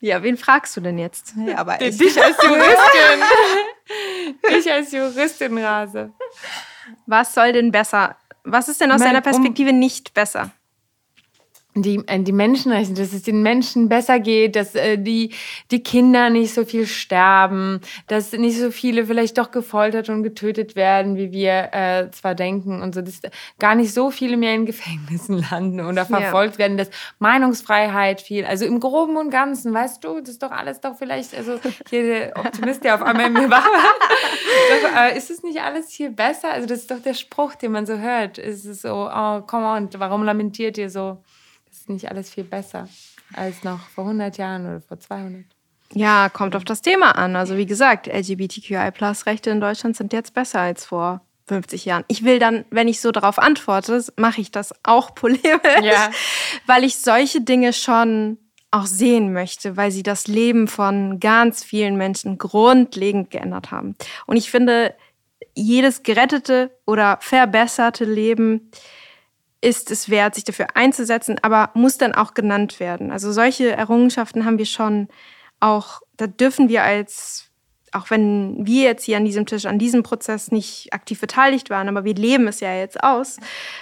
Ja, 0.00 0.22
wen 0.22 0.36
fragst 0.36 0.76
du 0.76 0.80
denn 0.80 0.98
jetzt? 0.98 1.34
Ja, 1.46 1.58
aber 1.58 1.76
dich 1.76 2.22
als 2.22 2.36
Juristin. 2.42 3.20
dich 4.50 4.72
als 4.72 4.92
Juristin, 4.92 5.58
Rase. 5.58 6.12
Was 7.06 7.34
soll 7.34 7.52
denn 7.52 7.70
besser? 7.72 8.16
Was 8.44 8.68
ist 8.68 8.80
denn 8.80 8.90
aus 8.90 9.02
deiner 9.02 9.20
Perspektive 9.20 9.70
um, 9.70 9.78
nicht 9.78 10.14
besser? 10.14 10.50
Die, 11.74 12.02
äh, 12.06 12.18
die 12.20 12.32
Menschenrechte, 12.32 12.94
dass 12.94 13.12
es 13.12 13.22
den 13.22 13.42
Menschen 13.42 13.88
besser 13.88 14.18
geht, 14.18 14.56
dass 14.56 14.74
äh, 14.74 14.98
die, 14.98 15.32
die 15.70 15.82
Kinder 15.82 16.30
nicht 16.30 16.52
so 16.52 16.64
viel 16.64 16.86
sterben, 16.86 17.80
dass 18.08 18.32
nicht 18.32 18.58
so 18.58 18.70
viele 18.70 19.06
vielleicht 19.06 19.38
doch 19.38 19.50
gefoltert 19.50 20.08
und 20.08 20.22
getötet 20.22 20.74
werden, 20.74 21.16
wie 21.16 21.30
wir 21.30 21.72
äh, 21.72 22.10
zwar 22.10 22.34
denken 22.34 22.82
und 22.82 22.94
so, 22.94 23.02
dass 23.02 23.20
gar 23.58 23.74
nicht 23.74 23.94
so 23.94 24.10
viele 24.10 24.36
mehr 24.36 24.54
in 24.54 24.66
Gefängnissen 24.66 25.44
landen 25.50 25.80
oder 25.80 26.06
verfolgt 26.06 26.54
ja. 26.54 26.60
werden, 26.60 26.76
dass 26.76 26.90
Meinungsfreiheit 27.18 28.20
viel, 28.20 28.44
also 28.44 28.64
im 28.64 28.80
Groben 28.80 29.16
und 29.16 29.30
Ganzen, 29.30 29.72
weißt 29.72 30.02
du, 30.02 30.20
das 30.20 30.30
ist 30.30 30.42
doch 30.42 30.50
alles 30.50 30.80
doch 30.80 30.96
vielleicht, 30.96 31.36
also 31.36 31.58
hier 31.88 32.02
der 32.02 32.36
Optimist, 32.36 32.82
der 32.82 32.96
auf 32.96 33.02
einmal 33.02 33.26
in 33.26 33.34
mir 33.34 33.50
war, 33.50 33.62
doch, 33.62 34.96
äh, 34.96 35.16
ist 35.16 35.30
es 35.30 35.42
nicht 35.42 35.60
alles 35.60 35.90
hier 35.90 36.10
besser? 36.10 36.50
Also 36.50 36.66
das 36.66 36.80
ist 36.80 36.90
doch 36.90 37.00
der 37.00 37.14
Spruch, 37.14 37.54
den 37.54 37.72
man 37.72 37.86
so 37.86 37.98
hört, 37.98 38.38
ist 38.38 38.64
es 38.64 38.82
so, 38.82 39.08
oh, 39.12 39.40
come 39.42 39.66
on, 39.66 39.88
warum 39.96 40.24
lamentiert 40.24 40.76
ihr 40.76 40.90
so? 40.90 41.18
Nicht 41.90 42.10
alles 42.10 42.30
viel 42.30 42.44
besser 42.44 42.88
als 43.34 43.62
noch 43.62 43.80
vor 43.88 44.04
100 44.04 44.38
Jahren 44.38 44.66
oder 44.66 44.80
vor 44.80 44.98
200? 44.98 45.44
Ja, 45.92 46.28
kommt 46.28 46.54
auf 46.54 46.64
das 46.64 46.82
Thema 46.82 47.16
an. 47.16 47.36
Also 47.36 47.56
wie 47.56 47.66
gesagt, 47.66 48.06
LGBTQI-Plus-Rechte 48.06 49.50
in 49.50 49.60
Deutschland 49.60 49.96
sind 49.96 50.12
jetzt 50.12 50.34
besser 50.34 50.60
als 50.60 50.84
vor 50.84 51.20
50 51.48 51.84
Jahren. 51.84 52.04
Ich 52.06 52.22
will 52.24 52.38
dann, 52.38 52.64
wenn 52.70 52.86
ich 52.86 53.00
so 53.00 53.10
darauf 53.10 53.38
antworte, 53.38 54.04
mache 54.16 54.40
ich 54.40 54.52
das 54.52 54.72
auch 54.84 55.14
polemisch, 55.14 55.82
ja. 55.82 56.10
weil 56.66 56.84
ich 56.84 56.98
solche 56.98 57.40
Dinge 57.40 57.72
schon 57.72 58.38
auch 58.70 58.86
sehen 58.86 59.32
möchte, 59.32 59.76
weil 59.76 59.90
sie 59.90 60.04
das 60.04 60.28
Leben 60.28 60.68
von 60.68 61.18
ganz 61.18 61.64
vielen 61.64 61.96
Menschen 61.96 62.38
grundlegend 62.38 63.30
geändert 63.30 63.72
haben. 63.72 63.96
Und 64.26 64.36
ich 64.36 64.48
finde, 64.48 64.94
jedes 65.54 66.04
gerettete 66.04 66.70
oder 66.86 67.18
verbesserte 67.20 68.04
Leben 68.04 68.70
ist 69.60 69.90
es 69.90 70.08
wert, 70.08 70.34
sich 70.34 70.44
dafür 70.44 70.68
einzusetzen, 70.74 71.38
aber 71.42 71.70
muss 71.74 71.98
dann 71.98 72.14
auch 72.14 72.34
genannt 72.34 72.80
werden. 72.80 73.10
Also 73.10 73.32
solche 73.32 73.70
Errungenschaften 73.70 74.44
haben 74.44 74.58
wir 74.58 74.66
schon 74.66 75.08
auch, 75.60 76.00
da 76.16 76.26
dürfen 76.26 76.68
wir 76.68 76.82
als, 76.82 77.50
auch 77.92 78.10
wenn 78.10 78.66
wir 78.66 78.84
jetzt 78.84 79.04
hier 79.04 79.18
an 79.18 79.24
diesem 79.24 79.46
Tisch 79.46 79.66
an 79.66 79.78
diesem 79.78 80.02
Prozess 80.02 80.50
nicht 80.50 80.92
aktiv 80.92 81.20
beteiligt 81.20 81.68
waren, 81.68 81.88
aber 81.88 82.04
wir 82.04 82.14
leben 82.14 82.48
es 82.48 82.60
ja 82.60 82.74
jetzt 82.74 83.02
aus, 83.02 83.38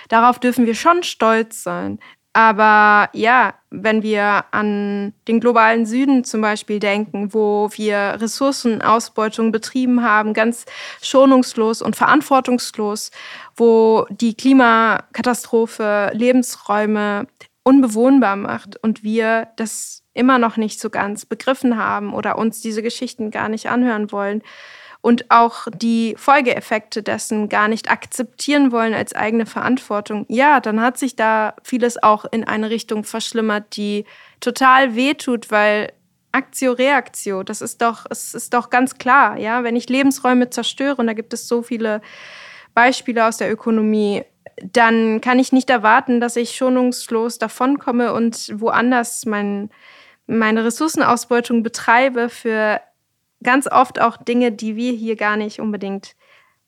darauf 0.09 0.38
dürfen 0.40 0.66
wir 0.66 0.74
schon 0.74 1.02
stolz 1.05 1.62
sein. 1.62 2.00
Aber 2.32 3.10
ja, 3.14 3.55
wenn 3.70 4.02
wir 4.02 4.44
an 4.52 5.12
den 5.26 5.40
globalen 5.40 5.86
Süden 5.86 6.24
zum 6.24 6.40
Beispiel 6.40 6.78
denken, 6.78 7.34
wo 7.34 7.68
wir 7.72 8.16
Ressourcenausbeutung 8.20 9.50
betrieben 9.50 10.05
haben, 10.05 10.34
ganz 10.34 10.64
schonungslos 11.02 11.82
und 11.82 11.96
verantwortungslos, 11.96 13.10
wo 13.59 14.06
die 14.10 14.35
Klimakatastrophe 14.35 16.10
Lebensräume 16.14 17.26
unbewohnbar 17.62 18.36
macht 18.36 18.82
und 18.82 19.02
wir 19.02 19.48
das 19.56 20.02
immer 20.14 20.39
noch 20.39 20.56
nicht 20.56 20.80
so 20.80 20.89
ganz 20.90 21.26
begriffen 21.26 21.76
haben 21.76 22.14
oder 22.14 22.39
uns 22.39 22.60
diese 22.60 22.82
Geschichten 22.82 23.30
gar 23.30 23.48
nicht 23.48 23.68
anhören 23.68 24.10
wollen, 24.10 24.43
und 25.01 25.30
auch 25.30 25.68
die 25.72 26.14
Folgeeffekte 26.18 27.02
dessen 27.02 27.48
gar 27.48 27.68
nicht 27.68 27.90
akzeptieren 27.90 28.72
wollen 28.72 28.94
als 28.94 29.14
eigene 29.14 29.47
Verantwortung, 29.47 30.26
ja, 30.28 30.60
dann 30.60 30.80
hat 30.80 30.98
sich 30.98 31.14
da 31.16 31.55
vieles 31.62 32.02
auch 32.02 32.24
in 32.30 32.44
eine 32.44 32.70
Richtung 32.70 33.05
verschlimmert, 33.05 33.76
die 33.76 34.05
total 34.40 34.94
wehtut, 34.97 35.51
weil 35.51 35.93
Aktio 36.32 36.72
Reaktio, 36.72 37.43
das 37.43 37.62
ist 37.62 37.80
doch, 37.80 38.06
es 38.10 38.35
ist 38.35 38.52
doch 38.55 38.70
ganz 38.70 38.98
klar, 38.98 39.39
ja, 39.39 39.62
wenn 39.62 39.76
ich 39.76 39.89
Lebensräume 39.89 40.51
zerstöre, 40.51 40.97
und 40.97 41.06
da 41.06 41.12
gibt 41.12 41.32
es 41.32 41.48
so 41.48 41.62
viele 41.62 42.02
Beispiele 42.78 43.26
aus 43.26 43.38
der 43.38 43.50
Ökonomie, 43.50 44.22
dann 44.62 45.20
kann 45.20 45.40
ich 45.40 45.50
nicht 45.50 45.68
erwarten, 45.68 46.20
dass 46.20 46.36
ich 46.36 46.55
schonungslos 46.55 47.38
davonkomme 47.38 48.12
und 48.12 48.52
woanders 48.55 49.26
mein, 49.26 49.70
meine 50.28 50.64
Ressourcenausbeutung 50.64 51.64
betreibe 51.64 52.28
für 52.28 52.80
ganz 53.42 53.66
oft 53.66 54.00
auch 54.00 54.16
Dinge, 54.16 54.52
die 54.52 54.76
wir 54.76 54.92
hier 54.92 55.16
gar 55.16 55.36
nicht 55.36 55.59
unbedingt 55.59 56.14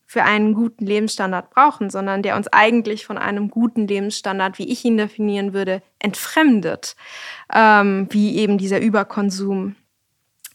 für 0.05 0.25
einen 0.25 0.53
guten 0.53 0.85
Lebensstandard 0.85 1.51
brauchen, 1.51 1.91
sondern 1.91 2.25
der 2.25 2.35
uns 2.35 2.49
eigentlich 2.49 3.07
von 3.07 3.17
einem 3.17 3.49
guten 3.49 3.87
Lebensstandard, 3.87 4.59
wie 4.59 4.69
ich 4.69 4.85
ihn 4.85 4.97
definieren 4.97 5.53
würde, 5.53 5.81
entfremdet, 6.01 6.97
ähm, 7.55 8.09
wie 8.11 8.37
eben 8.37 8.59
dieser 8.59 8.81
Überkonsum 8.81 9.77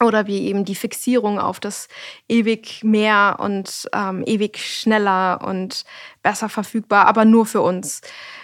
oder 0.02 0.28
wie 0.28 0.48
eben 0.48 0.66
die 0.66 0.76
Fixierung 0.76 1.40
auf 1.40 1.60
das 1.60 1.88
ewig 2.28 2.84
mehr 2.84 3.38
und 3.40 3.90
ähm, 3.94 4.24
ewig 4.26 4.58
schneller 4.58 5.42
und 5.46 5.86
besser 6.22 6.50
verfügbar, 6.50 7.08
aber 7.08 7.24
nur 7.24 7.46
für 7.46 7.62
uns. 7.62 8.02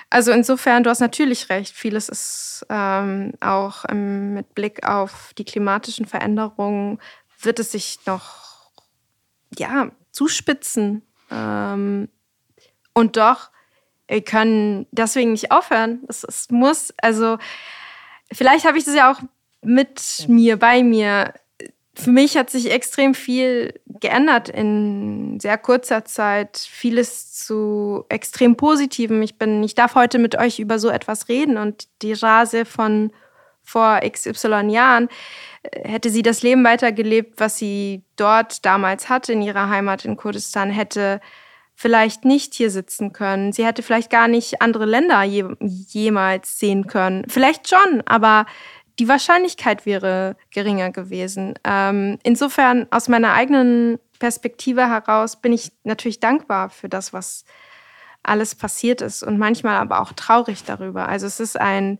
Also 0.09 0.31
insofern, 0.31 0.83
du 0.83 0.89
hast 0.89 0.99
natürlich 0.99 1.49
recht, 1.49 1.75
vieles 1.75 2.09
ist 2.09 2.65
ähm, 2.69 3.33
auch 3.41 3.85
ähm, 3.89 4.33
mit 4.33 4.53
Blick 4.55 4.87
auf 4.87 5.33
die 5.37 5.45
klimatischen 5.45 6.05
Veränderungen 6.05 6.99
wird 7.41 7.59
es 7.59 7.71
sich 7.71 7.99
noch 8.05 8.71
ja, 9.57 9.91
zuspitzen. 10.11 11.01
Ähm, 11.29 12.09
und 12.93 13.17
doch, 13.17 13.51
wir 14.07 14.23
können 14.23 14.87
deswegen 14.91 15.31
nicht 15.31 15.51
aufhören. 15.51 16.03
Es, 16.07 16.23
es 16.23 16.49
muss, 16.49 16.93
also 17.01 17.37
vielleicht 18.31 18.65
habe 18.65 18.77
ich 18.77 18.83
das 18.83 18.95
ja 18.95 19.11
auch 19.11 19.21
mit 19.61 20.25
mir, 20.27 20.57
bei 20.57 20.83
mir. 20.83 21.33
Für 21.93 22.11
mich 22.11 22.37
hat 22.37 22.49
sich 22.49 22.71
extrem 22.71 23.13
viel 23.13 23.79
geändert 23.85 24.49
in 24.49 25.39
sehr 25.39 25.57
kurzer 25.57 26.05
Zeit. 26.05 26.57
Vieles 26.57 27.33
zu 27.33 28.05
extrem 28.09 28.55
Positivem. 28.55 29.21
Ich 29.21 29.37
bin, 29.37 29.61
ich 29.63 29.75
darf 29.75 29.95
heute 29.95 30.17
mit 30.17 30.37
euch 30.37 30.59
über 30.59 30.79
so 30.79 30.89
etwas 30.89 31.27
reden 31.27 31.57
und 31.57 31.87
die 32.01 32.13
Rase 32.13 32.65
von 32.65 33.11
vor 33.63 33.99
XY 33.99 34.69
Jahren 34.69 35.07
hätte 35.83 36.09
sie 36.09 36.23
das 36.23 36.41
Leben 36.41 36.63
weitergelebt, 36.63 37.39
was 37.39 37.57
sie 37.57 38.03
dort 38.15 38.65
damals 38.65 39.09
hatte 39.09 39.33
in 39.33 39.41
ihrer 39.41 39.69
Heimat 39.69 40.05
in 40.05 40.17
Kurdistan, 40.17 40.71
hätte 40.71 41.21
vielleicht 41.75 42.25
nicht 42.25 42.53
hier 42.53 42.69
sitzen 42.69 43.13
können. 43.13 43.53
Sie 43.53 43.65
hätte 43.65 43.81
vielleicht 43.81 44.09
gar 44.09 44.27
nicht 44.27 44.61
andere 44.61 44.85
Länder 44.85 45.23
je, 45.23 45.45
jemals 45.59 46.59
sehen 46.59 46.87
können. 46.87 47.25
Vielleicht 47.27 47.69
schon, 47.69 48.03
aber 48.05 48.45
die 48.99 49.07
Wahrscheinlichkeit 49.07 49.85
wäre 49.85 50.35
geringer 50.51 50.91
gewesen. 50.91 51.55
Ähm, 51.63 52.19
insofern, 52.23 52.87
aus 52.91 53.07
meiner 53.07 53.33
eigenen 53.33 53.99
Perspektive 54.19 54.87
heraus, 54.89 55.41
bin 55.41 55.53
ich 55.53 55.71
natürlich 55.83 56.19
dankbar 56.19 56.69
für 56.69 56.89
das, 56.89 57.13
was 57.13 57.45
alles 58.23 58.55
passiert 58.55 59.01
ist 59.01 59.23
und 59.23 59.39
manchmal 59.39 59.77
aber 59.77 60.01
auch 60.01 60.13
traurig 60.13 60.63
darüber. 60.63 61.09
Also 61.09 61.25
es 61.25 61.39
ist 61.39 61.59
ein 61.59 61.99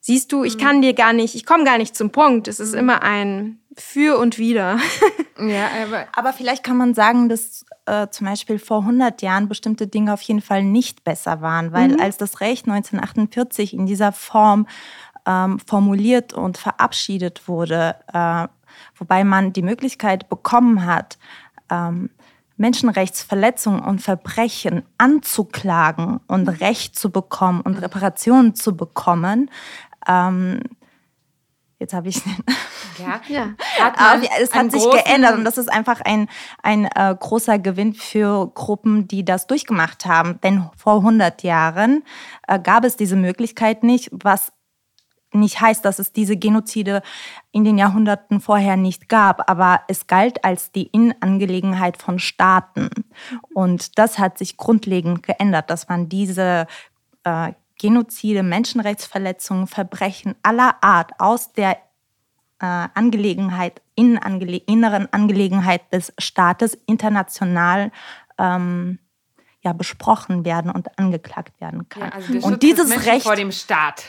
Siehst 0.00 0.32
du, 0.32 0.44
ich 0.44 0.56
mhm. 0.56 0.60
kann 0.60 0.82
dir 0.82 0.94
gar 0.94 1.12
nicht, 1.12 1.34
ich 1.34 1.44
komme 1.44 1.64
gar 1.64 1.78
nicht 1.78 1.96
zum 1.96 2.10
Punkt. 2.10 2.48
Es 2.48 2.60
ist 2.60 2.72
mhm. 2.72 2.78
immer 2.78 3.02
ein 3.02 3.60
Für 3.76 4.18
und 4.18 4.38
Wider. 4.38 4.78
ja, 5.38 5.68
aber, 5.84 6.06
aber 6.12 6.32
vielleicht 6.32 6.62
kann 6.62 6.76
man 6.76 6.94
sagen, 6.94 7.28
dass 7.28 7.66
äh, 7.86 8.08
zum 8.08 8.26
Beispiel 8.26 8.58
vor 8.58 8.80
100 8.80 9.22
Jahren 9.22 9.48
bestimmte 9.48 9.86
Dinge 9.86 10.14
auf 10.14 10.22
jeden 10.22 10.40
Fall 10.40 10.62
nicht 10.62 11.04
besser 11.04 11.40
waren, 11.40 11.72
weil 11.72 11.88
mhm. 11.88 12.00
als 12.00 12.16
das 12.16 12.40
Recht 12.40 12.68
1948 12.68 13.74
in 13.74 13.86
dieser 13.86 14.12
Form 14.12 14.66
ähm, 15.28 15.58
formuliert 15.60 16.32
und 16.32 16.56
verabschiedet 16.56 17.46
wurde, 17.46 17.96
äh, 18.12 18.48
wobei 18.96 19.24
man 19.24 19.52
die 19.52 19.62
Möglichkeit 19.62 20.28
bekommen 20.28 20.86
hat, 20.86 21.18
ähm, 21.70 22.10
Menschenrechtsverletzungen 22.56 23.80
und 23.84 24.00
Verbrechen 24.00 24.82
anzuklagen 24.96 26.20
und 26.26 26.48
Recht 26.48 26.98
zu 26.98 27.10
bekommen 27.10 27.60
und 27.60 27.76
Reparationen 27.76 28.54
zu 28.54 28.76
bekommen, 28.76 29.50
ähm, 30.08 30.62
jetzt 31.78 31.92
habe 31.92 32.08
ich 32.08 32.20
ja, 32.98 33.20
ja. 33.28 33.54
Es 34.40 34.52
hat 34.54 34.72
sich 34.72 34.90
geändert 34.90 35.36
und 35.36 35.44
das 35.44 35.58
ist 35.58 35.70
einfach 35.70 36.00
ein, 36.00 36.28
ein 36.62 36.86
äh, 36.86 37.14
großer 37.18 37.58
Gewinn 37.60 37.94
für 37.94 38.50
Gruppen, 38.54 39.06
die 39.06 39.24
das 39.24 39.46
durchgemacht 39.46 40.06
haben. 40.06 40.40
Denn 40.42 40.68
vor 40.76 40.96
100 40.96 41.44
Jahren 41.44 42.02
äh, 42.48 42.58
gab 42.58 42.84
es 42.84 42.96
diese 42.96 43.16
Möglichkeit 43.16 43.84
nicht, 43.84 44.08
was 44.10 44.52
nicht 45.32 45.60
heißt, 45.60 45.84
dass 45.84 45.98
es 45.98 46.12
diese 46.12 46.36
Genozide 46.36 47.02
in 47.52 47.64
den 47.64 47.78
Jahrhunderten 47.78 48.40
vorher 48.40 48.76
nicht 48.76 49.08
gab, 49.08 49.50
aber 49.50 49.82
es 49.88 50.06
galt 50.06 50.44
als 50.44 50.72
die 50.72 50.86
Innenangelegenheit 50.86 52.00
von 52.00 52.18
Staaten. 52.18 52.88
Und 53.54 53.98
das 53.98 54.18
hat 54.18 54.38
sich 54.38 54.56
grundlegend 54.56 55.22
geändert, 55.22 55.70
dass 55.70 55.88
man 55.88 56.08
diese 56.08 56.66
äh, 57.24 57.52
Genozide, 57.78 58.42
Menschenrechtsverletzungen, 58.42 59.66
Verbrechen 59.66 60.34
aller 60.42 60.82
Art 60.82 61.12
aus 61.18 61.52
der 61.52 61.76
äh, 62.60 62.88
Angelegenheit, 62.94 63.82
Innenange 63.94 64.56
inneren 64.66 65.12
Angelegenheit 65.12 65.92
des 65.92 66.12
Staates 66.18 66.78
international 66.86 67.92
ähm, 68.38 68.98
ja, 69.60 69.72
besprochen 69.72 70.44
werden 70.44 70.70
und 70.70 70.98
angeklagt 70.98 71.60
werden 71.60 71.88
kann. 71.88 72.02
Ja, 72.02 72.10
also 72.10 72.46
und 72.46 72.62
dieses 72.62 73.06
Recht 73.06 73.24
vor 73.24 73.36
dem 73.36 73.52
Staat. 73.52 74.04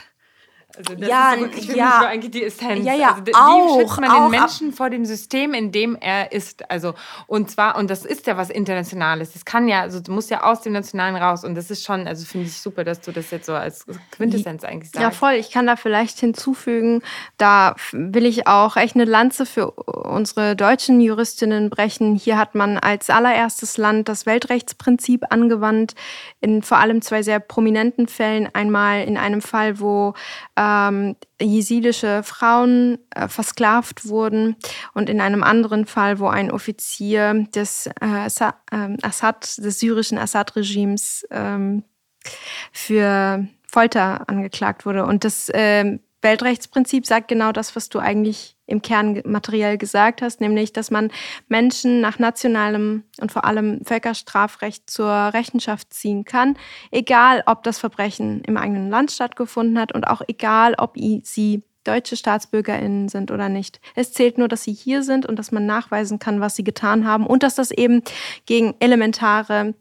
Also 0.77 0.93
das 0.95 1.09
Ja, 1.09 1.33
ist 1.33 1.39
wirklich 1.41 1.65
für 1.67 1.75
ja. 1.75 1.85
mich 1.85 1.93
so 1.95 2.05
eigentlich 2.05 2.31
die 2.31 2.43
Essenz. 2.43 2.85
Ja, 2.85 2.93
ja, 2.93 3.09
also, 3.11 3.25
wie 3.25 3.33
auch, 3.33 3.79
schützt 3.79 3.99
man 4.01 4.11
auch, 4.11 4.29
den 4.29 4.39
Menschen 4.39 4.71
vor 4.71 4.89
dem 4.89 5.03
System, 5.03 5.53
in 5.53 5.71
dem 5.71 5.97
er 5.99 6.31
ist? 6.31 6.69
Also 6.69 6.93
und 7.25 7.49
zwar 7.49 7.75
und 7.75 7.89
das 7.89 8.05
ist 8.05 8.27
ja 8.27 8.37
was 8.37 8.49
Internationales. 8.49 9.33
Das 9.33 9.45
kann 9.45 9.67
ja, 9.67 9.81
also 9.81 9.99
du 9.99 10.11
musst 10.11 10.29
ja 10.29 10.43
aus 10.43 10.61
dem 10.61 10.73
Nationalen 10.73 11.15
raus 11.15 11.43
und 11.43 11.55
das 11.55 11.71
ist 11.71 11.83
schon, 11.83 12.07
also 12.07 12.23
finde 12.23 12.47
ich 12.47 12.61
super, 12.61 12.83
dass 12.83 13.01
du 13.01 13.11
das 13.11 13.31
jetzt 13.31 13.47
so 13.47 13.53
als 13.53 13.85
Quintessenz 14.11 14.63
eigentlich 14.63 14.91
sagst. 14.91 15.01
Ja, 15.01 15.11
voll. 15.11 15.33
Ich 15.33 15.49
kann 15.49 15.65
da 15.65 15.75
vielleicht 15.75 16.19
hinzufügen, 16.19 17.01
da 17.37 17.75
will 17.91 18.25
ich 18.25 18.45
auch 18.47 18.77
echt 18.77 18.95
eine 18.95 19.05
Lanze 19.05 19.47
für 19.47 19.71
unsere 19.71 20.55
deutschen 20.55 21.01
Juristinnen 21.01 21.71
brechen. 21.71 22.15
Hier 22.15 22.37
hat 22.37 22.53
man 22.53 22.77
als 22.77 23.09
allererstes 23.09 23.77
Land 23.77 24.07
das 24.07 24.27
Weltrechtsprinzip 24.27 25.25
angewandt, 25.31 25.95
in 26.41 26.61
vor 26.61 26.77
allem 26.77 27.01
zwei 27.01 27.23
sehr 27.23 27.39
prominenten 27.39 28.07
Fällen. 28.07 28.49
Einmal 28.53 29.03
in 29.03 29.17
einem 29.17 29.41
Fall, 29.41 29.79
wo 29.79 30.13
ähm, 30.59 31.15
jesidische 31.39 32.21
Frauen 32.23 32.99
äh, 33.15 33.29
versklavt 33.29 34.09
wurden 34.09 34.57
und 34.93 35.09
in 35.09 35.21
einem 35.21 35.41
anderen 35.41 35.85
Fall, 35.85 36.19
wo 36.19 36.27
ein 36.27 36.51
Offizier 36.51 37.45
des, 37.55 37.87
äh, 37.87 38.29
ähm, 38.73 38.97
Assad, 39.01 39.57
des 39.57 39.79
syrischen 39.79 40.17
Assad-Regimes 40.17 41.25
ähm, 41.31 41.83
für 42.73 43.47
Folter 43.65 44.27
angeklagt 44.27 44.85
wurde. 44.85 45.05
Und 45.05 45.23
das 45.23 45.49
ähm, 45.53 46.01
Weltrechtsprinzip 46.21 47.05
sagt 47.05 47.29
genau 47.29 47.53
das, 47.53 47.77
was 47.77 47.87
du 47.87 47.99
eigentlich 47.99 48.57
im 48.69 48.81
Kern 48.81 49.21
materiell 49.25 49.77
gesagt 49.77 50.21
hast, 50.21 50.41
nämlich, 50.41 50.73
dass 50.73 50.91
man 50.91 51.11
Menschen 51.47 52.01
nach 52.01 52.19
nationalem 52.19 53.03
und 53.19 53.31
vor 53.31 53.45
allem 53.45 53.81
Völkerstrafrecht 53.83 54.89
zur 54.89 55.09
Rechenschaft 55.09 55.93
ziehen 55.93 56.23
kann, 56.23 56.57
egal 56.91 57.43
ob 57.45 57.63
das 57.63 57.79
Verbrechen 57.79 58.41
im 58.43 58.57
eigenen 58.57 58.89
Land 58.89 59.11
stattgefunden 59.11 59.79
hat 59.79 59.93
und 59.93 60.07
auch 60.07 60.21
egal, 60.27 60.75
ob 60.77 60.97
sie 61.23 61.63
deutsche 61.83 62.15
StaatsbürgerInnen 62.15 63.09
sind 63.09 63.31
oder 63.31 63.49
nicht. 63.49 63.79
Es 63.95 64.13
zählt 64.13 64.37
nur, 64.37 64.47
dass 64.47 64.63
sie 64.63 64.73
hier 64.73 65.01
sind 65.01 65.25
und 65.25 65.39
dass 65.39 65.51
man 65.51 65.65
nachweisen 65.65 66.19
kann, 66.19 66.39
was 66.41 66.55
sie 66.55 66.63
getan 66.63 67.07
haben 67.07 67.25
und 67.25 67.41
dass 67.41 67.55
das 67.55 67.71
eben 67.71 68.03
gegen 68.45 68.75
elementare 68.79 69.73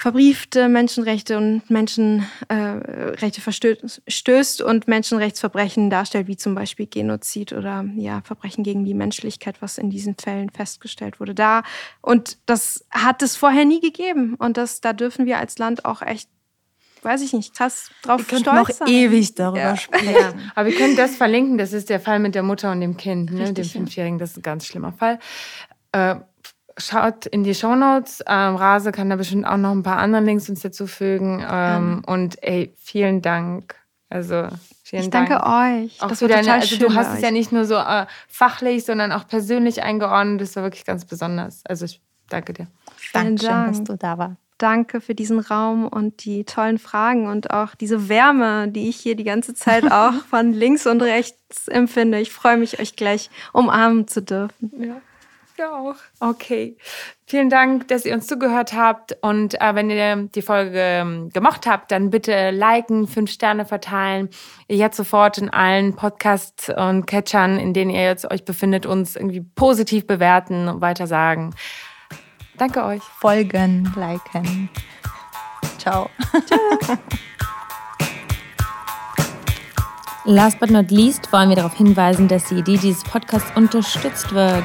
verbriefte 0.00 0.68
Menschenrechte 0.70 1.36
und 1.36 1.68
Menschenrechte 1.68 2.26
äh, 2.48 3.40
verstößt 3.40 4.62
und 4.62 4.88
Menschenrechtsverbrechen 4.88 5.90
darstellt, 5.90 6.26
wie 6.26 6.38
zum 6.38 6.54
Beispiel 6.54 6.86
Genozid 6.86 7.52
oder 7.52 7.84
ja, 7.96 8.22
Verbrechen 8.22 8.64
gegen 8.64 8.86
die 8.86 8.94
Menschlichkeit, 8.94 9.60
was 9.60 9.76
in 9.76 9.90
diesen 9.90 10.16
Fällen 10.16 10.48
festgestellt 10.48 11.20
wurde. 11.20 11.34
Da 11.34 11.64
und 12.00 12.38
das 12.46 12.86
hat 12.90 13.22
es 13.22 13.36
vorher 13.36 13.66
nie 13.66 13.80
gegeben. 13.80 14.36
Und 14.38 14.56
das, 14.56 14.80
da 14.80 14.94
dürfen 14.94 15.26
wir 15.26 15.36
als 15.38 15.58
Land 15.58 15.84
auch 15.84 16.00
echt, 16.00 16.30
weiß 17.02 17.20
ich 17.20 17.34
nicht, 17.34 17.54
krass 17.54 17.90
drauf 18.02 18.24
Wir 18.30 18.38
stolz 18.38 18.56
noch 18.56 18.70
sein. 18.70 18.88
ewig 18.88 19.34
darüber 19.34 19.60
Ja. 19.60 19.76
sprechen. 19.76 20.14
Ja, 20.14 20.32
aber 20.54 20.70
wir 20.70 20.76
können 20.76 20.96
das 20.96 21.14
verlinken. 21.16 21.58
Das 21.58 21.74
ist 21.74 21.90
der 21.90 22.00
Fall 22.00 22.20
mit 22.20 22.34
der 22.34 22.42
Mutter 22.42 22.72
und 22.72 22.80
dem 22.80 22.96
Kind, 22.96 23.32
ne? 23.32 23.36
dem 23.36 23.46
Richtig. 23.48 23.72
Fünfjährigen. 23.72 24.18
Das 24.18 24.30
ist 24.30 24.38
ein 24.38 24.42
ganz 24.42 24.64
schlimmer 24.64 24.92
Fall. 24.94 25.18
Äh, 25.92 26.16
schaut 26.80 27.26
in 27.26 27.44
die 27.44 27.54
Shownotes. 27.54 28.24
Ähm, 28.26 28.56
Rase 28.56 28.92
kann 28.92 29.10
da 29.10 29.16
bestimmt 29.16 29.46
auch 29.46 29.56
noch 29.56 29.72
ein 29.72 29.82
paar 29.82 29.98
andere 29.98 30.22
Links 30.22 30.48
uns 30.48 30.60
dazu 30.60 30.86
fügen. 30.86 31.44
Ähm, 31.48 32.02
und 32.06 32.42
ey, 32.42 32.72
vielen 32.78 33.22
Dank. 33.22 33.76
Also 34.08 34.48
vielen 34.82 35.04
Ich 35.04 35.10
Dank. 35.10 35.28
danke 35.28 35.46
euch. 35.46 36.02
Auch 36.02 36.08
das 36.08 36.20
war 36.20 36.28
deine, 36.28 36.42
total 36.42 36.60
also 36.60 36.76
schön 36.76 36.88
du 36.88 36.94
hast 36.94 37.14
es 37.14 37.20
ja 37.20 37.30
nicht 37.30 37.52
nur 37.52 37.64
so 37.64 37.76
äh, 37.76 38.06
fachlich, 38.28 38.84
sondern 38.84 39.12
auch 39.12 39.26
persönlich 39.28 39.82
eingeordnet. 39.82 40.40
Das 40.40 40.56
war 40.56 40.64
wirklich 40.64 40.84
ganz 40.84 41.04
besonders. 41.04 41.62
Also 41.64 41.84
ich 41.84 42.00
danke 42.28 42.52
dir. 42.52 42.66
Vielen 42.96 43.36
Dankeschön, 43.36 43.50
Dank. 43.50 43.68
dass 43.68 43.84
du 43.84 43.96
da 43.96 44.18
warst. 44.18 44.36
Danke 44.58 45.00
für 45.00 45.14
diesen 45.14 45.38
Raum 45.38 45.88
und 45.88 46.24
die 46.26 46.44
tollen 46.44 46.78
Fragen 46.78 47.28
und 47.28 47.50
auch 47.50 47.74
diese 47.74 48.10
Wärme, 48.10 48.68
die 48.68 48.90
ich 48.90 48.96
hier 48.96 49.16
die 49.16 49.24
ganze 49.24 49.54
Zeit 49.54 49.90
auch 49.90 50.12
von 50.28 50.52
links 50.52 50.86
und 50.86 51.00
rechts 51.00 51.66
empfinde. 51.68 52.20
Ich 52.20 52.30
freue 52.30 52.58
mich, 52.58 52.78
euch 52.78 52.94
gleich 52.94 53.30
umarmen 53.54 54.06
zu 54.06 54.20
dürfen. 54.20 54.70
Ja. 54.78 55.00
Ja, 55.60 55.76
auch. 55.76 55.96
Okay. 56.20 56.78
Vielen 57.26 57.50
Dank, 57.50 57.86
dass 57.88 58.06
ihr 58.06 58.14
uns 58.14 58.26
zugehört 58.26 58.72
habt. 58.72 59.18
Und 59.20 59.60
äh, 59.60 59.74
wenn 59.74 59.90
ihr 59.90 60.16
die 60.34 60.40
Folge 60.40 60.78
ähm, 60.80 61.28
gemocht 61.34 61.66
habt, 61.66 61.90
dann 61.92 62.08
bitte 62.08 62.50
liken, 62.50 63.06
fünf 63.06 63.30
Sterne 63.30 63.66
verteilen. 63.66 64.30
Jetzt 64.68 64.96
sofort 64.96 65.36
in 65.36 65.50
allen 65.50 65.94
Podcasts 65.96 66.70
und 66.74 67.04
Catchern, 67.04 67.58
in 67.58 67.74
denen 67.74 67.90
ihr 67.90 68.04
jetzt 68.04 68.30
euch 68.30 68.46
befindet, 68.46 68.86
uns 68.86 69.16
irgendwie 69.16 69.42
positiv 69.42 70.06
bewerten 70.06 70.66
und 70.66 70.80
weiter 70.80 71.06
sagen. 71.06 71.54
Danke 72.56 72.82
euch. 72.82 73.02
Folgen, 73.02 73.92
liken. 73.96 74.70
Ciao. 75.76 76.08
Last 80.24 80.58
but 80.58 80.70
not 80.70 80.90
least 80.90 81.30
wollen 81.34 81.50
wir 81.50 81.56
darauf 81.56 81.74
hinweisen, 81.74 82.28
dass 82.28 82.48
die 82.48 82.54
Idee 82.56 82.78
dieses 82.78 83.04
Podcasts 83.04 83.52
unterstützt 83.56 84.34
wird. 84.34 84.64